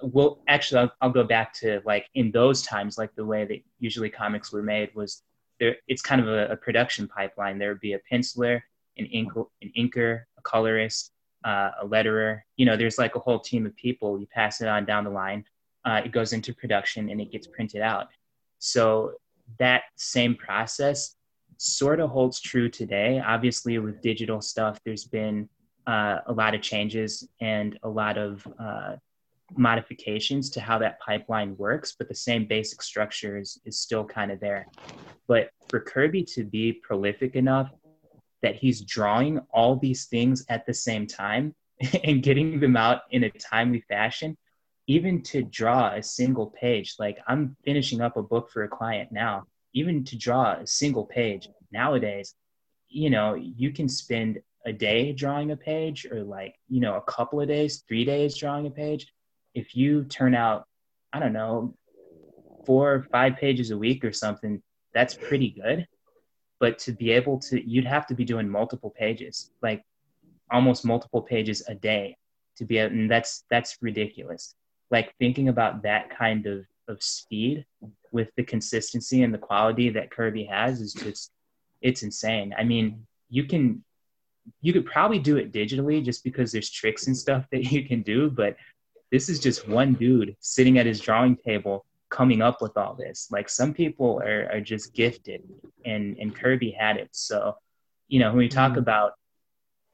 well, 0.00 0.40
actually, 0.48 0.82
I'll, 0.82 0.92
I'll 1.00 1.10
go 1.10 1.24
back 1.24 1.52
to 1.54 1.80
like 1.84 2.06
in 2.14 2.30
those 2.30 2.62
times, 2.62 2.98
like 2.98 3.14
the 3.14 3.24
way 3.24 3.44
that 3.44 3.58
usually 3.78 4.10
comics 4.10 4.52
were 4.52 4.62
made 4.62 4.94
was 4.94 5.22
there. 5.58 5.76
It's 5.88 6.02
kind 6.02 6.20
of 6.20 6.28
a, 6.28 6.48
a 6.48 6.56
production 6.56 7.08
pipeline. 7.08 7.58
There 7.58 7.70
would 7.70 7.80
be 7.80 7.94
a 7.94 8.00
penciler, 8.10 8.60
an 8.96 9.06
ink, 9.06 9.32
an 9.36 9.72
inker, 9.76 10.22
a 10.38 10.42
colorist, 10.42 11.12
uh, 11.44 11.70
a 11.82 11.86
letterer. 11.86 12.40
You 12.56 12.66
know, 12.66 12.76
there's 12.76 12.98
like 12.98 13.16
a 13.16 13.20
whole 13.20 13.40
team 13.40 13.66
of 13.66 13.74
people. 13.76 14.18
You 14.20 14.26
pass 14.26 14.60
it 14.60 14.68
on 14.68 14.84
down 14.84 15.04
the 15.04 15.10
line. 15.10 15.44
Uh, 15.84 16.02
it 16.04 16.12
goes 16.12 16.32
into 16.32 16.54
production 16.54 17.08
and 17.10 17.20
it 17.20 17.32
gets 17.32 17.46
printed 17.46 17.82
out. 17.82 18.08
So 18.58 19.12
that 19.58 19.84
same 19.96 20.34
process 20.34 21.16
sort 21.56 22.00
of 22.00 22.10
holds 22.10 22.40
true 22.40 22.68
today. 22.68 23.20
Obviously, 23.24 23.78
with 23.78 24.00
digital 24.00 24.40
stuff, 24.40 24.78
there's 24.84 25.04
been 25.04 25.48
uh, 25.86 26.18
a 26.26 26.32
lot 26.32 26.54
of 26.54 26.62
changes 26.62 27.26
and 27.40 27.78
a 27.82 27.88
lot 27.88 28.18
of 28.18 28.46
uh, 28.60 28.96
modifications 29.56 30.50
to 30.50 30.60
how 30.60 30.78
that 30.78 31.00
pipeline 31.00 31.56
works, 31.56 31.94
but 31.98 32.08
the 32.08 32.14
same 32.14 32.46
basic 32.46 32.82
structure 32.82 33.38
is, 33.38 33.60
is 33.64 33.78
still 33.78 34.04
kind 34.04 34.30
of 34.30 34.40
there. 34.40 34.66
But 35.26 35.50
for 35.68 35.80
Kirby 35.80 36.24
to 36.34 36.44
be 36.44 36.72
prolific 36.72 37.34
enough 37.34 37.70
that 38.42 38.56
he's 38.56 38.82
drawing 38.82 39.40
all 39.50 39.76
these 39.76 40.06
things 40.06 40.44
at 40.48 40.66
the 40.66 40.74
same 40.74 41.06
time 41.06 41.54
and 42.04 42.22
getting 42.22 42.60
them 42.60 42.76
out 42.76 43.02
in 43.10 43.24
a 43.24 43.30
timely 43.30 43.82
fashion 43.88 44.36
even 44.86 45.22
to 45.22 45.42
draw 45.42 45.92
a 45.92 46.02
single 46.02 46.46
page 46.46 46.94
like 46.98 47.18
i'm 47.26 47.56
finishing 47.64 48.00
up 48.00 48.16
a 48.16 48.22
book 48.22 48.50
for 48.50 48.64
a 48.64 48.68
client 48.68 49.12
now 49.12 49.44
even 49.74 50.02
to 50.02 50.16
draw 50.16 50.54
a 50.54 50.66
single 50.66 51.04
page 51.04 51.48
nowadays 51.72 52.34
you 52.88 53.10
know 53.10 53.34
you 53.34 53.70
can 53.70 53.88
spend 53.88 54.40
a 54.66 54.72
day 54.72 55.12
drawing 55.12 55.50
a 55.52 55.56
page 55.56 56.06
or 56.10 56.24
like 56.24 56.54
you 56.68 56.80
know 56.80 56.96
a 56.96 57.02
couple 57.02 57.40
of 57.40 57.48
days 57.48 57.84
three 57.86 58.04
days 58.04 58.36
drawing 58.36 58.66
a 58.66 58.70
page 58.70 59.12
if 59.58 59.76
you 59.76 60.04
turn 60.04 60.34
out 60.34 60.66
i 61.12 61.18
don't 61.18 61.32
know 61.32 61.74
four 62.68 62.92
or 62.92 63.02
five 63.10 63.36
pages 63.36 63.70
a 63.70 63.78
week 63.78 64.04
or 64.04 64.12
something 64.12 64.62
that's 64.92 65.14
pretty 65.14 65.50
good. 65.50 65.86
But 66.60 66.78
to 66.80 66.92
be 66.92 67.12
able 67.12 67.38
to 67.40 67.68
you'd 67.68 67.86
have 67.86 68.06
to 68.08 68.14
be 68.14 68.24
doing 68.24 68.48
multiple 68.48 68.90
pages 68.90 69.50
like 69.62 69.82
almost 70.50 70.84
multiple 70.84 71.22
pages 71.22 71.62
a 71.68 71.74
day 71.74 72.16
to 72.56 72.64
be 72.64 72.78
able, 72.78 72.94
and 72.94 73.10
that's 73.10 73.44
that's 73.50 73.76
ridiculous. 73.80 74.54
Like 74.90 75.14
thinking 75.18 75.48
about 75.48 75.82
that 75.82 76.10
kind 76.10 76.46
of 76.46 76.66
of 76.88 77.02
speed 77.02 77.64
with 78.12 78.30
the 78.36 78.42
consistency 78.42 79.22
and 79.22 79.32
the 79.32 79.38
quality 79.38 79.90
that 79.90 80.10
kirby 80.10 80.44
has 80.44 80.80
is 80.80 80.92
just 80.92 81.30
it's 81.80 82.02
insane. 82.02 82.54
I 82.58 82.64
mean 82.64 83.06
you 83.30 83.44
can 83.44 83.84
you 84.62 84.72
could 84.72 84.86
probably 84.86 85.20
do 85.20 85.36
it 85.36 85.52
digitally 85.52 86.04
just 86.04 86.24
because 86.24 86.50
there's 86.50 86.70
tricks 86.70 87.06
and 87.06 87.16
stuff 87.16 87.44
that 87.52 87.70
you 87.70 87.86
can 87.86 88.02
do 88.02 88.30
but 88.30 88.56
this 89.10 89.28
is 89.28 89.40
just 89.40 89.68
one 89.68 89.94
dude 89.94 90.36
sitting 90.40 90.78
at 90.78 90.86
his 90.86 91.00
drawing 91.00 91.36
table 91.36 91.84
coming 92.10 92.40
up 92.40 92.62
with 92.62 92.76
all 92.76 92.94
this 92.94 93.28
like 93.30 93.48
some 93.48 93.74
people 93.74 94.20
are, 94.20 94.48
are 94.52 94.60
just 94.60 94.94
gifted 94.94 95.42
and 95.84 96.16
and 96.18 96.34
kirby 96.34 96.70
had 96.70 96.96
it 96.96 97.08
so 97.12 97.54
you 98.08 98.18
know 98.18 98.28
when 98.28 98.38
we 98.38 98.48
talk 98.48 98.72
mm-hmm. 98.72 98.80
about 98.80 99.12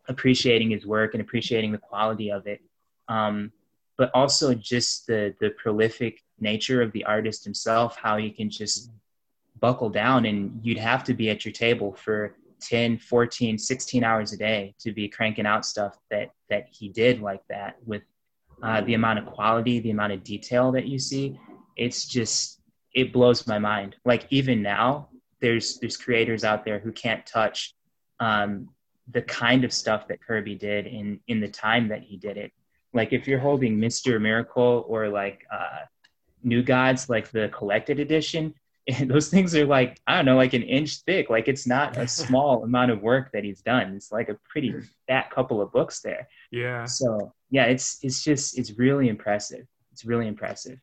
appreciating 0.08 0.70
his 0.70 0.86
work 0.86 1.14
and 1.14 1.20
appreciating 1.20 1.72
the 1.72 1.78
quality 1.78 2.30
of 2.30 2.46
it 2.46 2.60
um, 3.08 3.50
but 3.96 4.10
also 4.14 4.54
just 4.54 5.06
the 5.06 5.34
the 5.40 5.50
prolific 5.50 6.22
nature 6.38 6.82
of 6.82 6.92
the 6.92 7.04
artist 7.04 7.44
himself 7.44 7.96
how 7.96 8.16
he 8.16 8.30
can 8.30 8.48
just 8.48 8.90
buckle 9.60 9.88
down 9.88 10.24
and 10.26 10.60
you'd 10.62 10.78
have 10.78 11.02
to 11.04 11.14
be 11.14 11.30
at 11.30 11.44
your 11.44 11.52
table 11.52 11.92
for 11.94 12.36
10 12.60 12.98
14 12.98 13.58
16 13.58 14.04
hours 14.04 14.32
a 14.32 14.36
day 14.36 14.74
to 14.78 14.92
be 14.92 15.08
cranking 15.08 15.46
out 15.46 15.66
stuff 15.66 15.96
that 16.10 16.30
that 16.48 16.66
he 16.70 16.88
did 16.88 17.20
like 17.20 17.42
that 17.48 17.76
with 17.84 18.02
uh, 18.62 18.80
the 18.82 18.94
amount 18.94 19.18
of 19.18 19.26
quality 19.26 19.80
the 19.80 19.90
amount 19.90 20.12
of 20.12 20.22
detail 20.24 20.72
that 20.72 20.86
you 20.86 20.98
see 20.98 21.38
it's 21.76 22.07
just 22.07 22.61
it 22.94 23.12
blows 23.12 23.46
my 23.46 23.59
mind. 23.59 23.96
Like 24.05 24.26
even 24.30 24.62
now 24.62 25.09
there's 25.40 25.78
there's 25.78 25.96
creators 25.96 26.44
out 26.44 26.64
there 26.64 26.78
who 26.78 26.92
can't 26.92 27.26
touch 27.26 27.74
um, 28.20 28.68
the 29.11 29.22
kind 29.22 29.64
of 29.64 29.72
stuff 29.72 30.09
that 30.09 30.22
kirby 30.22 30.55
did 30.55 30.86
in 30.86 31.20
in 31.26 31.40
the 31.40 31.48
time 31.48 31.88
that 31.88 32.02
he 32.02 32.16
did 32.16 32.36
it. 32.36 32.52
Like 32.92 33.12
if 33.12 33.26
you're 33.26 33.40
holding 33.40 33.78
mr 33.78 34.20
miracle 34.20 34.84
or 34.88 35.09
like 35.09 35.44
uh, 35.52 35.80
new 36.42 36.62
gods 36.62 37.09
like 37.09 37.30
the 37.30 37.48
collected 37.48 37.98
edition 37.98 38.55
and 38.87 39.11
those 39.11 39.28
things 39.28 39.55
are 39.55 39.64
like 39.64 40.01
i 40.07 40.16
don't 40.16 40.26
know 40.26 40.37
like 40.37 40.53
an 40.53 40.62
inch 40.62 40.99
thick. 41.07 41.30
Like 41.30 41.49
it's 41.49 41.66
not 41.66 41.97
a 41.97 42.07
small 42.22 42.64
amount 42.64 42.91
of 42.91 43.03
work 43.03 43.32
that 43.32 43.45
he's 43.45 43.61
done. 43.61 43.95
It's 43.95 44.12
like 44.12 44.28
a 44.28 44.39
pretty 44.49 44.74
fat 45.07 45.30
couple 45.30 45.61
of 45.61 45.72
books 45.72 46.01
there. 46.01 46.28
Yeah. 46.51 46.85
So 46.85 47.32
yeah 47.51 47.64
it's 47.64 47.99
it's 48.03 48.22
just 48.22 48.59
it's 48.59 48.72
really 48.78 49.09
impressive. 49.09 49.66
It's 49.93 50.05
really 50.05 50.26
impressive. 50.26 50.78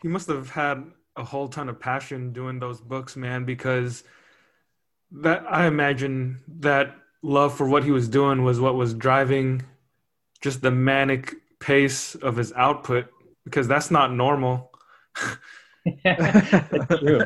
He 0.00 0.08
must 0.08 0.28
have 0.28 0.50
had 0.50 0.84
a 1.16 1.24
whole 1.24 1.48
ton 1.48 1.68
of 1.68 1.80
passion 1.80 2.32
doing 2.32 2.60
those 2.60 2.80
books 2.80 3.16
man 3.16 3.44
because 3.44 4.04
that 5.10 5.44
i 5.50 5.66
imagine 5.66 6.38
that 6.46 6.94
love 7.22 7.54
for 7.56 7.68
what 7.68 7.82
he 7.82 7.90
was 7.90 8.08
doing 8.08 8.44
was 8.44 8.60
what 8.60 8.76
was 8.76 8.94
driving 8.94 9.62
just 10.40 10.62
the 10.62 10.70
manic 10.70 11.34
pace 11.58 12.14
of 12.14 12.36
his 12.36 12.52
output 12.52 13.06
because 13.44 13.66
that's 13.66 13.90
not 13.90 14.12
normal 14.12 14.70
That's 16.04 17.00
true. 17.00 17.20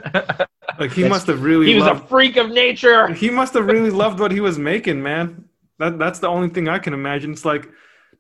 Like 0.79 0.93
he 0.93 1.07
must 1.09 1.27
have 1.27 1.43
really 1.43 1.67
He 1.67 1.75
was 1.75 1.85
loved, 1.85 2.05
a 2.05 2.07
freak 2.09 2.37
of 2.37 2.51
nature. 2.51 3.09
he 3.13 3.31
must 3.31 3.55
have 3.55 3.67
really 3.67 3.91
loved 3.91 4.21
what 4.21 4.33
he 4.33 4.41
was 4.41 4.59
making, 4.59 5.03
man. 5.03 5.45
That 5.79 5.99
that's 5.99 6.19
the 6.19 6.29
only 6.29 6.49
thing 6.49 6.69
I 6.69 6.79
can 6.79 6.95
imagine. 6.95 7.33
It's 7.33 7.45
like 7.45 7.69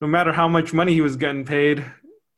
no 0.00 0.06
matter 0.06 0.32
how 0.32 0.48
much 0.48 0.72
money 0.72 0.92
he 0.92 1.00
was 1.00 1.16
getting 1.16 1.44
paid, 1.44 1.84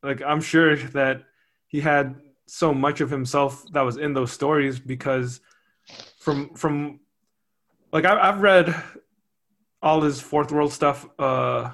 like 0.03 0.23
I'm 0.23 0.41
sure 0.41 0.77
that 0.77 1.25
he 1.67 1.81
had 1.81 2.17
so 2.47 2.75
much 2.75 3.01
of 3.01 3.11
himself 3.11 3.65
that 3.73 3.81
was 3.83 3.97
in 3.97 4.13
those 4.13 4.31
stories 4.33 4.79
because 4.79 5.41
from 6.19 6.55
from 6.55 7.01
like 7.93 8.05
I, 8.05 8.29
I've 8.29 8.41
read 8.41 8.75
all 9.83 10.01
his 10.03 10.21
fourth 10.21 10.53
world 10.53 10.73
stuff 10.73 11.07
uh, 11.19 11.71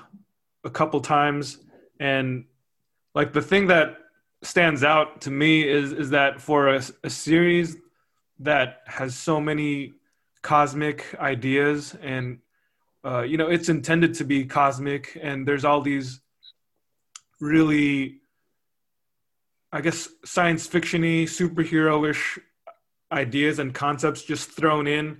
a 0.64 0.70
couple 0.70 1.00
times 1.00 1.58
and 1.98 2.44
like 3.14 3.32
the 3.32 3.42
thing 3.42 3.66
that 3.68 3.96
stands 4.42 4.82
out 4.82 5.20
to 5.22 5.30
me 5.30 5.68
is 5.68 5.92
is 5.92 6.10
that 6.10 6.40
for 6.40 6.68
a, 6.68 6.82
a 7.04 7.10
series 7.10 7.76
that 8.38 8.80
has 8.86 9.14
so 9.14 9.40
many 9.40 9.92
cosmic 10.42 11.14
ideas 11.18 11.94
and 12.02 12.38
uh, 13.04 13.20
you 13.20 13.36
know 13.36 13.48
it's 13.48 13.68
intended 13.68 14.14
to 14.14 14.24
be 14.24 14.44
cosmic 14.44 15.18
and 15.22 15.46
there's 15.46 15.64
all 15.64 15.82
these 15.82 16.20
really 17.40 18.20
i 19.72 19.80
guess 19.80 20.08
science 20.24 20.66
fictiony 20.66 21.24
superhero-ish 21.24 22.38
ideas 23.12 23.58
and 23.58 23.74
concepts 23.74 24.22
just 24.22 24.50
thrown 24.50 24.86
in 24.86 25.18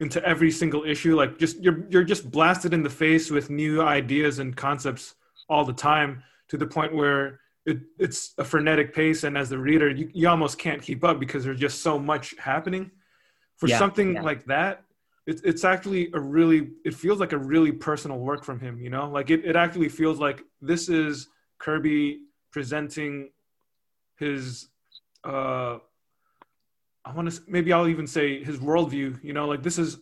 into 0.00 0.24
every 0.24 0.50
single 0.50 0.84
issue. 0.84 1.16
Like 1.16 1.38
just 1.38 1.60
you're 1.62 1.84
you're 1.88 2.04
just 2.04 2.30
blasted 2.30 2.72
in 2.72 2.82
the 2.82 2.90
face 2.90 3.30
with 3.30 3.50
new 3.50 3.82
ideas 3.82 4.38
and 4.38 4.56
concepts 4.56 5.14
all 5.48 5.64
the 5.64 5.72
time 5.72 6.22
to 6.48 6.56
the 6.56 6.66
point 6.66 6.94
where 6.94 7.40
it, 7.68 7.78
it's 7.98 8.34
a 8.38 8.44
frenetic 8.44 8.94
pace 8.94 9.24
and 9.24 9.36
as 9.36 9.48
the 9.50 9.58
reader 9.58 9.88
you, 9.90 10.10
you 10.14 10.28
almost 10.28 10.58
can't 10.58 10.82
keep 10.82 11.04
up 11.04 11.20
because 11.20 11.44
there's 11.44 11.60
just 11.60 11.82
so 11.82 11.98
much 11.98 12.34
happening. 12.38 12.90
For 13.58 13.68
Yeah, 13.68 13.78
something 13.78 14.14
yeah. 14.14 14.22
like 14.22 14.44
that 14.46 14.84
it's, 15.26 15.42
it's 15.42 15.64
actually 15.64 16.10
a 16.14 16.20
really 16.20 16.70
it 16.84 16.94
feels 16.94 17.20
like 17.20 17.32
a 17.32 17.38
really 17.38 17.72
personal 17.72 18.18
work 18.18 18.44
from 18.44 18.58
him 18.60 18.80
you 18.80 18.90
know? 18.90 19.08
Like 19.10 19.30
it, 19.30 19.44
it 19.44 19.56
actually 19.56 19.88
feels 19.88 20.18
like 20.18 20.42
this 20.62 20.88
is 20.88 21.28
kirby 21.58 22.20
presenting 22.50 23.30
his 24.16 24.68
uh 25.24 25.78
i 27.04 27.12
want 27.12 27.30
to 27.30 27.42
maybe 27.48 27.72
i'll 27.72 27.88
even 27.88 28.06
say 28.06 28.42
his 28.42 28.58
worldview 28.58 29.22
you 29.22 29.32
know? 29.32 29.46
Like 29.46 29.62
this 29.62 29.78
is 29.78 29.98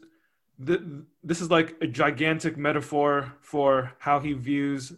th- 0.65 0.83
this 1.25 1.41
is 1.41 1.51
like 1.51 1.77
a 1.81 1.87
gigantic 1.87 2.57
metaphor 2.57 3.33
for 3.41 3.93
how 3.99 4.21
he 4.21 4.33
views 4.35 4.93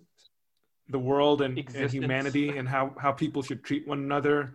the 0.89 0.99
world 0.99 1.43
and, 1.43 1.59
and 1.75 1.91
humanity 1.91 2.57
and 2.57 2.69
how, 2.69 2.95
how 2.99 3.13
people 3.13 3.43
should 3.43 3.63
treat 3.63 3.87
one 3.87 3.99
another. 3.99 4.55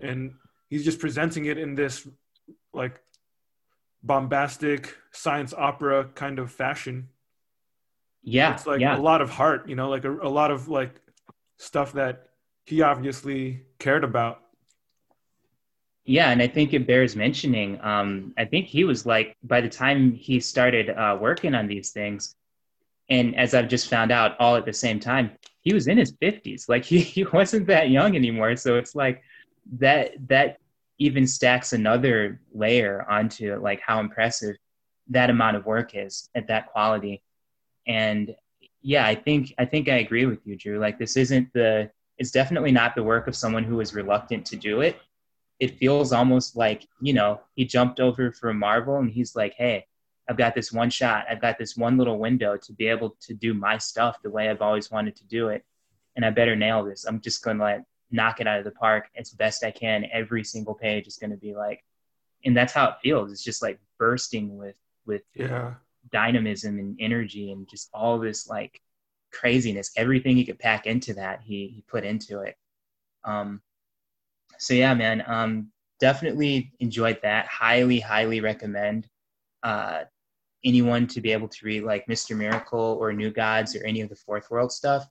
And 0.00 0.34
he's 0.68 0.84
just 0.84 0.98
presenting 0.98 1.46
it 1.46 1.58
in 1.58 1.74
this 1.74 2.06
like 2.72 3.00
bombastic 4.02 4.96
science 5.12 5.52
opera 5.52 6.04
kind 6.14 6.38
of 6.38 6.52
fashion. 6.52 7.08
Yeah 8.22 8.54
it's 8.54 8.66
like 8.66 8.80
yeah. 8.80 8.98
a 8.98 9.00
lot 9.00 9.20
of 9.22 9.30
heart 9.30 9.68
you 9.68 9.76
know 9.76 9.88
like 9.88 10.04
a, 10.04 10.10
a 10.10 10.28
lot 10.28 10.50
of 10.50 10.66
like 10.66 11.00
stuff 11.58 11.92
that 11.92 12.28
he 12.64 12.82
obviously 12.82 13.62
cared 13.78 14.04
about. 14.04 14.42
Yeah, 16.04 16.30
and 16.30 16.40
I 16.40 16.46
think 16.46 16.72
it 16.72 16.86
bears 16.86 17.16
mentioning. 17.16 17.80
Um, 17.82 18.32
I 18.38 18.44
think 18.44 18.66
he 18.66 18.84
was 18.84 19.06
like 19.06 19.36
by 19.42 19.60
the 19.60 19.68
time 19.68 20.12
he 20.12 20.38
started 20.38 20.90
uh, 20.90 21.18
working 21.20 21.54
on 21.54 21.66
these 21.66 21.90
things, 21.90 22.36
and 23.08 23.36
as 23.36 23.54
I've 23.54 23.68
just 23.68 23.88
found 23.88 24.12
out, 24.12 24.38
all 24.38 24.56
at 24.56 24.64
the 24.64 24.72
same 24.72 25.00
time, 25.00 25.32
he 25.66 25.74
was 25.74 25.88
in 25.88 25.98
his 25.98 26.14
fifties. 26.20 26.68
Like 26.68 26.84
he, 26.84 27.00
he 27.16 27.24
wasn't 27.24 27.66
that 27.66 27.90
young 27.90 28.14
anymore. 28.14 28.54
So 28.56 28.76
it's 28.76 28.94
like 28.94 29.22
that 29.78 30.12
that 30.28 30.58
even 30.98 31.26
stacks 31.26 31.72
another 31.72 32.40
layer 32.54 33.04
onto 33.10 33.56
like 33.56 33.80
how 33.80 34.00
impressive 34.00 34.56
that 35.08 35.28
amount 35.28 35.56
of 35.56 35.66
work 35.66 35.90
is 35.94 36.30
at 36.34 36.46
that 36.46 36.68
quality. 36.68 37.22
And 37.86 38.34
yeah, 38.80 39.04
I 39.04 39.16
think 39.16 39.52
I 39.58 39.64
think 39.64 39.88
I 39.88 39.96
agree 39.96 40.24
with 40.24 40.46
you, 40.46 40.56
Drew. 40.56 40.78
Like 40.78 40.98
this 40.98 41.16
isn't 41.16 41.52
the 41.52 41.90
it's 42.16 42.30
definitely 42.30 42.72
not 42.72 42.94
the 42.94 43.02
work 43.02 43.26
of 43.26 43.34
someone 43.34 43.64
who 43.64 43.76
was 43.76 43.92
reluctant 43.92 44.46
to 44.46 44.56
do 44.56 44.80
it 44.80 44.96
it 45.58 45.78
feels 45.78 46.12
almost 46.12 46.56
like 46.56 46.86
you 47.00 47.12
know 47.12 47.40
he 47.54 47.64
jumped 47.64 48.00
over 48.00 48.30
for 48.30 48.52
Marvel 48.52 48.96
and 48.98 49.10
he's 49.10 49.34
like, 49.34 49.54
hey, 49.56 49.86
I've 50.28 50.36
got 50.36 50.54
this 50.54 50.72
one 50.72 50.90
shot, 50.90 51.26
I've 51.30 51.40
got 51.40 51.58
this 51.58 51.76
one 51.76 51.96
little 51.96 52.18
window 52.18 52.56
to 52.56 52.72
be 52.72 52.88
able 52.88 53.16
to 53.20 53.34
do 53.34 53.54
my 53.54 53.78
stuff 53.78 54.20
the 54.22 54.30
way 54.30 54.48
I've 54.48 54.62
always 54.62 54.90
wanted 54.90 55.16
to 55.16 55.24
do 55.26 55.48
it, 55.48 55.64
and 56.16 56.24
I 56.24 56.30
better 56.30 56.56
nail 56.56 56.84
this. 56.84 57.04
I'm 57.04 57.20
just 57.20 57.42
gonna 57.42 57.62
like 57.62 57.82
knock 58.10 58.40
it 58.40 58.46
out 58.46 58.58
of 58.58 58.64
the 58.64 58.70
park 58.70 59.08
as 59.16 59.30
best 59.30 59.64
I 59.64 59.70
can. 59.70 60.06
Every 60.12 60.44
single 60.44 60.74
page 60.74 61.06
is 61.06 61.16
gonna 61.16 61.36
be 61.36 61.54
like, 61.54 61.84
and 62.44 62.56
that's 62.56 62.72
how 62.72 62.88
it 62.88 62.96
feels. 63.02 63.32
It's 63.32 63.44
just 63.44 63.62
like 63.62 63.78
bursting 63.98 64.56
with 64.56 64.76
with 65.06 65.22
yeah 65.34 65.74
dynamism 66.10 66.78
and 66.78 66.96
energy 67.00 67.50
and 67.50 67.68
just 67.68 67.88
all 67.92 68.18
this 68.18 68.48
like 68.48 68.80
craziness. 69.32 69.92
Everything 69.96 70.36
he 70.36 70.44
could 70.44 70.58
pack 70.58 70.86
into 70.86 71.14
that, 71.14 71.40
he 71.42 71.68
he 71.68 71.84
put 71.86 72.04
into 72.04 72.40
it. 72.40 72.56
Um, 73.24 73.60
so 74.58 74.74
yeah, 74.74 74.94
man, 74.94 75.22
um, 75.26 75.68
definitely 76.00 76.72
enjoyed 76.80 77.20
that. 77.22 77.46
Highly, 77.46 78.00
highly 78.00 78.40
recommend. 78.40 79.08
Uh, 79.62 80.04
anyone 80.64 81.06
to 81.08 81.20
be 81.20 81.32
able 81.32 81.48
to 81.48 81.66
read 81.66 81.82
like 81.82 82.06
Mr. 82.06 82.36
Miracle 82.36 82.98
or 83.00 83.12
New 83.12 83.30
Gods 83.30 83.76
or 83.76 83.84
any 83.84 84.00
of 84.00 84.08
the 84.08 84.16
Fourth 84.16 84.50
World 84.50 84.72
stuff. 84.72 85.06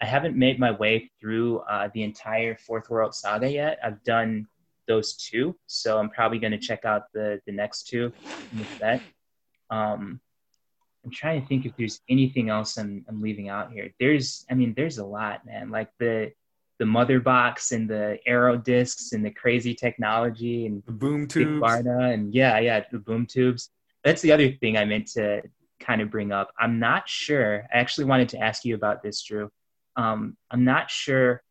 I 0.00 0.06
haven't 0.06 0.36
made 0.36 0.58
my 0.58 0.70
way 0.70 1.10
through 1.20 1.58
uh, 1.60 1.88
the 1.92 2.02
entire 2.02 2.56
Fourth 2.56 2.88
World 2.88 3.14
saga 3.14 3.50
yet. 3.50 3.78
I've 3.82 4.02
done 4.04 4.46
those 4.86 5.14
two, 5.14 5.56
so 5.66 5.98
I'm 5.98 6.08
probably 6.08 6.38
going 6.38 6.52
to 6.52 6.58
check 6.58 6.84
out 6.84 7.12
the 7.12 7.40
the 7.46 7.52
next 7.52 7.88
two 7.88 8.12
in 8.52 8.58
the 8.58 8.64
set. 8.78 9.02
Um, 9.70 10.20
I'm 11.04 11.10
trying 11.10 11.40
to 11.40 11.46
think 11.46 11.64
if 11.64 11.76
there's 11.76 12.00
anything 12.08 12.48
else 12.48 12.76
I'm, 12.76 13.04
I'm 13.08 13.22
leaving 13.22 13.48
out 13.48 13.72
here. 13.72 13.92
There's, 14.00 14.44
I 14.50 14.54
mean, 14.54 14.74
there's 14.76 14.98
a 14.98 15.04
lot, 15.04 15.46
man. 15.46 15.70
Like 15.70 15.90
the 15.98 16.32
the 16.78 16.86
mother 16.86 17.18
box 17.18 17.72
and 17.72 17.90
the 17.90 18.18
aero 18.24 18.56
discs 18.56 19.12
and 19.12 19.24
the 19.24 19.30
crazy 19.30 19.74
technology 19.74 20.66
and 20.66 20.82
The 20.86 20.92
boom 20.92 21.26
tubes. 21.26 21.60
Barda 21.60 22.14
and 22.14 22.32
yeah, 22.32 22.58
yeah, 22.60 22.84
the 22.90 22.98
boom 22.98 23.26
tubes. 23.26 23.70
That's 24.04 24.22
the 24.22 24.32
other 24.32 24.50
thing 24.52 24.76
I 24.76 24.84
meant 24.84 25.08
to 25.12 25.42
kind 25.80 26.00
of 26.00 26.10
bring 26.10 26.32
up. 26.32 26.52
I'm 26.58 26.78
not 26.78 27.08
sure. 27.08 27.66
I 27.72 27.78
actually 27.78 28.04
wanted 28.04 28.28
to 28.30 28.38
ask 28.38 28.64
you 28.64 28.74
about 28.74 29.02
this, 29.02 29.22
Drew. 29.22 29.50
Um, 29.96 30.36
I'm 30.50 30.64
not 30.64 30.90
sure 30.90 31.42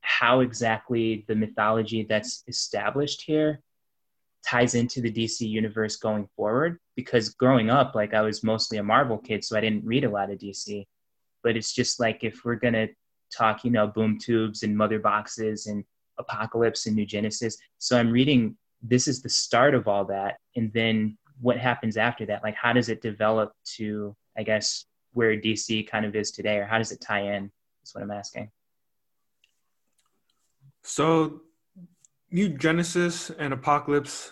how 0.00 0.40
exactly 0.40 1.24
the 1.28 1.34
mythology 1.34 2.04
that's 2.08 2.42
established 2.48 3.22
here 3.22 3.60
ties 4.44 4.74
into 4.74 5.00
the 5.00 5.12
DC 5.12 5.48
universe 5.48 5.96
going 5.96 6.28
forward. 6.36 6.78
Because 6.96 7.30
growing 7.30 7.70
up, 7.70 7.94
like 7.94 8.14
I 8.14 8.22
was 8.22 8.42
mostly 8.42 8.78
a 8.78 8.82
Marvel 8.82 9.18
kid, 9.18 9.44
so 9.44 9.56
I 9.56 9.60
didn't 9.60 9.84
read 9.84 10.04
a 10.04 10.10
lot 10.10 10.30
of 10.30 10.38
DC. 10.38 10.84
But 11.42 11.56
it's 11.56 11.72
just 11.72 12.00
like 12.00 12.24
if 12.24 12.44
we're 12.44 12.56
gonna 12.56 12.88
talk, 13.32 13.64
you 13.64 13.70
know, 13.70 13.86
boom 13.86 14.18
tubes 14.18 14.62
and 14.62 14.76
mother 14.76 14.98
boxes 14.98 15.66
and 15.66 15.84
Apokolips 16.20 16.86
and 16.86 16.96
new 16.96 17.06
genesis. 17.06 17.56
So 17.78 17.98
I'm 17.98 18.10
reading 18.10 18.56
this 18.82 19.06
is 19.06 19.22
the 19.22 19.28
start 19.28 19.74
of 19.74 19.88
all 19.88 20.04
that. 20.06 20.38
And 20.56 20.72
then 20.72 21.16
what 21.42 21.58
happens 21.58 21.96
after 21.96 22.24
that? 22.26 22.42
Like 22.42 22.54
how 22.54 22.72
does 22.72 22.88
it 22.88 23.02
develop 23.02 23.52
to, 23.76 24.16
I 24.38 24.44
guess, 24.44 24.86
where 25.12 25.36
DC 25.36 25.86
kind 25.88 26.06
of 26.06 26.16
is 26.16 26.30
today, 26.30 26.56
or 26.56 26.64
how 26.64 26.78
does 26.78 26.92
it 26.92 27.00
tie 27.00 27.34
in? 27.34 27.50
That's 27.80 27.94
what 27.94 28.02
I'm 28.02 28.10
asking. 28.10 28.50
So, 30.84 31.42
New 32.30 32.48
Genesis 32.48 33.30
and 33.30 33.52
Apokolips, 33.52 34.30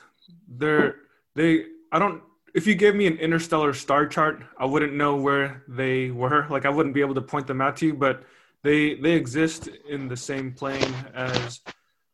they're 0.49 0.97
they. 1.35 1.65
I 1.93 1.99
don't. 1.99 2.23
If 2.55 2.67
you 2.67 2.75
gave 2.75 2.95
me 2.95 3.07
an 3.07 3.17
interstellar 3.19 3.73
star 3.75 4.07
chart, 4.07 4.43
I 4.59 4.65
wouldn't 4.65 4.95
know 4.95 5.17
where 5.17 5.63
they 5.69 6.11
were. 6.11 6.47
Like 6.49 6.65
I 6.65 6.71
wouldn't 6.71 6.95
be 6.95 7.01
able 7.01 7.15
to 7.15 7.23
point 7.23 7.47
them 7.47 7.61
out 7.61 7.77
to 7.79 7.87
you. 7.87 7.95
But 7.95 8.25
they 8.63 8.95
they 8.95 9.13
exist 9.13 9.69
in 9.89 10.09
the 10.09 10.17
same 10.17 10.53
plane 10.53 10.95
as 11.15 11.61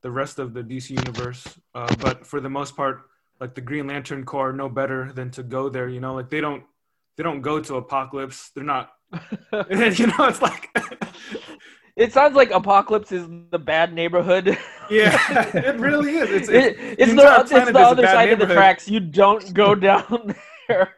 the 0.02 0.10
rest 0.10 0.38
of 0.38 0.54
the 0.54 0.62
DC 0.62 0.90
universe. 0.90 1.46
Uh, 1.74 1.94
but 2.00 2.26
for 2.26 2.40
the 2.40 2.50
most 2.50 2.76
part, 2.76 3.02
like 3.40 3.54
the 3.54 3.60
Green 3.60 3.86
Lantern 3.86 4.24
Corps, 4.24 4.52
know 4.52 4.68
better 4.68 5.12
than 5.12 5.30
to 5.32 5.42
go 5.42 5.68
there. 5.68 5.88
You 5.88 6.00
know, 6.00 6.14
like 6.14 6.30
they 6.30 6.40
don't 6.40 6.64
they 7.16 7.22
don't 7.22 7.40
go 7.42 7.60
to 7.60 7.80
Apokolips. 7.80 8.52
They're 8.54 8.64
not. 8.64 8.92
you 9.98 10.06
know, 10.06 10.26
it's 10.26 10.42
like. 10.42 10.68
It 11.96 12.12
sounds 12.12 12.36
like 12.36 12.50
Apokolips 12.50 13.10
is 13.10 13.26
the 13.50 13.58
bad 13.58 13.94
neighborhood. 13.94 14.58
Yeah, 14.90 15.16
it 15.56 15.80
really 15.80 16.16
is. 16.16 16.30
It's, 16.30 16.48
It- 16.50 16.76
it's, 16.78 17.02
it's 17.02 17.10
the 17.12 17.16
the, 17.16 17.40
it's 17.56 17.72
the 17.72 17.78
other 17.78 18.06
side 18.06 18.28
of 18.32 18.38
the 18.38 18.46
tracks. 18.46 18.86
You 18.86 19.00
don't 19.00 19.54
go 19.54 19.74
down 19.74 20.34
there. 20.68 20.94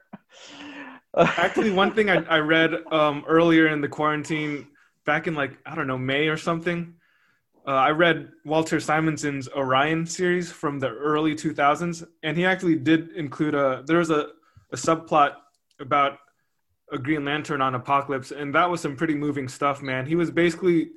Actually, 1.17 1.71
one 1.71 1.95
thing 1.95 2.11
I, 2.11 2.17
I 2.25 2.39
read 2.39 2.75
um, 2.91 3.25
earlier 3.29 3.69
in 3.69 3.81
the 3.81 3.89
quarantine, 3.89 4.67
back 5.07 5.29
in 5.29 5.35
like 5.35 5.57
I 5.65 5.77
don't 5.77 5.87
know 5.87 5.97
May 5.99 6.27
or 6.27 6.37
something, 6.37 6.95
uh, 7.69 7.73
I 7.73 7.91
read 7.91 8.31
Walter 8.47 8.81
Simonson's 8.81 9.47
Orion 9.51 10.07
series 10.07 10.51
from 10.51 10.79
the 10.79 10.89
early 10.89 11.35
2000s, 11.35 12.07
and 12.23 12.35
he 12.35 12.47
actually 12.47 12.77
did 12.77 13.11
include 13.11 13.55
a 13.55 13.83
there 13.87 13.99
was 13.99 14.09
a, 14.09 14.29
a 14.73 14.77
subplot 14.77 15.35
about 15.79 16.19
a 16.91 16.97
Green 16.97 17.27
Lantern 17.27 17.61
on 17.61 17.75
Apokolips, 17.75 18.33
and 18.35 18.55
that 18.55 18.71
was 18.71 18.81
some 18.81 18.97
pretty 18.97 19.15
moving 19.15 19.49
stuff, 19.49 19.83
man. 19.83 20.07
He 20.07 20.15
was 20.15 20.31
basically 20.31 20.93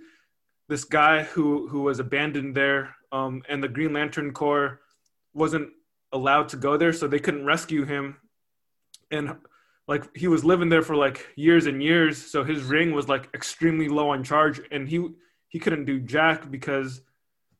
this 0.69 0.85
guy 0.85 1.23
who 1.23 1.67
who 1.67 1.81
was 1.81 1.99
abandoned 1.99 2.55
there, 2.55 2.95
um, 3.11 3.43
and 3.49 3.61
the 3.61 3.67
Green 3.67 3.91
Lantern 3.91 4.31
Corps 4.31 4.79
wasn't 5.33 5.71
allowed 6.13 6.47
to 6.49 6.55
go 6.55 6.77
there, 6.77 6.93
so 6.93 7.05
they 7.05 7.19
couldn't 7.19 7.45
rescue 7.45 7.83
him, 7.83 8.15
and 9.11 9.35
like 9.89 10.15
he 10.15 10.29
was 10.29 10.45
living 10.45 10.69
there 10.69 10.83
for 10.83 10.95
like 10.95 11.27
years 11.35 11.65
and 11.65 11.83
years, 11.83 12.17
so 12.17 12.45
his 12.45 12.63
ring 12.63 12.93
was 12.93 13.09
like 13.09 13.27
extremely 13.33 13.89
low 13.89 14.11
on 14.11 14.23
charge, 14.23 14.61
and 14.71 14.87
he 14.87 15.09
he 15.51 15.59
couldn't 15.59 15.83
do 15.83 15.99
jack 15.99 16.49
because, 16.49 17.01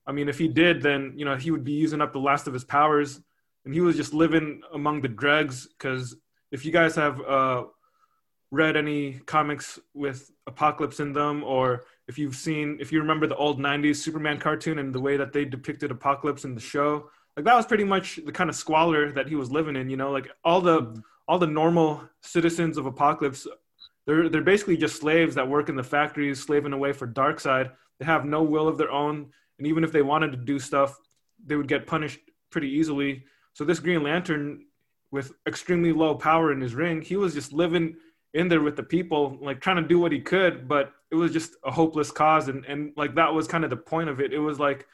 I 0.08 0.14
mean, 0.14 0.30
if 0.30 0.40
he 0.40 0.48
did, 0.48 0.82
then 0.82 1.14
you 1.18 1.26
know 1.26 1.36
he 1.36 1.52
would 1.52 1.66
be 1.66 1.74
using 1.74 2.02
up 2.02 2.14
the 2.14 2.20
last 2.20 2.48
of 2.48 2.54
his 2.54 2.64
powers, 2.64 3.20
and 3.66 3.74
he 3.74 3.82
was 3.82 3.98
just 3.98 4.14
living 4.14 4.62
among 4.74 5.02
the 5.02 5.10
dregs. 5.10 5.68
Because 5.68 6.16
if 6.52 6.66
you 6.66 6.72
guys 6.72 6.96
have 6.96 7.20
uh, 7.22 7.66
read 8.50 8.78
any 8.78 9.20
comics 9.26 9.78
with 9.94 10.32
Apokolips 10.50 11.02
in 11.02 11.12
them, 11.12 11.44
or 11.44 11.84
if 12.08 12.18
you've 12.18 12.38
seen, 12.38 12.78
if 12.80 12.94
you 12.94 13.02
remember 13.02 13.28
the 13.28 13.36
old 13.36 13.60
'90s 13.60 13.98
Superman 13.98 14.40
cartoon 14.40 14.80
and 14.80 14.96
the 14.96 15.02
way 15.02 15.18
that 15.18 15.34
they 15.34 15.44
depicted 15.44 15.92
Apokolips 15.92 16.46
in 16.46 16.56
the 16.56 16.62
show, 16.62 17.10
like 17.36 17.44
that 17.44 17.56
was 17.56 17.66
pretty 17.66 17.84
much 17.84 18.22
the 18.26 18.32
kind 18.32 18.50
of 18.50 18.56
squalor 18.56 19.12
that 19.12 19.28
he 19.28 19.36
was 19.36 19.52
living 19.52 19.76
in. 19.76 19.90
You 19.90 19.98
know, 19.98 20.12
like 20.12 20.30
all 20.46 20.62
the 20.62 21.04
all 21.28 21.40
the 21.40 21.48
normal 21.48 22.04
citizens 22.22 22.78
of 22.78 22.86
Apokolips 22.86 23.48
they're 24.06 24.30
they're 24.30 24.42
basically 24.42 24.78
just 24.78 25.00
slaves 25.00 25.36
that 25.36 25.48
work 25.48 25.70
in 25.70 25.76
the 25.76 25.84
factories 25.84 26.42
slaving 26.42 26.74
away 26.74 26.92
for 26.94 27.08
darkseid 27.08 27.72
they 28.02 28.06
have 28.06 28.26
no 28.26 28.42
will 28.42 28.68
of 28.68 28.80
their 28.80 28.92
own. 28.92 29.30
And 29.60 29.68
even 29.68 29.84
if 29.84 29.92
they 29.92 30.02
wanted 30.02 30.32
to 30.32 30.38
do 30.38 30.58
stuff 30.58 30.98
they 31.46 31.56
would 31.56 31.68
get 31.68 31.86
punished 31.86 32.20
pretty 32.50 32.70
easily. 32.70 33.24
So 33.54 33.64
this 33.64 33.80
green 33.80 34.02
lantern 34.04 34.66
with 35.12 35.34
extremely 35.48 35.92
low 35.92 36.16
power 36.16 36.52
in 36.52 36.62
his 36.62 36.74
ring 36.74 37.02
he 37.02 37.16
was 37.16 37.34
just 37.34 37.54
living 37.54 37.96
in 38.34 38.48
there 38.48 38.62
with 38.62 38.76
the 38.76 38.84
people 38.84 39.38
like 39.42 39.62
trying 39.62 39.76
to 39.76 39.88
do 39.88 40.00
what 40.00 40.12
he 40.12 40.20
could 40.20 40.68
but 40.68 40.94
it 41.12 41.16
was 41.16 41.32
just 41.32 41.56
a 41.64 41.72
hopeless 41.72 42.12
cause. 42.12 42.48
And 42.48 42.66
and 42.66 42.92
like 42.98 43.16
that 43.16 43.34
was 43.34 43.48
kind 43.48 43.64
of 43.64 43.70
the 43.70 43.78
point 43.78 44.10
of 44.10 44.20
it. 44.20 44.34
It 44.34 44.40
was 44.40 44.60
like 44.60 44.88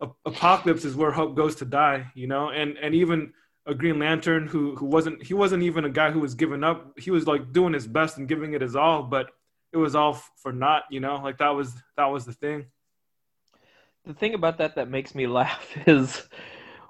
a- 0.00 0.08
Apokolips 0.26 0.84
is 0.84 0.96
where 0.96 1.12
hope 1.12 1.34
goes 1.34 1.56
to 1.56 1.64
die 1.64 2.10
you 2.14 2.26
know? 2.26 2.50
And 2.50 2.76
and 2.76 2.94
even 2.94 3.32
a 3.70 3.74
Green 3.74 4.00
Lantern 4.00 4.48
who 4.48 4.74
who 4.74 4.84
wasn't 4.84 5.22
he 5.22 5.32
wasn't 5.32 5.62
even 5.62 5.84
a 5.84 5.88
guy 5.88 6.10
who 6.10 6.18
was 6.18 6.34
giving 6.34 6.64
up. 6.64 6.98
He 6.98 7.12
was 7.12 7.26
like 7.28 7.52
doing 7.52 7.72
his 7.72 7.86
best 7.86 8.18
and 8.18 8.26
giving 8.26 8.52
it 8.52 8.60
his 8.60 8.74
all, 8.74 9.04
but 9.04 9.30
it 9.72 9.76
was 9.76 9.94
all 9.94 10.14
for 10.42 10.52
naught, 10.52 10.82
you 10.90 10.98
know. 10.98 11.20
Like 11.22 11.38
that 11.38 11.50
was 11.50 11.72
that 11.96 12.06
was 12.06 12.26
the 12.26 12.32
thing. 12.32 12.66
the 14.04 14.12
thing 14.12 14.34
about 14.34 14.58
that 14.58 14.74
that 14.74 14.90
makes 14.90 15.14
me 15.14 15.26
laugh 15.38 15.64
is 15.86 16.26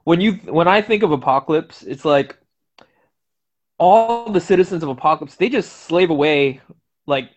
when 0.04 0.22
you 0.22 0.32
when 0.58 0.68
I 0.68 0.80
think 0.80 1.02
of 1.02 1.10
Apokolips, 1.10 1.86
it's 1.86 2.06
like 2.06 2.38
all 3.78 4.30
the 4.32 4.40
citizens 4.40 4.82
of 4.82 4.88
Apokolips 4.88 5.36
they 5.36 5.50
just 5.50 5.84
slave 5.84 6.10
away 6.10 6.60
like 7.06 7.30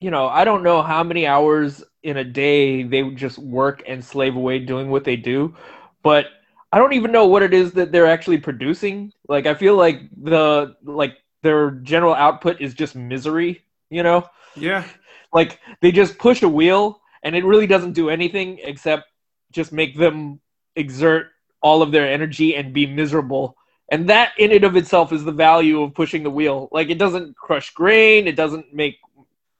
you 0.00 0.10
know 0.10 0.28
I 0.28 0.44
don't 0.44 0.62
know 0.64 0.82
how 0.82 1.04
many 1.04 1.26
hours 1.26 1.84
in 2.02 2.16
a 2.16 2.24
day 2.24 2.82
they 2.82 3.08
just 3.10 3.38
work 3.38 3.84
and 3.86 4.04
slave 4.04 4.34
away 4.34 4.58
doing 4.58 4.90
what 4.90 5.04
they 5.04 5.14
do, 5.14 5.54
but 6.02 6.26
I 6.72 6.78
don't 6.78 6.94
even 6.94 7.12
know 7.12 7.26
what 7.26 7.42
it 7.42 7.52
is 7.52 7.72
that 7.72 7.92
they're 7.92 8.06
actually 8.06 8.38
producing. 8.38 9.12
Like 9.28 9.46
I 9.46 9.54
feel 9.54 9.76
like 9.76 10.02
the 10.22 10.76
like 10.82 11.18
their 11.42 11.72
general 11.82 12.14
output 12.14 12.60
is 12.60 12.72
just 12.74 12.94
misery, 12.94 13.62
you 13.90 14.02
know? 14.02 14.26
Yeah, 14.56 14.84
like 15.32 15.58
they 15.80 15.92
just 15.92 16.18
push 16.18 16.42
a 16.42 16.48
wheel 16.48 17.00
and 17.22 17.34
it 17.36 17.44
really 17.44 17.66
doesn't 17.66 17.92
do 17.92 18.10
anything 18.10 18.58
except 18.62 19.04
just 19.50 19.72
make 19.72 19.96
them 19.96 20.40
exert 20.76 21.28
all 21.62 21.82
of 21.82 21.92
their 21.92 22.10
energy 22.10 22.56
and 22.56 22.72
be 22.72 22.86
miserable 22.86 23.56
and 23.90 24.08
that 24.08 24.32
in 24.38 24.50
and 24.52 24.64
of 24.64 24.76
itself 24.76 25.12
is 25.12 25.24
the 25.24 25.32
value 25.32 25.82
of 25.82 25.94
pushing 25.94 26.22
the 26.22 26.30
wheel 26.30 26.68
like 26.72 26.90
it 26.90 26.98
doesn't 26.98 27.36
crush 27.36 27.70
grain 27.70 28.26
it 28.26 28.36
doesn't 28.36 28.72
make 28.74 28.96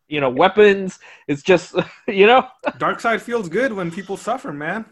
you 0.08 0.20
know 0.20 0.30
weapons 0.30 0.98
it's 1.28 1.42
just 1.42 1.74
you 2.08 2.26
know 2.26 2.46
Darkseid 2.78 3.20
feels 3.20 3.48
good 3.48 3.72
when 3.72 3.90
people 3.90 4.16
suffer, 4.16 4.52
man. 4.52 4.84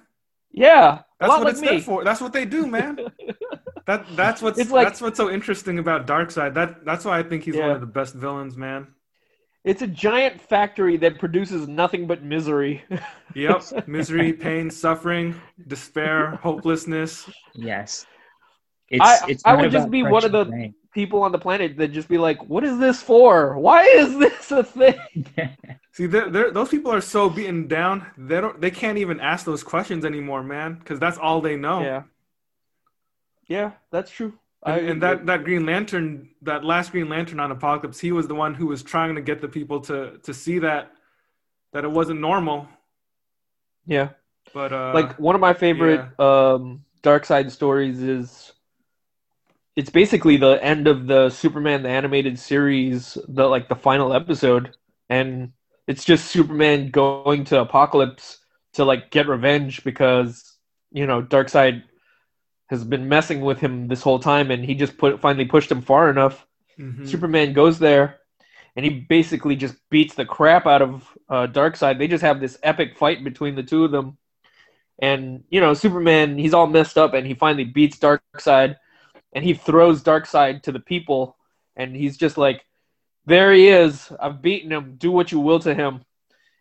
yeah 0.52 1.02
That's 1.20 1.28
what 1.30 1.42
like 1.44 1.52
it's 1.52 1.60
there 1.60 1.80
for. 1.80 2.02
That's 2.04 2.20
what 2.20 2.32
they 2.32 2.44
do, 2.46 2.66
man. 2.66 2.98
that 3.86 4.04
that's 4.16 4.40
what's 4.42 4.58
It's 4.58 4.70
like- 4.70 4.86
that's 4.86 5.00
what's 5.00 5.16
so 5.16 5.30
interesting 5.30 5.78
about 5.78 6.06
Darkseid. 6.06 6.54
That 6.54 6.84
that's 6.84 7.04
why 7.04 7.18
I 7.18 7.22
think 7.22 7.44
he's 7.44 7.56
one 7.56 7.70
of 7.70 7.80
the 7.80 7.86
best 7.86 8.14
villains, 8.14 8.56
man. 8.56 8.88
it's 9.64 9.82
a 9.82 9.86
giant 9.86 10.40
factory 10.40 10.96
that 10.96 11.18
produces 11.18 11.68
nothing 11.68 12.06
but 12.06 12.22
misery 12.22 12.82
Yep, 13.34 13.86
misery, 13.86 14.32
pain, 14.32 14.70
suffering, 14.70 15.34
despair, 15.68 16.36
hopelessness. 16.42 17.28
Yes. 17.54 18.06
It's, 18.88 19.04
I- 19.04 19.26
it's 19.28 19.42
I 19.44 19.54
would 19.54 19.70
just 19.70 19.90
be 19.90 20.02
one 20.02 20.24
of 20.24 20.32
crushing 20.32 20.32
the- 20.32 20.44
grain. 20.44 20.74
People 20.93 21.22
on 21.22 21.32
the 21.32 21.38
planet 21.38 21.76
that 21.78 21.88
just 21.88 22.09
be 22.09 22.18
like 22.18 22.38
what 22.49 22.64
is 22.64 22.78
this 22.78 23.01
for 23.03 23.57
why 23.59 23.84
is 23.84 24.18
this 24.18 24.51
a 24.51 24.64
thing 24.64 24.99
See, 25.93 26.07
they're, 26.07 26.30
they're, 26.30 26.51
those 26.53 26.68
people 26.68 26.93
are 26.93 27.01
so 27.01 27.28
beaten 27.28 27.66
down. 27.66 28.07
They 28.16 28.41
don't. 28.41 28.61
They 28.61 28.70
can't 28.70 28.97
even 28.97 29.18
ask 29.18 29.45
those 29.45 29.64
questions 29.64 30.05
anymore, 30.05 30.43
man. 30.45 30.74
Because 30.74 31.01
that's 31.01 31.18
all 31.18 31.41
they 31.41 31.57
know. 31.57 31.82
yeah 31.82 32.03
yeah 33.49 33.72
that's 33.91 34.11
true 34.12 34.32
And, 34.64 34.88
and 34.88 35.03
that 35.03 35.26
that 35.26 35.45
Green 35.45 35.66
Lantern, 35.66 36.28
that 36.43 36.64
last 36.64 36.93
Green 36.93 37.09
Lantern 37.09 37.41
on 37.41 37.51
Apokolips, 37.57 37.99
he 37.99 38.12
was 38.12 38.28
the 38.28 38.34
one 38.34 38.55
who 38.55 38.66
was 38.66 38.82
trying 38.82 39.14
to 39.16 39.20
get 39.20 39.41
the 39.41 39.49
people 39.49 39.80
to 39.82 40.18
to 40.22 40.32
see 40.32 40.59
that 40.61 40.93
that 41.72 41.84
it 41.84 41.91
wasn't 41.91 42.20
normal. 42.20 42.68
yeah 43.86 44.11
But 44.55 44.72
uh, 44.72 44.93
like 44.95 45.18
one 45.18 45.34
of 45.34 45.41
my 45.41 45.55
favorite 45.55 46.03
um 46.20 46.84
Darkseid 47.03 47.51
stories 47.51 48.01
is 48.03 48.53
it's 49.76 49.90
basically 49.90 50.36
the 50.36 50.62
end 50.62 50.86
of 50.88 51.06
the 51.06 51.30
Superman 51.30 51.82
the 51.82 51.88
animated 51.88 52.38
series, 52.38 53.16
the 53.28 53.46
like 53.46 53.68
the 53.68 53.76
final 53.76 54.12
episode, 54.12 54.74
and 55.08 55.52
it's 55.86 56.04
just 56.04 56.26
Superman 56.30 56.90
going 56.90 57.44
to 57.44 57.64
Apokolips 57.64 58.38
to 58.74 58.84
like 58.84 59.10
get 59.10 59.28
revenge 59.28 59.82
because 59.84 60.56
you 60.92 61.06
know 61.06 61.22
Darkseid 61.22 61.82
has 62.68 62.84
been 62.84 63.08
messing 63.08 63.40
with 63.40 63.58
him 63.58 63.88
this 63.88 64.02
whole 64.02 64.18
time, 64.18 64.50
and 64.50 64.64
he 64.64 64.74
just 64.74 64.96
put 64.98 65.20
finally 65.20 65.44
pushed 65.44 65.70
him 65.70 65.82
far 65.82 66.10
enough. 66.10 66.46
Mhm. 66.78 67.06
Superman 67.06 67.52
goes 67.52 67.78
there, 67.78 68.18
and 68.76 68.84
he 68.84 68.90
basically 69.08 69.56
just 69.56 69.76
beats 69.90 70.14
the 70.14 70.24
crap 70.24 70.66
out 70.66 70.82
of 70.82 71.04
uh, 71.28 71.46
Darkseid. 71.46 71.98
They 71.98 72.08
just 72.08 72.22
have 72.22 72.40
this 72.40 72.58
epic 72.62 72.96
fight 72.96 73.22
between 73.24 73.54
the 73.54 73.62
two 73.62 73.84
of 73.84 73.90
them, 73.92 74.18
and 74.98 75.44
you 75.50 75.60
know 75.60 75.74
Superman 75.74 76.38
he's 76.38 76.54
all 76.54 76.66
messed 76.66 76.98
up, 76.98 77.14
and 77.14 77.26
he 77.26 77.34
finally 77.34 77.64
beats 77.64 77.98
Darkseid, 77.98 78.76
and 79.32 79.44
he 79.44 79.54
throws 79.54 80.02
Darkseid 80.02 80.62
to 80.62 80.72
the 80.72 80.80
people, 80.80 81.36
and 81.76 81.94
he's 81.94 82.16
just 82.16 82.36
like, 82.36 82.64
"There 83.26 83.52
he 83.52 83.68
is! 83.68 84.10
I've 84.20 84.42
beaten 84.42 84.72
him. 84.72 84.96
Do 84.96 85.10
what 85.10 85.32
you 85.32 85.40
will 85.40 85.60
to 85.60 85.74
him." 85.74 86.04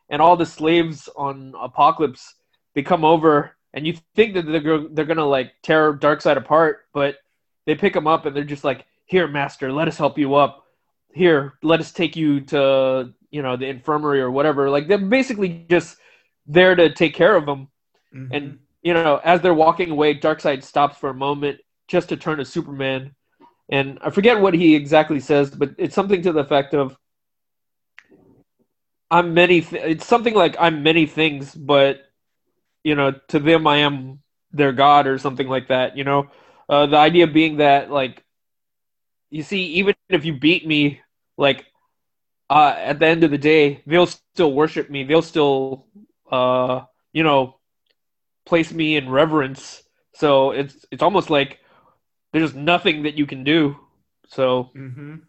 And 0.10 0.22
all 0.22 0.36
the 0.36 0.46
slaves 0.46 1.10
on 1.16 1.54
Apokolips 1.54 2.34
they 2.76 2.84
come 2.84 3.04
over, 3.04 3.56
and 3.74 3.86
you 3.88 3.94
think 4.16 4.34
that 4.36 4.46
they're 4.46 4.88
they're 4.90 5.06
gonna 5.06 5.26
like 5.26 5.54
tear 5.64 5.94
Darkseid 5.94 6.38
apart, 6.38 6.86
but 6.94 7.18
they 7.66 7.76
pick 7.76 7.96
him 7.96 8.08
up, 8.08 8.26
and 8.26 8.36
they're 8.36 8.44
just 8.44 8.64
like, 8.64 8.86
"Here, 9.06 9.28
Master, 9.28 9.72
let 9.72 9.88
us 9.88 9.98
help 9.98 10.18
you 10.18 10.36
up." 10.36 10.66
here 11.12 11.54
let 11.64 11.80
us 11.80 11.92
take 11.92 12.16
you 12.16 12.40
to 12.40 13.12
you 13.32 13.42
know 13.42 13.58
the 13.58 13.66
infirmary 13.66 14.22
or 14.22 14.30
whatever 14.30 14.70
like 14.70 14.88
they're 14.88 14.98
basically 15.00 15.66
just 15.68 15.98
there 16.46 16.76
to 16.76 16.94
take 16.94 17.16
care 17.16 17.36
of 17.36 17.48
them 17.48 17.68
Mhm. 18.14 18.30
and 18.32 18.60
you 18.84 18.94
know 18.94 19.20
as 19.24 19.42
they're 19.42 19.54
walking 19.54 19.90
away 19.90 20.14
darkseid 20.14 20.64
stops 20.64 20.98
for 20.98 21.10
a 21.10 21.14
moment 21.16 21.62
just 21.90 22.10
to 22.10 22.18
turn 22.18 22.40
to 22.40 22.46
superman. 22.46 23.16
And 23.72 24.00
i 24.04 24.12
forget 24.12 24.42
what 24.42 24.56
he 24.56 24.76
exactly 24.76 25.20
says 25.20 25.52
but 25.52 25.72
it's 25.78 25.96
something 25.96 26.22
to 26.24 26.32
the 26.34 26.42
effect 26.42 26.74
of 26.74 26.98
i'm 29.12 29.34
many 29.34 29.62
th- 29.62 29.84
it's 29.86 30.06
something 30.06 30.34
like 30.34 30.56
i'm 30.60 30.84
many 30.84 31.06
things 31.06 31.56
but 31.56 32.02
you 32.84 32.96
know 32.96 33.14
to 33.30 33.40
them 33.40 33.68
i 33.68 33.78
am 33.78 34.20
their 34.52 34.72
god 34.74 35.08
or 35.08 35.18
something 35.18 35.48
like 35.48 35.68
that 35.68 35.98
you 35.98 36.04
know? 36.04 36.28
Uh, 36.70 36.86
the 36.88 36.98
idea 36.98 37.28
being 37.28 37.58
that 37.58 37.92
like 37.92 38.24
you 39.32 39.44
see 39.44 39.64
even 39.66 39.96
if 40.10 40.26
you 40.26 40.34
beat 40.34 40.68
me 40.68 41.02
like 41.38 41.66
uh, 42.50 42.74
at 42.78 43.00
the 43.00 43.08
end 43.08 43.24
of 43.24 43.32
the 43.32 43.38
day 43.38 43.84
they'll 43.88 44.08
still 44.08 44.54
worship 44.54 44.90
me. 44.90 45.04
They'll 45.04 45.22
still 45.22 45.86
uh, 46.32 46.82
you 47.14 47.24
know 47.24 47.58
place 48.46 48.72
me 48.72 48.96
in 48.98 49.10
reverence. 49.10 49.84
So 50.14 50.52
it's 50.52 50.86
it's 50.92 51.02
almost 51.04 51.30
like 51.30 51.60
there's 52.34 52.54
nothing 52.54 53.04
that 53.04 53.16
you 53.16 53.26
can 53.26 53.44
do. 53.44 53.78
So 54.28 54.70
Mhm. 54.76 55.22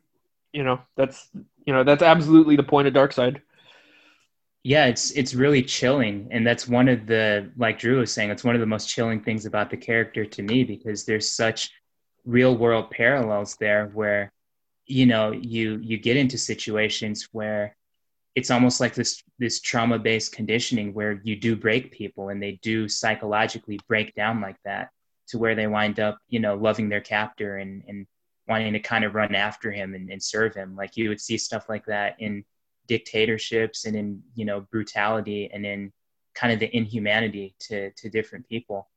you 0.52 0.62
know 0.64 0.80
that's 0.96 1.28
you 1.64 1.72
know 1.72 1.84
that's 1.84 2.02
absolutely 2.02 2.56
the 2.56 2.62
point 2.62 2.88
of 2.88 2.94
Darkseid. 2.94 3.40
Yeah 4.62 4.86
it's 4.86 5.10
it's 5.12 5.34
really 5.34 5.62
chilling. 5.62 6.28
And 6.30 6.46
that's 6.46 6.68
one 6.68 6.88
of 6.88 7.06
the 7.06 7.50
like 7.56 7.78
drew 7.78 8.00
was 8.00 8.12
saying 8.12 8.30
it's 8.30 8.44
one 8.44 8.54
of 8.54 8.60
the 8.60 8.66
most 8.66 8.88
chilling 8.88 9.22
things 9.22 9.46
about 9.46 9.70
the 9.70 9.76
character 9.76 10.24
to 10.24 10.42
me 10.42 10.64
because 10.64 11.04
there's 11.04 11.30
such 11.30 11.70
real 12.26 12.56
world 12.56 12.90
parallels 12.90 13.56
there 13.58 13.86
where 13.94 14.32
you 14.86 15.06
know 15.06 15.32
you 15.32 15.78
you 15.82 15.96
get 15.96 16.16
into 16.16 16.36
situations 16.36 17.28
where 17.32 17.74
it's 18.34 18.50
almost 18.50 18.80
like 18.80 18.94
this 18.94 19.22
this 19.38 19.60
trauma 19.60 19.98
based 19.98 20.32
conditioning 20.32 20.92
where 20.92 21.20
you 21.24 21.36
do 21.36 21.56
break 21.56 21.90
people 21.90 22.28
and 22.28 22.42
they 22.42 22.58
do 22.62 22.88
psychologically 22.88 23.78
break 23.88 24.14
down 24.14 24.40
like 24.40 24.56
that 24.64 24.90
to 25.30 25.38
where 25.38 25.54
they 25.54 25.66
wind 25.66 26.00
up 26.00 26.18
you 26.28 26.40
know 26.40 26.54
loving 26.54 26.88
their 26.88 27.00
captor 27.00 27.58
and 27.58 27.82
and 27.88 28.06
wanting 28.50 28.72
to 28.72 28.80
kind 28.80 29.04
of 29.04 29.14
run 29.14 29.34
after 29.34 29.70
him 29.70 29.94
and, 29.94 30.10
and 30.10 30.20
serve 30.20 30.54
him. 30.54 30.74
Like 30.74 30.96
you 30.96 31.08
would 31.08 31.20
see 31.20 31.38
stuff 31.38 31.68
like 31.68 31.86
that 31.86 32.16
in 32.18 32.44
dictatorships 32.88 33.84
and 33.84 33.94
in 33.94 34.20
you 34.34 34.44
know 34.44 34.62
brutality 34.72 35.48
and 35.54 35.64
in 35.64 35.92
kind 36.34 36.52
of 36.52 36.58
the 36.58 36.76
inhumanity 36.76 37.54
to 37.60 37.90
to 37.92 38.10
different 38.10 38.46
people. 38.48 38.88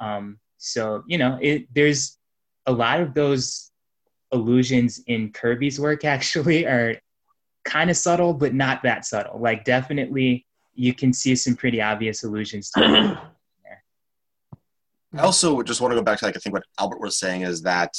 Um 0.00 0.38
so 0.58 1.04
you 1.06 1.18
know 1.18 1.38
it 1.40 1.72
there's 1.72 2.18
a 2.66 2.72
lot 2.72 3.00
of 3.00 3.14
those 3.14 3.70
allusions 4.32 5.00
in 5.06 5.30
kirby's 5.30 5.78
work 5.78 6.04
actually 6.16 6.66
are 6.66 6.96
kind 7.64 7.90
of 7.90 7.96
subtle 7.96 8.34
but 8.34 8.54
not 8.54 8.82
that 8.82 9.04
subtle. 9.04 9.38
Like 9.38 9.64
definitely 9.64 10.46
you 10.74 10.92
can 10.92 11.12
see 11.12 11.36
some 11.36 11.54
pretty 11.54 11.80
obvious 11.80 12.24
allusions 12.24 12.70
to. 12.72 13.22
I 15.18 15.22
also 15.22 15.62
just 15.62 15.80
want 15.80 15.92
to 15.92 15.96
go 15.96 16.02
back 16.02 16.18
to 16.18 16.26
like 16.26 16.36
I 16.36 16.40
think 16.40 16.52
what 16.52 16.64
Albert 16.78 17.00
was 17.00 17.18
saying 17.18 17.42
is 17.42 17.62
that 17.62 17.96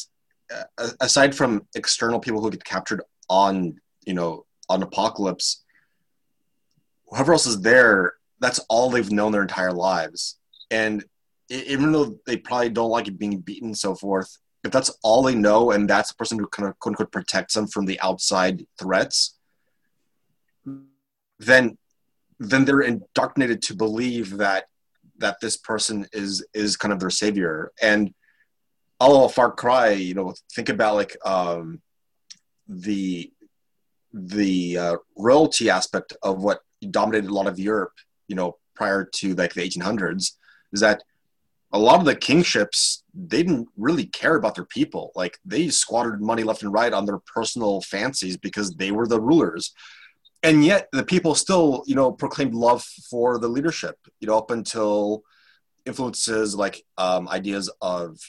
uh, 0.53 0.89
aside 0.99 1.35
from 1.35 1.67
external 1.75 2.19
people 2.19 2.41
who 2.41 2.51
get 2.51 2.63
captured 2.63 3.01
on 3.29 3.75
you 4.05 4.13
know 4.13 4.45
on 4.69 4.81
Apokolips, 4.83 5.57
whoever 7.07 7.33
else 7.33 7.45
is 7.45 7.61
there, 7.61 8.13
that's 8.39 8.59
all 8.69 8.89
they've 8.89 9.11
known 9.11 9.31
their 9.31 9.41
entire 9.41 9.71
lives, 9.71 10.37
and 10.71 11.03
even 11.49 11.91
though 11.91 12.17
they 12.25 12.37
probably 12.37 12.69
don't 12.69 12.89
like 12.89 13.07
it 13.07 13.17
being 13.17 13.39
beaten 13.39 13.69
and 13.69 13.77
so 13.77 13.95
forth, 13.95 14.37
if 14.63 14.71
that's 14.71 14.91
all 15.01 15.23
they 15.23 15.35
know 15.35 15.71
and 15.71 15.89
that's 15.89 16.09
the 16.09 16.15
person 16.15 16.37
who 16.37 16.47
kind 16.47 16.67
of 16.67 16.77
quote 16.79 16.93
unquote 16.93 17.11
protects 17.11 17.53
them 17.53 17.67
from 17.67 17.85
the 17.85 17.99
outside 18.01 18.65
threats, 18.79 19.37
then 21.39 21.77
then 22.39 22.65
they're 22.65 22.81
indoctrinated 22.81 23.61
to 23.63 23.75
believe 23.75 24.37
that 24.37 24.65
that 25.19 25.37
this 25.41 25.57
person 25.57 26.07
is 26.13 26.45
is 26.53 26.77
kind 26.77 26.93
of 26.93 26.99
their 26.99 27.09
savior. 27.09 27.71
And 27.81 28.13
oh 28.99 29.27
far 29.27 29.51
cry 29.51 29.89
you 29.91 30.13
know 30.13 30.33
think 30.53 30.69
about 30.69 30.95
like 30.95 31.15
um 31.25 31.81
the 32.67 33.31
the 34.13 34.77
uh, 34.77 34.95
royalty 35.15 35.69
aspect 35.69 36.15
of 36.23 36.41
what 36.41 36.61
dominated 36.89 37.29
a 37.29 37.33
lot 37.33 37.47
of 37.47 37.59
europe 37.59 37.93
you 38.27 38.35
know 38.35 38.57
prior 38.75 39.03
to 39.03 39.35
like 39.35 39.53
the 39.53 39.61
1800s 39.61 40.33
is 40.73 40.79
that 40.81 41.03
a 41.73 41.79
lot 41.79 41.99
of 41.99 42.05
the 42.05 42.15
kingships 42.15 43.03
they 43.13 43.43
didn't 43.43 43.67
really 43.75 44.05
care 44.05 44.35
about 44.35 44.55
their 44.55 44.65
people. 44.65 45.11
Like 45.15 45.37
they 45.43 45.69
squandered 45.69 46.21
money 46.21 46.43
left 46.43 46.63
and 46.63 46.71
right 46.71 46.93
on 46.93 47.05
their 47.05 47.19
personal 47.19 47.81
fancies 47.81 48.37
because 48.37 48.75
they 48.75 48.91
were 48.91 49.07
the 49.07 49.19
rulers 49.19 49.73
and 50.43 50.63
yet 50.63 50.87
the 50.91 51.03
people 51.03 51.35
still 51.35 51.83
you 51.85 51.95
know 51.95 52.11
proclaimed 52.11 52.53
love 52.53 52.83
for 53.09 53.39
the 53.39 53.47
leadership 53.47 53.97
you 54.19 54.27
know 54.27 54.37
up 54.37 54.51
until 54.51 55.23
influences 55.85 56.55
like 56.55 56.83
um, 56.97 57.27
ideas 57.29 57.71
of 57.81 58.19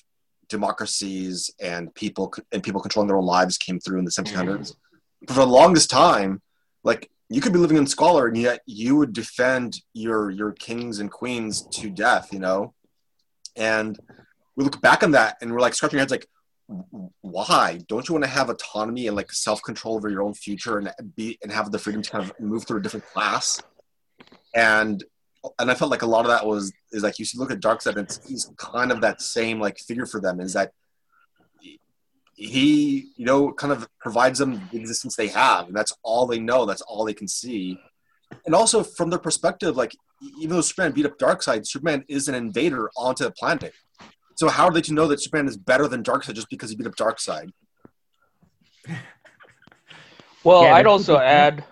democracies 0.49 1.51
and 1.61 1.95
people 1.95 2.33
and 2.53 2.63
people 2.63 2.81
controlling 2.81 3.09
their 3.09 3.19
own 3.19 3.27
lives 3.27 3.59
came 3.59 3.79
through 3.79 3.99
in 3.99 4.05
the 4.05 4.11
1700s 4.11 4.75
but 5.21 5.35
for 5.35 5.41
the 5.41 5.47
longest 5.47 5.91
time 5.91 6.41
like 6.85 7.11
you 7.29 7.41
could 7.41 7.53
be 7.53 7.59
living 7.59 7.77
in 7.77 7.87
squalor 7.87 8.29
and 8.29 8.39
yet 8.39 8.61
you 8.67 8.97
would 8.97 9.13
defend 9.13 9.81
your 9.93 10.31
your 10.31 10.53
kings 10.53 11.01
and 11.01 11.11
queens 11.11 11.67
to 11.69 11.91
death 11.91 12.33
you 12.33 12.39
know? 12.39 12.75
And 13.57 13.99
we 14.57 14.65
look 14.65 14.81
back 14.81 15.03
on 15.03 15.11
that 15.13 15.37
and 15.41 15.53
we're 15.53 15.61
like 15.61 15.75
scratching 15.75 15.99
our 15.99 16.03
heads 16.03 16.13
like 16.13 16.27
why? 17.23 17.81
Don't 17.89 18.09
you 18.09 18.15
want 18.15 18.25
to 18.25 18.31
have 18.31 18.51
autonomy 18.51 19.07
and 19.07 19.17
like 19.17 19.33
self-control 19.33 19.95
over 19.95 20.11
your 20.11 20.23
own 20.23 20.35
future 20.35 20.79
and 20.79 20.93
be 21.17 21.39
and 21.43 21.51
have 21.51 21.73
the 21.73 21.79
freedom 21.79 22.03
to 22.03 22.11
kind 22.11 22.25
of 22.25 22.39
move 22.39 22.67
through 22.67 22.79
a 22.79 22.83
different 22.83 23.07
class? 23.07 23.63
And 24.55 25.03
and 25.59 25.71
i 25.71 25.75
felt 25.75 25.91
like 25.91 26.03
a 26.03 26.07
lot 26.07 26.25
of 26.25 26.31
that 26.31 26.45
was 26.45 26.73
is 26.93 27.03
like 27.03 27.19
you 27.19 27.25
should 27.25 27.39
look 27.39 27.51
at 27.51 27.61
darkseid 27.61 27.97
and 27.97 28.01
it's, 28.01 28.21
he's 28.29 28.51
kind 28.57 28.91
of 28.91 29.01
that 29.01 29.23
same 29.23 29.61
like 29.61 29.79
figure 29.79 30.07
for 30.07 30.21
them 30.21 30.41
is 30.41 30.53
that 30.53 30.73
he 32.35 33.11
you 33.17 33.25
know 33.25 33.53
kind 33.53 33.73
of 33.73 33.89
provides 34.01 34.39
them 34.39 34.61
the 34.71 34.79
existence 34.79 35.17
they 35.17 35.29
have 35.29 35.67
and 35.67 35.77
that's 35.77 35.93
all 36.03 36.27
they 36.27 36.39
know 36.39 36.67
that's 36.67 36.83
all 36.83 37.05
they 37.05 37.15
can 37.15 37.29
see. 37.29 37.79
And 38.47 38.55
also 38.55 38.83
from 38.83 39.11
their 39.11 39.19
perspective 39.19 39.77
like 39.77 39.93
even 40.41 40.57
though 40.57 40.61
superman 40.61 40.93
beat 40.93 41.07
up 41.07 41.19
darkseid 41.19 41.67
superman 41.67 42.05
is 42.09 42.29
an 42.29 42.35
invader 42.35 42.91
onto 42.97 43.25
the 43.25 43.33
planet 43.33 43.73
so 44.39 44.49
how 44.49 44.67
are 44.67 44.71
they 44.71 44.81
to 44.83 44.95
know 44.95 45.09
that 45.09 45.21
Superman 45.21 45.49
is 45.49 45.57
better 45.57 45.89
than 45.89 46.05
Darkseid 46.05 46.37
just 46.37 46.49
because 46.49 46.71
he 46.71 46.77
beat 46.77 46.87
up 46.87 46.95
Darkseid? 46.95 47.51
Well, 50.45 50.63
Yeah, 50.63 50.75
I'd 50.75 50.87
also 50.87 51.17
a 51.17 51.19
good 51.19 51.23
point. 51.23 51.29
add, 51.29 51.65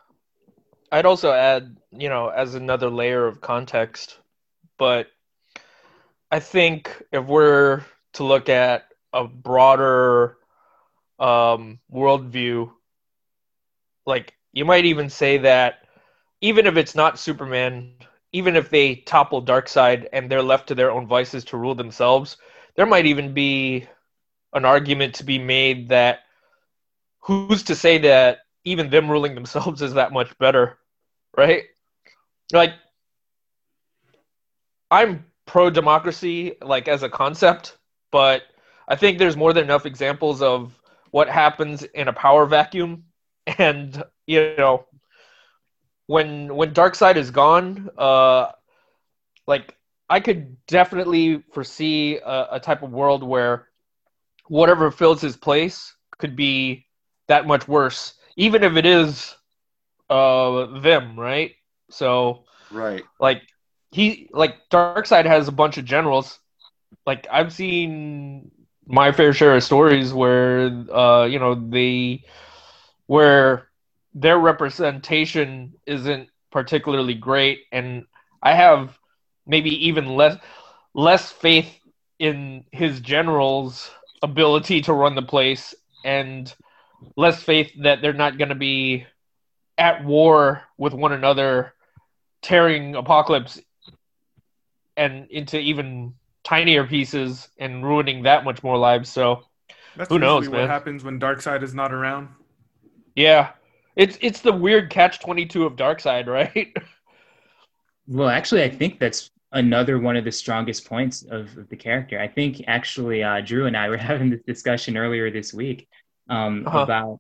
I'd 0.90 1.06
also 1.06 1.30
add, 1.32 1.76
you 1.92 2.08
know, 2.08 2.28
as 2.28 2.56
another 2.56 2.90
layer 2.90 3.24
of 3.24 3.40
context, 3.40 4.18
but 4.76 5.06
I 6.32 6.40
think 6.40 6.90
if 7.12 7.24
we're 7.24 7.84
to 8.14 8.24
look 8.24 8.48
at 8.48 8.86
a 9.12 9.28
broader 9.28 10.36
um, 11.20 11.78
worldview, 11.90 12.72
like 14.04 14.34
you 14.52 14.64
might 14.64 14.84
even 14.86 15.08
say 15.08 15.38
that 15.38 15.86
even 16.40 16.66
if 16.66 16.76
it's 16.76 16.96
not 16.96 17.20
Superman, 17.20 17.92
even 18.32 18.56
if 18.56 18.68
they 18.68 18.96
topple 18.96 19.42
Darkseid 19.42 20.08
and 20.12 20.28
they're 20.28 20.42
left 20.42 20.66
to 20.68 20.74
their 20.74 20.90
own 20.90 21.06
vices 21.06 21.44
to 21.44 21.56
rule 21.56 21.76
themselves, 21.76 22.36
there 22.76 22.86
might 22.86 23.06
even 23.06 23.32
be 23.34 23.86
an 24.52 24.64
argument 24.64 25.16
to 25.16 25.24
be 25.24 25.38
made 25.38 25.88
that 25.88 26.20
who's 27.20 27.64
to 27.64 27.74
say 27.74 27.98
that 27.98 28.38
even 28.64 28.90
them 28.90 29.10
ruling 29.10 29.34
themselves 29.34 29.82
is 29.82 29.94
that 29.94 30.12
much 30.12 30.36
better, 30.38 30.78
right? 31.36 31.64
Like, 32.52 32.74
I'm 34.90 35.24
pro 35.46 35.70
democracy, 35.70 36.54
like 36.62 36.88
as 36.88 37.02
a 37.02 37.08
concept, 37.08 37.76
but 38.12 38.42
I 38.88 38.96
think 38.96 39.18
there's 39.18 39.36
more 39.36 39.52
than 39.52 39.64
enough 39.64 39.86
examples 39.86 40.42
of 40.42 40.78
what 41.10 41.28
happens 41.28 41.82
in 41.82 42.08
a 42.08 42.12
power 42.12 42.46
vacuum, 42.46 43.04
and 43.58 44.02
you 44.26 44.54
know, 44.58 44.86
when 46.06 46.54
when 46.54 46.72
Darkseid 46.72 47.16
is 47.16 47.30
gone, 47.30 47.90
uh, 47.98 48.52
like 49.46 49.75
I 50.08 50.20
could 50.20 50.56
definitely 50.66 51.42
foresee 51.52 52.16
a, 52.16 52.48
a 52.52 52.60
type 52.60 52.82
of 52.82 52.92
world 52.92 53.22
where 53.22 53.68
whatever 54.48 54.90
fills 54.90 55.20
his 55.20 55.36
place 55.36 55.94
could 56.18 56.36
be 56.36 56.86
that 57.28 57.46
much 57.46 57.68
worse, 57.68 58.14
even 58.36 58.62
if 58.62 58.76
it 58.76 58.86
is 58.86 59.36
uh 60.10 60.80
them, 60.80 61.18
right? 61.18 61.52
So 61.90 62.44
Right. 62.70 63.06
like 63.20 63.42
he 63.90 64.28
like 64.32 64.56
Darkseid 64.70 65.10
has 65.10 65.32
a 65.32 65.36
bunch 65.36 65.60
of 65.60 65.66
generals. 65.68 66.24
Like 66.92 67.14
I've 67.20 67.40
seen 67.52 68.50
my 68.86 69.10
fair 69.12 69.32
share 69.32 69.54
of 69.54 69.62
stories 69.62 70.12
where 70.12 70.66
uh 70.92 71.24
you 71.24 71.38
know 71.38 71.54
they 71.54 72.22
where 73.06 73.68
their 74.14 74.38
representation 74.38 75.74
isn't 75.86 76.28
particularly 76.50 77.14
great 77.14 77.60
and 77.72 78.04
I 78.42 78.54
have 78.54 78.98
maybe 79.46 79.86
even 79.88 80.06
less 80.16 80.36
less 80.94 81.30
faith 81.30 81.78
in 82.18 82.64
his 82.72 83.00
generals 83.00 83.90
ability 84.22 84.80
to 84.82 84.92
run 84.92 85.14
the 85.14 85.22
place 85.22 85.74
and 86.04 86.54
less 87.16 87.42
faith 87.42 87.70
that 87.82 88.00
they're 88.00 88.12
not 88.14 88.38
going 88.38 88.48
to 88.48 88.54
be 88.54 89.06
at 89.78 90.04
war 90.04 90.62
with 90.78 90.94
one 90.94 91.12
another 91.12 91.74
tearing 92.42 92.94
Apokolips 92.94 93.60
and 94.96 95.26
into 95.30 95.58
even 95.58 96.14
tinier 96.44 96.84
pieces 96.86 97.48
and 97.58 97.84
ruining 97.84 98.22
that 98.22 98.44
much 98.44 98.62
more 98.62 98.78
lives 98.78 99.10
so 99.10 99.42
That's 99.96 100.08
Who 100.08 100.18
knows, 100.18 100.42
usually 100.42 100.56
what 100.56 100.60
man? 100.62 100.68
happens 100.68 101.04
when 101.04 101.20
Darkseid 101.20 101.62
is 101.62 101.74
not 101.74 101.92
around. 101.92 102.28
yeah 103.14 103.50
it's 103.96 104.16
it's 104.20 104.40
the 104.40 104.52
weird 104.52 104.90
catch 104.90 105.20
22 105.20 105.64
of 105.66 105.76
Darkseid, 105.76 106.26
right 106.38 106.74
Well, 108.08 108.28
actually, 108.28 108.62
I 108.62 108.70
think 108.70 109.00
that's 109.00 109.30
another 109.56 109.98
one 109.98 110.16
of 110.16 110.24
the 110.24 110.32
strongest 110.32 110.86
points 110.86 111.22
of, 111.22 111.56
of 111.58 111.68
the 111.68 111.76
character. 111.76 112.16
I 112.20 112.28
think 112.28 112.62
actually, 112.66 113.22
uh, 113.22 113.40
Drew 113.40 113.66
and 113.66 113.76
I 113.76 113.88
were 113.88 113.96
having 114.10 114.30
this 114.30 114.42
discussion 114.52 114.96
earlier 114.96 115.30
this 115.30 115.52
week 115.52 115.88
um, 116.28 116.64
Uh-huh. 116.66 116.82
about 116.82 117.18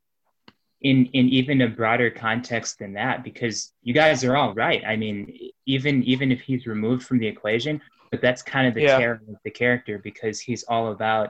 in 0.82 1.06
in 1.18 1.28
even 1.40 1.62
a 1.62 1.68
broader 1.68 2.10
context 2.10 2.78
than 2.78 2.92
that, 2.94 3.24
because 3.24 3.72
you 3.82 3.94
guys 3.94 4.22
are 4.24 4.36
all 4.36 4.52
right. 4.54 4.82
I 4.86 4.94
mean, 4.96 5.16
even 5.64 6.02
even 6.04 6.30
if 6.30 6.40
he's 6.48 6.66
removed 6.66 7.02
from 7.08 7.18
the 7.18 7.26
equation, 7.26 7.80
but 8.10 8.20
that's 8.20 8.42
kind 8.42 8.66
of 8.68 8.74
the 8.74 8.82
Yeah. 8.82 8.98
terror 8.98 9.20
of 9.28 9.36
the 9.44 9.50
character 9.50 9.98
because 9.98 10.36
he's 10.40 10.64
all 10.64 10.92
about 10.92 11.28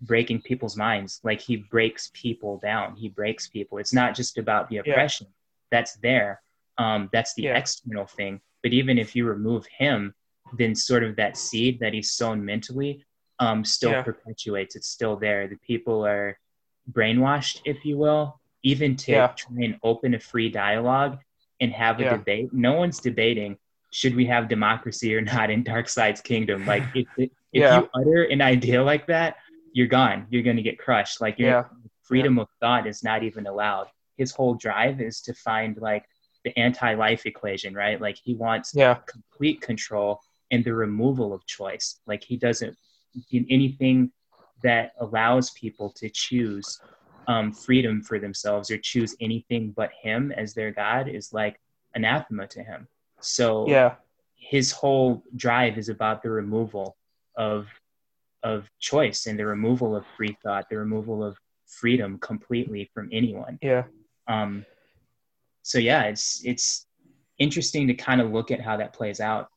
breaking 0.00 0.40
people's 0.42 0.76
minds. 0.76 1.20
Like 1.28 1.40
he 1.40 1.56
breaks 1.56 2.10
people 2.14 2.58
down. 2.58 2.94
He 2.96 3.08
breaks 3.08 3.48
people. 3.48 3.78
It's 3.78 3.94
not 4.00 4.14
just 4.14 4.38
about 4.38 4.68
the 4.68 4.76
Yeah. 4.76 4.82
oppression 4.82 5.26
that's 5.70 5.94
there. 6.08 6.40
Um, 6.78 7.08
that's 7.12 7.34
the 7.34 7.44
Yeah. 7.44 7.58
external 7.58 8.06
thing. 8.06 8.40
But 8.62 8.72
even 8.72 8.98
if 8.98 9.16
you 9.16 9.22
remove 9.26 9.66
him, 9.66 10.14
then 10.52 10.74
sort 10.74 11.02
of 11.02 11.16
that 11.16 11.36
seed 11.36 11.80
that 11.80 11.92
he's 11.94 12.12
sown 12.12 12.44
mentally 12.44 13.04
um, 13.40 13.64
still 13.64 13.90
Yeah. 13.90 14.02
perpetuates. 14.02 14.76
It's 14.76 14.86
still 14.88 15.16
there. 15.16 15.48
The 15.48 15.56
people 15.56 16.06
are 16.06 16.38
brainwashed, 16.92 17.62
if 17.64 17.84
you 17.84 17.96
will, 17.96 18.40
even 18.62 18.94
to 18.96 19.12
Yeah. 19.12 19.26
try 19.28 19.64
and 19.64 19.78
open 19.82 20.14
a 20.14 20.20
free 20.20 20.48
dialogue 20.50 21.18
and 21.60 21.72
have 21.72 21.98
a 21.98 22.04
Yeah. 22.04 22.16
debate. 22.16 22.52
No 22.52 22.74
one's 22.74 23.00
debating 23.00 23.58
should 23.90 24.14
we 24.16 24.26
have 24.26 24.48
democracy 24.48 25.14
or 25.14 25.20
not 25.20 25.50
in 25.50 25.62
Darkseid's 25.64 26.20
kingdom. 26.20 26.64
Like 26.66 26.84
if, 26.94 27.06
if 27.16 27.30
you 27.52 27.88
utter 27.94 28.24
an 28.24 28.40
idea 28.42 28.82
like 28.82 29.06
that, 29.06 29.36
you're 29.72 29.86
gone. 29.86 30.26
You're 30.30 30.42
going 30.42 30.56
to 30.56 30.62
get 30.62 30.78
crushed. 30.78 31.20
Like 31.20 31.38
your 31.38 31.70
freedom 32.02 32.38
of 32.38 32.48
thought 32.60 32.86
is 32.86 33.02
not 33.02 33.22
even 33.22 33.46
allowed. 33.46 33.88
His 34.16 34.32
whole 34.32 34.54
drive 34.54 35.00
is 35.00 35.20
to 35.22 35.34
find 35.34 35.76
like 35.78 36.04
the 36.44 36.56
anti-life 36.58 37.24
equation, 37.26 37.74
right? 37.74 38.00
Like 38.00 38.16
he 38.16 38.34
wants 38.34 38.74
yeah 38.74 38.94
complete 39.06 39.60
control 39.60 40.20
and 40.54 40.64
the 40.64 40.72
removal 40.72 41.32
of 41.34 41.44
choice. 41.46 42.00
Like 42.06 42.22
he 42.22 42.36
doesn't 42.36 42.76
in 43.30 43.46
anything 43.50 44.12
that 44.62 44.92
allows 45.00 45.50
people 45.50 45.90
to 45.90 46.08
choose 46.08 46.80
um, 47.26 47.52
freedom 47.52 48.02
for 48.02 48.18
themselves 48.18 48.70
or 48.70 48.78
choose 48.78 49.16
anything 49.20 49.72
but 49.76 49.90
him 50.00 50.32
as 50.32 50.54
their 50.54 50.70
God 50.70 51.08
is 51.08 51.32
like 51.32 51.60
anathema 51.94 52.46
to 52.48 52.62
him. 52.62 52.88
So 53.20 53.68
yeah 53.68 53.94
his 54.36 54.70
whole 54.70 55.22
drive 55.36 55.78
is 55.78 55.88
about 55.88 56.22
the 56.22 56.30
removal 56.30 56.96
of 57.36 57.66
of 58.42 58.68
choice 58.78 59.26
and 59.26 59.38
the 59.38 59.46
removal 59.46 59.96
of 59.96 60.04
free 60.16 60.36
thought, 60.42 60.68
the 60.68 60.76
removal 60.76 61.24
of 61.24 61.36
freedom 61.66 62.18
completely 62.18 62.90
from 62.92 63.08
anyone. 63.10 63.58
yeah 63.62 63.84
Um, 64.28 64.66
so 65.62 65.78
yeah, 65.78 66.02
it's 66.02 66.42
it's 66.44 66.86
interesting 67.38 67.88
to 67.88 67.94
kind 67.94 68.20
of 68.20 68.30
look 68.30 68.50
at 68.50 68.60
how 68.60 68.76
that 68.76 68.92
plays 68.92 69.20
out 69.20 69.48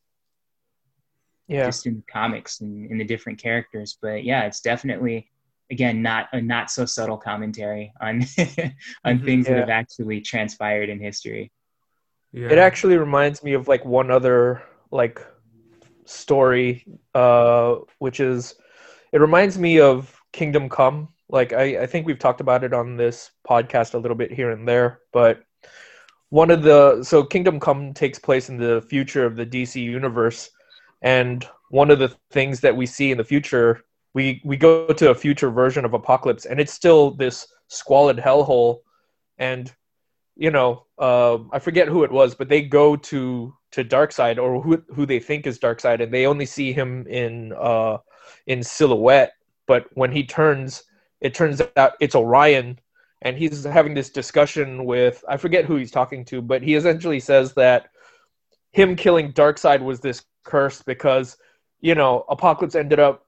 yeah 1.48 1.66
just 1.66 1.86
in 1.86 1.96
the 1.96 2.12
comics 2.12 2.62
and 2.62 2.90
in 2.92 2.98
the 2.98 3.06
different 3.06 3.40
characters. 3.42 3.98
But 4.02 4.24
yeah, 4.24 4.44
it's 4.46 4.62
definitely 4.62 5.30
again 5.72 6.02
not 6.02 6.28
a 6.34 6.42
not 6.42 6.72
so 6.72 6.86
subtle 6.86 7.18
commentary 7.18 7.94
on 8.02 8.22
on 9.06 9.20
Mhm. 9.20 9.26
things 9.26 9.48
that 9.48 9.58
have 9.58 9.70
actually 9.70 10.22
transpired 10.22 10.90
in 10.90 11.00
history. 11.00 11.52
Yeah. 12.32 12.52
It 12.52 12.58
actually 12.58 12.98
reminds 12.98 13.44
me 13.44 13.54
of 13.54 13.68
like 13.68 13.84
one 13.86 14.12
other 14.12 14.62
like 14.92 15.20
story, 16.06 16.86
uh, 17.14 17.76
which 18.00 18.20
is 18.20 18.56
it 19.12 19.20
reminds 19.20 19.58
me 19.58 19.80
of 19.80 20.20
Kingdom 20.34 20.70
Come. 20.70 21.10
Like 21.30 21.54
I, 21.54 21.84
I 21.84 21.86
think 21.86 22.06
we've 22.06 22.20
talked 22.20 22.42
about 22.42 22.64
it 22.64 22.74
on 22.74 22.96
this 22.96 23.32
podcast 23.50 23.94
a 23.94 23.98
little 23.98 24.16
bit 24.18 24.32
here 24.32 24.52
and 24.52 24.68
there, 24.68 25.00
but 25.12 25.44
one 26.30 26.52
of 26.52 26.62
the 26.62 27.04
so 27.04 27.24
Kingdom 27.24 27.60
Come 27.60 27.94
takes 27.94 28.20
place 28.20 28.50
in 28.50 28.58
the 28.58 28.82
future 28.90 29.26
of 29.26 29.36
the 29.36 29.46
DC 29.46 29.82
universe, 29.82 30.50
and 31.02 31.48
one 31.70 31.92
of 31.92 32.00
the 32.00 32.16
things 32.32 32.60
that 32.62 32.76
we 32.76 32.86
see 32.86 33.12
in 33.12 33.18
the 33.18 33.24
future, 33.24 33.84
we 34.14 34.42
we 34.44 34.58
go 34.58 34.88
to 34.88 35.12
a 35.12 35.16
future 35.16 35.50
version 35.50 35.86
of 35.86 35.92
Apokolips, 35.92 36.46
and 36.46 36.60
it's 36.60 36.74
still 36.74 37.12
this 37.12 37.48
squalid 37.68 38.18
hellhole, 38.18 38.80
and 39.38 39.74
you 40.36 40.52
know, 40.52 40.86
uh, 41.00 41.40
I 41.52 41.60
forget 41.60 41.88
who 41.88 42.04
it 42.04 42.12
was, 42.12 42.36
but 42.36 42.50
they 42.50 42.62
go 42.62 42.96
to 42.96 43.54
to 43.72 43.84
Darkseid 43.84 44.38
or 44.38 44.62
who 44.62 44.84
who 44.94 45.06
they 45.06 45.20
think 45.20 45.46
is 45.46 45.60
Darkseid, 45.60 46.02
and 46.02 46.14
they 46.14 46.26
only 46.26 46.46
see 46.46 46.72
him 46.72 47.06
in 47.08 47.54
uh, 47.54 47.98
in 48.46 48.64
silhouette. 48.64 49.34
But 49.68 49.88
when 49.96 50.12
he 50.12 50.24
turns, 50.24 50.84
it 51.22 51.34
turns 51.34 51.62
out 51.76 51.94
it's 52.00 52.16
Orion, 52.16 52.80
and 53.22 53.38
he's 53.38 53.66
having 53.66 53.94
this 53.94 54.10
discussion 54.10 54.86
with 54.86 55.24
I 55.28 55.38
forget 55.38 55.66
who 55.66 55.76
he's 55.76 55.92
talking 55.92 56.24
to, 56.26 56.42
but 56.42 56.64
he 56.64 56.76
essentially 56.76 57.20
says 57.20 57.54
that 57.54 57.90
him 58.72 58.96
killing 58.96 59.34
Darkseid 59.34 59.82
was 59.82 60.00
this 60.00 60.24
curse 60.48 60.82
because 60.82 61.38
you 61.82 61.94
know 61.94 62.26
Apokolips 62.30 62.76
ended 62.76 63.00
up 63.00 63.26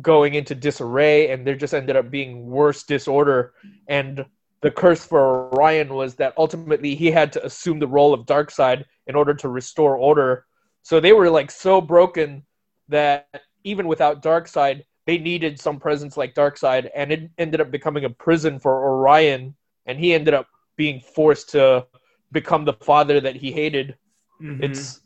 going 0.00 0.34
into 0.34 0.54
disarray, 0.54 1.30
and 1.30 1.46
there 1.46 1.56
just 1.56 1.74
ended 1.74 1.96
up 1.96 2.10
being 2.10 2.46
worse 2.46 2.82
disorder, 2.82 3.52
and 3.86 4.24
the 4.62 4.70
curse 4.70 5.04
for 5.04 5.48
Orion 5.54 5.94
was 5.94 6.14
that 6.16 6.34
ultimately 6.36 6.94
he 6.94 7.10
had 7.10 7.32
to 7.32 7.44
assume 7.44 7.78
the 7.78 7.94
role 7.96 8.12
of 8.12 8.26
Darkseid 8.26 8.84
in 9.06 9.14
order 9.14 9.34
to 9.34 9.48
restore 9.48 9.96
order. 9.96 10.44
So 10.82 11.00
they 11.00 11.12
were 11.12 11.30
like 11.30 11.50
so 11.50 11.80
broken 11.80 12.44
that 12.88 13.26
even 13.64 13.86
without 13.86 14.22
Darkseid, 14.22 14.84
they 15.06 15.18
needed 15.18 15.58
some 15.60 15.78
presence 15.80 16.16
like 16.16 16.34
Darkseid, 16.34 16.90
and 16.94 17.10
it 17.10 17.30
ended 17.38 17.60
up 17.60 17.70
becoming 17.70 18.04
a 18.04 18.10
prison 18.10 18.58
for 18.58 18.72
Orion, 18.90 19.54
and 19.86 19.98
he 19.98 20.14
ended 20.14 20.34
up 20.34 20.46
being 20.76 21.00
forced 21.00 21.50
to 21.50 21.86
become 22.32 22.64
the 22.64 22.78
father 22.90 23.20
that 23.20 23.36
he 23.36 23.50
hated. 23.50 23.96
Mhm. 24.40 24.62
It's 24.62 25.00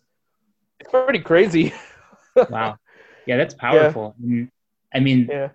it's 0.85 0.91
pretty 0.91 1.21
crazy. 1.21 1.73
Wow, 2.51 2.79
yeah, 3.27 3.37
that's 3.37 3.55
powerful. 3.55 4.17
And, 4.21 4.51
I 4.93 4.99
mean, 4.99 5.29
yeah, 5.31 5.51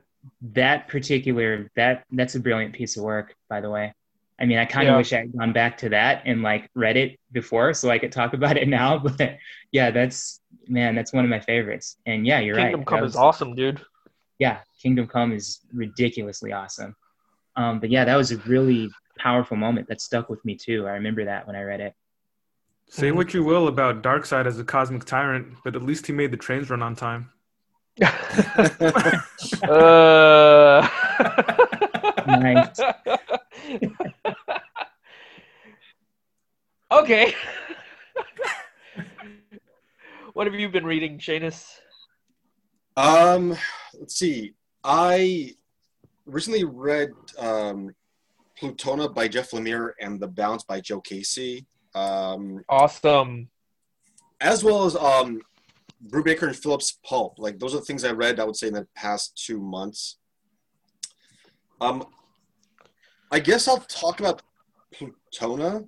that 0.54 0.88
particular 0.88 1.70
that 1.76 2.06
that's 2.12 2.36
a 2.36 2.40
brilliant 2.40 2.74
piece 2.74 2.96
of 2.96 3.04
work 3.04 3.36
by 3.50 3.60
the 3.60 3.70
way. 3.70 3.94
I 4.40 4.46
mean 4.46 4.58
i 4.58 4.64
kind 4.64 4.88
of 4.88 4.94
Yeah. 4.94 4.98
wish 4.98 5.12
i 5.12 5.18
had 5.18 5.38
gone 5.38 5.52
back 5.52 5.78
to 5.80 5.90
that 5.90 6.22
and 6.26 6.42
like 6.42 6.70
read 6.76 6.96
it 6.96 7.20
before 7.34 7.74
so 7.74 7.90
i 7.90 8.00
could 8.00 8.14
talk 8.14 8.32
about 8.34 8.56
it 8.56 8.70
now 8.80 8.98
but 8.98 9.38
yeah 9.74 9.92
that's 9.92 10.40
man 10.70 10.96
that's 10.96 11.12
one 11.12 11.26
of 11.26 11.30
my 11.30 11.42
favorites. 11.42 11.98
And 12.06 12.26
yeah 12.26 12.40
you're 12.40 12.56
Kingdom 12.56 12.80
right. 12.80 12.88
Come 12.88 13.00
That 13.02 13.06
is 13.08 13.14
was- 13.16 13.18
awesome, 13.18 13.54
dude. 13.56 13.82
yeah 14.40 14.60
kingdom 14.82 15.06
come 15.08 15.34
is 15.34 15.60
ridiculously 15.74 16.54
awesome. 16.54 16.96
Um 17.58 17.82
but 17.82 17.90
yeah 17.90 18.06
that 18.06 18.16
was 18.16 18.32
a 18.32 18.38
really 18.54 18.90
powerful 19.18 19.58
moment 19.58 19.90
that 19.90 20.00
stuck 20.00 20.30
with 20.30 20.44
me 20.46 20.56
too. 20.56 20.88
I 20.88 20.92
remember 20.92 21.26
that 21.26 21.46
when 21.46 21.58
i 21.58 21.64
read 21.64 21.82
it 21.82 21.94
Say 22.92 23.12
what 23.12 23.36
you 23.36 23.44
will 23.44 23.68
about 23.68 24.02
Darkseid 24.02 24.48
as 24.48 24.58
a 24.60 24.64
cosmic 24.64 25.06
tyrant, 25.06 25.54
but 25.64 25.76
at 25.76 25.84
least 25.84 26.08
he 26.08 26.14
made 26.14 26.32
the 26.32 26.38
trains 26.38 26.72
run 26.72 26.82
on 26.82 26.96
time. 26.96 27.30
uh... 29.64 30.88
Nice. 32.28 32.80
okay. 36.92 37.34
what 40.34 40.48
have 40.48 40.54
you 40.54 40.70
been 40.70 40.86
reading, 40.86 41.18
Seamus? 41.18 41.66
Um, 42.96 43.58
let's 44.00 44.16
see. 44.16 44.54
I 44.84 45.56
recently 46.26 46.66
read 46.66 47.10
um, 47.38 47.96
Plutona 48.60 49.14
by 49.14 49.28
Jeff 49.28 49.52
Lemire 49.52 49.94
and 50.00 50.20
The 50.20 50.28
Bounce 50.28 50.64
by 50.64 50.82
Joe 50.82 51.02
Casey, 51.02 51.66
um, 51.96 52.64
Awesome. 52.70 53.50
as 54.42 54.64
well 54.64 54.86
as 54.86 54.96
um, 54.96 55.42
Brubaker 56.08 56.44
and 56.44 56.56
Phillips 56.56 56.98
Pulp. 57.06 57.40
Like 57.40 57.60
those 57.60 57.74
are 57.74 57.80
the 57.80 57.86
things 57.86 58.04
I 58.04 58.12
read. 58.12 58.40
I 58.40 58.44
would 58.46 58.56
say 58.56 58.68
in 58.68 58.74
the 58.74 58.88
past 58.96 59.42
two 59.46 59.60
months. 59.60 60.18
Um, 61.82 62.06
I 63.32 63.40
guess 63.40 63.68
I'll 63.68 63.78
talk 63.80 64.20
about 64.20 64.42
Plutona. 64.94 65.88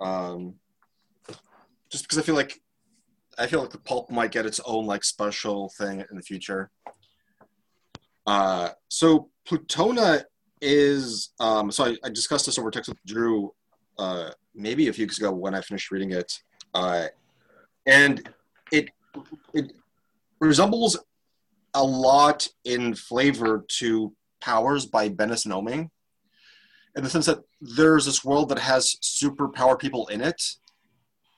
Um, 0.00 0.54
just 1.90 2.04
because 2.04 2.18
I 2.18 2.22
feel 2.22 2.34
like 2.34 2.60
I 3.38 3.46
feel 3.46 3.60
like 3.60 3.70
the 3.70 3.78
pulp 3.78 4.10
might 4.10 4.32
get 4.32 4.46
its 4.46 4.60
own 4.64 4.86
like 4.86 5.04
special 5.04 5.70
thing 5.78 6.04
in 6.10 6.16
the 6.16 6.22
future. 6.22 6.70
Uh, 8.26 8.70
so 8.88 9.30
Plutona 9.46 10.24
is 10.60 11.30
um, 11.40 11.70
so 11.70 11.84
I, 11.84 11.96
I 12.04 12.08
discussed 12.10 12.46
this 12.46 12.58
over 12.58 12.70
text 12.70 12.88
with 12.88 13.04
Drew 13.04 13.52
uh, 13.98 14.30
maybe 14.54 14.88
a 14.88 14.92
few 14.92 15.04
weeks 15.04 15.18
ago 15.18 15.32
when 15.32 15.54
I 15.54 15.60
finished 15.60 15.90
reading 15.90 16.12
it, 16.12 16.32
uh, 16.74 17.06
and 17.86 18.28
it 18.72 18.90
it 19.52 19.72
resembles 20.40 20.98
a 21.74 21.82
lot 21.82 22.48
in 22.64 22.94
flavor 22.94 23.64
to 23.68 24.12
Powers 24.40 24.86
by 24.86 25.08
Bendis 25.08 25.44
and 25.44 25.54
Oeming, 25.54 25.90
in 26.96 27.02
the 27.02 27.10
sense 27.10 27.26
that 27.26 27.40
there's 27.60 28.04
this 28.04 28.24
world 28.24 28.48
that 28.50 28.58
has 28.58 28.96
superpowered 29.02 29.78
people 29.78 30.06
in 30.08 30.20
it, 30.20 30.56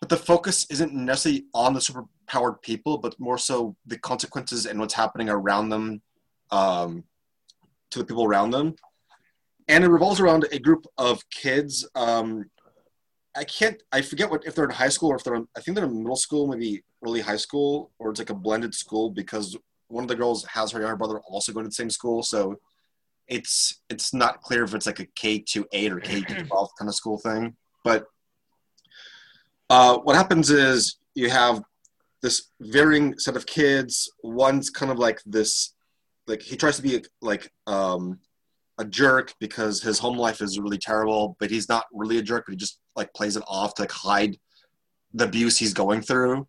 but 0.00 0.08
the 0.08 0.16
focus 0.16 0.66
isn't 0.70 0.92
necessarily 0.92 1.46
on 1.54 1.72
the 1.72 1.80
superpowered 1.80 2.60
people, 2.62 2.98
but 2.98 3.18
more 3.18 3.38
so 3.38 3.76
the 3.86 3.98
consequences 3.98 4.66
and 4.66 4.78
what's 4.78 4.94
happening 4.94 5.28
around 5.28 5.68
them, 5.70 6.02
um, 6.50 7.04
to 7.90 7.98
the 7.98 8.04
people 8.04 8.24
around 8.24 8.50
them. 8.50 8.74
And 9.68 9.84
it 9.84 9.88
revolves 9.88 10.20
around 10.20 10.46
a 10.52 10.58
group 10.58 10.86
of 10.96 11.28
kids. 11.30 11.88
Um, 11.94 12.44
I 13.36 13.44
can't, 13.44 13.82
I 13.92 14.00
forget 14.00 14.30
what 14.30 14.46
if 14.46 14.54
they're 14.54 14.64
in 14.64 14.70
high 14.70 14.88
school 14.88 15.10
or 15.10 15.16
if 15.16 15.24
they're, 15.24 15.34
in, 15.34 15.48
I 15.56 15.60
think 15.60 15.76
they're 15.76 15.86
in 15.86 16.02
middle 16.02 16.16
school, 16.16 16.46
maybe 16.46 16.82
early 17.04 17.20
high 17.20 17.36
school, 17.36 17.90
or 17.98 18.10
it's 18.10 18.20
like 18.20 18.30
a 18.30 18.34
blended 18.34 18.74
school 18.74 19.10
because 19.10 19.56
one 19.88 20.04
of 20.04 20.08
the 20.08 20.16
girls 20.16 20.44
has 20.46 20.70
her 20.72 20.80
younger 20.80 20.96
brother 20.96 21.20
also 21.28 21.52
going 21.52 21.64
to 21.64 21.68
the 21.68 21.74
same 21.74 21.90
school. 21.90 22.22
So 22.22 22.56
it's 23.28 23.80
it's 23.88 24.14
not 24.14 24.40
clear 24.40 24.64
if 24.64 24.74
it's 24.74 24.86
like 24.86 25.00
a 25.00 25.06
K 25.16 25.40
to 25.40 25.66
eight 25.72 25.92
or 25.92 26.00
K 26.00 26.22
to 26.22 26.44
twelve 26.48 26.70
kind 26.78 26.88
of 26.88 26.94
school 26.94 27.18
thing. 27.18 27.56
But 27.84 28.06
uh, 29.68 29.98
what 29.98 30.16
happens 30.16 30.50
is 30.50 30.98
you 31.14 31.30
have 31.30 31.62
this 32.22 32.50
varying 32.60 33.18
set 33.18 33.36
of 33.36 33.46
kids. 33.46 34.10
One's 34.22 34.70
kind 34.70 34.90
of 34.90 34.98
like 34.98 35.20
this, 35.26 35.74
like 36.26 36.42
he 36.42 36.56
tries 36.56 36.76
to 36.76 36.82
be 36.82 37.04
like 37.20 37.52
um, 37.66 38.18
a 38.78 38.84
jerk 38.84 39.34
because 39.40 39.82
his 39.82 39.98
home 39.98 40.18
life 40.18 40.40
is 40.40 40.58
really 40.58 40.78
terrible, 40.78 41.36
but 41.40 41.50
he's 41.50 41.68
not 41.68 41.86
really 41.92 42.18
a 42.18 42.22
jerk. 42.22 42.44
But 42.46 42.52
he 42.52 42.56
just 42.56 42.78
like 42.94 43.12
plays 43.14 43.36
it 43.36 43.44
off 43.46 43.74
to 43.74 43.82
like 43.82 43.92
hide 43.92 44.36
the 45.14 45.24
abuse 45.24 45.58
he's 45.58 45.74
going 45.74 46.02
through. 46.02 46.46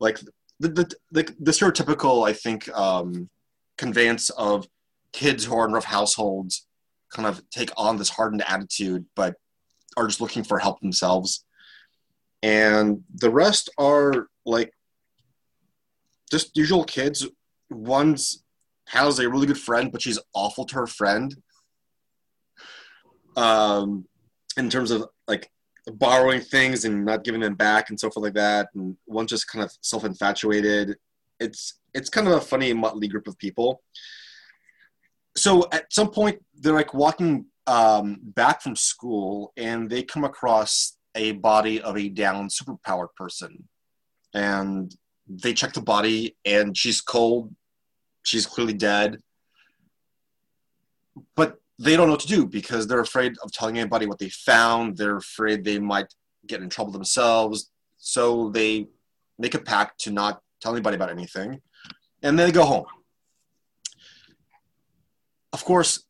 Like 0.00 0.20
the 0.60 0.68
the 0.68 0.94
the, 1.10 1.34
the 1.40 1.50
stereotypical, 1.50 2.28
I 2.28 2.32
think, 2.32 2.68
um, 2.76 3.28
conveyance 3.76 4.30
of 4.30 4.66
kids 5.12 5.44
who 5.44 5.56
are 5.56 5.66
in 5.66 5.72
rough 5.72 5.84
households 5.84 6.66
kind 7.12 7.26
of 7.28 7.42
take 7.50 7.70
on 7.76 7.96
this 7.96 8.10
hardened 8.10 8.44
attitude, 8.46 9.06
but 9.14 9.34
are 9.96 10.06
just 10.06 10.20
looking 10.20 10.44
for 10.44 10.58
help 10.58 10.80
themselves. 10.80 11.44
And 12.42 13.04
the 13.14 13.30
rest 13.30 13.70
are 13.78 14.26
like 14.44 14.72
just 16.30 16.56
usual 16.56 16.84
kids. 16.84 17.26
One's 17.70 18.44
has 18.88 19.18
a 19.18 19.28
really 19.28 19.46
good 19.46 19.58
friend, 19.58 19.90
but 19.90 20.02
she's 20.02 20.18
awful 20.34 20.64
to 20.66 20.74
her 20.74 20.86
friend. 20.86 21.34
Um, 23.36 24.06
in 24.56 24.70
terms 24.70 24.90
of 24.90 25.08
like 25.26 25.50
borrowing 25.94 26.40
things 26.40 26.84
and 26.84 27.04
not 27.04 27.24
giving 27.24 27.40
them 27.40 27.54
back 27.54 27.90
and 27.90 27.98
so 27.98 28.08
forth 28.10 28.24
like 28.24 28.34
that. 28.34 28.68
And 28.74 28.96
one's 29.06 29.30
just 29.30 29.48
kind 29.48 29.64
of 29.64 29.72
self 29.80 30.04
infatuated. 30.04 30.96
It's 31.40 31.80
it's 31.92 32.08
kind 32.08 32.26
of 32.26 32.34
a 32.34 32.40
funny 32.40 32.72
motley 32.72 33.08
group 33.08 33.26
of 33.26 33.38
people 33.38 33.82
so 35.36 35.66
at 35.72 35.92
some 35.92 36.10
point 36.10 36.42
they're 36.54 36.74
like 36.74 36.94
walking 36.94 37.46
um, 37.66 38.18
back 38.22 38.62
from 38.62 38.76
school 38.76 39.52
and 39.56 39.88
they 39.88 40.02
come 40.02 40.24
across 40.24 40.96
a 41.14 41.32
body 41.32 41.80
of 41.80 41.96
a 41.96 42.08
down 42.08 42.48
superpowered 42.48 43.14
person 43.16 43.68
and 44.34 44.94
they 45.28 45.54
check 45.54 45.72
the 45.72 45.80
body 45.80 46.36
and 46.44 46.76
she's 46.76 47.00
cold 47.00 47.54
she's 48.22 48.46
clearly 48.46 48.74
dead 48.74 49.18
but 51.36 51.58
they 51.78 51.96
don't 51.96 52.06
know 52.06 52.12
what 52.12 52.20
to 52.20 52.26
do 52.26 52.46
because 52.46 52.86
they're 52.86 53.00
afraid 53.00 53.34
of 53.42 53.52
telling 53.52 53.78
anybody 53.78 54.06
what 54.06 54.18
they 54.18 54.28
found 54.28 54.96
they're 54.96 55.16
afraid 55.16 55.64
they 55.64 55.78
might 55.78 56.12
get 56.46 56.62
in 56.62 56.68
trouble 56.68 56.92
themselves 56.92 57.70
so 57.96 58.50
they 58.50 58.86
make 59.38 59.54
a 59.54 59.58
pact 59.58 60.00
to 60.00 60.10
not 60.10 60.40
tell 60.60 60.72
anybody 60.72 60.94
about 60.94 61.10
anything 61.10 61.60
and 62.22 62.38
then 62.38 62.46
they 62.46 62.52
go 62.52 62.64
home 62.64 62.84
of 65.54 65.64
course, 65.64 66.02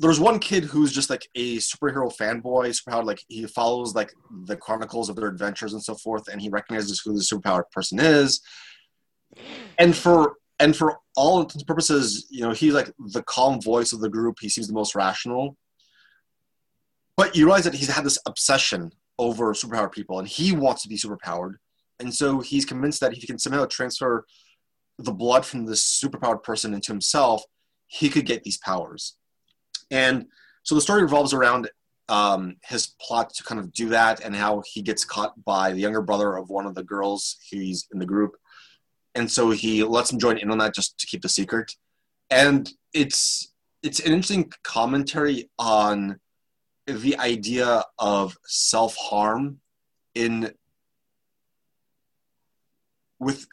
there's 0.00 0.18
one 0.18 0.40
kid 0.40 0.64
who's 0.64 0.92
just 0.92 1.08
like 1.08 1.28
a 1.36 1.58
superhero 1.58 2.12
fanboy, 2.14 2.76
superpowered. 2.76 3.04
Like 3.04 3.22
he 3.28 3.46
follows 3.46 3.94
like 3.94 4.12
the 4.44 4.56
chronicles 4.56 5.08
of 5.08 5.14
their 5.14 5.28
adventures 5.28 5.72
and 5.72 5.82
so 5.82 5.94
forth, 5.94 6.26
and 6.26 6.40
he 6.40 6.48
recognizes 6.48 7.00
who 7.00 7.14
the 7.14 7.20
superpowered 7.20 7.70
person 7.70 8.00
is. 8.00 8.40
And 9.78 9.96
for 9.96 10.34
and 10.58 10.76
for 10.76 10.98
all 11.16 11.40
intents 11.40 11.56
and 11.56 11.66
purposes, 11.66 12.26
you 12.30 12.42
know, 12.42 12.52
he's 12.52 12.74
like 12.74 12.92
the 12.98 13.22
calm 13.22 13.60
voice 13.60 13.92
of 13.92 14.00
the 14.00 14.08
group. 14.08 14.38
He 14.40 14.48
seems 14.48 14.66
the 14.66 14.74
most 14.74 14.94
rational. 14.94 15.56
But 17.16 17.36
you 17.36 17.46
realize 17.46 17.64
that 17.64 17.74
he's 17.74 17.90
had 17.90 18.04
this 18.04 18.18
obsession 18.26 18.92
over 19.18 19.52
superpowered 19.52 19.92
people, 19.92 20.18
and 20.18 20.28
he 20.28 20.52
wants 20.52 20.82
to 20.82 20.88
be 20.88 20.96
superpowered. 20.96 21.54
And 22.00 22.14
so 22.14 22.40
he's 22.40 22.64
convinced 22.64 23.00
that 23.00 23.12
if 23.12 23.18
he 23.18 23.26
can 23.26 23.38
somehow 23.38 23.66
transfer 23.66 24.24
the 24.98 25.12
blood 25.12 25.44
from 25.44 25.66
this 25.66 25.82
superpowered 25.82 26.42
person 26.42 26.74
into 26.74 26.92
himself, 26.92 27.42
he 27.86 28.08
could 28.08 28.26
get 28.26 28.44
these 28.44 28.58
powers. 28.58 29.16
And 29.90 30.26
so 30.62 30.74
the 30.74 30.80
story 30.80 31.02
revolves 31.02 31.32
around 31.32 31.70
um, 32.08 32.56
his 32.64 32.94
plot 33.00 33.34
to 33.34 33.44
kind 33.44 33.60
of 33.60 33.72
do 33.72 33.88
that 33.90 34.20
and 34.20 34.34
how 34.34 34.62
he 34.66 34.82
gets 34.82 35.04
caught 35.04 35.32
by 35.44 35.72
the 35.72 35.80
younger 35.80 36.02
brother 36.02 36.36
of 36.36 36.50
one 36.50 36.66
of 36.66 36.74
the 36.74 36.82
girls 36.82 37.36
he's 37.42 37.86
in 37.92 37.98
the 37.98 38.06
group. 38.06 38.36
And 39.18 39.30
so 39.30 39.50
he 39.50 39.82
lets 39.82 40.12
him 40.12 40.18
join 40.18 40.38
in 40.38 40.50
on 40.50 40.58
that 40.58 40.74
just 40.74 40.98
to 40.98 41.06
keep 41.06 41.22
the 41.22 41.28
secret. 41.28 41.74
And 42.30 42.70
it's 42.94 43.52
it's 43.82 44.00
an 44.00 44.12
interesting 44.12 44.52
commentary 44.62 45.50
on 45.58 46.18
the 46.86 47.18
idea 47.18 47.84
of 47.98 48.36
self-harm 48.44 49.60
in 50.14 50.52
with 53.18 53.46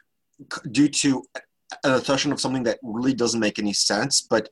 due 0.70 0.88
to 0.88 1.22
an 1.84 1.94
obsession 1.94 2.32
of 2.32 2.40
something 2.40 2.62
that 2.62 2.78
really 2.82 3.14
doesn't 3.14 3.40
make 3.40 3.58
any 3.58 3.72
sense, 3.72 4.20
but 4.20 4.48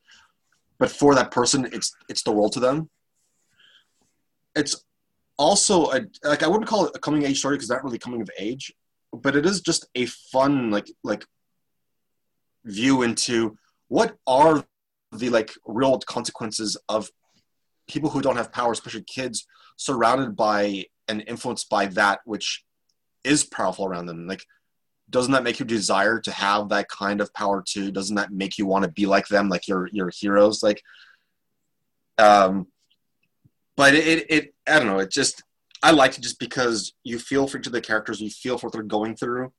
but 0.79 0.91
for 0.91 1.15
that 1.15 1.31
person, 1.31 1.69
it's 1.73 1.95
it's 2.09 2.25
the 2.25 2.33
world 2.33 2.53
to 2.55 2.61
them. 2.61 2.91
It's 4.57 4.85
also 5.39 5.93
a 5.93 6.01
like 6.25 6.43
I 6.43 6.49
wouldn't 6.49 6.69
call 6.69 6.87
it 6.87 6.97
a 6.97 6.99
coming 6.99 7.25
age 7.25 7.39
story 7.39 7.57
because 7.57 7.71
not 7.71 7.85
really 7.85 7.99
coming 7.99 8.21
of 8.21 8.31
age, 8.39 8.73
but 9.23 9.37
it 9.37 9.47
is 9.47 9.61
just 9.61 9.87
a 9.95 10.07
fun 10.07 10.71
like 10.71 10.91
like 11.03 11.25
view 12.65 13.03
into 13.03 13.57
what 13.89 14.17
are 14.27 14.65
the 15.13 15.29
like 15.31 15.53
real 15.67 15.99
consequences 16.01 16.77
of 16.89 17.11
people 17.89 18.11
who 18.11 18.23
don't 18.23 18.37
have 18.37 18.53
power, 18.53 18.73
especially 18.73 19.03
kids, 19.03 19.47
surrounded 19.77 20.35
by 20.35 20.85
and 21.07 21.23
influenced 21.27 21.69
by 21.69 21.87
that 21.87 22.21
which 22.25 22.65
is 23.23 23.45
powerful 23.45 23.87
around 23.87 24.07
them. 24.07 24.27
Like 24.27 24.45
doesn't 25.11 25.33
that 25.33 25.45
make 25.45 25.61
you 25.61 25.67
desire 25.67 26.19
to 26.19 26.33
have 26.33 26.71
that 26.71 26.89
kind 26.89 27.21
of 27.21 27.33
power 27.35 27.63
too? 27.67 27.91
Doesn't 27.91 28.17
that 28.17 28.33
make 28.33 28.59
you 28.59 28.67
want 28.67 28.85
to 28.85 28.91
be 28.91 29.07
like 29.07 29.29
them, 29.29 29.49
like 29.49 29.69
your 29.69 29.89
your 29.93 30.11
heroes? 30.11 30.63
Like, 30.63 30.83
um, 32.19 32.69
but 33.77 33.95
it, 33.95 34.27
it 34.31 34.55
I 34.67 34.79
don't 34.79 34.89
know. 34.89 34.99
It 34.99 35.11
just 35.11 35.43
I 35.85 35.91
like 35.91 36.17
it 36.17 36.23
just 36.23 36.39
because 36.39 36.95
you 37.05 37.19
feel 37.19 37.47
for 37.47 37.59
each 37.59 37.67
of 37.67 37.73
the 37.73 37.81
characters, 37.81 38.19
you 38.21 38.31
feel 38.31 38.57
for 38.57 38.67
what 38.67 38.73
they're 38.73 38.83
going 38.83 39.17
through, 39.17 39.53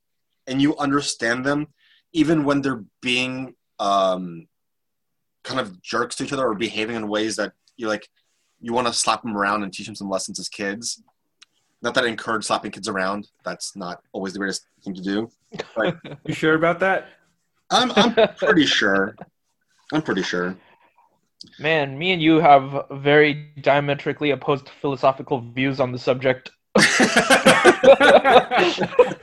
and 0.47 0.59
you 0.59 0.75
understand 0.77 1.45
them, 1.45 1.67
even 2.13 2.43
when 2.45 2.61
they're 2.61 2.83
being 3.01 3.53
um, 3.79 4.47
kind 5.43 5.59
of 5.59 5.79
jerks 5.83 6.15
to 6.15 6.23
each 6.23 6.33
other 6.33 6.47
or 6.47 6.55
behaving 6.55 6.95
in 6.95 7.07
ways 7.07 7.35
that 7.35 7.53
you 7.77 7.87
like. 7.87 8.09
You 8.59 8.73
want 8.73 8.87
to 8.87 8.93
slap 8.93 9.21
them 9.21 9.37
around 9.37 9.61
and 9.61 9.71
teach 9.71 9.85
them 9.85 9.93
some 9.93 10.09
lessons 10.09 10.39
as 10.39 10.49
kids, 10.49 11.03
not 11.83 11.93
that 11.93 12.05
I 12.05 12.07
encourage 12.07 12.45
slapping 12.45 12.71
kids 12.71 12.87
around. 12.87 13.27
That's 13.43 13.75
not 13.75 14.01
always 14.11 14.33
the 14.33 14.39
greatest 14.39 14.65
thing 14.83 14.95
to 14.95 15.01
do. 15.01 15.29
But 15.75 15.97
You 16.25 16.33
sure 16.33 16.55
about 16.55 16.79
that? 16.79 17.09
I'm 17.69 17.91
I'm 17.95 18.15
pretty 18.37 18.65
sure. 18.65 19.15
I'm 19.93 20.01
pretty 20.01 20.23
sure. 20.23 20.57
Man, 21.59 21.97
me 21.97 22.11
and 22.11 22.21
you 22.21 22.39
have 22.39 22.85
very 22.91 23.51
diametrically 23.61 24.31
opposed 24.31 24.69
philosophical 24.81 25.41
views 25.41 25.79
on 25.79 25.91
the 25.91 25.99
subject. 25.99 26.51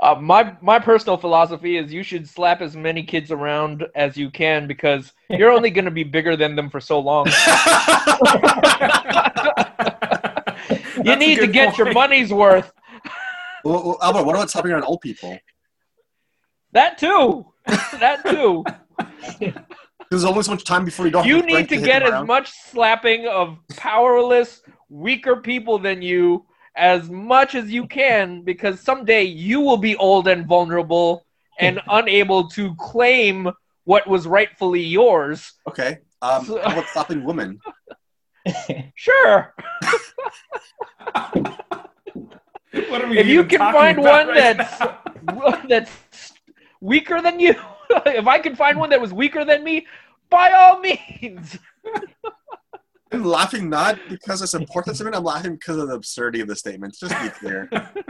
Uh, 0.00 0.14
my 0.20 0.56
my 0.60 0.78
personal 0.78 1.16
philosophy 1.16 1.76
is 1.76 1.92
you 1.92 2.04
should 2.04 2.28
slap 2.28 2.60
as 2.60 2.76
many 2.76 3.02
kids 3.02 3.32
around 3.32 3.84
as 3.96 4.16
you 4.16 4.30
can 4.30 4.68
because 4.68 5.12
you're 5.28 5.50
only 5.50 5.70
going 5.70 5.84
to 5.84 5.90
be 5.90 6.04
bigger 6.04 6.36
than 6.36 6.54
them 6.54 6.70
for 6.70 6.78
so 6.78 7.00
long. 7.00 7.26
you 11.04 11.16
need 11.16 11.34
to 11.34 11.46
good 11.46 11.52
get 11.52 11.76
your 11.76 11.92
money's 11.92 12.32
worth. 12.32 12.70
well, 13.64 13.84
well, 13.84 13.98
Albert, 14.00 14.22
what 14.22 14.36
about 14.36 14.50
slapping 14.50 14.70
around 14.70 14.84
old 14.84 15.00
people? 15.00 15.36
That 16.72 16.98
too. 16.98 17.46
That 17.66 18.24
too. 18.24 18.64
There's 20.10 20.24
only 20.24 20.42
so 20.42 20.52
much 20.52 20.64
time 20.64 20.84
before 20.84 21.06
you 21.06 21.12
don't. 21.12 21.26
you 21.26 21.36
have 21.36 21.44
need 21.44 21.66
strength 21.66 21.68
to 21.70 21.86
get 21.86 22.02
as 22.02 22.26
much 22.26 22.50
slapping 22.50 23.26
of 23.26 23.58
powerless, 23.76 24.62
weaker 24.88 25.36
people 25.36 25.78
than 25.78 26.00
you 26.02 26.46
as 26.76 27.10
much 27.10 27.54
as 27.54 27.70
you 27.70 27.86
can 27.86 28.42
because 28.42 28.80
someday 28.80 29.22
you 29.22 29.60
will 29.60 29.76
be 29.76 29.96
old 29.96 30.28
and 30.28 30.46
vulnerable 30.46 31.26
and 31.58 31.80
unable 31.88 32.48
to 32.48 32.74
claim 32.76 33.50
what 33.84 34.06
was 34.06 34.26
rightfully 34.26 34.82
yours. 34.82 35.52
Okay. 35.66 35.98
Um, 36.22 36.46
how 36.46 36.56
about 36.56 36.86
slapping 36.92 37.24
women? 37.24 37.60
Sure. 38.94 39.54
What 42.72 43.02
are 43.02 43.08
we 43.08 43.18
If 43.18 43.26
you 43.26 43.44
can 43.44 43.58
find 43.58 43.98
one 43.98 44.28
right 44.28 44.56
that's 44.56 45.68
that's 45.68 46.32
weaker 46.80 47.20
than 47.20 47.40
you, 47.40 47.54
if 48.06 48.26
I 48.26 48.38
can 48.38 48.56
find 48.56 48.78
one 48.78 48.90
that 48.90 49.00
was 49.00 49.12
weaker 49.12 49.44
than 49.44 49.64
me, 49.64 49.86
by 50.30 50.52
all 50.52 50.80
means. 50.80 51.58
I'm 53.12 53.24
laughing 53.24 53.70
not 53.70 53.98
because 54.08 54.42
it's 54.42 54.54
important 54.54 54.96
to 54.96 55.04
me. 55.04 55.10
I'm 55.14 55.24
laughing 55.24 55.54
because 55.54 55.78
of 55.78 55.88
the 55.88 55.94
absurdity 55.94 56.40
of 56.40 56.48
the 56.48 56.56
statement. 56.56 56.94
Just 56.98 57.14
to 57.14 57.22
be 57.22 57.30
clear. 57.30 57.70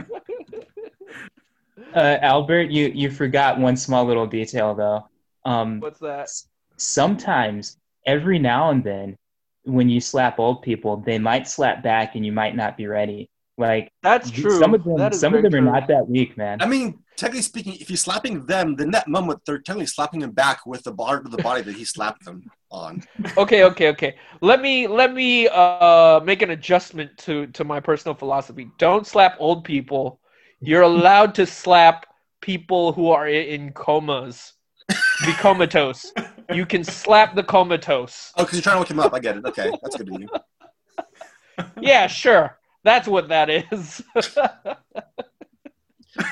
Uh, 1.95 2.17
Albert, 2.21 2.69
you 2.69 2.91
you 2.93 3.09
forgot 3.09 3.57
one 3.57 3.75
small 3.75 4.05
little 4.05 4.27
detail 4.27 4.75
though. 4.75 5.07
Um, 5.43 5.79
What's 5.79 5.99
that? 5.99 6.29
sometimes, 6.77 7.77
every 8.05 8.37
now 8.37 8.69
and 8.69 8.83
then, 8.83 9.17
when 9.63 9.89
you 9.89 9.99
slap 9.99 10.39
old 10.39 10.61
people, 10.61 10.97
they 10.97 11.17
might 11.17 11.47
slap 11.47 11.81
back, 11.81 12.15
and 12.15 12.25
you 12.25 12.31
might 12.31 12.55
not 12.55 12.77
be 12.77 12.85
ready. 12.85 13.29
Like 13.59 13.91
That's 14.01 14.31
true. 14.31 14.57
some 14.57 14.73
of 14.73 14.85
them, 14.85 14.95
That 14.95 15.13
is 15.13 15.19
some 15.19 15.33
of 15.33 15.41
very 15.41 15.51
them 15.51 15.67
are 15.67 15.79
not 15.79 15.89
that 15.89 16.07
weak, 16.07 16.37
man. 16.37 16.59
I 16.61 16.65
mean, 16.65 16.99
technically 17.17 17.41
speaking, 17.41 17.73
if 17.73 17.89
you're 17.89 17.97
slapping 17.97 18.45
them, 18.45 18.77
then 18.77 18.89
that 18.91 19.09
moment 19.09 19.41
they're 19.45 19.59
technically 19.59 19.85
slapping 19.87 20.21
him 20.21 20.31
back 20.31 20.65
with 20.65 20.83
the 20.83 20.93
part 20.93 21.25
of 21.25 21.31
the 21.31 21.39
body 21.39 21.61
that 21.63 21.75
he 21.75 21.83
slapped 21.83 22.23
them 22.23 22.49
on. 22.71 23.03
okay 23.37 23.63
okay 23.63 23.89
okay 23.89 24.15
let 24.41 24.61
me 24.61 24.85
let 24.87 25.11
me 25.13 25.47
uh 25.49 26.19
make 26.23 26.43
an 26.43 26.51
adjustment 26.51 27.09
to 27.17 27.47
to 27.47 27.63
my 27.63 27.79
personal 27.79 28.13
philosophy 28.13 28.69
don't 28.77 29.07
slap 29.07 29.35
old 29.39 29.63
people 29.63 30.19
you're 30.61 30.83
allowed 30.83 31.33
to 31.33 31.47
slap 31.47 32.05
people 32.41 32.93
who 32.93 33.09
are 33.09 33.27
in 33.27 33.71
comas 33.73 34.53
the 34.87 35.35
comatose 35.39 36.13
you 36.53 36.63
can 36.63 36.83
slap 36.83 37.33
the 37.35 37.43
comatose 37.43 38.31
Oh, 38.37 38.43
because 38.43 38.57
you're 38.57 38.61
trying 38.61 38.75
to 38.75 38.81
wake 38.81 38.91
him 38.91 38.99
up. 38.99 39.13
I 39.13 39.19
get 39.19 39.37
it. 39.37 39.45
Okay, 39.45 39.71
that's 39.81 39.95
good 39.95 40.09
of 40.09 40.21
you. 40.21 40.27
yeah 41.81 42.05
sure 42.07 42.58
that's 42.83 43.07
what 43.07 43.29
that 43.29 43.49
is 43.49 44.01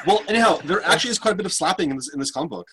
Well, 0.05 0.21
anyhow, 0.27 0.57
there 0.65 0.83
actually 0.83 1.11
is 1.11 1.19
quite 1.19 1.31
a 1.31 1.35
bit 1.35 1.45
of 1.45 1.53
slapping 1.53 1.91
in 1.91 1.95
this 1.95 2.09
in 2.13 2.19
this 2.19 2.31
comic 2.31 2.49
book. 2.49 2.67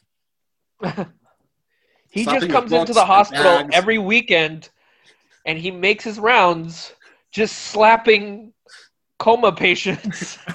he 2.11 2.25
Slapping 2.25 2.41
just 2.41 2.53
comes 2.53 2.73
into 2.73 2.93
the 2.93 3.05
hospital 3.05 3.69
every 3.73 3.99
weekend 3.99 4.71
and 5.47 5.59
he 5.59 5.71
makes 5.71 6.03
his 6.03 6.19
rounds 6.19 6.93
just 7.31 7.57
slapping 7.57 8.53
coma 9.19 9.53
patients 9.53 10.39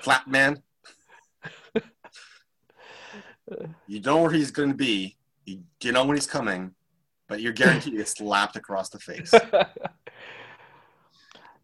Flat 0.00 0.26
man. 0.26 0.62
You 3.86 4.00
know 4.00 4.22
where 4.22 4.30
he's 4.30 4.50
going 4.50 4.70
to 4.70 4.74
be. 4.74 5.16
You, 5.44 5.62
you 5.82 5.92
know 5.92 6.04
when 6.04 6.16
he's 6.16 6.26
coming, 6.26 6.74
but 7.28 7.40
you're 7.40 7.52
guaranteed 7.52 7.92
to 7.92 7.98
get 7.98 8.08
slapped 8.08 8.56
across 8.56 8.90
the 8.90 8.98
face. 8.98 9.32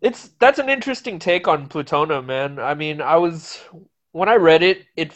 it's 0.01 0.29
that's 0.39 0.59
an 0.59 0.69
interesting 0.69 1.19
take 1.19 1.49
on 1.49 1.69
Plutona, 1.69 2.25
man. 2.25 2.59
I 2.59 2.75
mean, 2.75 3.01
I 3.01 3.17
was 3.17 3.63
when 4.13 4.29
I 4.29 4.37
read 4.37 4.63
it, 4.63 4.87
it 4.97 5.13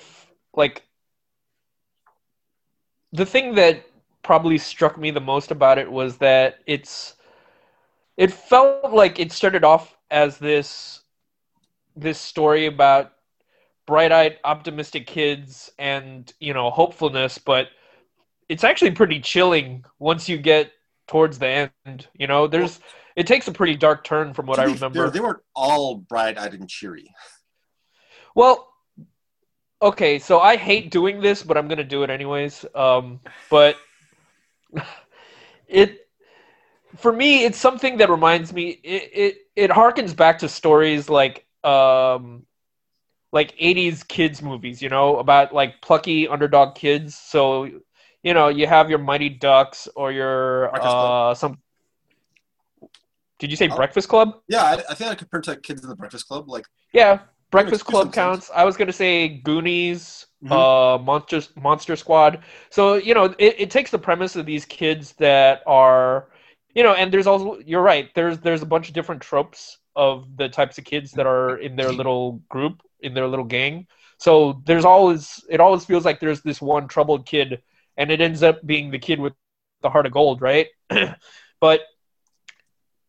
like 0.55 0.83
the 3.13 3.27
thing 3.27 3.55
that 3.55 3.85
probably 4.23 4.59
struck 4.59 4.99
me 4.99 5.11
the 5.11 5.21
most 5.21 5.51
about 5.51 5.79
it 5.79 5.91
was 5.91 6.19
that 6.19 6.59
it's 6.67 7.15
it 8.17 8.33
felt 8.33 8.93
like 8.93 9.19
it 9.19 9.33
started 9.33 9.65
off 9.65 9.97
as 10.11 10.39
this 10.39 11.03
this 11.97 12.19
story 12.19 12.67
about 12.67 13.13
bright-eyed 13.87 14.39
optimistic 14.45 15.07
kids 15.07 15.71
and 15.79 16.33
you 16.41 16.53
know 16.53 16.71
hopefulness 16.71 17.39
but 17.39 17.69
it's 18.49 18.65
actually 18.65 18.91
pretty 18.91 19.21
chilling 19.21 19.85
once 19.99 20.29
you 20.29 20.37
get 20.37 20.73
towards 21.07 21.39
the 21.39 21.71
end 21.87 22.07
you 22.15 22.27
know 22.27 22.47
there's 22.47 22.81
it 23.19 23.27
takes 23.27 23.49
a 23.49 23.53
pretty 23.53 23.75
dark 23.75 24.05
turn 24.05 24.33
from 24.33 24.47
what 24.47 24.57
To 24.57 24.63
i 24.63 24.65
remember 24.67 24.91
fair, 24.93 25.11
they 25.11 25.19
weren't 25.19 25.43
all 25.57 25.97
bright-eyed 25.97 26.55
and 26.55 26.69
cheery. 26.69 27.13
Well, 28.37 28.73
okay, 29.83 30.21
so 30.21 30.39
I 30.39 30.55
hate 30.57 30.93
doing 30.93 31.21
this, 31.21 31.43
but 31.43 31.57
I'm 31.57 31.67
gonna 31.67 31.83
do 31.83 32.05
it 32.05 32.11
anyways. 32.11 32.65
Um, 32.77 33.19
but 33.51 33.75
it, 35.67 36.07
for 36.97 37.13
me, 37.13 37.45
it's 37.45 37.59
something 37.59 37.97
that 37.97 38.09
reminds 38.09 38.53
me. 38.53 38.79
It 38.85 39.11
it 39.13 39.37
it 39.57 39.71
harkens 39.73 40.15
back 40.15 40.39
to 40.39 40.49
stories 40.49 41.09
like 41.09 41.45
um, 41.65 42.47
like 43.33 43.53
'80s 43.59 44.07
kids 44.07 44.41
movies, 44.41 44.81
you 44.81 44.91
know, 44.91 45.17
about 45.17 45.53
like 45.53 45.83
plucky 45.83 46.29
underdog 46.29 46.77
kids. 46.77 47.17
So, 47.19 47.65
you 48.23 48.33
know, 48.33 48.47
you 48.47 48.69
have 48.69 48.89
your 48.89 49.01
Mighty 49.01 49.29
Ducks 49.29 49.89
or 49.97 50.13
your 50.13 50.71
uh 50.81 51.35
some. 51.35 51.59
Did 53.39 53.51
you 53.51 53.57
say 53.57 53.69
Oh. 53.69 53.77
Breakfast 53.77 54.09
Club? 54.09 54.41
Yeah, 54.49 54.65
I, 54.65 54.73
I 54.91 54.95
think 54.95 55.11
I 55.11 55.15
compare 55.15 55.41
it 55.41 55.45
to 55.45 55.51
like, 55.51 55.63
Kids 55.63 55.83
in 55.83 55.89
the 55.89 55.97
Breakfast 55.97 56.27
Club. 56.27 56.49
Like, 56.49 56.67
Yeah, 56.93 57.21
Breakfast 57.51 57.85
Club 57.85 58.13
counts. 58.13 58.51
I 58.55 58.65
was 58.65 58.77
gonna 58.77 58.93
say 58.93 59.29
Goonies, 59.29 60.27
Mhm. 60.45 60.53
uh, 60.53 60.99
Monster 60.99 61.41
Monster 61.57 61.97
Squad. 61.97 62.43
So 62.71 62.95
you 62.95 63.15
know, 63.15 63.25
it, 63.39 63.55
it 63.59 63.71
takes 63.71 63.91
the 63.91 63.99
premise 63.99 64.37
of 64.37 64.47
these 64.47 64.65
kids 64.65 65.13
that 65.15 65.63
are, 65.67 66.29
you 66.75 66.83
know, 66.83 66.95
and 66.95 67.13
there's 67.13 67.27
also 67.27 67.59
you're 67.65 67.83
right. 67.83 68.11
There's 68.15 68.39
there's 68.41 68.63
a 68.63 68.67
bunch 68.67 68.89
of 68.89 68.95
different 68.95 69.23
tropes 69.23 69.79
of 69.97 70.37
the 70.37 70.49
types 70.49 70.79
of 70.79 70.85
kids 70.85 71.13
that 71.13 71.27
are 71.27 71.59
in 71.59 71.75
their 71.75 71.93
little 71.93 72.43
group, 72.49 72.83
in 73.01 73.15
their 73.15 73.27
little 73.27 73.45
gang. 73.45 73.87
So 74.19 74.63
there's 74.67 74.85
always 74.85 75.45
it 75.49 75.61
always 75.61 75.85
feels 75.85 76.05
like 76.05 76.21
there's 76.21 76.43
this 76.43 76.61
one 76.61 76.87
troubled 76.89 77.27
kid, 77.27 77.63
and 77.97 78.11
it 78.11 78.21
ends 78.21 78.43
up 78.43 78.65
being 78.67 78.91
the 78.91 78.99
kid 78.99 79.19
with 79.21 79.33
the 79.83 79.91
heart 79.91 80.07
of 80.07 80.13
gold, 80.13 80.43
right? 80.43 80.67
but 81.61 81.81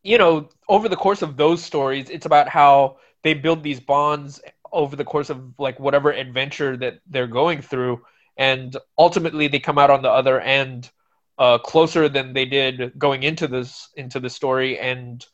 you 0.04 0.18
know, 0.18 0.50
over 0.68 0.90
the 0.90 0.96
course 0.96 1.22
of 1.22 1.38
those 1.38 1.64
stories, 1.64 2.10
it's 2.10 2.26
about 2.26 2.48
how 2.48 2.98
they 3.24 3.34
build 3.34 3.64
these 3.64 3.80
bonds 3.80 4.42
over 4.72 4.96
the 4.96 5.04
course 5.04 5.30
of 5.30 5.54
like 5.60 5.80
whatever 5.80 6.12
adventure 6.12 6.78
that 6.78 7.00
they're 7.08 7.28
going 7.28 7.62
through, 7.62 8.02
and 8.38 8.78
ultimately 8.98 9.48
they 9.48 9.60
come 9.60 9.78
out 9.78 9.90
on 9.90 10.02
the 10.02 10.10
other 10.10 10.40
end 10.40 10.90
uh, 11.38 11.58
closer 11.58 12.10
than 12.10 12.34
they 12.34 12.46
did 12.46 12.98
going 12.98 13.24
into 13.24 13.48
this 13.48 13.90
into 13.96 14.20
the 14.20 14.30
story 14.30 14.80
and 14.80 15.26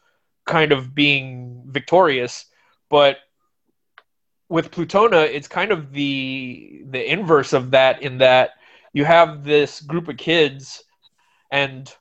kind 0.45 0.71
of 0.71 0.95
being 0.95 1.63
victorious. 1.67 2.45
But 2.89 3.17
with 4.49 4.71
Plutona, 4.71 5.23
it's 5.23 5.47
kind 5.47 5.71
of 5.71 5.91
the 5.91 6.83
the 6.89 7.11
inverse 7.11 7.53
of 7.53 7.71
that 7.71 8.01
in 8.01 8.19
that 8.19 8.51
you 8.93 9.03
have 9.05 9.43
this 9.43 9.81
group 9.81 10.07
of 10.07 10.17
kids 10.17 10.83
and 11.51 11.93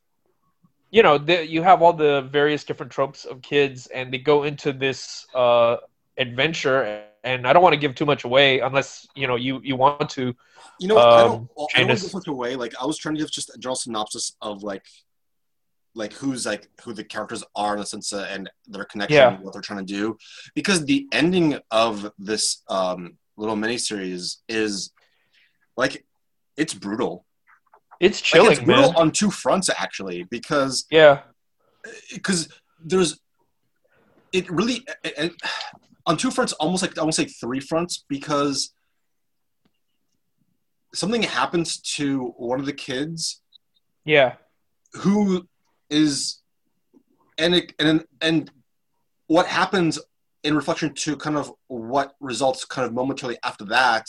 you 0.96 1.02
know 1.06 1.16
the, 1.28 1.36
you 1.54 1.60
have 1.70 1.78
all 1.82 1.92
the 1.92 2.14
various 2.40 2.62
different 2.68 2.92
tropes 2.96 3.20
of 3.30 3.42
kids 3.42 3.78
and 3.96 4.04
they 4.12 4.18
go 4.32 4.36
into 4.44 4.68
this 4.84 5.26
uh, 5.42 5.76
adventure 6.24 6.80
and 7.30 7.38
i 7.48 7.50
don't 7.52 7.64
want 7.66 7.74
to 7.78 7.82
give 7.84 7.94
too 8.00 8.08
much 8.12 8.22
away 8.28 8.48
unless 8.68 8.88
you 9.20 9.26
know 9.28 9.36
you 9.46 9.60
you 9.70 9.76
want 9.84 10.08
to 10.18 10.24
you 10.80 10.88
know, 10.88 10.98
I 10.98 11.00
Um, 11.00 11.26
don't, 11.26 11.48
well, 11.56 11.68
I 11.74 11.78
don't 11.80 11.88
want 11.88 11.98
to 12.00 12.04
give 12.06 12.14
much 12.20 12.26
away. 12.26 12.56
Like, 12.56 12.74
I 12.82 12.84
was 12.84 12.98
trying 12.98 13.14
to 13.14 13.20
give 13.22 13.30
just 13.30 13.48
a 13.54 13.58
general 13.58 13.76
synopsis 13.76 14.26
of 14.48 14.54
like, 14.70 14.84
like 15.94 16.12
who's 16.14 16.42
like 16.52 16.64
who 16.82 16.92
the 16.92 17.04
characters 17.04 17.44
are 17.54 17.74
in 17.74 17.80
the 17.80 17.86
sense 17.94 18.12
of, 18.12 18.22
and 18.34 18.50
their 18.66 18.84
connection, 18.84 19.16
Yeah. 19.16 19.38
what 19.42 19.52
they're 19.52 19.62
trying 19.70 19.86
to 19.86 19.92
do, 20.00 20.04
because 20.58 20.84
the 20.84 21.06
ending 21.12 21.48
of 21.70 22.10
this 22.18 22.44
um, 22.68 23.00
little 23.36 23.56
miniseries 23.56 24.24
is 24.48 24.90
like 25.76 26.04
it's 26.56 26.74
brutal. 26.74 27.24
It's 28.00 28.18
Like, 28.20 28.24
chilling 28.24 28.52
it's 28.52 28.60
brutal 28.60 28.92
man. 28.92 28.96
on 28.96 29.10
two 29.10 29.30
fronts 29.30 29.70
actually, 29.76 30.24
because 30.24 30.86
yeah. 30.90 31.20
because 32.12 32.48
there's 32.84 33.18
it 34.32 34.50
really 34.50 34.84
and 35.16 35.30
on 36.06 36.16
two 36.16 36.30
fronts 36.30 36.52
almost 36.54 36.82
like 36.82 36.98
i 36.98 37.02
won't 37.02 37.14
say 37.14 37.24
three 37.24 37.60
fronts 37.60 38.04
because 38.08 38.74
something 40.94 41.22
happens 41.22 41.78
to 41.78 42.26
one 42.36 42.60
of 42.60 42.66
the 42.66 42.72
kids 42.72 43.40
yeah. 44.04 44.34
who 44.94 45.46
is 45.90 46.40
and 47.38 47.54
it, 47.54 47.72
and 47.78 48.04
and 48.20 48.50
what 49.26 49.46
happens 49.46 49.98
in 50.44 50.54
reflection 50.54 50.92
to 50.94 51.16
kind 51.16 51.36
of 51.36 51.50
what 51.68 52.14
results 52.20 52.64
kind 52.66 52.86
of 52.86 52.92
momentarily 52.92 53.38
after 53.42 53.64
that, 53.64 54.06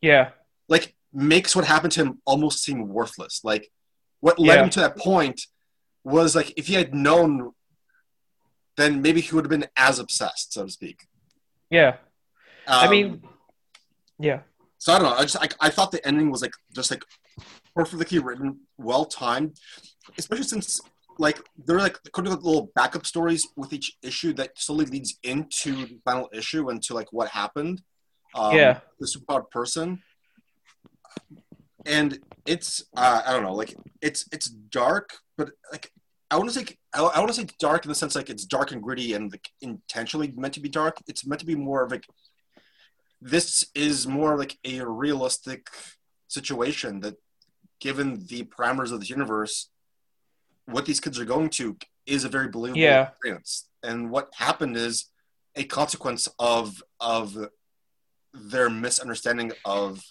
Yeah. 0.00 0.30
like 0.68 0.94
makes 1.12 1.56
what 1.56 1.64
happened 1.64 1.92
to 1.92 2.00
him 2.02 2.20
almost 2.24 2.62
seem 2.62 2.88
worthless. 2.88 3.40
Like 3.44 3.70
what 4.20 4.38
led 4.38 4.56
Yeah. 4.56 4.64
him 4.64 4.70
to 4.70 4.80
that 4.80 4.96
point 4.96 5.40
was 6.04 6.34
like 6.36 6.52
if 6.56 6.66
he 6.66 6.74
had 6.74 6.94
known, 6.94 7.52
then 8.76 9.02
maybe 9.02 9.20
he 9.20 9.34
would 9.34 9.44
have 9.44 9.50
been 9.50 9.66
as 9.76 9.98
obsessed, 9.98 10.52
so 10.52 10.64
to 10.64 10.70
speak. 10.70 11.06
Yeah. 11.70 11.96
I 12.66 12.84
Um, 12.84 12.90
mean, 12.90 13.22
yeah. 14.18 14.40
So 14.78 14.92
I 14.92 14.98
don't 14.98 15.10
know. 15.10 15.16
I 15.16 15.22
just 15.22 15.36
I, 15.36 15.48
I 15.60 15.70
thought 15.70 15.90
the 15.90 16.06
ending 16.06 16.30
was 16.30 16.42
like 16.42 16.52
just 16.74 16.90
like 16.90 17.02
perfectly 17.74 18.18
written, 18.20 18.60
well 18.76 19.04
timed, 19.04 19.56
especially 20.16 20.44
since 20.44 20.80
like 21.18 21.40
there 21.66 21.76
are 21.76 21.80
like 21.80 21.98
kind 22.12 22.28
of 22.28 22.34
little 22.44 22.70
backup 22.76 23.04
stories 23.04 23.48
with 23.56 23.72
each 23.72 23.96
issue 24.02 24.32
that 24.34 24.56
slowly 24.56 24.84
leads 24.86 25.18
into 25.24 25.74
the 25.86 25.98
final 26.04 26.28
issue 26.32 26.68
and 26.68 26.80
to 26.84 26.94
like 26.94 27.12
what 27.12 27.28
happened. 27.30 27.82
Um, 28.36 28.54
Yeah. 28.54 28.80
The 29.00 29.06
superpowered 29.06 29.50
person, 29.50 30.02
and 31.86 32.18
it's 32.46 32.82
uh, 32.96 33.22
I 33.26 33.32
don't 33.32 33.42
know 33.42 33.54
like 33.54 33.74
it's 34.02 34.26
it's 34.32 34.48
dark, 34.48 35.10
but 35.36 35.50
like 35.72 35.90
I 36.30 36.36
want 36.36 36.50
to 36.50 36.54
say 36.54 36.66
I, 36.94 37.02
I 37.02 37.18
want 37.18 37.28
to 37.28 37.34
say 37.40 37.46
dark 37.58 37.84
in 37.84 37.88
the 37.88 37.94
sense 37.94 38.14
like 38.14 38.30
it's 38.30 38.44
dark 38.44 38.72
and 38.72 38.82
gritty 38.82 39.14
and 39.14 39.30
like 39.30 39.48
intentionally 39.60 40.32
meant 40.36 40.54
to 40.54 40.60
be 40.60 40.68
dark. 40.68 40.98
It's 41.06 41.26
meant 41.26 41.40
to 41.40 41.46
be 41.46 41.54
more 41.54 41.82
of 41.82 41.90
like 41.90 42.06
this 43.20 43.64
is 43.74 44.06
more 44.06 44.38
like 44.38 44.56
a 44.64 44.80
realistic 44.84 45.68
situation 46.28 47.00
that 47.00 47.16
given 47.80 48.24
the 48.26 48.42
parameters 48.44 48.92
of 48.92 49.00
the 49.00 49.06
universe 49.06 49.70
what 50.66 50.84
these 50.84 51.00
kids 51.00 51.18
are 51.18 51.24
going 51.24 51.48
to 51.48 51.76
is 52.06 52.24
a 52.24 52.28
very 52.28 52.48
believable 52.48 52.80
Yeah. 52.82 53.08
experience 53.08 53.68
and 53.82 54.10
what 54.10 54.28
happened 54.34 54.76
is 54.76 55.06
a 55.56 55.64
consequence 55.64 56.28
of 56.38 56.82
of 57.00 57.36
their 58.34 58.68
misunderstanding 58.68 59.52
of 59.64 60.02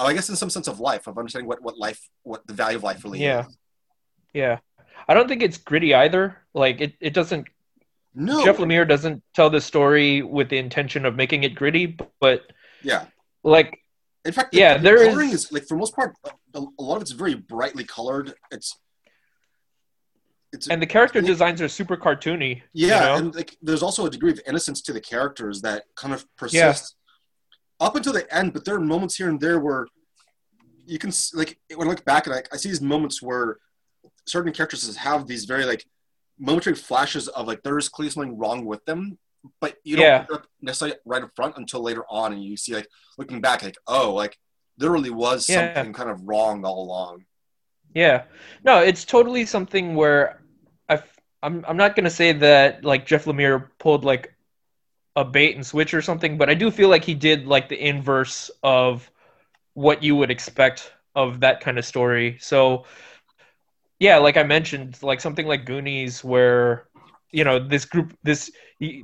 oh, 0.00 0.06
i 0.06 0.12
guess 0.14 0.28
in 0.28 0.36
some 0.36 0.50
sense 0.50 0.66
of 0.66 0.80
life 0.80 1.06
of 1.06 1.16
understanding 1.18 1.46
what 1.46 1.60
what 1.62 1.76
life 1.78 2.00
what 2.24 2.44
the 2.46 2.52
value 2.62 2.76
of 2.78 2.82
life 2.82 3.04
really 3.04 3.20
Yeah. 3.20 3.46
is 3.46 3.56
Yeah. 4.34 4.58
I 5.08 5.14
don't 5.14 5.28
think 5.28 5.42
it's 5.42 5.56
gritty 5.58 5.94
either. 5.94 6.24
Like 6.54 6.80
it, 6.80 6.92
it 7.00 7.14
doesn't 7.14 7.46
no 8.14 8.44
Jeff 8.44 8.58
Lemire 8.58 8.86
doesn't 8.86 9.22
tell 9.34 9.50
the 9.50 9.60
story 9.60 10.20
with 10.22 10.48
the 10.50 10.58
intention 10.58 11.04
of 11.06 11.14
making 11.16 11.42
it 11.44 11.54
gritty, 11.54 11.96
but 12.20 12.38
yeah 12.82 13.02
like 13.42 13.70
In 14.28 14.32
fact, 14.32 14.50
Yeah, 14.54 14.76
the, 14.76 14.82
there 14.86 14.98
the 14.98 15.02
is- 15.04 15.08
coloring 15.14 15.30
is... 15.38 15.52
like 15.52 15.64
for 15.68 15.76
most 15.76 15.94
part, 15.96 16.10
a, 16.54 16.60
a 16.80 16.82
lot 16.88 16.96
of 16.96 17.02
it's 17.02 17.12
very 17.24 17.34
brightly 17.34 17.84
colored. 17.84 18.34
It's 18.56 18.68
it's 20.52 20.66
and 20.68 20.82
the 20.82 20.86
character 20.86 21.20
designs 21.20 21.62
are 21.62 21.68
super 21.68 21.96
cartoony. 21.96 22.62
yeah, 22.72 22.86
you 22.86 22.90
know? 23.06 23.14
and 23.16 23.34
like 23.34 23.56
there's 23.62 23.82
also 23.82 24.06
a 24.06 24.10
degree 24.10 24.32
of 24.32 24.40
innocence 24.46 24.82
to 24.82 24.92
the 24.92 25.00
characters 25.00 25.62
that 25.62 25.84
kind 25.96 26.12
of 26.12 26.24
persists 26.36 26.96
up 27.80 27.96
until 27.96 28.12
the 28.12 28.32
end. 28.34 28.52
But 28.52 28.64
there 28.64 28.74
are 28.76 28.80
moments 28.80 29.16
here 29.16 29.28
and 29.28 29.40
there 29.40 29.58
where 29.60 29.86
you 30.86 30.98
can 30.98 31.12
like 31.34 31.58
when 31.74 31.86
I 31.88 31.90
look 31.90 32.04
back 32.04 32.26
and 32.26 32.34
I, 32.36 32.42
I 32.52 32.56
see 32.56 32.68
these 32.68 32.80
moments 32.80 33.22
where 33.22 33.58
certain 34.26 34.52
characters 34.52 34.94
have 34.96 35.26
these 35.26 35.44
very 35.44 35.64
like 35.64 35.84
momentary 36.38 36.74
flashes 36.76 37.28
of 37.28 37.46
like 37.46 37.62
there 37.62 37.78
is 37.78 37.88
clearly 37.88 38.10
something 38.10 38.38
wrong 38.38 38.64
with 38.64 38.84
them, 38.84 39.18
but 39.60 39.76
you 39.84 39.96
don't 39.96 40.04
Yeah. 40.04 40.26
necessarily 40.60 40.96
right 41.04 41.22
up 41.22 41.30
front 41.36 41.56
until 41.58 41.80
later 41.82 42.04
on, 42.10 42.32
and 42.32 42.42
you 42.42 42.56
see 42.56 42.74
like 42.74 42.88
looking 43.18 43.40
back 43.40 43.62
like 43.62 43.76
oh 43.86 44.14
like 44.14 44.36
there 44.78 44.90
really 44.90 45.10
was 45.10 45.48
Yeah. 45.48 45.74
something 45.74 45.92
kind 45.92 46.10
of 46.10 46.20
wrong 46.26 46.64
all 46.64 46.82
along. 46.84 47.24
Yeah. 47.94 48.24
No, 48.64 48.78
it's 48.78 49.04
totally 49.04 49.44
something 49.46 49.94
where 49.94 50.40
I 50.88 51.02
I'm 51.42 51.64
I'm 51.68 51.76
not 51.76 51.94
gonna 51.96 52.10
say 52.10 52.32
that 52.32 52.84
like 52.84 53.06
Jeff 53.06 53.24
Lemire 53.26 53.68
pulled 53.78 54.04
like 54.04 54.34
a 55.16 55.24
bait 55.24 55.54
and 55.56 55.66
switch 55.66 55.94
or 55.94 56.02
something, 56.02 56.38
but 56.38 56.48
I 56.48 56.54
do 56.54 56.70
feel 56.70 56.88
like 56.88 57.04
he 57.04 57.14
did 57.14 57.46
like 57.46 57.68
the 57.68 57.80
inverse 57.80 58.50
of 58.62 59.10
what 59.74 60.02
you 60.02 60.16
would 60.16 60.30
expect 60.30 60.92
of 61.14 61.40
that 61.40 61.60
kind 61.60 61.78
of 61.78 61.84
story. 61.84 62.38
So 62.40 62.84
yeah, 63.98 64.18
like 64.18 64.36
I 64.36 64.42
mentioned, 64.42 65.02
like 65.02 65.20
something 65.20 65.46
like 65.46 65.64
Goonies 65.66 66.24
where 66.24 66.88
you 67.32 67.44
know 67.44 67.58
this 67.58 67.84
group 67.84 68.16
this 68.22 68.50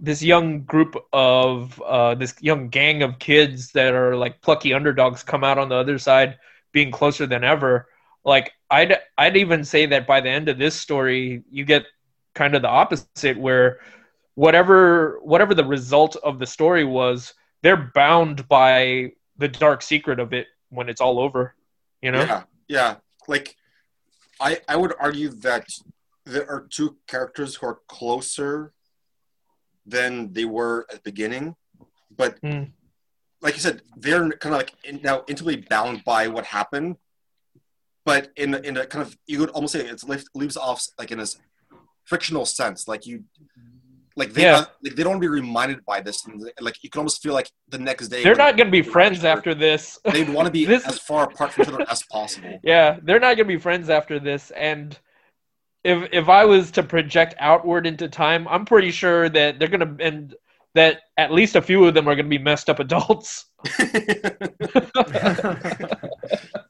this 0.01 0.23
young 0.23 0.63
group 0.65 0.97
of 1.13 1.81
uh, 1.83 2.15
this 2.15 2.35
young 2.41 2.69
gang 2.69 3.03
of 3.03 3.19
kids 3.19 3.73
that 3.73 3.95
are 3.95 4.17
like 4.17 4.41
plucky 4.41 4.73
underdogs 4.75 5.23
come 5.23 5.45
out 5.45 5.59
on 5.59 5.69
the 5.69 5.77
other 5.77 5.99
side 5.99 6.39
being 6.73 6.91
closer 6.91 7.27
than 7.27 7.45
ever 7.45 7.87
like 8.25 8.53
I'd 8.71 8.99
I'd 9.17 9.37
even 9.37 9.65
say 9.65 9.87
that 9.87 10.07
by 10.07 10.21
the 10.21 10.29
end 10.29 10.49
of 10.49 10.59
this 10.59 10.75
story, 10.75 11.45
you 11.51 11.65
get 11.65 11.87
kind 12.35 12.55
of 12.57 12.63
the 12.63 12.69
opposite, 12.69 13.39
where 13.39 13.79
whatever 14.37 15.19
whatever 15.23 15.53
the 15.55 15.65
result 15.65 16.15
of 16.23 16.39
the 16.39 16.47
story 16.47 16.85
was, 16.85 17.35
they're 17.63 17.91
bound 17.95 18.47
by 18.49 19.11
the 19.39 19.49
dark 19.49 19.83
secret 19.83 20.21
of 20.21 20.33
it 20.33 20.47
when 20.71 20.89
it's 20.89 21.01
all 21.01 21.19
over. 21.19 21.55
You 22.01 22.13
know? 22.13 22.21
Yeah, 22.23 22.43
yeah. 22.69 22.95
Like, 23.27 23.57
I 24.41 24.61
I 24.69 24.77
would 24.77 24.93
argue 25.01 25.31
that 25.47 25.67
there 26.25 26.49
are 26.49 26.61
two 26.71 26.97
characters 27.09 27.57
who 27.57 27.67
are 27.67 27.81
closer 27.89 28.73
than 29.85 30.33
they 30.33 30.45
were 30.45 30.87
at 30.91 30.97
the 31.03 31.11
beginning, 31.11 31.55
but 32.17 32.39
Hmm. 32.41 32.65
like 33.41 33.55
you 33.55 33.61
said, 33.61 33.83
they're 33.97 34.29
kind 34.43 34.55
of 34.55 34.59
like 34.63 34.73
in, 34.85 35.01
now 35.03 35.25
intimately 35.29 35.65
bound 35.69 36.05
by 36.05 36.29
what 36.29 36.45
happened. 36.47 36.97
But 38.05 38.31
in 38.37 38.55
in 38.55 38.77
a 38.77 38.87
kind 38.87 39.03
of 39.07 39.17
you 39.27 39.39
would 39.41 39.51
almost 39.51 39.73
say 39.73 39.81
it's 39.87 40.05
left, 40.05 40.29
leaves 40.35 40.57
off 40.57 40.87
like 40.99 41.11
in 41.11 41.19
a 41.21 41.23
s- 41.23 41.39
fictional 42.05 42.45
sense, 42.47 42.87
like 42.87 43.07
you. 43.07 43.25
Like 44.19 44.33
they, 44.33 44.43
Yeah. 44.43 44.65
like 44.83 44.95
they 44.97 45.03
don't 45.03 45.13
want 45.13 45.23
to 45.23 45.29
be 45.29 45.35
reminded 45.43 45.85
by 45.85 46.01
this, 46.01 46.25
and 46.27 46.51
like 46.61 46.83
you 46.83 46.89
can 46.89 47.01
almost 47.01 47.23
feel 47.23 47.35
like 47.35 47.51
the 47.69 47.79
next 47.79 48.09
day 48.09 48.23
They're 48.23 48.35
not 48.35 48.57
going 48.57 48.69
to 48.69 48.73
be 48.73 48.81
friends 48.83 49.25
after 49.25 49.55
this. 49.55 49.99
They'd 50.11 50.29
want 50.31 50.47
to 50.47 50.53
be 50.53 50.65
This- 50.73 50.87
as 50.87 50.99
far 50.99 51.25
apart 51.25 51.53
from 51.53 51.63
each 51.65 51.69
other 51.69 51.85
as 51.91 52.03
possible. 52.11 52.59
yeah, 52.65 52.99
they're 53.03 53.21
not 53.21 53.37
going 53.37 53.47
to 53.49 53.55
be 53.57 53.59
friends 53.59 53.91
after 53.91 54.19
this. 54.19 54.51
And 54.53 54.99
if 55.85 56.09
if 56.13 56.29
I 56.31 56.47
was 56.47 56.71
to 56.73 56.83
project 56.83 57.35
outward 57.39 57.87
into 57.87 58.09
time, 58.09 58.49
I'm 58.49 58.65
pretty 58.65 58.91
sure 58.91 59.29
that 59.29 59.59
they're 59.59 59.69
going 59.69 59.97
to 59.99 60.05
and 60.05 60.35
that 60.75 61.01
at 61.17 61.31
least 61.33 61.55
a 61.57 61.63
few 61.63 61.85
of 61.87 61.95
them 61.95 62.09
are 62.09 62.15
going 62.15 62.27
to 62.27 62.31
be 62.31 62.39
messed 62.39 62.69
up 62.71 62.81
adults. 62.81 63.47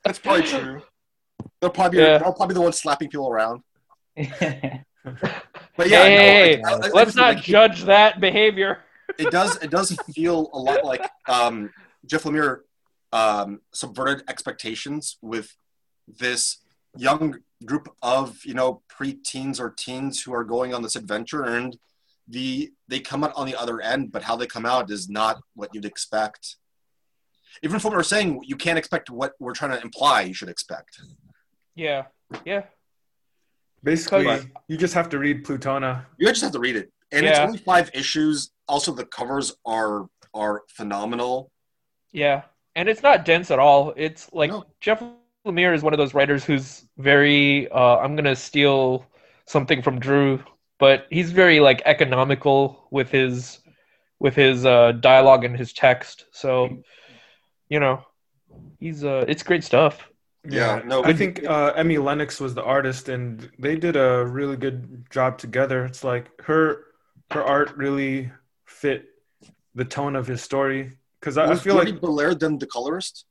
That's 0.04 0.18
probably 0.22 0.42
true. 0.42 0.82
They'll 1.60 1.70
probably 1.70 1.98
be, 1.98 2.02
Yeah. 2.04 2.18
they'll 2.18 2.32
probably 2.32 2.48
be 2.48 2.54
the 2.54 2.60
ones 2.62 2.80
slapping 2.80 3.08
people 3.08 3.28
around. 3.30 3.62
But 5.76 5.88
yeah, 5.88 6.04
hey, 6.04 6.60
no, 6.62 6.80
I- 6.82 6.88
let's 6.88 7.14
not 7.14 7.36
like, 7.36 7.44
judge 7.44 7.84
that 7.84 8.20
behavior. 8.20 8.78
It 9.18 9.30
does. 9.30 9.56
It 9.62 9.70
does 9.70 9.96
feel 10.12 10.50
a 10.52 10.58
lot 10.58 10.84
like 10.84 11.08
um, 11.28 11.70
Jeff 12.06 12.24
Lemire 12.24 12.62
um, 13.12 13.60
subverted 13.72 14.28
expectations 14.28 15.16
with 15.22 15.56
this 16.08 16.58
young 16.96 17.36
group 17.64 17.88
of 18.02 18.44
you 18.44 18.52
know 18.52 18.82
pre-teens 18.88 19.60
or 19.60 19.70
teens 19.70 20.22
who 20.22 20.34
are 20.34 20.42
going 20.42 20.74
on 20.74 20.82
this 20.82 20.96
adventure, 20.96 21.44
and 21.44 21.78
the 22.28 22.72
they 22.88 22.98
come 22.98 23.22
out 23.22 23.32
on 23.36 23.46
the 23.46 23.54
other 23.54 23.80
end, 23.80 24.10
but 24.10 24.24
how 24.24 24.34
they 24.34 24.46
come 24.46 24.66
out 24.66 24.90
is 24.90 25.08
not 25.08 25.40
what 25.54 25.70
you'd 25.72 25.84
expect. 25.84 26.56
Even 27.62 27.78
from 27.78 27.92
what 27.92 27.98
we're 27.98 28.02
saying, 28.02 28.40
you 28.44 28.56
can't 28.56 28.76
expect 28.78 29.08
what 29.08 29.34
we're 29.38 29.54
trying 29.54 29.70
to 29.70 29.80
imply 29.80 30.22
you 30.22 30.34
should 30.34 30.48
expect. 30.48 31.00
Yeah, 31.76 32.06
yeah, 32.44 32.64
Basically, 33.86 34.24
Because- 34.24 34.46
you 34.66 34.76
just 34.76 34.94
have 34.94 35.08
to 35.10 35.18
read 35.18 35.44
Plutona. 35.46 36.04
You 36.18 36.26
just 36.26 36.42
have 36.42 36.50
to 36.52 36.58
read 36.58 36.74
it, 36.74 36.92
and 37.12 37.24
it's 37.24 37.38
only 37.38 37.58
five 37.58 37.88
issues. 37.94 38.50
Also, 38.66 38.92
the 38.92 39.06
covers 39.06 39.54
are 39.64 40.08
are 40.34 40.64
phenomenal. 40.68 41.50
yeah. 42.12 42.42
And 42.74 42.90
it's 42.90 43.02
not 43.02 43.24
dense 43.24 43.50
at 43.50 43.58
all. 43.58 43.94
It's 43.96 44.30
like 44.34 44.50
No. 44.50 44.64
Jeff 44.80 45.02
Lemire 45.46 45.74
is 45.74 45.82
one 45.82 45.94
of 45.94 45.98
those 45.98 46.12
writers 46.12 46.44
who's 46.44 46.84
very. 46.98 47.68
Uh, 47.70 47.96
I'm 48.02 48.16
gonna 48.16 48.36
steal 48.36 49.06
something 49.46 49.80
from 49.80 49.98
Drew, 49.98 50.42
but 50.78 51.06
he's 51.08 51.30
very 51.32 51.58
like 51.60 51.80
economical 51.86 52.86
with 52.90 53.08
his 53.10 53.60
with 54.18 54.34
his 54.34 54.66
uh, 54.66 54.92
dialogue 54.92 55.44
and 55.44 55.56
his 55.56 55.72
text. 55.72 56.26
So, 56.32 56.82
you 57.70 57.78
know, 57.80 58.04
he's 58.80 59.04
uh, 59.04 59.24
it's 59.28 59.42
great 59.44 59.64
stuff. 59.64 59.94
Yeah, 60.48 60.82
no, 60.84 61.02
I 61.04 61.12
think 61.12 61.44
uh, 61.44 61.72
Emi 61.74 62.02
Lenox 62.02 62.40
was 62.40 62.54
the 62.54 62.62
artist, 62.62 63.08
and 63.08 63.50
they 63.58 63.76
did 63.76 63.96
a 63.96 64.24
really 64.26 64.56
good 64.56 65.06
job 65.10 65.38
together. 65.38 65.84
It's 65.84 66.04
like 66.04 66.28
her 66.42 66.84
her 67.32 67.42
art 67.42 67.76
really 67.76 68.30
fit 68.64 69.06
the 69.74 69.84
tone 69.84 70.14
of 70.16 70.26
his 70.26 70.42
story. 70.42 70.98
Because 71.20 71.38
I, 71.38 71.50
I 71.52 71.54
feel 71.56 71.74
Jordie 71.76 71.92
like, 71.92 72.00
Bellaire 72.00 72.34
then 72.38 72.58
the 72.58 72.66
colorist? 72.66 73.24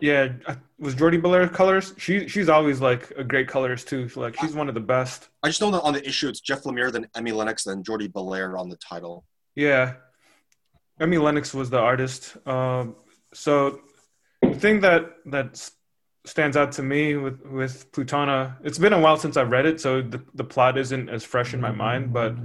yeah, 0.00 0.28
I- 0.46 0.56
was 0.78 0.94
Jordie 0.94 1.18
Bellaire 1.18 1.48
colorist? 1.52 1.98
She 1.98 2.28
she's 2.28 2.48
always 2.48 2.80
like 2.80 3.10
a 3.16 3.24
great 3.24 3.48
colorist 3.48 3.88
too. 3.88 4.08
Like 4.14 4.38
she's 4.40 4.54
one 4.54 4.68
of 4.68 4.74
the 4.74 4.80
best. 4.96 5.28
I 5.42 5.48
just 5.48 5.60
know 5.60 5.70
that 5.70 5.80
on 5.82 5.94
the 5.94 6.06
issue 6.06 6.28
it's 6.28 6.40
Jeff 6.40 6.62
Lemire, 6.64 6.92
then 6.92 7.06
Emi 7.16 7.32
Lenox, 7.32 7.64
then 7.64 7.82
Jordie 7.82 8.08
Bellaire 8.08 8.58
on 8.58 8.68
the 8.68 8.76
title. 8.76 9.24
Yeah, 9.54 9.94
Emi 11.00 11.20
Lenox 11.20 11.54
was 11.54 11.70
the 11.70 11.78
artist. 11.78 12.36
Um, 12.46 12.96
so 13.32 13.80
the 14.42 14.54
thing 14.54 14.80
that 14.80 15.02
that 15.26 15.48
s- 15.52 15.72
stands 16.26 16.56
out 16.56 16.72
to 16.72 16.82
me 16.82 17.16
with 17.16 17.42
with 17.46 17.90
Plutona, 17.92 18.56
it's 18.64 18.78
been 18.78 18.92
a 18.92 19.00
while 19.00 19.16
since 19.18 19.36
I've 19.36 19.50
read 19.50 19.66
it, 19.66 19.80
so 19.80 20.02
the 20.02 20.24
the 20.34 20.44
plot 20.44 20.78
isn't 20.78 21.08
as 21.08 21.24
fresh 21.24 21.54
in 21.54 21.60
my 21.60 21.72
mind. 21.72 22.12
But 22.12 22.38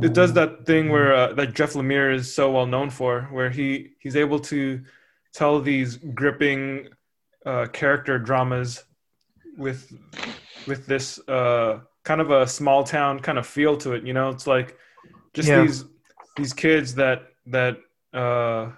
it 0.00 0.14
does 0.14 0.32
that 0.34 0.66
thing 0.66 0.88
where 0.88 1.14
uh, 1.14 1.32
that 1.34 1.54
Jeff 1.54 1.74
Lemire 1.74 2.14
is 2.14 2.32
so 2.34 2.50
well 2.50 2.66
known 2.66 2.90
for, 2.90 3.22
where 3.32 3.50
he 3.50 3.90
he's 4.00 4.16
able 4.16 4.38
to 4.40 4.82
tell 5.34 5.60
these 5.60 5.96
gripping 5.96 6.88
uh, 7.44 7.66
character 7.72 8.18
dramas 8.18 8.84
with 9.56 9.92
with 10.66 10.86
this 10.86 11.18
uh, 11.28 11.80
kind 12.04 12.20
of 12.20 12.30
a 12.30 12.46
small 12.46 12.84
town 12.84 13.20
kind 13.20 13.38
of 13.38 13.46
feel 13.46 13.76
to 13.78 13.92
it. 13.92 14.04
You 14.06 14.14
know, 14.14 14.30
it's 14.30 14.46
like 14.46 14.78
just 15.34 15.50
Yeah. 15.50 15.62
these 15.62 15.84
these 16.36 16.52
kids 16.54 16.94
that 16.96 17.24
that 17.46 17.78
uh, 18.14 18.72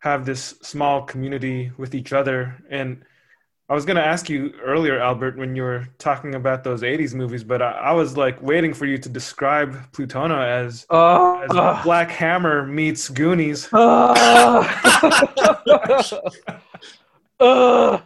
have 0.00 0.24
this 0.24 0.54
small 0.62 1.02
community 1.02 1.72
with 1.76 1.94
each 1.94 2.12
other. 2.12 2.56
And 2.70 3.04
I 3.70 3.74
was 3.74 3.84
gonna 3.84 4.00
ask 4.00 4.30
you 4.30 4.52
earlier, 4.64 4.98
Albert, 4.98 5.36
when 5.36 5.54
you 5.54 5.62
were 5.62 5.86
talking 5.98 6.34
about 6.36 6.64
those 6.64 6.82
'80s 6.82 7.14
movies, 7.14 7.44
but 7.44 7.60
I, 7.60 7.72
I 7.72 7.92
was 7.92 8.16
like 8.16 8.40
waiting 8.40 8.72
for 8.72 8.86
you 8.86 8.96
to 8.96 9.08
describe 9.08 9.76
Plutona 9.92 10.46
as 10.46 10.86
Uh, 10.88 11.40
as 11.40 11.82
Black 11.84 12.10
Hammer 12.10 12.64
meets 12.66 13.08
Goonies. 13.10 13.68
uh, 13.72 14.64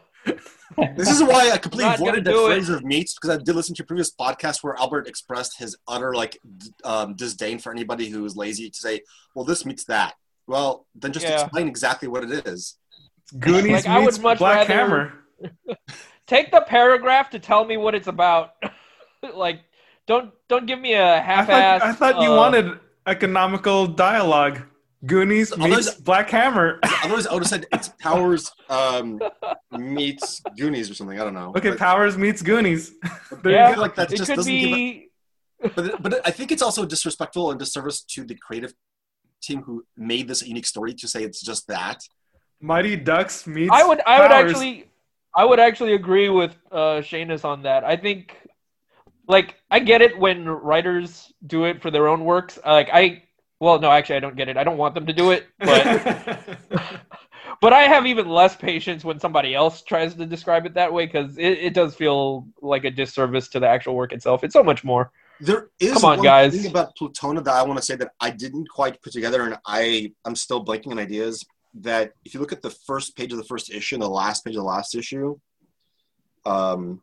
This 0.96 1.10
is 1.10 1.22
why 1.22 1.50
I 1.50 1.58
completely 1.58 1.92
avoided 1.92 2.24
the 2.24 2.30
do 2.32 2.46
it. 2.46 2.54
phrase 2.54 2.68
of 2.70 2.82
meats 2.82 3.14
because 3.14 3.28
I 3.28 3.42
did 3.42 3.54
listen 3.54 3.74
to 3.74 3.80
your 3.80 3.86
previous 3.86 4.10
podcast 4.10 4.62
where 4.64 4.74
Albert 4.80 5.06
expressed 5.06 5.58
his 5.58 5.76
utter 5.86 6.14
like 6.14 6.38
d- 6.56 6.70
um, 6.82 7.14
disdain 7.14 7.58
for 7.58 7.70
anybody 7.72 8.08
who 8.08 8.24
is 8.24 8.36
lazy 8.36 8.70
to 8.70 8.76
say, 8.78 9.02
"Well, 9.34 9.44
this 9.44 9.66
meets 9.66 9.84
that." 9.84 10.14
Well, 10.46 10.86
then 10.94 11.12
just 11.12 11.26
Yeah. 11.26 11.40
explain 11.40 11.68
exactly 11.68 12.08
what 12.08 12.24
it 12.24 12.46
is. 12.46 12.76
Goonies 13.38 13.84
Like, 13.84 13.86
I 13.86 13.98
would 13.98 14.06
meets 14.06 14.18
much 14.18 14.38
Black 14.38 14.68
rather- 14.68 14.72
Hammer. 14.74 15.12
take 16.26 16.50
the 16.50 16.60
paragraph 16.62 17.30
to 17.30 17.38
tell 17.38 17.64
me 17.64 17.76
what 17.76 17.94
it's 17.94 18.08
about. 18.08 18.50
like, 19.34 19.60
don't 20.06 20.32
don't 20.48 20.66
give 20.66 20.80
me 20.80 20.94
a 20.94 21.20
half-ass. 21.20 21.80
thought, 21.80 21.88
I 21.88 21.92
thought 21.92 22.22
you 22.22 22.32
uh, 22.32 22.36
wanted 22.36 22.78
economical 23.06 23.86
dialogue. 23.86 24.62
Goonies 25.04 25.50
Others- 25.52 25.64
meets 25.86 25.94
Black 25.96 26.30
Hammer. 26.30 26.78
Otherwise, 27.04 27.26
I 27.26 27.34
would 27.34 27.42
have 27.42 27.48
said 27.50 27.66
it's 27.72 27.88
Powers 28.00 28.52
um, 28.68 29.20
meets 29.72 30.40
Goonies 30.56 30.88
or 30.90 30.94
something. 30.94 31.20
I 31.20 31.24
don't 31.24 31.34
know. 31.34 31.52
Okay, 31.56 31.70
But- 31.70 31.78
Powers 31.78 32.16
meets 32.16 32.40
Goonies. 32.42 32.92
There 33.42 33.52
Yeah. 33.52 33.70
you 33.70 33.74
go. 33.76 33.80
like 33.82 33.94
that 33.96 34.12
It 34.12 34.16
just 34.16 34.30
could 34.30 34.36
doesn't 34.36 34.52
give. 34.52 34.68
A, 34.70 34.74
be. 34.74 35.08
but 35.74 36.02
but 36.02 36.20
I 36.26 36.30
think 36.30 36.52
it's 36.52 36.62
also 36.62 36.84
disrespectful 36.84 37.50
and 37.50 37.58
disservice 37.58 38.02
to 38.14 38.24
the 38.24 38.34
creative 38.36 38.74
team 39.42 39.62
who 39.62 39.84
made 39.96 40.28
this 40.28 40.42
a 40.42 40.48
unique 40.48 40.66
story 40.66 40.94
to 40.94 41.08
say 41.08 41.22
it's 41.22 41.40
just 41.40 41.66
that. 41.68 42.02
Mighty 42.60 42.96
Ducks 42.96 43.46
meets. 43.46 43.70
I 43.72 43.84
would 43.86 44.00
I 44.06 44.20
would 44.20 44.30
actually 44.30 44.88
I 45.34 45.44
would 45.44 45.60
actually 45.60 45.94
agree 45.94 46.28
with 46.28 46.56
uh 46.70 47.02
Seamus 47.02 47.44
on 47.44 47.62
that. 47.62 47.84
I 47.84 47.96
think 47.96 48.36
like 49.26 49.56
I 49.70 49.80
get 49.80 50.00
it 50.00 50.18
when 50.18 50.48
writers 50.48 51.32
do 51.46 51.64
it 51.64 51.82
for 51.82 51.90
their 51.90 52.08
own 52.08 52.24
works. 52.24 52.58
Like 52.64 52.88
I 52.92 53.24
well 53.58 53.78
no 53.80 53.90
actually 53.90 54.16
I 54.16 54.20
don't 54.20 54.36
get 54.36 54.48
it. 54.48 54.56
I 54.56 54.64
don't 54.64 54.78
want 54.78 54.94
them 54.94 55.06
to 55.06 55.12
do 55.12 55.32
it, 55.32 55.48
but 55.58 56.58
but 57.60 57.72
I 57.72 57.82
have 57.82 58.06
even 58.06 58.28
less 58.28 58.56
patience 58.56 59.04
when 59.04 59.18
somebody 59.18 59.54
else 59.54 59.82
tries 59.82 60.14
to 60.14 60.26
describe 60.26 60.66
it 60.66 60.74
that 60.74 60.92
way 60.92 61.06
because 61.06 61.38
it, 61.38 61.58
it 61.58 61.74
does 61.74 61.94
feel 61.94 62.46
like 62.60 62.84
a 62.84 62.90
disservice 62.90 63.48
to 63.48 63.60
the 63.60 63.68
actual 63.68 63.94
work 63.94 64.12
itself. 64.12 64.44
It's 64.44 64.52
so 64.52 64.64
much 64.64 64.84
more. 64.84 65.10
There 65.40 65.70
is 65.80 65.94
Come 65.94 66.04
on, 66.04 66.18
one 66.18 66.24
guys. 66.24 66.54
thing 66.54 66.70
about 66.70 66.94
Plutona 66.96 67.42
that 67.44 67.54
I 67.54 67.62
want 67.62 67.78
to 67.78 67.84
say 67.84 67.96
that 67.96 68.12
I 68.20 68.30
didn't 68.30 68.68
quite 68.68 69.02
put 69.02 69.12
together, 69.12 69.42
and 69.42 69.56
I 69.66 70.12
I'm 70.24 70.36
still 70.36 70.64
blanking 70.64 70.92
on 70.92 70.98
ideas. 70.98 71.44
That 71.74 72.12
if 72.24 72.34
you 72.34 72.40
look 72.40 72.52
at 72.52 72.62
the 72.62 72.70
first 72.70 73.16
page 73.16 73.32
of 73.32 73.38
the 73.38 73.44
first 73.44 73.70
issue 73.70 73.94
and 73.96 74.02
the 74.02 74.08
last 74.08 74.44
page 74.44 74.54
of 74.54 74.60
the 74.60 74.66
last 74.68 74.94
issue, 74.94 75.38
um, 76.46 77.02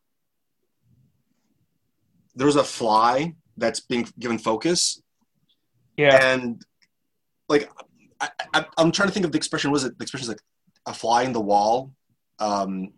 there's 2.36 2.56
a 2.56 2.64
fly 2.64 3.34
that's 3.58 3.80
being 3.82 4.08
given 4.20 4.38
focus, 4.38 5.02
Yeah. 5.98 6.18
and 6.34 6.64
like 7.50 7.70
I, 8.22 8.30
I, 8.54 8.66
I'm 8.78 8.92
trying 8.92 9.10
to 9.10 9.14
think 9.14 9.26
of 9.26 9.32
the 9.32 9.38
expression. 9.38 9.72
Was 9.72 9.84
it 9.84 9.98
the 9.98 10.04
expression 10.04 10.26
is 10.26 10.30
like 10.30 10.42
a 10.86 10.94
fly 10.94 11.24
in 11.24 11.34
the 11.34 11.42
wall? 11.42 11.92
Um, 12.38 12.94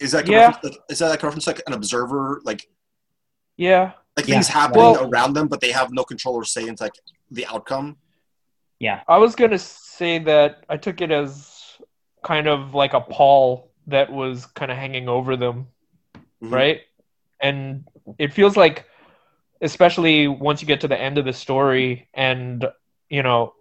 is 0.00 0.12
that 0.12 0.18
like 0.24 0.28
Yeah. 0.28 0.46
reference, 0.48 0.64
like, 0.64 0.78
is 0.90 0.98
that 0.98 1.08
like 1.08 1.22
a 1.22 1.26
reference 1.26 1.46
like 1.46 1.62
an 1.66 1.72
observer 1.72 2.40
like 2.44 2.68
Yeah. 3.56 3.92
Like 4.16 4.26
Yeah. 4.26 4.34
things 4.36 4.48
happening 4.48 4.82
Well- 4.82 5.08
around 5.10 5.34
them, 5.34 5.48
but 5.48 5.60
they 5.60 5.72
have 5.72 5.92
no 5.92 6.04
control 6.04 6.34
or 6.34 6.44
say 6.44 6.66
into 6.66 6.82
like 6.84 6.98
the 7.30 7.46
outcome. 7.46 7.96
Yeah. 8.78 9.02
I 9.08 9.18
was 9.18 9.34
gonna 9.34 9.58
say 9.58 10.18
that 10.20 10.64
I 10.68 10.76
took 10.76 11.00
it 11.00 11.10
as 11.10 11.78
kind 12.22 12.46
of 12.48 12.74
like 12.74 12.92
a 12.94 13.00
pall 13.00 13.70
that 13.86 14.12
was 14.12 14.46
kind 14.46 14.70
of 14.70 14.76
hanging 14.76 15.08
over 15.08 15.36
them, 15.36 15.68
Mhm. 16.42 16.52
right? 16.52 16.80
And 17.40 17.84
it 18.18 18.32
feels 18.32 18.56
like, 18.56 18.86
especially 19.62 20.28
once 20.28 20.60
you 20.62 20.66
get 20.68 20.80
to 20.82 20.88
the 20.88 20.98
end 21.00 21.18
of 21.18 21.24
the 21.24 21.32
story, 21.32 22.08
and 22.14 22.64
you 23.08 23.22
know, 23.22 23.54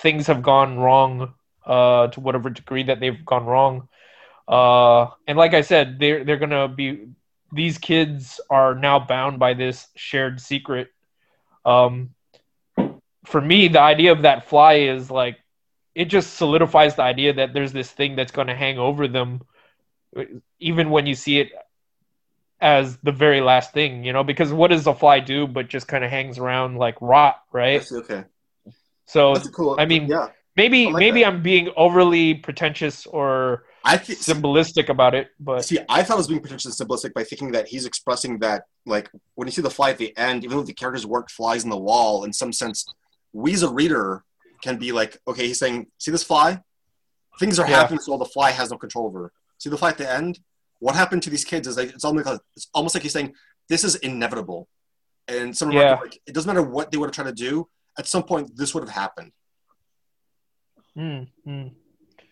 things 0.00 0.26
have 0.28 0.42
gone 0.42 0.78
wrong 0.78 1.34
uh, 1.66 2.08
to 2.08 2.20
whatever 2.20 2.48
degree 2.50 2.82
that 2.84 3.00
they've 3.00 3.24
gone 3.24 3.44
wrong. 3.44 3.88
Uh, 4.48 5.08
and 5.26 5.36
like 5.36 5.52
I 5.54 5.60
said, 5.60 5.98
they're 6.00 6.24
they're 6.24 6.38
gonna 6.38 6.68
be 6.68 7.08
these 7.52 7.78
kids 7.78 8.40
are 8.50 8.74
now 8.74 8.98
bound 8.98 9.38
by 9.38 9.54
this 9.54 9.88
shared 9.96 10.40
secret. 10.40 10.88
Um, 11.64 12.10
for 13.24 13.40
me, 13.40 13.68
the 13.68 13.80
idea 13.80 14.12
of 14.12 14.22
that 14.22 14.48
fly 14.48 14.74
is 14.74 15.10
like 15.10 15.38
it 15.94 16.06
just 16.06 16.34
solidifies 16.34 16.94
the 16.96 17.02
idea 17.02 17.32
that 17.34 17.52
there's 17.52 17.72
this 17.72 17.90
thing 17.90 18.16
that's 18.16 18.32
going 18.32 18.46
to 18.46 18.54
hang 18.54 18.78
over 18.78 19.08
them, 19.08 19.42
even 20.58 20.90
when 20.90 21.06
you 21.06 21.14
see 21.14 21.40
it 21.40 21.50
as 22.60 22.96
the 22.98 23.12
very 23.12 23.40
last 23.40 23.72
thing, 23.72 24.04
you 24.04 24.12
know. 24.12 24.24
Because 24.24 24.52
what 24.52 24.68
does 24.68 24.86
a 24.86 24.94
fly 24.94 25.20
do 25.20 25.46
but 25.46 25.68
just 25.68 25.88
kind 25.88 26.04
of 26.04 26.10
hangs 26.10 26.38
around 26.38 26.76
like 26.76 26.96
rot, 27.00 27.42
right? 27.52 27.82
see, 27.82 27.96
okay, 27.96 28.24
So 29.06 29.34
that's 29.34 29.48
cool. 29.48 29.76
I 29.78 29.86
mean, 29.86 30.06
yeah, 30.06 30.28
maybe 30.56 30.86
like 30.86 30.96
maybe 30.96 31.20
that. 31.20 31.28
I'm 31.28 31.42
being 31.42 31.70
overly 31.76 32.34
pretentious 32.34 33.06
or 33.06 33.64
I 33.84 33.96
think. 33.96 34.18
symbolistic 34.18 34.88
about 34.90 35.14
it, 35.14 35.28
but 35.40 35.64
See, 35.64 35.78
I 35.88 36.02
thought 36.02 36.14
it 36.14 36.18
was 36.18 36.28
being 36.28 36.40
potentially 36.40 36.72
simplistic 36.72 37.14
by 37.14 37.24
thinking 37.24 37.52
that 37.52 37.66
he's 37.68 37.86
expressing 37.86 38.38
that, 38.40 38.64
like, 38.84 39.10
when 39.36 39.48
you 39.48 39.52
see 39.52 39.62
the 39.62 39.70
fly 39.70 39.90
at 39.90 39.98
the 39.98 40.16
end, 40.18 40.44
even 40.44 40.56
though 40.58 40.62
the 40.62 40.74
characters 40.74 41.06
weren't 41.06 41.30
flies 41.30 41.64
in 41.64 41.70
the 41.70 41.78
wall, 41.78 42.24
in 42.24 42.32
some 42.32 42.52
sense, 42.52 42.86
we 43.32 43.54
as 43.54 43.62
a 43.62 43.70
reader 43.72 44.22
can 44.62 44.76
be 44.76 44.92
like, 44.92 45.18
okay, 45.26 45.46
he's 45.46 45.58
saying, 45.58 45.86
see 45.98 46.10
this 46.10 46.22
fly? 46.22 46.60
Things 47.38 47.58
are 47.58 47.66
Yeah. 47.68 47.76
happening, 47.78 48.00
so 48.00 48.18
the 48.18 48.26
fly 48.26 48.50
has 48.50 48.70
no 48.70 48.76
control 48.76 49.06
over. 49.06 49.32
See 49.58 49.70
the 49.70 49.78
fly 49.78 49.90
at 49.90 49.98
the 49.98 50.10
end? 50.10 50.40
What 50.80 50.94
happened 50.94 51.22
to 51.24 51.30
these 51.30 51.44
kids 51.44 51.66
is 51.66 51.76
like 51.76 51.90
it's 51.90 52.04
almost 52.04 52.26
like 52.26 52.40
it's 52.56 52.68
almost 52.74 52.94
like 52.94 53.02
he's 53.02 53.12
saying 53.12 53.34
this 53.68 53.84
is 53.84 53.94
inevitable, 53.96 54.68
and 55.28 55.56
some 55.56 55.70
Yeah. 55.72 55.94
like 56.00 56.20
it 56.26 56.34
doesn't 56.34 56.48
matter 56.48 56.62
what 56.62 56.90
they 56.90 56.98
would 56.98 57.06
have 57.06 57.14
tried 57.14 57.34
to 57.36 57.42
do. 57.48 57.68
At 57.98 58.06
some 58.06 58.22
point, 58.24 58.56
this 58.56 58.74
would 58.74 58.82
have 58.82 58.90
happened. 58.92 59.32
Mm, 60.96 61.28
mm. 61.46 61.72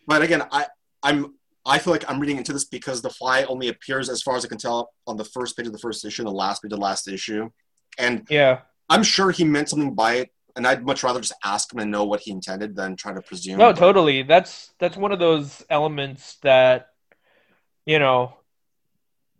But 0.06 0.22
again, 0.22 0.42
I 0.50 0.66
I'm 1.02 1.34
I 1.68 1.78
feel 1.78 1.92
like 1.92 2.04
I'm 2.10 2.18
reading 2.18 2.38
into 2.38 2.52
this 2.52 2.64
because 2.64 3.02
the 3.02 3.10
fly 3.10 3.42
only 3.44 3.68
appears, 3.68 4.08
as 4.08 4.22
far 4.22 4.36
as 4.36 4.44
I 4.44 4.48
can 4.48 4.58
tell, 4.58 4.90
on 5.06 5.16
the 5.16 5.24
first 5.24 5.56
page 5.56 5.66
of 5.66 5.72
the 5.72 5.78
first 5.78 6.04
issue 6.04 6.22
and 6.22 6.28
the 6.28 6.32
last 6.34 6.62
page 6.62 6.72
of 6.72 6.78
the 6.78 6.82
last 6.84 7.06
issue. 7.08 7.50
And 7.98 8.26
yeah. 8.30 8.60
I'm 8.88 9.02
sure 9.02 9.30
he 9.30 9.44
meant 9.44 9.68
something 9.68 9.94
by 9.94 10.14
it, 10.14 10.30
and 10.56 10.66
I'd 10.66 10.84
much 10.84 11.02
rather 11.02 11.20
just 11.20 11.34
ask 11.44 11.72
him 11.72 11.80
and 11.80 11.90
know 11.90 12.04
what 12.04 12.20
he 12.20 12.30
intended 12.30 12.74
than 12.74 12.96
try 12.96 13.12
to 13.12 13.20
presume. 13.20 13.58
No, 13.58 13.72
But- 13.72 13.78
totally. 13.78 14.22
That's 14.22 14.72
that's 14.80 14.96
one 14.96 15.12
of 15.12 15.18
those 15.18 15.62
elements 15.68 16.36
that 16.42 16.88
you 17.84 17.98
know 17.98 18.34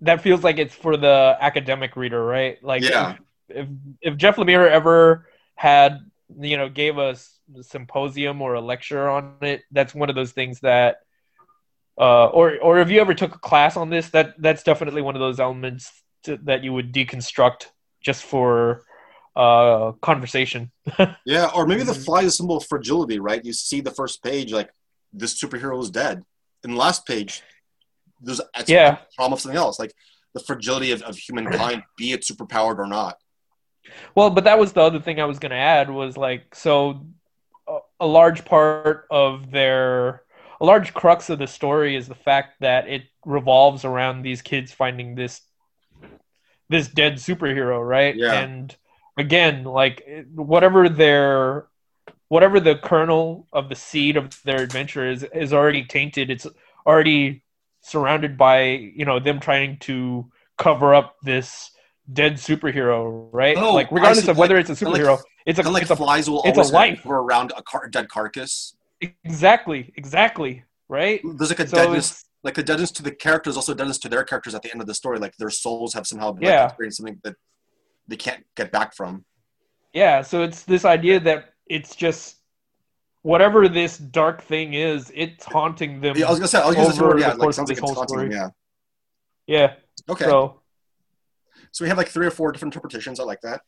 that 0.03 0.21
feels 0.21 0.45
like 0.45 0.59
it's 0.59 0.75
for 0.75 0.97
the 0.97 1.37
academic 1.41 1.97
reader, 1.97 2.23
right? 2.25 2.63
Like 2.63 2.83
Yeah. 2.83 3.17
if, 3.49 3.67
if 3.67 3.69
if 4.03 4.17
Jeff 4.17 4.37
Lemire 4.37 4.69
ever 4.71 5.29
had 5.55 6.01
you 6.39 6.57
know 6.59 6.69
gave 6.69 6.99
us 6.99 7.41
a 7.59 7.63
symposium 7.63 8.43
or 8.43 8.55
a 8.55 8.61
lecture 8.61 9.09
on 9.09 9.37
it, 9.41 9.63
that's 9.73 9.95
one 9.95 10.11
of 10.11 10.15
those 10.15 10.33
things 10.33 10.61
that 10.61 10.99
uh 11.99 12.27
or 12.27 12.59
or 12.61 12.79
if 12.79 12.91
you 12.91 13.01
ever 13.01 13.15
took 13.15 13.35
a 13.35 13.39
class 13.39 13.77
on 13.77 13.91
this, 13.91 14.11
that 14.11 14.35
that's 14.39 14.63
definitely 14.63 15.03
one 15.03 15.17
of 15.17 15.21
those 15.21 15.41
elements 15.41 15.91
to, 16.25 16.37
that 16.45 16.63
you 16.65 16.73
would 16.73 16.93
deconstruct 16.93 17.67
just 18.01 18.23
for 18.25 18.83
uh 19.37 19.93
conversation. 20.03 20.71
Yeah, 21.27 21.51
or 21.55 21.67
maybe 21.67 21.83
the 21.83 21.93
Mm-hmm. 21.93 22.03
fly 22.03 22.21
is 22.21 22.27
a 22.29 22.31
symbol 22.37 22.57
of 22.57 22.67
fragility, 22.67 23.19
right? 23.19 23.45
You 23.45 23.53
see 23.53 23.81
the 23.83 23.91
first 23.91 24.23
page, 24.23 24.53
like 24.53 24.71
this 25.13 25.39
superhero 25.43 25.81
is 25.83 25.91
dead. 25.91 26.23
and 26.65 26.73
the 26.73 26.77
last 26.79 27.07
page, 27.07 27.43
there's 28.23 28.41
Yeah. 28.67 28.99
trauma 29.15 29.35
of 29.35 29.41
something 29.41 29.59
else, 29.59 29.79
like 29.79 29.93
the 30.35 30.41
fragility 30.41 30.91
of, 30.93 31.03
of 31.03 31.17
humankind, 31.17 31.83
be 31.97 32.13
it 32.13 32.23
superpowered 32.23 32.79
or 32.79 32.87
not. 32.87 33.17
Well, 34.15 34.31
but 34.31 34.45
that 34.45 34.59
was 34.59 34.73
the 34.73 34.81
other 34.81 35.01
thing 35.01 35.21
I 35.21 35.25
was 35.27 35.39
going 35.39 35.51
to 35.51 35.57
add 35.57 35.91
was 35.91 36.17
like 36.17 36.55
so 36.55 37.07
a 38.01 38.07
large 38.07 38.45
part 38.45 39.07
of 39.11 39.51
their 39.51 40.23
a 40.61 40.65
large 40.65 40.93
crux 40.95 41.31
of 41.31 41.39
the 41.39 41.47
story 41.47 41.97
is 41.97 42.09
the 42.09 42.15
fact 42.15 42.61
that 42.61 42.89
it 42.89 43.03
revolves 43.25 43.85
around 43.85 44.23
these 44.23 44.43
kids 44.43 44.73
finding 44.73 45.15
this 45.15 45.41
this 46.69 46.89
dead 46.89 47.15
superhero, 47.15 47.87
right? 47.87 48.15
Yeah. 48.15 48.33
And 48.41 48.75
again, 49.17 49.65
like 49.65 50.07
whatever 50.35 50.89
their 50.89 51.67
whatever 52.29 52.61
the 52.61 52.77
kernel 52.77 53.47
of 53.53 53.69
the 53.69 53.75
seed 53.75 54.17
of 54.17 54.43
their 54.45 54.61
adventure 54.63 55.09
is 55.09 55.23
is 55.35 55.53
already 55.53 55.85
tainted. 55.85 56.31
It's 56.31 56.47
already 56.87 57.43
surrounded 57.81 58.37
by, 58.37 58.63
you 58.65 59.05
know, 59.05 59.19
them 59.19 59.41
trying 59.41 59.79
to 59.79 60.31
cover 60.59 60.95
up 60.95 61.17
this 61.23 61.71
dead 62.13 62.35
superhero, 62.35 63.29
right? 63.33 63.57
Oh, 63.57 63.73
like 63.75 63.91
regardless 63.93 64.25
see. 64.27 64.31
of 64.31 64.37
whether 64.39 64.59
it's 64.59 64.71
a 64.71 64.77
Kinda 64.77 64.91
like- 64.93 65.01
superhero, 65.03 65.23
it's 65.47 65.59
a, 65.59 65.63
like 65.63 65.83
it's 65.83 65.91
a 65.91 65.97
flies 65.97 66.29
will 66.29 66.43
it's 66.45 66.59
a 66.59 66.61
always 66.61 66.73
life. 66.73 67.07
around 67.07 67.53
a 67.57 67.63
car- 67.63 67.89
dead 67.89 68.09
carcass. 68.09 68.75
Exactly, 69.25 69.93
exactly, 69.97 70.65
right? 70.89 71.21
There's 71.37 71.51
like 71.51 71.61
a 71.61 71.69
So 71.69 71.77
deadness, 71.77 72.25
like 72.43 72.55
the 72.55 72.63
deadness 72.63 72.91
to 72.93 73.03
the 73.03 73.11
characters, 73.13 73.57
also 73.57 73.75
deadness 73.75 73.99
to 74.01 74.09
their 74.09 74.25
characters 74.25 74.55
at 74.55 74.63
the 74.63 74.71
end 74.71 74.81
of 74.81 74.87
the 74.87 74.95
story. 74.95 75.19
Like 75.19 75.37
their 75.37 75.51
souls 75.51 75.95
have 75.95 76.07
somehow 76.07 76.33
like, 76.33 76.43
Yeah. 76.43 76.67
experienced 76.67 76.99
something 76.99 77.21
that 77.25 77.37
they 78.07 78.17
can't 78.17 78.45
get 78.57 78.73
back 78.73 78.95
from. 78.95 79.25
yeah. 79.93 80.23
So 80.23 80.43
it's 80.43 80.63
this 80.65 80.85
idea 80.85 81.21
that 81.21 81.53
it's 81.67 81.95
just 81.97 82.37
whatever 83.23 83.69
this 83.69 83.99
dark 83.99 84.43
thing 84.43 84.75
is, 84.75 85.11
it's 85.15 85.45
haunting 85.45 86.01
them. 86.01 86.17
Yeah, 86.17 86.27
I 86.27 86.31
was 86.31 86.39
gonna 86.39 86.49
say, 86.49 86.61
I 86.61 86.67
was 86.67 86.77
gonna 86.77 86.93
say, 86.93 87.05
Over 87.05 87.19
yeah, 87.19 87.31
the 87.31 87.37
like 87.37 87.41
course 87.41 87.57
sounds 87.57 87.71
of 87.71 87.77
like 87.77 87.77
this 87.77 87.91
it's 87.91 87.91
whole 87.91 87.95
haunting 87.95 88.31
them, 88.31 88.31
story. 88.31 88.53
yeah. 89.47 89.59
yeah. 89.61 89.75
Okay, 90.13 90.25
so, 90.25 90.63
So 91.73 91.85
we 91.85 91.89
have 91.89 91.99
like 91.99 92.09
three 92.09 92.27
or 92.27 92.31
four 92.31 92.53
different 92.53 92.73
interpretations. 92.75 93.21
I 93.21 93.25
like 93.25 93.41
that. 93.43 93.61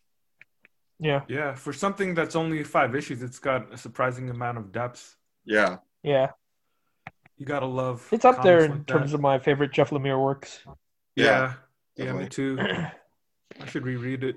yeah, 0.99 1.23
Yeah, 1.29 1.55
for 1.55 1.73
something 1.73 2.15
that's 2.15 2.37
only 2.37 2.63
five 2.65 2.95
issues, 2.95 3.23
it's 3.23 3.39
got 3.39 3.73
a 3.73 3.77
surprising 3.77 4.31
amount 4.31 4.57
of 4.59 4.73
depth. 4.73 5.17
Yeah, 5.45 5.77
yeah. 6.03 6.29
You 7.37 7.47
gotta 7.47 7.67
love. 7.67 8.07
It's 8.13 8.25
up 8.25 8.43
there 8.43 8.65
in 8.65 8.71
like 8.73 8.87
terms 8.87 9.11
that. 9.11 9.17
of 9.17 9.21
my 9.23 9.39
favorite 9.39 9.73
Jeff 9.73 9.91
Lemire 9.91 10.23
works. 10.23 10.61
Yeah, 11.17 11.55
yeah, 11.97 12.05
definitely. 12.05 12.23
me 12.25 12.29
too. 12.29 12.59
I 13.61 13.67
should 13.67 13.85
reread 13.85 14.25
it. 14.25 14.37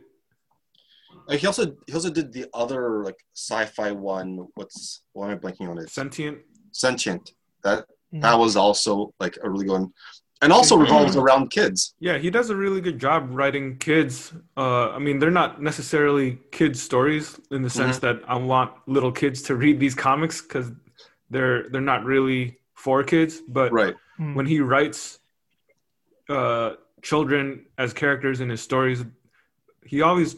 Uh, 1.27 1.35
he 1.37 1.45
also 1.47 1.75
he 1.87 1.93
also 1.93 2.09
did 2.09 2.33
the 2.33 2.45
other 2.53 3.03
like 3.03 3.17
sci-fi 3.35 3.91
one. 3.91 4.47
What's 4.55 5.03
why 5.13 5.31
am 5.31 5.37
I 5.37 5.39
blanking 5.39 5.69
on 5.69 5.77
it? 5.77 5.89
Sentient. 5.89 6.39
Sentient. 6.71 7.31
That 7.63 7.85
Mm. 8.13 8.21
that 8.21 8.37
was 8.37 8.55
also 8.55 9.11
like 9.19 9.39
a 9.43 9.49
really 9.49 9.65
good 9.65 9.71
one, 9.71 9.91
and 10.43 10.53
also 10.53 10.77
revolves 10.77 11.15
around 11.15 11.49
kids. 11.49 11.95
Yeah, 11.99 12.19
he 12.19 12.29
does 12.29 12.51
a 12.51 12.55
really 12.55 12.79
good 12.79 12.99
job 12.99 13.29
writing 13.31 13.77
kids. 13.79 14.31
Uh, 14.55 14.91
I 14.91 14.99
mean, 14.99 15.17
they're 15.17 15.31
not 15.31 15.63
necessarily 15.63 16.37
kids' 16.51 16.79
stories 16.79 17.39
in 17.49 17.63
the 17.63 17.71
sense 17.71 17.97
that 17.99 18.17
I 18.27 18.35
want 18.35 18.71
little 18.85 19.11
kids 19.11 19.41
to 19.43 19.55
read 19.55 19.79
these 19.79 19.95
comics 19.95 20.43
because 20.43 20.71
they're 21.33 21.69
they're 21.69 21.81
not 21.93 22.05
really 22.05 22.41
for 22.73 23.03
kids. 23.03 23.41
But 23.47 23.71
Right. 23.71 23.95
Mm. 24.19 24.35
when 24.35 24.45
he 24.45 24.59
writes 24.59 25.19
uh, 26.29 26.75
children 27.01 27.65
as 27.77 27.91
characters 27.93 28.39
in 28.39 28.49
his 28.49 28.61
stories, 28.61 29.03
he 29.85 30.01
always 30.01 30.35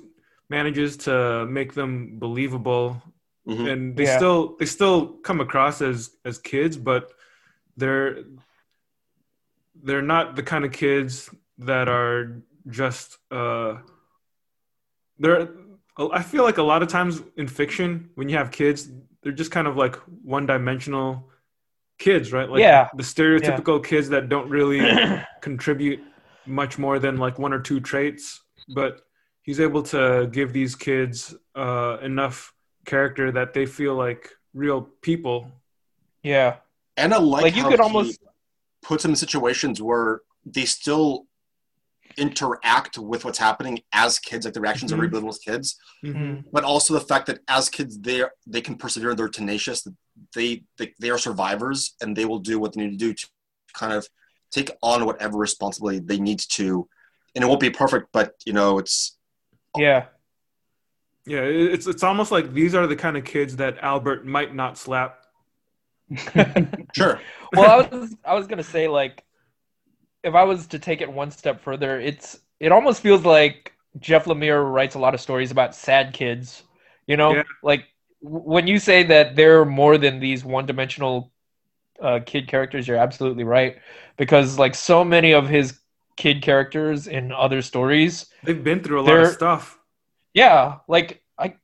manages 0.49 0.97
to 0.97 1.45
make 1.45 1.73
them 1.73 2.17
believable, 2.19 3.01
Mhm. 3.47 3.71
and 3.71 3.81
they 3.97 4.03
Yeah. 4.05 4.17
still 4.17 4.55
they 4.59 4.65
still 4.65 4.97
come 5.27 5.39
across 5.41 5.81
as 5.81 5.97
as 6.25 6.39
kids, 6.39 6.77
but 6.77 7.11
they're 7.77 8.23
they're 9.83 10.01
not 10.15 10.35
the 10.35 10.43
kind 10.43 10.65
of 10.65 10.71
kids 10.71 11.29
that 11.59 11.87
are 11.87 12.41
just 12.67 13.17
uh, 13.31 13.77
they're. 15.19 15.49
I 15.97 16.21
feel 16.23 16.43
like 16.43 16.57
a 16.57 16.63
lot 16.63 16.81
of 16.83 16.89
times 16.89 17.21
in 17.37 17.47
fiction, 17.47 18.09
when 18.15 18.27
you 18.29 18.37
have 18.37 18.51
kids, 18.51 18.89
they're 19.21 19.31
just 19.31 19.51
kind 19.51 19.67
of 19.67 19.77
like 19.77 19.95
one-dimensional 20.23 21.29
kids, 21.99 22.33
right? 22.33 22.49
Like 22.49 22.61
Yeah. 22.61 22.89
the 22.93 23.03
stereotypical 23.03 23.83
kids 23.83 24.09
that 24.09 24.29
don't 24.29 24.49
really 24.49 24.81
contribute 25.41 25.99
much 26.45 26.77
more 26.77 26.99
than 26.99 27.17
like 27.17 27.39
one 27.39 27.53
or 27.53 27.59
two 27.59 27.79
traits, 27.79 28.41
but 28.67 29.01
he's 29.43 29.59
able 29.59 29.83
to 29.83 30.27
give 30.31 30.53
these 30.53 30.75
kids 30.75 31.35
uh, 31.55 31.97
enough 32.01 32.53
character 32.85 33.31
that 33.31 33.53
they 33.53 33.65
feel 33.65 33.95
like 33.95 34.29
real 34.53 34.81
people. 35.01 35.51
yeah, 36.23 36.57
And 36.97 37.13
I 37.13 37.17
like, 37.17 37.43
like 37.43 37.55
you 37.55 37.63
how 37.63 37.69
could 37.69 37.79
he 37.79 37.83
almost 37.83 38.19
puts 38.81 39.03
them 39.03 39.11
in 39.11 39.15
situations 39.15 39.81
where 39.81 40.21
they 40.45 40.65
still 40.65 41.25
interact 42.17 42.97
with 42.97 43.25
what's 43.25 43.37
happening 43.39 43.79
as 43.93 44.19
kids, 44.19 44.45
like 44.45 44.53
the 44.53 44.61
reactions 44.61 44.91
Mhm. 44.91 44.95
of 44.95 44.99
real 45.01 45.11
little 45.11 45.33
kids, 45.33 45.77
Mhm. 46.03 46.43
but 46.51 46.63
also 46.63 46.93
the 46.93 47.01
fact 47.01 47.25
that 47.27 47.39
as 47.47 47.69
kids 47.69 47.99
they 47.99 48.23
they 48.47 48.61
can 48.61 48.75
persevere, 48.75 49.15
they're 49.15 49.27
tenacious, 49.29 49.87
they 50.33 50.63
they, 50.77 50.93
they 50.99 51.09
are 51.09 51.17
survivors, 51.17 51.95
and 52.01 52.15
they 52.15 52.25
will 52.25 52.39
do 52.39 52.59
what 52.59 52.73
they 52.73 52.81
need 52.81 52.91
to 52.91 53.05
do 53.07 53.13
to 53.13 53.27
kind 53.73 53.93
of 53.93 54.07
take 54.51 54.71
on 54.81 55.05
whatever 55.05 55.37
responsibility 55.37 55.99
they 55.99 56.19
need 56.19 56.39
to. 56.39 56.87
And 57.33 57.43
it 57.43 57.47
won't 57.47 57.59
be 57.59 57.69
perfect, 57.69 58.07
but 58.13 58.33
you 58.45 58.53
know 58.53 58.77
it's 58.79 59.17
yeah, 59.77 60.05
Yeah, 61.25 61.41
it's 61.41 61.87
it's 61.87 62.03
almost 62.03 62.31
like 62.31 62.53
these 62.53 62.73
are 62.75 62.87
the 62.87 62.95
kind 62.95 63.17
of 63.17 63.25
kids 63.25 63.57
that 63.57 63.77
Albert 63.81 64.25
might 64.25 64.55
not 64.55 64.77
slap. 64.77 65.25
sure. 66.95 67.19
well, 67.53 67.71
I 67.81 67.95
was 67.95 68.15
I 68.23 68.33
was 68.35 68.47
gonna 68.47 68.63
say 68.63 68.87
like, 68.87 69.24
if 70.25 70.35
I 70.35 70.45
was 70.45 70.67
to 70.69 70.79
take 70.79 71.01
it 71.01 71.11
one 71.13 71.31
step 71.31 71.61
further, 71.61 71.99
it's 72.01 72.39
it 72.59 72.73
almost 72.73 73.01
feels 73.03 73.25
like 73.25 73.73
Jeff 73.99 74.25
Lemire 74.25 74.71
writes 74.71 74.95
a 74.95 74.99
lot 74.99 75.15
of 75.15 75.21
stories 75.21 75.51
about 75.51 75.75
sad 75.75 76.13
kids. 76.13 76.63
You 77.07 77.17
know, 77.17 77.35
Yeah. 77.35 77.43
like 77.63 77.85
w- 78.23 78.43
when 78.45 78.67
you 78.67 78.79
say 78.79 79.03
that 79.05 79.37
they're 79.37 79.65
more 79.65 79.97
than 79.99 80.19
these 80.19 80.45
one-dimensional 80.45 81.31
uh, 82.01 82.21
kid 82.25 82.47
characters, 82.47 82.87
you're 82.87 82.97
absolutely 82.97 83.45
right. 83.45 83.77
Because 84.17 84.59
like 84.59 84.75
so 84.75 85.03
many 85.05 85.33
of 85.33 85.49
his 85.49 85.79
kid 86.17 86.43
characters 86.43 87.07
in 87.07 87.33
other 87.33 87.61
stories, 87.61 88.27
They've 88.43 88.63
been 88.63 88.81
through 88.81 89.01
a 89.01 89.03
lot 89.03 89.19
of 89.19 89.27
stuff. 89.27 89.79
yeah, 90.33 90.79
like 90.87 91.23
I 91.37 91.55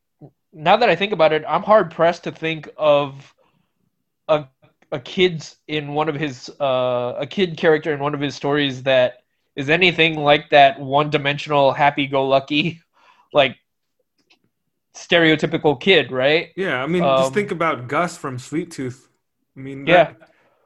now 0.54 0.78
that 0.78 0.90
I 0.90 0.96
think 0.96 1.14
about 1.14 1.34
it, 1.34 1.44
I'm 1.48 1.64
hard 1.64 1.92
pressed 1.92 2.26
to 2.26 2.32
think 2.32 2.70
of 2.78 3.34
a 4.92 4.96
a 4.96 5.00
kid's 5.00 5.58
in 5.68 5.94
one 5.94 6.10
of 6.10 6.16
his 6.16 6.50
uh, 6.60 7.14
a 7.18 7.26
kid 7.28 7.58
character 7.58 7.94
in 7.94 8.00
one 8.00 8.14
of 8.14 8.20
his 8.20 8.36
stories 8.36 8.84
that 8.84 9.20
is 9.56 9.70
anything 9.70 10.16
like 10.18 10.50
that 10.50 10.80
one 10.80 11.10
dimensional 11.10 11.72
happy 11.72 12.08
go 12.08 12.28
lucky 12.28 12.82
like 13.34 13.56
stereotypical 14.96 15.80
kid, 15.80 16.12
right? 16.12 16.50
Yeah, 16.56 16.84
I 16.84 16.88
mean, 16.88 17.04
Um, 17.04 17.22
just 17.22 17.34
think 17.34 17.52
about 17.52 17.88
Gus 17.88 18.18
from 18.18 18.38
Sweet 18.38 18.72
Tooth. 18.72 19.10
I 19.56 19.60
mean, 19.62 19.88
Yeah. 19.88 20.14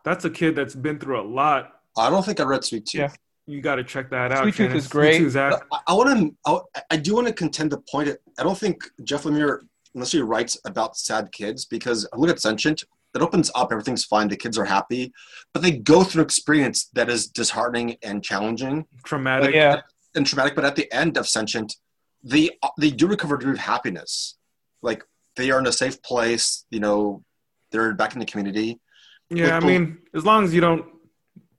that's 0.04 0.26
a 0.26 0.30
kid 0.30 0.56
that's 0.56 0.76
been 0.76 1.00
through 1.00 1.22
a 1.22 1.28
lot. 1.28 1.74
I 1.98 2.10
don't 2.10 2.26
think 2.26 2.40
I 2.40 2.44
read 2.44 2.64
Sweet 2.64 2.86
Tooth. 2.88 3.00
Yeah. 3.02 3.12
You 3.48 3.62
got 3.62 3.76
to 3.76 3.84
check 3.84 4.10
that 4.10 4.32
out. 4.32 4.42
Sweet 4.42 4.56
Tooth 4.56 4.66
Shannon. 4.68 4.78
is 4.78 4.88
great. 4.88 5.16
Sweet 5.16 5.24
Tooth, 5.26 5.34
Zach. 5.34 5.54
I, 5.72 5.80
I 5.88 5.94
want 5.94 6.36
to. 6.46 6.62
I, 6.76 6.82
I 6.92 6.98
do 6.98 7.14
want 7.14 7.28
to 7.28 7.34
contend 7.34 7.72
the 7.72 7.78
point. 7.92 8.08
That 8.08 8.18
I 8.40 8.44
don't 8.44 8.58
think 8.58 8.84
Jeff 9.04 9.24
Lemire 9.24 9.60
unless 9.94 10.12
he 10.12 10.20
writes 10.22 10.58
about 10.66 10.98
sad 10.98 11.32
kids 11.32 11.66
because 11.66 12.08
I 12.12 12.18
look 12.18 12.32
at 12.32 12.42
Sentient. 12.42 12.84
It 13.16 13.22
opens 13.22 13.50
up. 13.56 13.72
Everything's 13.72 14.06
fine. 14.06 14.28
The 14.28 14.36
kids 14.36 14.58
are 14.58 14.66
happy, 14.66 15.14
but 15.54 15.64
they 15.64 15.72
go 15.72 16.04
through 16.04 16.22
an 16.22 16.26
experience 16.26 16.90
that 16.94 17.10
is 17.10 17.28
disheartening 17.28 17.98
and 18.04 18.24
challenging 18.24 18.86
Traumatic. 19.04 19.56
yeah. 19.56 19.82
and 20.16 20.26
traumatic. 20.26 20.56
But 20.56 20.66
at 20.66 20.76
the 20.76 20.92
end 20.92 21.18
of 21.18 21.28
Sentient, 21.28 21.74
they 22.24 22.50
they 22.80 22.92
do 22.92 23.08
recover 23.08 23.38
to 23.38 23.54
happiness. 23.54 24.38
Like 24.82 25.04
they 25.36 25.52
are 25.52 25.60
in 25.60 25.68
a 25.68 25.72
safe 25.72 26.02
place. 26.02 26.66
You 26.70 26.80
know, 26.80 27.24
they're 27.72 27.94
back 27.94 28.14
in 28.14 28.20
the 28.20 28.26
community. 28.26 28.80
Yeah, 29.30 29.58
I 29.58 29.60
mean, 29.60 30.00
as 30.14 30.26
long 30.26 30.44
as 30.44 30.54
you 30.54 30.62
don't 30.62 30.86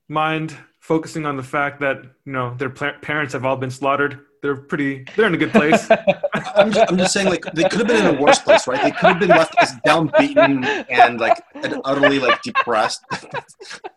mind 0.08 0.56
focusing 0.80 1.26
on 1.26 1.36
the 1.36 1.42
fact 1.42 1.80
that 1.80 1.96
you 2.24 2.32
know 2.32 2.54
their 2.54 2.70
pla- 2.70 2.98
parents 3.02 3.32
have 3.32 3.44
all 3.44 3.56
been 3.56 3.70
slaughtered, 3.70 4.20
they're 4.42 4.56
pretty. 4.56 5.04
They're 5.16 5.26
in 5.26 5.34
a 5.34 5.38
good 5.38 5.52
place. 5.52 5.88
I'm 6.56 6.72
just, 6.72 6.90
I'm 6.90 6.96
just 6.98 7.12
saying, 7.12 7.28
like 7.28 7.44
they 7.54 7.62
could 7.64 7.80
have 7.80 7.88
been 7.88 8.06
in 8.06 8.16
a 8.16 8.20
worse 8.20 8.38
place, 8.38 8.66
right? 8.66 8.82
They 8.82 8.90
could 8.90 9.10
have 9.10 9.18
been 9.20 9.28
left 9.30 9.54
as 9.58 9.72
downbeaten 9.86 10.86
and 10.90 11.18
like 11.20 11.42
and 11.54 11.80
utterly 11.84 12.18
like 12.18 12.40
depressed. 12.42 13.02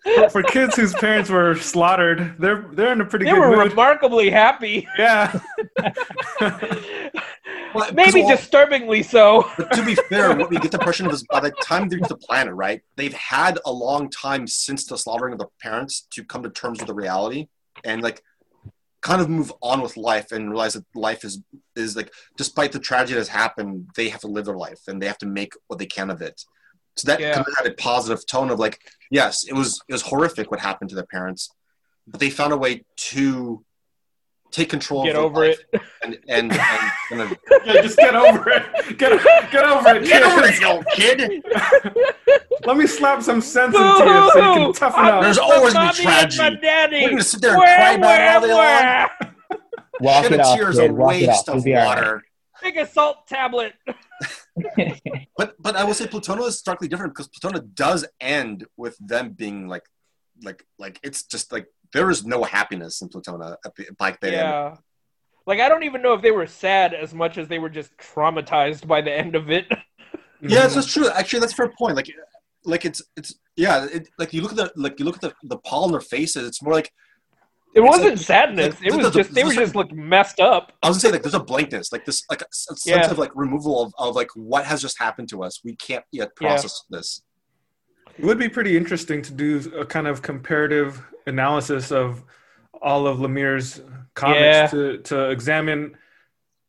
For- 0.04 0.30
For 0.30 0.44
kids 0.44 0.76
whose 0.76 0.94
parents 0.94 1.30
were 1.30 1.56
slaughtered, 1.56 2.36
they're 2.40 2.66
they're 2.74 2.92
in 2.94 3.02
a 3.02 3.06
pretty 3.06 3.26
They 3.26 3.32
good 3.32 3.40
were 3.40 3.56
mood. 3.58 3.70
remarkably 3.72 4.30
happy. 4.30 4.88
yeah. 4.98 5.40
Well, 7.76 7.92
Maybe 7.94 8.24
well, 8.24 8.36
disturbingly 8.36 9.04
so. 9.04 9.48
But 9.56 9.72
to 9.74 9.86
be 9.86 9.94
fair, 9.94 10.36
what 10.36 10.50
we 10.50 10.58
get 10.58 10.72
the 10.72 10.80
impression 10.80 11.06
of 11.06 11.14
is 11.14 11.24
by 11.30 11.40
the 11.40 11.52
time 11.62 11.88
they 11.88 11.98
reach 11.98 12.08
the 12.08 12.18
planet, 12.18 12.56
right? 12.56 12.82
They've 12.96 13.14
had 13.14 13.60
a 13.64 13.72
long 13.72 14.10
time 14.10 14.48
since 14.48 14.86
the 14.88 14.98
slaughtering 14.98 15.34
of 15.34 15.40
their 15.40 15.50
parents 15.62 16.08
to 16.14 16.24
come 16.24 16.42
to 16.42 16.50
terms 16.50 16.80
with 16.80 16.88
the 16.88 16.96
reality 16.96 17.48
and 17.84 18.02
like 18.02 18.24
kind 19.02 19.22
of 19.22 19.30
move 19.30 19.52
on 19.62 19.82
with 19.82 19.96
life 19.98 20.32
and 20.32 20.50
realize 20.50 20.74
that 20.74 20.86
life 20.94 21.24
is 21.24 21.42
is 21.76 21.96
like 21.96 22.12
despite 22.38 22.72
the 22.72 22.80
tragedy 22.80 23.16
that's 23.16 23.30
happened, 23.30 23.90
they 23.96 24.10
have 24.10 24.22
to 24.22 24.28
live 24.28 24.46
their 24.46 24.58
life 24.58 24.82
and 24.88 25.02
they 25.02 25.08
have 25.08 25.18
to 25.20 25.26
make 25.26 25.54
what 25.68 25.80
they 25.80 25.86
can 25.86 26.10
of 26.10 26.22
it. 26.22 26.44
So 26.98 27.08
that 27.08 27.20
Yeah. 27.20 27.34
kind 27.34 27.46
of 27.48 27.54
had 27.58 27.68
a 27.72 27.76
positive 27.76 28.26
tone 28.26 28.50
of 28.50 28.60
like, 28.60 28.80
yes, 29.10 29.46
it 29.48 29.54
was 29.54 29.82
it 29.88 29.94
was 29.94 30.02
horrific 30.02 30.52
what 30.52 30.60
happened 30.60 30.90
to 30.90 30.96
their 30.96 31.06
parents, 31.06 31.50
but 32.08 32.20
they 32.20 32.30
found 32.30 32.52
a 32.52 32.58
way 32.58 32.84
to 33.12 33.64
take 34.52 34.70
control 34.70 35.04
Get 35.04 35.16
of 35.16 35.24
over 35.24 35.44
it. 35.46 35.60
life 35.74 35.82
and 36.04 36.18
and, 36.28 36.52
and 36.52 36.52
kind 37.10 37.22
of 37.22 37.38
yeah, 37.66 37.82
just 37.82 37.98
get 37.98 38.16
over 38.16 38.50
it. 38.50 38.98
Get 38.98 39.22
get 39.52 39.64
over 39.66 39.90
it. 39.96 40.06
get 40.06 40.24
over 40.24 40.40
it, 40.46 40.52
kids. 40.52 40.60
you 40.62 40.68
old 40.68 40.86
kid. 40.96 41.44
Let 42.66 42.78
me 42.78 42.88
slap 42.88 43.22
some 43.22 43.42
sense 43.42 43.76
into 43.76 43.88
you 43.88 44.32
so 44.34 44.38
you 44.38 44.54
can 44.66 44.74
toughen 44.74 45.06
up. 45.06 45.22
There's 45.24 45.38
always 45.38 45.74
my 45.74 45.92
been 45.94 46.06
mommy 46.06 46.30
tragedy. 46.30 46.56
my 46.56 46.62
daddy. 46.62 47.02
We're 47.04 47.10
gonna 47.12 47.24
sit 47.24 47.42
there 47.42 47.52
and 47.52 47.60
Where, 47.60 47.76
cry 47.76 47.94
about 47.94 48.22
it 48.22 48.28
all 48.36 48.42
day 48.42 48.48
where, 48.48 48.56
long. 48.56 49.10
where? 49.22 49.36
Walk 50.02 50.24
Shed 50.24 50.34
it 50.34 50.40
a 50.40 50.44
off, 50.44 50.58
tear 50.58 50.70
is 50.70 50.78
kid. 50.78 50.90
a 50.90 50.94
Walk 50.94 51.10
waste 51.10 51.50
of 51.50 51.64
be 51.64 51.76
all 51.76 51.80
right. 51.82 51.86
water. 51.98 52.24
Take 52.62 52.76
a 52.78 52.86
salt 52.88 53.28
tablet. 53.28 53.74
But 55.38 55.56
but 55.62 55.76
I 55.78 55.86
will 55.86 55.94
say 55.94 56.06
Plutona 56.06 56.46
is 56.48 56.60
starkly 56.60 56.90
different 56.90 57.14
because 57.14 57.30
Plutona 57.30 57.62
does 57.74 58.06
end 58.20 58.66
with 58.76 58.98
them 59.00 59.32
being 59.32 59.70
like 59.70 59.84
like 60.44 60.66
like 60.78 61.00
it's 61.02 61.24
just 61.24 61.52
like 61.54 61.68
there 61.94 62.10
is 62.10 62.26
no 62.26 62.44
happiness 62.44 63.02
in 63.02 63.10
Plutona 63.10 63.56
the 63.64 63.86
back 63.98 64.20
then. 64.22 64.34
Yeah. 64.34 64.76
like 65.48 65.60
I 65.60 65.68
don't 65.70 65.84
even 65.84 66.02
know 66.02 66.14
if 66.14 66.22
they 66.22 66.32
were 66.32 66.48
sad 66.48 66.94
as 66.94 67.14
much 67.14 67.38
as 67.38 67.48
they 67.48 67.60
were 67.60 67.70
just 67.70 67.92
traumatized 67.98 68.88
by 68.88 69.02
the 69.02 69.12
end 69.12 69.36
of 69.36 69.50
it. 69.50 69.66
Yeah, 70.42 70.68
that's, 70.68 70.92
true. 70.94 71.10
Actually, 71.10 71.42
that's 71.42 71.54
a 71.54 71.56
fair 71.56 71.74
point. 71.78 71.96
Like, 71.98 72.10
like 72.64 72.86
it's 72.86 73.02
it's 73.18 73.34
yeah. 73.58 73.88
It, 73.92 74.08
like 74.18 74.34
you 74.34 74.42
look 74.42 74.52
at 74.52 74.58
the 74.58 74.72
like 74.76 74.98
you 75.00 75.06
look 75.06 75.16
at 75.16 75.22
the 75.22 75.34
the 75.44 75.58
pall 75.58 75.84
on 75.86 75.92
their 75.92 76.00
faces. 76.02 76.48
It's 76.48 76.62
more 76.62 76.74
like 76.74 76.90
It 77.76 77.82
wasn't 77.82 78.10
like- 78.10 78.18
sadness. 78.20 78.76
like, 78.80 78.88
it 78.88 78.96
was 78.96 79.14
just 79.14 79.34
they 79.34 79.42
the- 79.42 79.48
were 79.50 79.54
just 79.54 79.76
like 79.76 79.92
messed 79.92 80.40
up. 80.40 80.72
I 80.82 80.88
was 80.88 80.96
gonna 80.98 81.02
say 81.02 81.12
like 81.12 81.24
there's 81.24 81.34
a 81.34 81.40
blankness, 81.42 81.92
like 81.92 82.06
this 82.06 82.24
like 82.30 82.42
a 82.42 82.46
sense 82.54 82.84
Yeah. 82.86 83.10
of 83.12 83.18
like 83.18 83.32
removal 83.36 83.82
of, 83.84 83.94
of 83.98 84.16
like 84.16 84.30
what 84.36 84.66
has 84.66 84.82
just 84.82 84.98
happened 85.00 85.28
to 85.30 85.44
us. 85.44 85.60
We 85.64 85.76
can't 85.76 86.06
yet 86.12 86.30
Yeah. 86.40 86.48
process 86.50 86.84
this. 86.90 87.22
It 88.20 88.26
would 88.26 88.38
be 88.38 88.50
pretty 88.50 88.76
interesting 88.76 89.22
to 89.22 89.32
do 89.32 89.72
a 89.80 89.86
kind 89.86 90.06
of 90.06 90.22
comparative 90.22 91.02
analysis 91.26 91.90
of 91.90 92.22
all 92.82 93.08
of 93.08 93.20
Lemire's 93.20 93.82
comics 94.14 94.42
Yeah. 94.42 94.68
to, 94.68 94.98
to 94.98 95.30
examine 95.30 95.96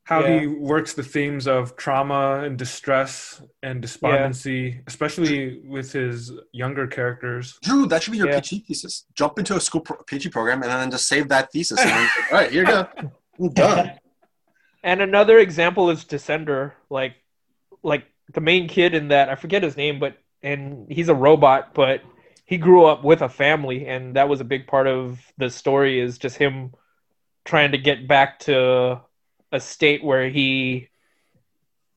how 0.05 0.20
Yeah. 0.24 0.40
he 0.40 0.47
works 0.47 0.93
the 0.93 1.02
themes 1.02 1.48
of 1.48 1.74
trauma 1.77 2.43
and 2.44 2.56
distress 2.56 3.43
and 3.64 3.82
despondency, 3.82 4.81
especially 4.86 5.60
with 5.66 5.90
his 5.90 6.31
younger 6.52 6.86
characters. 6.86 7.59
Drew, 7.62 7.86
that 7.86 8.05
should 8.05 8.12
be 8.12 8.18
your 8.18 8.28
Yeah. 8.28 8.39
PhD 8.39 8.64
thesis. 8.64 9.06
Jump 9.14 9.40
into 9.40 9.56
a 9.56 9.60
school 9.60 9.81
pro- 9.81 9.97
PhD 10.05 10.31
program 10.31 10.62
and 10.62 10.70
then 10.70 10.90
just 10.93 11.09
save 11.09 11.28
that 11.31 11.51
thesis. 11.51 11.81
And 11.81 11.90
then, 11.90 12.09
all 12.31 12.39
right, 12.39 12.51
here 12.52 12.60
you 12.62 12.66
go. 12.68 12.86
I'm 13.40 13.52
done. 13.55 13.93
And 14.85 15.01
another 15.02 15.39
example 15.40 15.90
is 15.90 16.05
Descender, 16.05 16.72
like 16.90 17.14
like 17.82 18.05
the 18.32 18.40
main 18.40 18.68
kid 18.68 18.94
in 18.94 19.09
that 19.09 19.28
I 19.28 19.35
forget 19.35 19.64
his 19.64 19.77
name, 19.77 19.98
but 19.98 20.16
and 20.43 20.91
he's 20.91 21.09
a 21.09 21.15
robot, 21.15 21.75
but 21.75 22.03
he 22.45 22.59
grew 22.59 22.85
up 22.85 23.05
with 23.05 23.23
a 23.23 23.29
family, 23.29 23.87
and 23.87 24.17
that 24.17 24.29
was 24.29 24.41
a 24.41 24.45
big 24.45 24.67
part 24.67 24.87
of 24.87 25.21
the 25.39 25.51
story. 25.51 26.01
Is 26.01 26.19
just 26.19 26.37
him 26.37 26.73
trying 27.45 27.73
to 27.73 27.79
get 27.79 28.09
back 28.09 28.41
to 28.41 29.01
a 29.53 29.61
state 29.61 30.03
where 30.03 30.29
he 30.29 30.89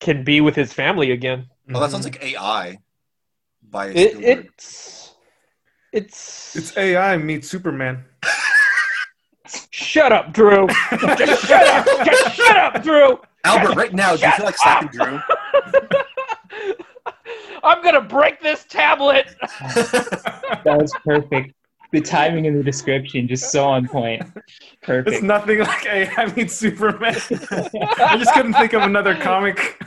can 0.00 0.24
be 0.24 0.40
with 0.40 0.54
his 0.54 0.72
family 0.72 1.10
again. 1.10 1.48
Well, 1.68 1.80
that 1.80 1.90
sounds 1.90 2.06
mm-hmm. 2.06 2.22
like 2.22 2.34
AI. 2.34 2.78
By 3.62 3.88
It, 3.88 4.22
it's 4.22 5.14
it's 5.92 6.56
It's 6.56 6.76
AI 6.76 7.16
meets 7.16 7.48
Superman. 7.48 8.04
shut 9.70 10.12
up, 10.12 10.32
Drew. 10.32 10.66
Just 11.16 11.46
shut 11.46 11.66
up. 11.66 12.06
Just 12.06 12.34
shut 12.36 12.56
up, 12.56 12.82
Drew. 12.82 13.20
Albert, 13.44 13.74
right 13.74 13.92
now, 13.92 14.16
do 14.16 14.24
you 14.24 14.32
feel 14.32 14.46
like 14.46 14.56
slapping 14.56 14.88
Drew? 14.88 15.20
I'm 17.64 17.82
gonna 17.82 18.00
break 18.00 18.40
this 18.40 18.64
tablet. 18.64 19.34
That 20.64 20.78
was 20.78 20.94
perfect. 21.04 21.54
The 21.92 22.00
timing 22.00 22.46
and 22.46 22.58
the 22.58 22.62
description 22.62 23.28
just 23.28 23.52
so 23.52 23.64
on 23.64 23.86
point. 23.86 24.22
Perfect. 24.82 25.16
It's 25.16 25.22
nothing 25.22 25.58
like 25.58 25.84
AI 25.84 26.32
meets 26.34 26.54
Superman. 26.54 27.14
I 27.14 28.16
just 28.18 28.32
couldn't 28.32 28.54
think 28.54 28.72
of 28.72 28.82
another 28.82 29.14
comic. 29.14 29.76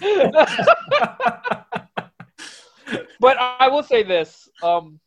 but 3.19 3.37
I 3.39 3.67
will 3.69 3.81
say 3.81 4.03
this: 4.03 4.47
um, 4.61 4.99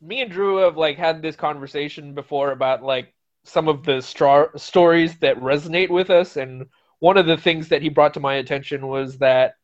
me 0.00 0.22
and 0.22 0.30
Drew 0.30 0.58
have 0.58 0.76
like 0.76 0.96
had 0.96 1.20
this 1.22 1.36
conversation 1.36 2.14
before 2.14 2.52
about 2.52 2.82
like 2.82 3.12
some 3.44 3.68
of 3.68 3.84
the 3.84 4.00
stra- 4.00 4.50
stories 4.56 5.18
that 5.18 5.36
resonate 5.40 5.90
with 5.90 6.10
us, 6.10 6.36
and 6.36 6.66
one 7.00 7.16
of 7.16 7.26
the 7.26 7.36
things 7.36 7.68
that 7.68 7.82
he 7.82 7.88
brought 7.88 8.14
to 8.14 8.20
my 8.20 8.34
attention 8.34 8.86
was 8.86 9.18
that, 9.18 9.54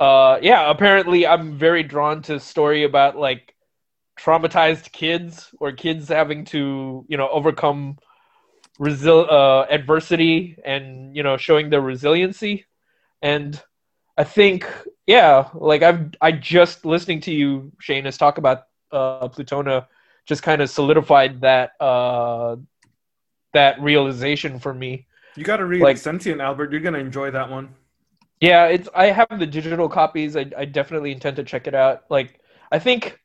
uh, 0.00 0.38
yeah, 0.42 0.70
apparently 0.70 1.26
I'm 1.26 1.58
very 1.58 1.82
drawn 1.82 2.22
to 2.22 2.38
story 2.40 2.84
about 2.84 3.16
like 3.16 3.54
traumatized 4.18 4.92
kids 4.92 5.50
or 5.60 5.72
kids 5.72 6.08
having 6.08 6.44
to 6.46 7.04
you 7.08 7.16
know 7.16 7.28
overcome 7.28 7.98
resil- 8.80 9.30
uh, 9.30 9.66
adversity 9.70 10.56
and 10.64 11.14
you 11.16 11.22
know 11.22 11.36
showing 11.36 11.70
their 11.70 11.80
resiliency 11.80 12.66
and 13.22 13.62
i 14.16 14.24
think 14.24 14.66
yeah 15.06 15.48
like 15.54 15.82
i've 15.82 16.10
i 16.20 16.32
just 16.32 16.84
listening 16.84 17.20
to 17.20 17.32
you 17.32 17.70
Seamus, 17.80 18.18
talk 18.18 18.38
about 18.38 18.62
uh 18.90 19.28
plutona 19.28 19.86
just 20.26 20.42
kind 20.42 20.60
of 20.62 20.68
solidified 20.70 21.40
that 21.42 21.70
uh 21.80 22.56
that 23.52 23.80
realization 23.80 24.58
for 24.58 24.74
me 24.74 25.06
You 25.36 25.44
got 25.44 25.58
to 25.58 25.64
read 25.64 25.82
Like- 25.82 25.96
Sentient 25.96 26.40
Albert. 26.40 26.72
You're 26.72 26.80
gonna 26.80 26.98
enjoy 26.98 27.30
that 27.30 27.50
one. 27.50 27.74
Yeah 28.40 28.66
it's 28.66 28.88
i 28.94 29.06
have 29.06 29.28
the 29.38 29.46
digital 29.46 29.88
copies. 29.88 30.36
I, 30.36 30.46
I 30.56 30.64
definitely 30.64 31.12
intend 31.12 31.36
to 31.36 31.44
check 31.44 31.66
it 31.66 31.74
out. 31.74 32.04
Like 32.10 32.40
i 32.70 32.78
think 32.78 33.18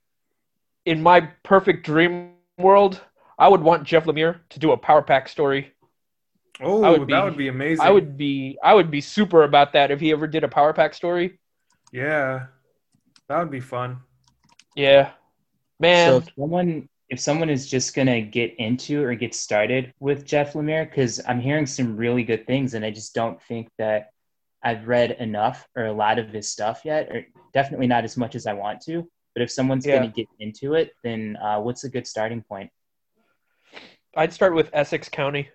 in 0.85 1.01
my 1.01 1.21
perfect 1.43 1.85
dream 1.85 2.33
world 2.57 3.01
i 3.39 3.47
would 3.47 3.61
want 3.61 3.83
jeff 3.83 4.05
lemire 4.05 4.39
to 4.49 4.59
do 4.59 4.71
a 4.71 4.77
power 4.77 5.01
pack 5.01 5.27
story. 5.27 5.71
Oh, 6.61 6.83
I 6.83 6.91
would 6.91 7.09
that 7.09 7.23
would 7.23 7.37
be 7.37 7.47
amazing. 7.47 7.85
i 7.85 7.89
would 7.89 8.15
be 8.17 8.57
i 8.63 8.73
would 8.73 8.91
be 8.91 9.01
super 9.01 9.43
about 9.43 9.73
that 9.73 9.91
if 9.91 9.99
he 9.99 10.11
ever 10.11 10.27
did 10.27 10.43
a 10.43 10.47
power 10.47 10.73
pack 10.73 10.93
story. 10.93 11.39
Yeah, 11.91 12.47
that 13.27 13.39
would 13.39 13.51
be 13.51 13.59
fun. 13.59 13.99
yeah. 14.75 15.11
Man. 15.79 16.07
So 16.07 16.17
if 16.17 16.29
someone 16.37 16.89
if 17.09 17.19
someone 17.19 17.49
is 17.49 17.69
just 17.69 17.95
gonna 17.95 18.21
get 18.21 18.55
into 18.57 19.03
or 19.03 19.13
get 19.15 19.35
started 19.35 19.93
with 19.99 20.25
Jeff 20.25 20.53
Lemire, 20.53 20.89
because 20.89 21.19
I'm 21.27 21.41
hearing 21.41 21.65
some 21.65 21.97
really 21.97 22.23
good 22.23 22.47
things, 22.47 22.73
and 22.73 22.85
I 22.85 22.91
just 22.91 23.13
don't 23.13 23.39
think 23.43 23.69
that 23.77 24.12
I've 24.63 24.87
read 24.87 25.11
enough 25.19 25.67
or 25.75 25.85
a 25.85 25.93
lot 25.93 26.19
of 26.19 26.29
his 26.29 26.49
stuff 26.49 26.81
yet, 26.85 27.09
or 27.09 27.25
definitely 27.53 27.87
not 27.87 28.03
as 28.03 28.17
much 28.17 28.35
as 28.35 28.47
I 28.47 28.53
want 28.53 28.81
to. 28.81 29.07
But 29.35 29.43
if 29.43 29.51
someone's 29.51 29.85
Yeah. 29.85 29.95
gonna 29.97 30.11
get 30.11 30.27
into 30.39 30.75
it, 30.75 30.93
then 31.03 31.37
uh, 31.37 31.59
what's 31.59 31.83
a 31.83 31.89
good 31.89 32.07
starting 32.07 32.41
point? 32.41 32.71
I'd 34.15 34.33
start 34.33 34.53
with 34.53 34.69
Essex 34.73 35.09
County. 35.09 35.49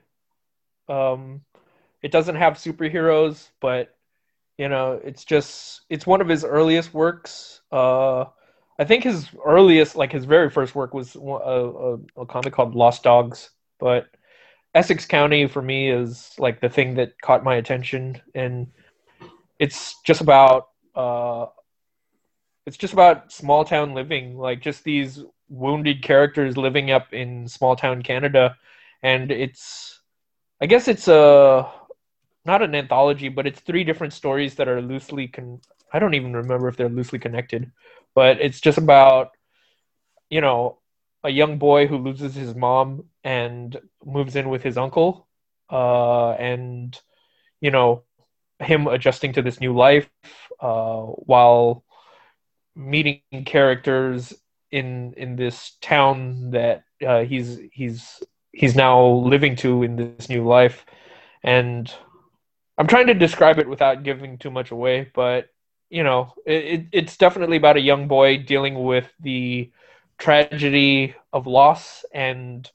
Um, 0.88 1.42
it 2.02 2.10
doesn't 2.10 2.36
have 2.36 2.54
superheroes, 2.54 3.48
but 3.60 3.94
you 4.58 4.68
know, 4.68 5.00
it's 5.04 5.24
just 5.24 5.82
it's 5.88 6.06
one 6.06 6.20
of 6.20 6.28
his 6.28 6.44
earliest 6.44 6.92
works. 6.92 7.60
Uh, 7.70 8.24
I 8.78 8.84
think 8.84 9.04
his 9.04 9.28
earliest, 9.44 9.96
like 9.96 10.12
his 10.12 10.24
very 10.24 10.50
first 10.50 10.74
work, 10.74 10.94
was 10.94 11.14
a, 11.14 11.20
a, 11.20 11.98
a 12.16 12.26
comic 12.26 12.52
called 12.52 12.74
Lost 12.74 13.02
Dogs. 13.02 13.50
But 13.78 14.08
Essex 14.74 15.06
County 15.06 15.46
for 15.46 15.62
me 15.62 15.90
is 15.90 16.32
like 16.38 16.60
the 16.60 16.68
thing 16.68 16.94
that 16.94 17.20
caught 17.20 17.44
my 17.44 17.56
attention, 17.56 18.20
and 18.34 18.66
it's 19.58 20.00
just 20.04 20.20
about 20.20 20.68
uh, 20.94 21.46
it's 22.66 22.76
just 22.76 22.92
about 22.92 23.32
small 23.32 23.64
town 23.64 23.94
living, 23.94 24.36
like 24.36 24.60
just 24.60 24.84
these 24.84 25.20
wounded 25.48 26.02
characters 26.02 26.56
living 26.56 26.90
up 26.90 27.12
in 27.12 27.48
small 27.48 27.76
town 27.76 28.02
Canada, 28.02 28.56
and 29.02 29.30
it's 29.30 30.00
I 30.60 30.66
guess 30.66 30.88
it's 30.88 31.08
a 31.08 31.70
not 32.44 32.62
an 32.62 32.74
anthology, 32.74 33.28
but 33.28 33.46
it's 33.46 33.60
three 33.60 33.84
different 33.84 34.12
stories 34.12 34.54
that 34.56 34.68
are 34.68 34.80
loosely 34.82 35.28
con. 35.28 35.60
I 35.92 35.98
don't 35.98 36.14
even 36.14 36.34
remember 36.36 36.68
if 36.68 36.76
they're 36.76 36.88
loosely 36.88 37.18
connected, 37.18 37.70
but 38.14 38.40
it's 38.40 38.60
just 38.60 38.78
about 38.78 39.32
you 40.30 40.40
know 40.40 40.78
a 41.24 41.30
young 41.30 41.58
boy 41.58 41.86
who 41.86 41.98
loses 41.98 42.34
his 42.34 42.54
mom 42.54 43.04
and 43.24 43.76
moves 44.04 44.36
in 44.36 44.48
with 44.48 44.62
his 44.62 44.78
uncle, 44.78 45.26
uh, 45.70 46.32
and 46.32 46.98
you 47.60 47.70
know 47.70 48.04
him 48.60 48.86
adjusting 48.86 49.32
to 49.34 49.42
this 49.42 49.60
new 49.60 49.74
life 49.76 50.10
uh, 50.60 51.00
while 51.02 51.84
meeting 52.76 53.20
characters 53.46 54.32
in 54.70 55.14
in 55.16 55.36
this 55.36 55.76
town 55.80 56.50
that 56.50 56.82
uh, 57.06 57.22
he's 57.24 57.60
he's 57.72 58.22
he's 58.52 58.76
now 58.76 59.02
living 59.06 59.56
to 59.56 59.82
in 59.82 59.96
this 59.96 60.28
new 60.28 60.46
life. 60.46 60.84
And 61.42 61.92
i'm 62.78 62.86
trying 62.86 63.06
to 63.06 63.14
describe 63.14 63.58
it 63.58 63.68
without 63.68 64.02
giving 64.02 64.38
too 64.38 64.50
much 64.50 64.70
away 64.70 65.10
but 65.14 65.48
you 65.90 66.02
know 66.02 66.32
it, 66.46 66.64
it, 66.64 66.86
it's 66.92 67.16
definitely 67.16 67.56
about 67.56 67.76
a 67.76 67.80
young 67.80 68.08
boy 68.08 68.38
dealing 68.38 68.82
with 68.84 69.12
the 69.20 69.70
tragedy 70.18 71.14
of 71.32 71.46
loss 71.46 72.04
and 72.12 72.70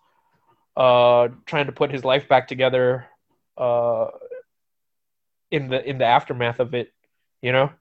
uh 0.76 1.28
trying 1.46 1.66
to 1.66 1.72
put 1.72 1.92
his 1.92 2.04
life 2.04 2.28
back 2.28 2.48
together 2.48 3.06
uh 3.58 4.08
in 5.54 5.70
the 5.70 5.90
in 5.90 6.00
the 6.00 6.06
aftermath 6.06 6.60
of 6.60 6.74
it 6.74 6.94
you 7.42 7.52
know 7.52 7.72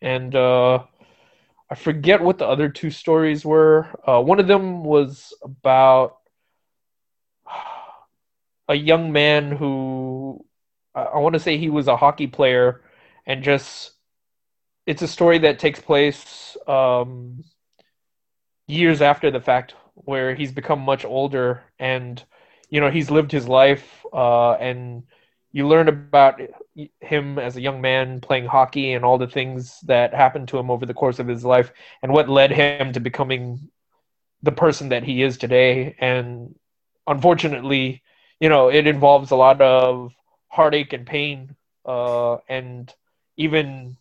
and 0.00 0.34
uh 0.34 0.78
I 1.70 1.76
forget 1.76 2.20
what 2.20 2.38
the 2.38 2.46
other 2.48 2.68
two 2.68 2.90
stories 2.90 3.44
were. 3.44 3.86
Uh, 4.04 4.20
one 4.20 4.40
of 4.40 4.48
them 4.48 4.82
was 4.82 5.32
about 5.44 6.16
a 8.68 8.74
young 8.74 9.12
man 9.12 9.52
who 9.52 10.44
I, 10.94 11.02
I 11.02 11.18
want 11.18 11.34
to 11.34 11.40
say 11.40 11.58
he 11.58 11.70
was 11.70 11.88
a 11.88 11.96
hockey 11.96 12.26
player, 12.26 12.82
and 13.26 13.44
just 13.44 13.92
it's 14.86 15.02
a 15.02 15.08
story 15.08 15.38
that 15.38 15.60
takes 15.60 15.80
place 15.80 16.56
um, 16.66 17.44
years 18.66 19.00
after 19.00 19.30
the 19.30 19.40
fact, 19.40 19.74
where 19.94 20.34
he's 20.34 20.52
become 20.52 20.80
much 20.80 21.04
older, 21.04 21.62
and 21.78 22.22
you 22.68 22.80
know 22.80 22.90
he's 22.90 23.10
lived 23.10 23.30
his 23.30 23.48
life, 23.48 24.04
uh, 24.12 24.54
and 24.54 25.04
you 25.52 25.66
learn 25.66 25.88
about 25.88 26.40
him 27.00 27.24
as 27.38 27.56
a 27.56 27.60
young 27.60 27.80
man 27.80 28.20
playing 28.20 28.46
hockey 28.46 28.92
and 28.92 29.04
all 29.04 29.18
the 29.18 29.26
things 29.26 29.80
that 29.86 30.14
happened 30.14 30.48
to 30.48 30.58
him 30.58 30.70
over 30.70 30.86
the 30.86 30.94
course 30.94 31.18
of 31.18 31.26
his 31.28 31.44
life 31.44 31.72
and 32.02 32.12
what 32.12 32.28
led 32.28 32.52
him 32.52 32.92
to 32.92 33.00
becoming 33.00 33.70
the 34.42 34.52
person 34.52 34.88
that 34.90 35.04
he 35.04 35.22
is 35.22 35.36
today. 35.36 35.94
And 35.98 36.54
unfortunately 37.06 38.02
you 38.40 38.48
know 38.48 38.68
it 38.68 38.86
involves 38.86 39.30
a 39.30 39.36
lot 39.36 39.60
of 39.60 40.12
heartache 40.48 40.92
and 40.92 41.06
pain 41.06 41.54
uh, 41.86 42.36
and 42.48 42.94
even 43.36 43.96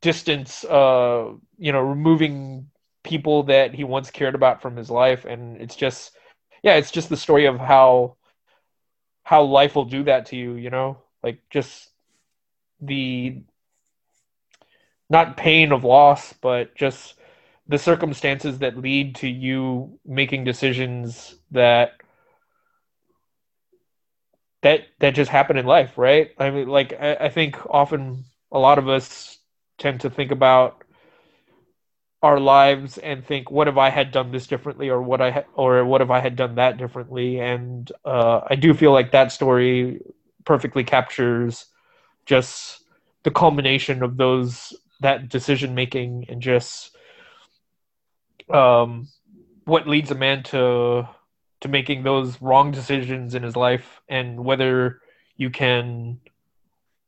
distance 0.00 0.64
uh, 0.64 1.32
you 1.58 1.72
know 1.72 1.80
removing 1.80 2.68
people 3.02 3.44
that 3.44 3.74
he 3.74 3.84
once 3.84 4.10
cared 4.10 4.34
about 4.34 4.60
from 4.60 4.76
his 4.76 4.90
life. 4.90 5.24
And 5.24 5.60
it's 5.60 5.76
just 5.76 6.12
yeah 6.62 6.74
it's 6.74 6.90
just 6.90 7.08
the 7.08 7.16
story 7.16 7.46
of 7.46 7.58
how 7.58 8.16
how 9.26 9.42
life 9.42 9.74
will 9.74 9.84
do 9.86 10.04
that 10.04 10.26
to 10.26 10.36
you 10.36 10.54
you 10.54 10.70
know? 10.70 10.98
Like 11.22 11.40
just 11.50 11.90
the 12.80 13.42
not 15.10 15.36
pain 15.36 15.72
of 15.72 15.84
loss 15.84 16.32
but 16.34 16.74
just 16.74 17.14
the 17.68 17.78
circumstances 17.78 18.58
that 18.60 18.76
lead 18.78 19.16
to 19.16 19.28
you 19.28 19.98
making 20.06 20.44
decisions 20.44 21.36
that 21.50 21.92
that 24.62 24.80
that 25.00 25.14
just 25.14 25.30
happen 25.30 25.56
in 25.56 25.66
life 25.66 25.98
right? 25.98 26.30
I 26.38 26.50
mean 26.50 26.68
like 26.68 26.92
I, 27.00 27.14
I 27.16 27.28
think 27.28 27.58
often 27.70 28.24
a 28.52 28.58
lot 28.58 28.78
of 28.78 28.88
us 28.88 29.38
tend 29.78 30.00
to 30.02 30.10
think 30.10 30.30
about 30.30 30.84
our 32.22 32.40
lives 32.40 32.98
and 32.98 33.24
think 33.24 33.50
what 33.50 33.68
if 33.68 33.76
i 33.76 33.90
had 33.90 34.10
done 34.10 34.32
this 34.32 34.46
differently 34.46 34.88
or 34.88 35.02
what 35.02 35.20
i 35.20 35.30
ha- 35.30 35.44
or 35.54 35.84
what 35.84 36.00
if 36.00 36.10
i 36.10 36.20
had 36.20 36.36
done 36.36 36.54
that 36.54 36.78
differently? 36.78 37.40
And 37.40 37.90
uh, 38.04 38.40
i 38.48 38.54
do 38.54 38.72
feel 38.74 38.92
like 38.92 39.12
that 39.12 39.32
story 39.32 40.00
perfectly 40.44 40.84
captures 40.84 41.66
just 42.24 42.82
the 43.22 43.30
culmination 43.30 44.02
of 44.02 44.16
those 44.16 44.72
that 45.00 45.28
decision 45.28 45.74
making 45.74 46.26
and 46.28 46.40
just 46.40 46.96
um 48.50 49.08
what 49.64 49.88
leads 49.88 50.10
a 50.10 50.14
man 50.14 50.42
to 50.44 51.06
to 51.60 51.68
making 51.68 52.02
those 52.02 52.40
wrong 52.40 52.70
decisions 52.70 53.34
in 53.34 53.42
his 53.42 53.56
life 53.56 54.00
and 54.08 54.42
whether 54.42 55.00
you 55.36 55.50
can 55.50 56.18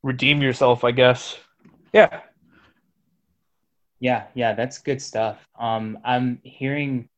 redeem 0.03 0.43
yourself 0.43 0.85
i 0.85 0.91
guess. 0.91 1.39
Yeah 1.93 2.21
Yeah, 4.01 4.27
yeah, 4.35 4.55
that's 4.55 4.79
good 4.79 5.03
stuff. 5.03 5.45
Um, 5.59 5.99
I'm 6.05 6.41
hearing, 6.45 7.09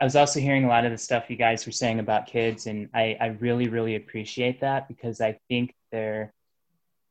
I 0.00 0.04
was 0.04 0.16
also 0.16 0.40
hearing 0.40 0.64
a 0.64 0.68
lot 0.68 0.84
of 0.84 0.90
the 0.90 0.98
stuff 0.98 1.28
you 1.28 1.36
guys 1.36 1.66
were 1.66 1.72
saying 1.72 2.00
about 2.00 2.26
kids, 2.26 2.66
and 2.66 2.88
I, 2.94 3.16
I 3.20 3.26
really, 3.40 3.68
really 3.68 3.96
appreciate 3.96 4.60
that 4.60 4.88
because 4.88 5.20
I 5.20 5.38
think 5.48 5.74
they're, 5.90 6.32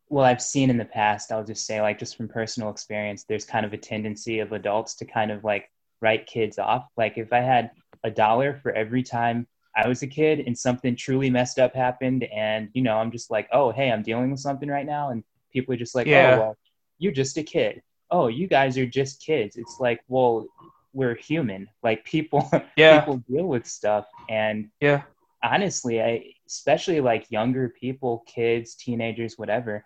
well, 0.09 0.25
I've 0.25 0.41
seen 0.41 0.69
in 0.69 0.77
the 0.77 0.85
past, 0.85 1.31
I'll 1.31 1.43
just 1.43 1.65
say, 1.65 1.81
like, 1.81 1.99
just 1.99 2.17
from 2.17 2.27
personal 2.27 2.69
experience, 2.69 3.23
there's 3.23 3.45
kind 3.45 3.65
of 3.65 3.73
a 3.73 3.77
tendency 3.77 4.39
of 4.39 4.51
adults 4.51 4.95
to 4.95 5.05
kind 5.05 5.31
of 5.31 5.43
like 5.43 5.69
write 6.01 6.25
kids 6.25 6.57
off. 6.57 6.87
Like, 6.97 7.17
if 7.17 7.31
I 7.31 7.39
had 7.39 7.71
a 8.03 8.09
dollar 8.09 8.59
for 8.61 8.73
every 8.73 9.03
time 9.03 9.47
I 9.75 9.87
was 9.87 10.01
a 10.01 10.07
kid 10.07 10.39
and 10.39 10.57
something 10.57 10.95
truly 10.95 11.29
messed 11.29 11.59
up 11.59 11.75
happened, 11.75 12.23
and, 12.23 12.69
you 12.73 12.81
know, 12.81 12.97
I'm 12.97 13.11
just 13.11 13.29
like, 13.29 13.47
oh, 13.53 13.71
hey, 13.71 13.91
I'm 13.91 14.01
dealing 14.01 14.31
with 14.31 14.39
something 14.39 14.67
right 14.67 14.85
now, 14.85 15.11
and 15.11 15.23
people 15.53 15.75
are 15.75 15.77
just 15.77 15.95
like, 15.95 16.07
Yeah. 16.07 16.35
oh, 16.35 16.39
well, 16.39 16.57
you're 16.97 17.13
just 17.13 17.37
a 17.37 17.43
kid 17.43 17.81
oh, 18.11 18.27
you 18.27 18.47
guys 18.47 18.77
are 18.77 18.85
just 18.85 19.25
kids. 19.25 19.55
It's 19.57 19.79
like, 19.79 20.01
well, 20.07 20.45
we're 20.93 21.15
human. 21.15 21.67
Like 21.83 22.03
people, 22.05 22.49
yeah 22.75 22.99
people 22.99 23.23
deal 23.29 23.45
with 23.45 23.65
stuff, 23.65 24.05
and 24.29 24.69
yeah 24.81 25.03
honestly, 25.43 26.01
I 26.01 26.33
especially 26.47 27.01
like 27.01 27.31
younger 27.31 27.69
people, 27.69 28.23
kids, 28.27 28.75
teenagers, 28.75 29.37
whatever, 29.37 29.85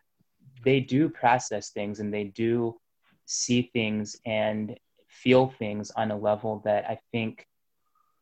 they 0.63 0.79
do 0.79 1.09
process 1.09 1.69
things 1.69 1.99
and 1.99 2.13
they 2.13 2.25
do 2.25 2.75
see 3.25 3.69
things 3.73 4.17
and 4.25 4.77
feel 5.07 5.47
things 5.59 5.91
on 5.91 6.11
a 6.11 6.17
level 6.17 6.61
that 6.65 6.85
I 6.89 6.99
think 7.11 7.47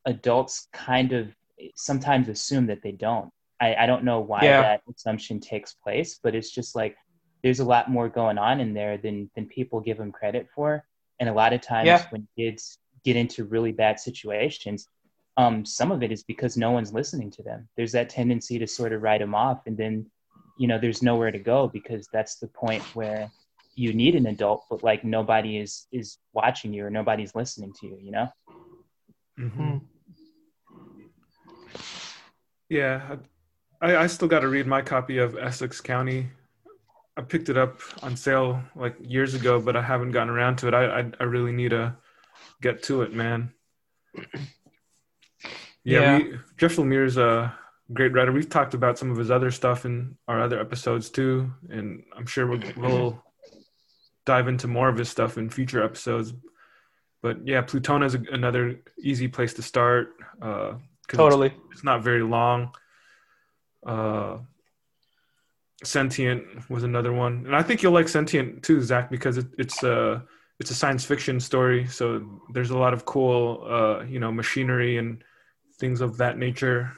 adults 0.05 0.67
kind 0.73 1.13
of 1.13 1.27
sometimes 1.75 2.27
assume 2.27 2.67
that 2.67 2.81
they 2.83 2.91
don't. 2.91 3.31
I, 3.59 3.75
I 3.75 3.85
don't 3.85 4.03
know 4.03 4.19
why 4.19 4.43
Yeah. 4.43 4.61
that 4.61 4.81
assumption 4.93 5.39
takes 5.39 5.73
place, 5.73 6.19
but 6.21 6.35
it's 6.35 6.51
just 6.51 6.75
like 6.75 6.97
there's 7.43 7.59
a 7.59 7.65
lot 7.65 7.89
more 7.91 8.09
going 8.09 8.37
on 8.37 8.59
in 8.59 8.73
there 8.73 8.97
than 8.97 9.29
than 9.35 9.45
people 9.45 9.79
give 9.81 9.97
them 9.97 10.11
credit 10.11 10.47
for. 10.55 10.85
And 11.19 11.29
a 11.29 11.33
lot 11.33 11.53
of 11.53 11.61
times 11.61 11.87
Yeah. 11.87 12.05
when 12.09 12.27
kids 12.37 12.79
get 13.03 13.15
into 13.15 13.43
really 13.43 13.71
bad 13.71 13.99
situations, 13.99 14.87
um, 15.37 15.65
some 15.65 15.91
of 15.91 16.01
it 16.03 16.11
is 16.11 16.23
because 16.23 16.57
no 16.57 16.71
one's 16.71 16.93
listening 16.93 17.29
to 17.31 17.43
them. 17.43 17.67
There's 17.75 17.91
that 17.91 18.09
tendency 18.09 18.57
to 18.59 18.67
sort 18.67 18.93
of 18.93 19.01
write 19.01 19.19
them 19.19 19.35
off, 19.35 19.67
and 19.67 19.77
then 19.77 20.09
you 20.57 20.67
know 20.67 20.79
there's 20.79 21.01
nowhere 21.03 21.31
to 21.31 21.39
go 21.39 21.67
because 21.67 22.07
that's 22.13 22.37
the 22.37 22.47
point 22.47 22.83
where 22.95 23.29
you 23.75 23.91
need 23.91 24.15
an 24.15 24.27
adult, 24.27 24.65
but 24.69 24.83
like 24.83 25.03
nobody 25.03 25.57
is 25.57 25.87
is 25.91 26.17
watching 26.33 26.73
you 26.73 26.85
or 26.85 26.89
nobody's 26.89 27.35
listening 27.35 27.73
to 27.73 27.87
you. 27.87 27.97
You 28.01 28.11
know? 28.11 28.27
Mhm. 29.39 29.81
Yeah, 32.69 33.17
I, 33.81 33.97
I 33.97 34.07
still 34.07 34.27
got 34.27 34.39
to 34.41 34.47
read 34.47 34.67
my 34.67 34.81
copy 34.81 35.17
of 35.17 35.37
Essex 35.37 35.81
County. 35.81 36.29
I 37.15 37.21
picked 37.21 37.49
it 37.49 37.57
up 37.57 37.79
on 38.01 38.15
sale 38.15 38.61
like 38.75 38.95
years 39.01 39.33
ago, 39.35 39.59
but 39.61 39.75
I 39.75 39.81
haven't 39.81 40.11
gotten 40.11 40.29
around 40.29 40.55
to 40.57 40.67
it. 40.67 40.73
I 40.73 40.99
I, 41.01 41.11
I 41.19 41.23
really 41.23 41.51
need 41.51 41.69
to 41.69 41.95
get 42.61 42.81
to 42.83 43.01
it, 43.03 43.13
man. 43.13 43.53
Yeah, 44.15 44.23
Yeah. 45.83 46.17
We, 46.17 46.37
Jeff 46.57 46.75
Lemire's 46.77 47.17
a 47.17 47.53
great 47.91 48.13
writer. 48.13 48.31
We've 48.31 48.49
talked 48.49 48.73
about 48.73 48.97
some 48.97 49.11
of 49.11 49.17
his 49.17 49.29
other 49.31 49.51
stuff 49.51 49.85
in 49.85 50.17
our 50.27 50.41
other 50.41 50.59
episodes 50.59 51.09
too, 51.09 51.51
and 51.69 52.03
I'm 52.15 52.25
sure 52.25 52.47
we'll, 52.47 52.61
we'll 52.77 53.23
dive 54.25 54.47
into 54.47 54.67
more 54.67 54.89
of 54.89 54.97
his 54.97 55.09
stuff 55.09 55.37
in 55.37 55.49
future 55.49 55.83
episodes. 55.83 56.33
But 57.21 57.45
yeah, 57.47 57.61
Plutona 57.61 58.05
is 58.05 58.15
a, 58.15 58.21
another 58.31 58.81
easy 58.99 59.27
place 59.27 59.53
to 59.55 59.61
start. 59.61 60.15
Uh, 60.41 60.73
'cause 61.07 61.15
it's- 61.15 61.17
totally 61.17 61.53
it's 61.71 61.83
not 61.83 62.01
very 62.03 62.23
long. 62.23 62.73
Uh, 63.85 64.37
Sentient 65.85 66.69
was 66.69 66.83
another 66.83 67.13
one, 67.13 67.43
and 67.45 67.55
I 67.55 67.63
think 67.63 67.81
you'll 67.81 67.93
like 67.93 68.07
Sentient 68.07 68.63
too, 68.63 68.81
Zach, 68.81 69.09
because 69.09 69.37
it, 69.37 69.47
it's 69.57 69.83
a 69.83 70.23
it's 70.59 70.71
a 70.71 70.75
science 70.75 71.03
fiction 71.03 71.39
story. 71.39 71.87
So 71.87 72.41
there's 72.53 72.69
a 72.69 72.77
lot 72.77 72.93
of 72.93 73.05
cool, 73.05 73.65
uh, 73.67 74.03
you 74.03 74.19
know, 74.19 74.31
machinery 74.31 74.97
and 74.97 75.23
things 75.79 76.01
of 76.01 76.17
that 76.17 76.37
nature. 76.37 76.93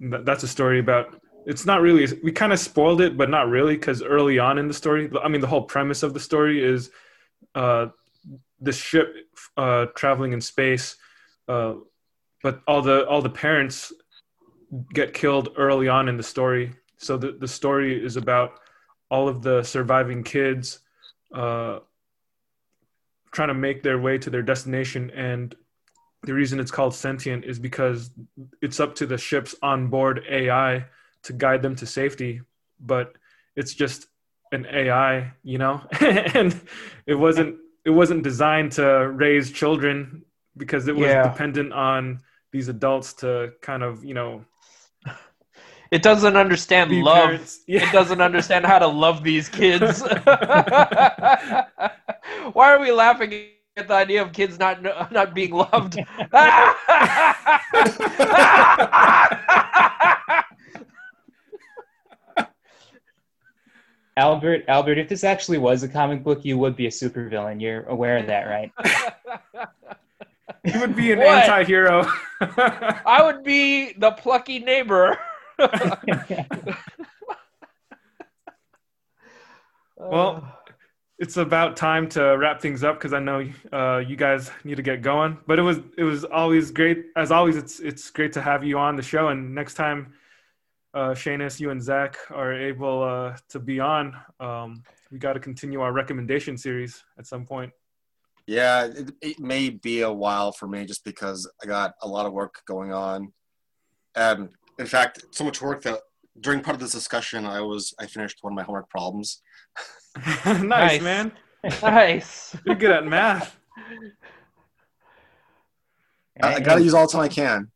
That, 0.00 0.24
that's 0.24 0.42
a 0.42 0.48
story 0.48 0.78
about. 0.78 1.20
It's 1.46 1.66
not 1.66 1.80
really. 1.80 2.06
We 2.22 2.32
kind 2.32 2.52
of 2.52 2.58
spoiled 2.58 3.00
it, 3.00 3.16
but 3.16 3.28
not 3.30 3.48
really, 3.48 3.74
because 3.74 4.02
early 4.02 4.38
on 4.38 4.58
in 4.58 4.68
the 4.68 4.74
story, 4.74 5.10
I 5.22 5.28
mean, 5.28 5.40
the 5.40 5.46
whole 5.46 5.62
premise 5.62 6.02
of 6.02 6.14
the 6.14 6.20
story 6.20 6.62
is 6.62 6.90
uh, 7.54 7.86
this 8.60 8.76
ship 8.76 9.14
uh, 9.56 9.86
traveling 9.96 10.32
in 10.32 10.40
space. 10.40 10.96
Uh, 11.48 11.74
but 12.42 12.62
all 12.66 12.82
the 12.82 13.06
all 13.06 13.22
the 13.22 13.30
parents 13.30 13.92
get 14.92 15.12
killed 15.14 15.50
early 15.56 15.88
on 15.88 16.08
in 16.08 16.16
the 16.16 16.22
story. 16.22 16.74
So 17.02 17.16
the 17.16 17.32
the 17.32 17.48
story 17.48 18.02
is 18.02 18.16
about 18.16 18.60
all 19.10 19.28
of 19.28 19.42
the 19.42 19.62
surviving 19.62 20.22
kids 20.22 20.78
uh, 21.34 21.80
trying 23.32 23.48
to 23.48 23.54
make 23.54 23.82
their 23.82 23.98
way 23.98 24.18
to 24.18 24.30
their 24.30 24.42
destination, 24.42 25.10
and 25.10 25.54
the 26.22 26.32
reason 26.34 26.60
it's 26.60 26.70
called 26.70 26.94
sentient 26.94 27.44
is 27.44 27.58
because 27.58 28.10
it's 28.60 28.78
up 28.78 28.94
to 28.96 29.06
the 29.06 29.18
ship's 29.18 29.54
onboard 29.62 30.24
AI 30.28 30.84
to 31.24 31.32
guide 31.32 31.62
them 31.62 31.74
to 31.76 31.86
safety, 31.86 32.40
but 32.78 33.14
it's 33.56 33.74
just 33.74 34.06
an 34.52 34.66
AI, 34.66 35.32
you 35.42 35.58
know, 35.58 35.80
and 36.00 36.58
it 37.06 37.14
wasn't 37.14 37.56
it 37.84 37.90
wasn't 37.90 38.22
designed 38.22 38.72
to 38.72 39.08
raise 39.10 39.50
children 39.50 40.22
because 40.56 40.86
it 40.86 40.94
was 40.94 41.10
Yeah. 41.10 41.22
dependent 41.22 41.72
on 41.72 42.20
these 42.52 42.68
adults 42.68 43.14
to 43.14 43.52
kind 43.62 43.82
of 43.82 44.04
you 44.04 44.14
know 44.14 44.44
it 45.92 46.02
doesn't 46.02 46.36
understand 46.36 46.90
be 46.90 47.02
love. 47.02 47.48
Yeah. 47.68 47.86
it 47.86 47.92
doesn't 47.92 48.20
understand 48.20 48.66
how 48.66 48.78
to 48.80 48.86
love 48.88 49.22
these 49.22 49.48
kids 49.48 50.00
why 52.54 52.72
are 52.72 52.80
we 52.80 52.90
laughing 52.90 53.46
at 53.76 53.86
the 53.88 53.94
idea 53.94 54.20
of 54.22 54.32
kids 54.32 54.58
not 54.58 54.82
not 55.12 55.34
being 55.34 55.52
loved 55.52 55.98
Albert, 64.16 64.64
Albert, 64.68 64.98
if 64.98 65.08
this 65.08 65.24
actually 65.24 65.56
was 65.58 65.82
a 65.82 65.88
comic 65.88 66.22
book, 66.22 66.44
you 66.44 66.58
would 66.58 66.76
be 66.76 66.86
a 66.86 66.90
supervillain. 66.90 67.60
You're 67.62 67.84
aware 67.84 68.18
of 68.18 68.26
that, 68.26 68.42
right? 68.46 68.70
you 70.64 70.78
would 70.80 70.94
be 70.94 71.12
an 71.12 71.18
What? 71.20 71.28
anti-hero. 71.28 72.06
I 73.06 73.22
would 73.24 73.42
be 73.42 73.94
the 73.94 74.10
plucky 74.10 74.58
neighbor. 74.58 75.16
Well, 80.10 80.58
it's 81.18 81.36
about 81.36 81.76
time 81.76 82.08
to 82.10 82.36
wrap 82.36 82.60
things 82.60 82.82
up 82.82 82.96
because 82.96 83.12
I 83.12 83.20
know 83.20 83.48
uh, 83.72 83.98
you 83.98 84.16
guys 84.16 84.50
need 84.64 84.76
to 84.76 84.82
get 84.82 85.02
going. 85.02 85.38
But 85.46 85.58
it 85.58 85.62
was 85.62 85.78
it 85.96 86.02
was 86.02 86.24
always 86.24 86.70
great. 86.70 87.06
As 87.16 87.30
always, 87.30 87.56
it's 87.56 87.78
it's 87.80 88.10
great 88.10 88.32
to 88.32 88.42
have 88.42 88.64
you 88.64 88.78
on 88.78 88.96
the 88.96 89.02
show. 89.02 89.28
And 89.28 89.54
next 89.54 89.74
time, 89.74 90.14
uh, 90.94 91.10
Seamus, 91.10 91.60
you 91.60 91.70
and 91.70 91.80
Zach 91.82 92.16
are 92.30 92.52
able 92.52 93.02
uh, 93.02 93.36
to 93.50 93.60
be 93.60 93.78
on, 93.78 94.16
um, 94.40 94.82
we 95.10 95.18
got 95.18 95.34
to 95.34 95.40
continue 95.40 95.80
our 95.80 95.92
recommendation 95.92 96.58
series 96.58 97.04
at 97.18 97.26
some 97.26 97.46
point. 97.46 97.72
Yeah, 98.46 98.86
it, 98.86 99.12
it 99.22 99.38
may 99.38 99.70
be 99.70 100.00
a 100.00 100.12
while 100.12 100.50
for 100.50 100.66
me 100.66 100.84
just 100.84 101.04
because 101.04 101.48
I 101.62 101.66
got 101.66 101.94
a 102.02 102.08
lot 102.08 102.26
of 102.26 102.32
work 102.32 102.56
going 102.66 102.92
on. 102.92 103.32
And 104.16 104.50
in 104.78 104.86
fact, 104.86 105.24
so 105.30 105.44
much 105.44 105.60
work 105.60 105.82
that 105.82 106.00
during 106.40 106.60
part 106.60 106.74
of 106.74 106.80
this 106.80 106.92
discussion, 106.92 107.44
I 107.46 107.60
was 107.60 107.94
I 107.98 108.06
finished 108.06 108.38
one 108.42 108.52
of 108.52 108.56
my 108.56 108.62
homework 108.62 108.88
problems. 108.88 109.42
nice, 110.46 110.62
Nice. 110.62 111.02
man. 111.02 111.32
nice. 111.82 112.56
You're 112.66 112.74
good 112.76 112.90
at 112.90 113.06
math. 113.06 113.58
I, 116.42 116.54
I 116.54 116.60
gotta 116.60 116.82
use 116.82 116.94
all 116.94 117.06
the 117.06 117.12
time 117.12 117.22
I 117.22 117.28
can. 117.28 117.70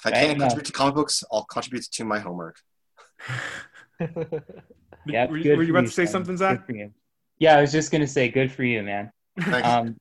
If 0.00 0.06
I 0.06 0.10
can't 0.10 0.38
contribute 0.38 0.66
to 0.66 0.72
comic 0.72 0.94
books, 0.94 1.24
I'll 1.32 1.44
contribute 1.44 1.84
to 1.92 2.04
my 2.04 2.18
homework. 2.18 2.56
yeah, 5.06 5.26
were 5.26 5.36
you, 5.38 5.42
good 5.44 5.56
were 5.56 5.62
you 5.62 5.72
for 5.72 5.78
about 5.78 5.86
to 5.88 5.92
say 5.92 6.04
son. 6.04 6.12
something, 6.12 6.36
Zach? 6.36 6.66
for 6.66 6.72
you. 6.72 6.92
Yeah, 7.38 7.56
I 7.56 7.60
was 7.60 7.72
just 7.72 7.90
gonna 7.90 8.06
say, 8.06 8.28
good 8.28 8.52
for 8.52 8.64
you, 8.64 8.82
man. 8.82 9.10
Thanks. 9.40 9.66
Um, 9.68 9.96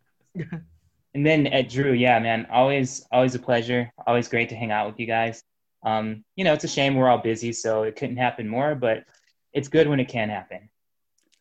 and 1.15 1.25
then 1.25 1.47
at 1.47 1.69
Drew, 1.69 1.93
yeah, 1.93 2.19
man, 2.19 2.45
always, 2.51 3.07
always 3.09 3.35
a 3.35 3.39
pleasure. 3.39 3.89
Always 4.05 4.27
great 4.27 4.49
to 4.49 4.55
hang 4.55 4.71
out 4.71 4.85
with 4.85 4.99
you 4.99 5.07
guys. 5.07 5.41
Um, 5.85 6.25
you 6.35 6.43
know, 6.43 6.51
it's 6.51 6.65
a 6.65 6.67
shame 6.67 6.95
we're 6.95 7.07
all 7.07 7.19
busy, 7.19 7.53
so 7.53 7.83
it 7.83 7.95
couldn't 7.95 8.17
happen 8.17 8.49
more, 8.49 8.75
but 8.75 9.05
it's 9.53 9.69
good 9.69 9.87
when 9.87 10.01
it 10.01 10.09
can 10.09 10.27
happen. 10.29 10.69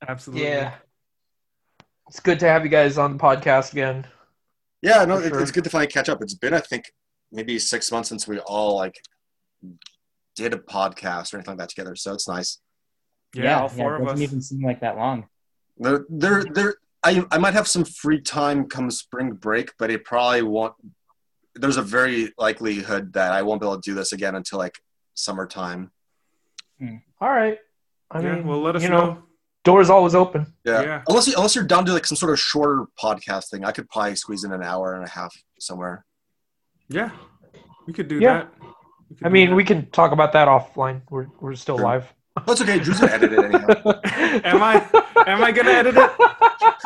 Absolutely. 0.06 0.46
yeah. 0.46 0.74
It's 2.06 2.20
good 2.20 2.38
to 2.38 2.46
have 2.46 2.62
you 2.62 2.70
guys 2.70 2.98
on 2.98 3.14
the 3.14 3.18
podcast 3.18 3.72
again. 3.72 4.06
yeah, 4.80 5.04
no, 5.04 5.18
it, 5.18 5.30
sure. 5.30 5.40
it's 5.40 5.50
good 5.50 5.64
to 5.64 5.70
finally 5.70 5.88
catch 5.88 6.08
up. 6.08 6.22
It's 6.22 6.34
been, 6.34 6.54
I 6.54 6.60
think, 6.60 6.92
maybe 7.32 7.58
six 7.58 7.90
months 7.90 8.08
since 8.08 8.28
we 8.28 8.38
all 8.38 8.76
like 8.76 8.94
did 10.36 10.54
a 10.54 10.58
podcast 10.58 11.34
or 11.34 11.38
anything 11.38 11.52
like 11.52 11.58
that 11.58 11.70
together. 11.70 11.96
So 11.96 12.14
it's 12.14 12.28
nice. 12.28 12.58
Yeah, 13.34 13.62
all 13.62 13.68
four 13.68 13.96
it 13.96 14.02
of 14.02 14.06
doesn't 14.06 14.24
us. 14.24 14.30
even 14.30 14.40
seem 14.40 14.62
like 14.62 14.82
that 14.82 14.96
long. 14.96 15.26
There, 15.78 16.04
there, 16.08 16.44
there. 16.44 16.74
I, 17.04 17.24
I 17.30 17.38
might 17.38 17.54
have 17.54 17.68
some 17.68 17.84
free 17.84 18.20
time 18.20 18.66
come 18.68 18.90
spring 18.90 19.32
break, 19.32 19.72
but 19.78 19.90
it 19.90 20.04
probably 20.04 20.42
won't. 20.42 20.74
There's 21.54 21.76
a 21.76 21.82
very 21.82 22.32
likelihood 22.38 23.12
that 23.12 23.32
I 23.32 23.42
won't 23.42 23.60
be 23.60 23.66
able 23.66 23.80
to 23.80 23.90
do 23.90 23.94
this 23.94 24.12
again 24.12 24.34
until 24.34 24.58
like 24.58 24.76
summertime. 25.14 25.92
Hmm. 26.78 26.96
All 27.20 27.30
right. 27.30 27.58
I 28.10 28.20
yeah, 28.20 28.34
mean, 28.36 28.46
well, 28.46 28.60
let 28.60 28.74
us 28.76 28.82
you 28.82 28.88
know. 28.88 29.04
know, 29.06 29.22
doors 29.64 29.90
always 29.90 30.14
open. 30.14 30.52
Yeah. 30.64 30.82
Yeah. 30.82 31.02
Unless 31.08 31.28
you, 31.28 31.34
unless 31.36 31.54
you're 31.54 31.64
down 31.64 31.84
to 31.86 31.92
like 31.92 32.06
some 32.06 32.16
sort 32.16 32.32
of 32.32 32.40
shorter 32.40 32.86
podcast 33.00 33.50
thing, 33.50 33.64
I 33.64 33.72
could 33.72 33.88
probably 33.88 34.16
squeeze 34.16 34.44
in 34.44 34.52
an 34.52 34.62
hour 34.62 34.94
and 34.94 35.04
a 35.04 35.08
half 35.08 35.34
somewhere. 35.60 36.04
Yeah, 36.88 37.10
we 37.86 37.92
could 37.92 38.08
do 38.08 38.18
Yeah. 38.18 38.38
that. 38.38 38.52
We 39.10 39.16
could 39.16 39.26
I 39.26 39.28
do 39.28 39.32
mean, 39.32 39.50
that. 39.50 39.56
we 39.56 39.64
can 39.64 39.90
talk 39.90 40.12
about 40.12 40.32
that 40.32 40.48
offline. 40.48 41.02
We're 41.10 41.26
we're 41.40 41.54
still 41.54 41.76
Sure. 41.76 41.84
live. 41.84 42.12
That's 42.46 42.60
okay. 42.62 42.78
Drew's 42.80 42.98
gonna 43.00 43.12
edit 43.12 43.32
it 43.32 43.38
anyhow. 43.44 44.00
Am 44.44 44.62
I? 44.62 44.84
Am 45.26 45.42
I 45.42 45.52
gonna 45.52 45.70
edit 45.70 45.94
it? 45.96 46.10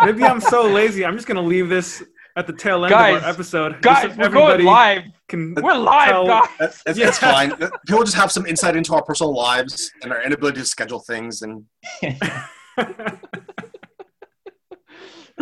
Maybe 0.04 0.22
I'm 0.24 0.40
so 0.40 0.62
lazy. 0.66 1.04
I'm 1.06 1.14
just 1.16 1.26
gonna 1.26 1.40
leave 1.42 1.68
this 1.68 2.02
at 2.36 2.46
the 2.46 2.52
tail 2.52 2.84
end 2.84 2.90
Guys, 2.90 3.16
of 3.16 3.22
our 3.24 3.30
episode. 3.30 3.80
Guys, 3.82 4.12
so 4.12 4.18
we're 4.18 4.28
going 4.28 4.62
live. 4.64 5.02
Can 5.28 5.54
We're 5.56 5.74
live, 5.74 6.08
tell- 6.10 6.26
guys. 6.26 6.48
That's, 6.58 6.82
that's, 6.84 6.98
Yeah. 6.98 7.04
that's 7.06 7.18
fine. 7.18 7.50
People 7.86 8.04
just 8.04 8.16
have 8.16 8.30
some 8.30 8.46
insight 8.46 8.76
into 8.76 8.94
our 8.94 9.02
personal 9.02 9.34
lives 9.34 9.90
and 10.02 10.12
our 10.12 10.22
inability 10.22 10.60
to 10.60 10.66
schedule 10.66 11.00
things, 11.00 11.42
and 11.42 11.64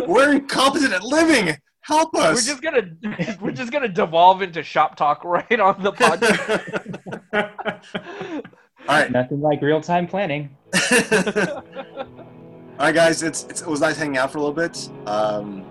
we're 0.07 0.31
incompetent 0.33 0.93
at 0.93 1.03
living. 1.03 1.55
Help 1.81 2.15
us. 2.15 2.21
We're 2.23 2.31
us. 2.31 2.45
just 2.45 2.61
gonna 2.61 3.37
we're 3.41 3.51
just 3.51 3.71
gonna 3.71 3.87
devolve 3.87 4.41
into 4.41 4.63
shop 4.63 4.95
talk 4.95 5.23
right 5.23 5.59
on 5.59 5.81
the 5.83 5.91
podcast. 5.93 7.03
All 8.87 8.95
right, 8.95 9.11
Nothing 9.11 9.41
like 9.41 9.61
real 9.61 9.81
time 9.81 10.07
planning. 10.07 10.49
all 11.11 11.63
right, 12.79 12.93
guys. 12.95 13.23
It's, 13.23 13.43
it's 13.49 13.61
it 13.61 13.67
was 13.67 13.81
nice 13.81 13.97
hanging 13.97 14.17
out 14.17 14.31
for 14.31 14.37
a 14.37 14.41
little 14.41 14.55
bit. 14.55 14.89
Um, 15.07 15.65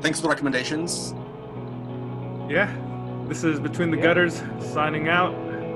thanks 0.00 0.18
for 0.18 0.24
the 0.24 0.28
recommendations. 0.28 1.14
yeah, 2.48 2.72
this 3.28 3.44
is 3.44 3.60
between 3.60 3.90
the 3.90 3.96
Yeah. 3.96 4.02
gutters. 4.04 4.42
Signing 4.60 5.08
out. 5.08 5.34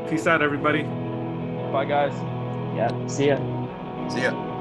Peace 0.08 0.26
out, 0.26 0.40
everybody. 0.42 0.82
Bye, 1.72 1.84
guys. 1.86 2.12
Yeah. 2.76 2.90
See 3.06 3.28
ya. 3.28 3.36
See 4.08 4.22
ya. 4.22 4.55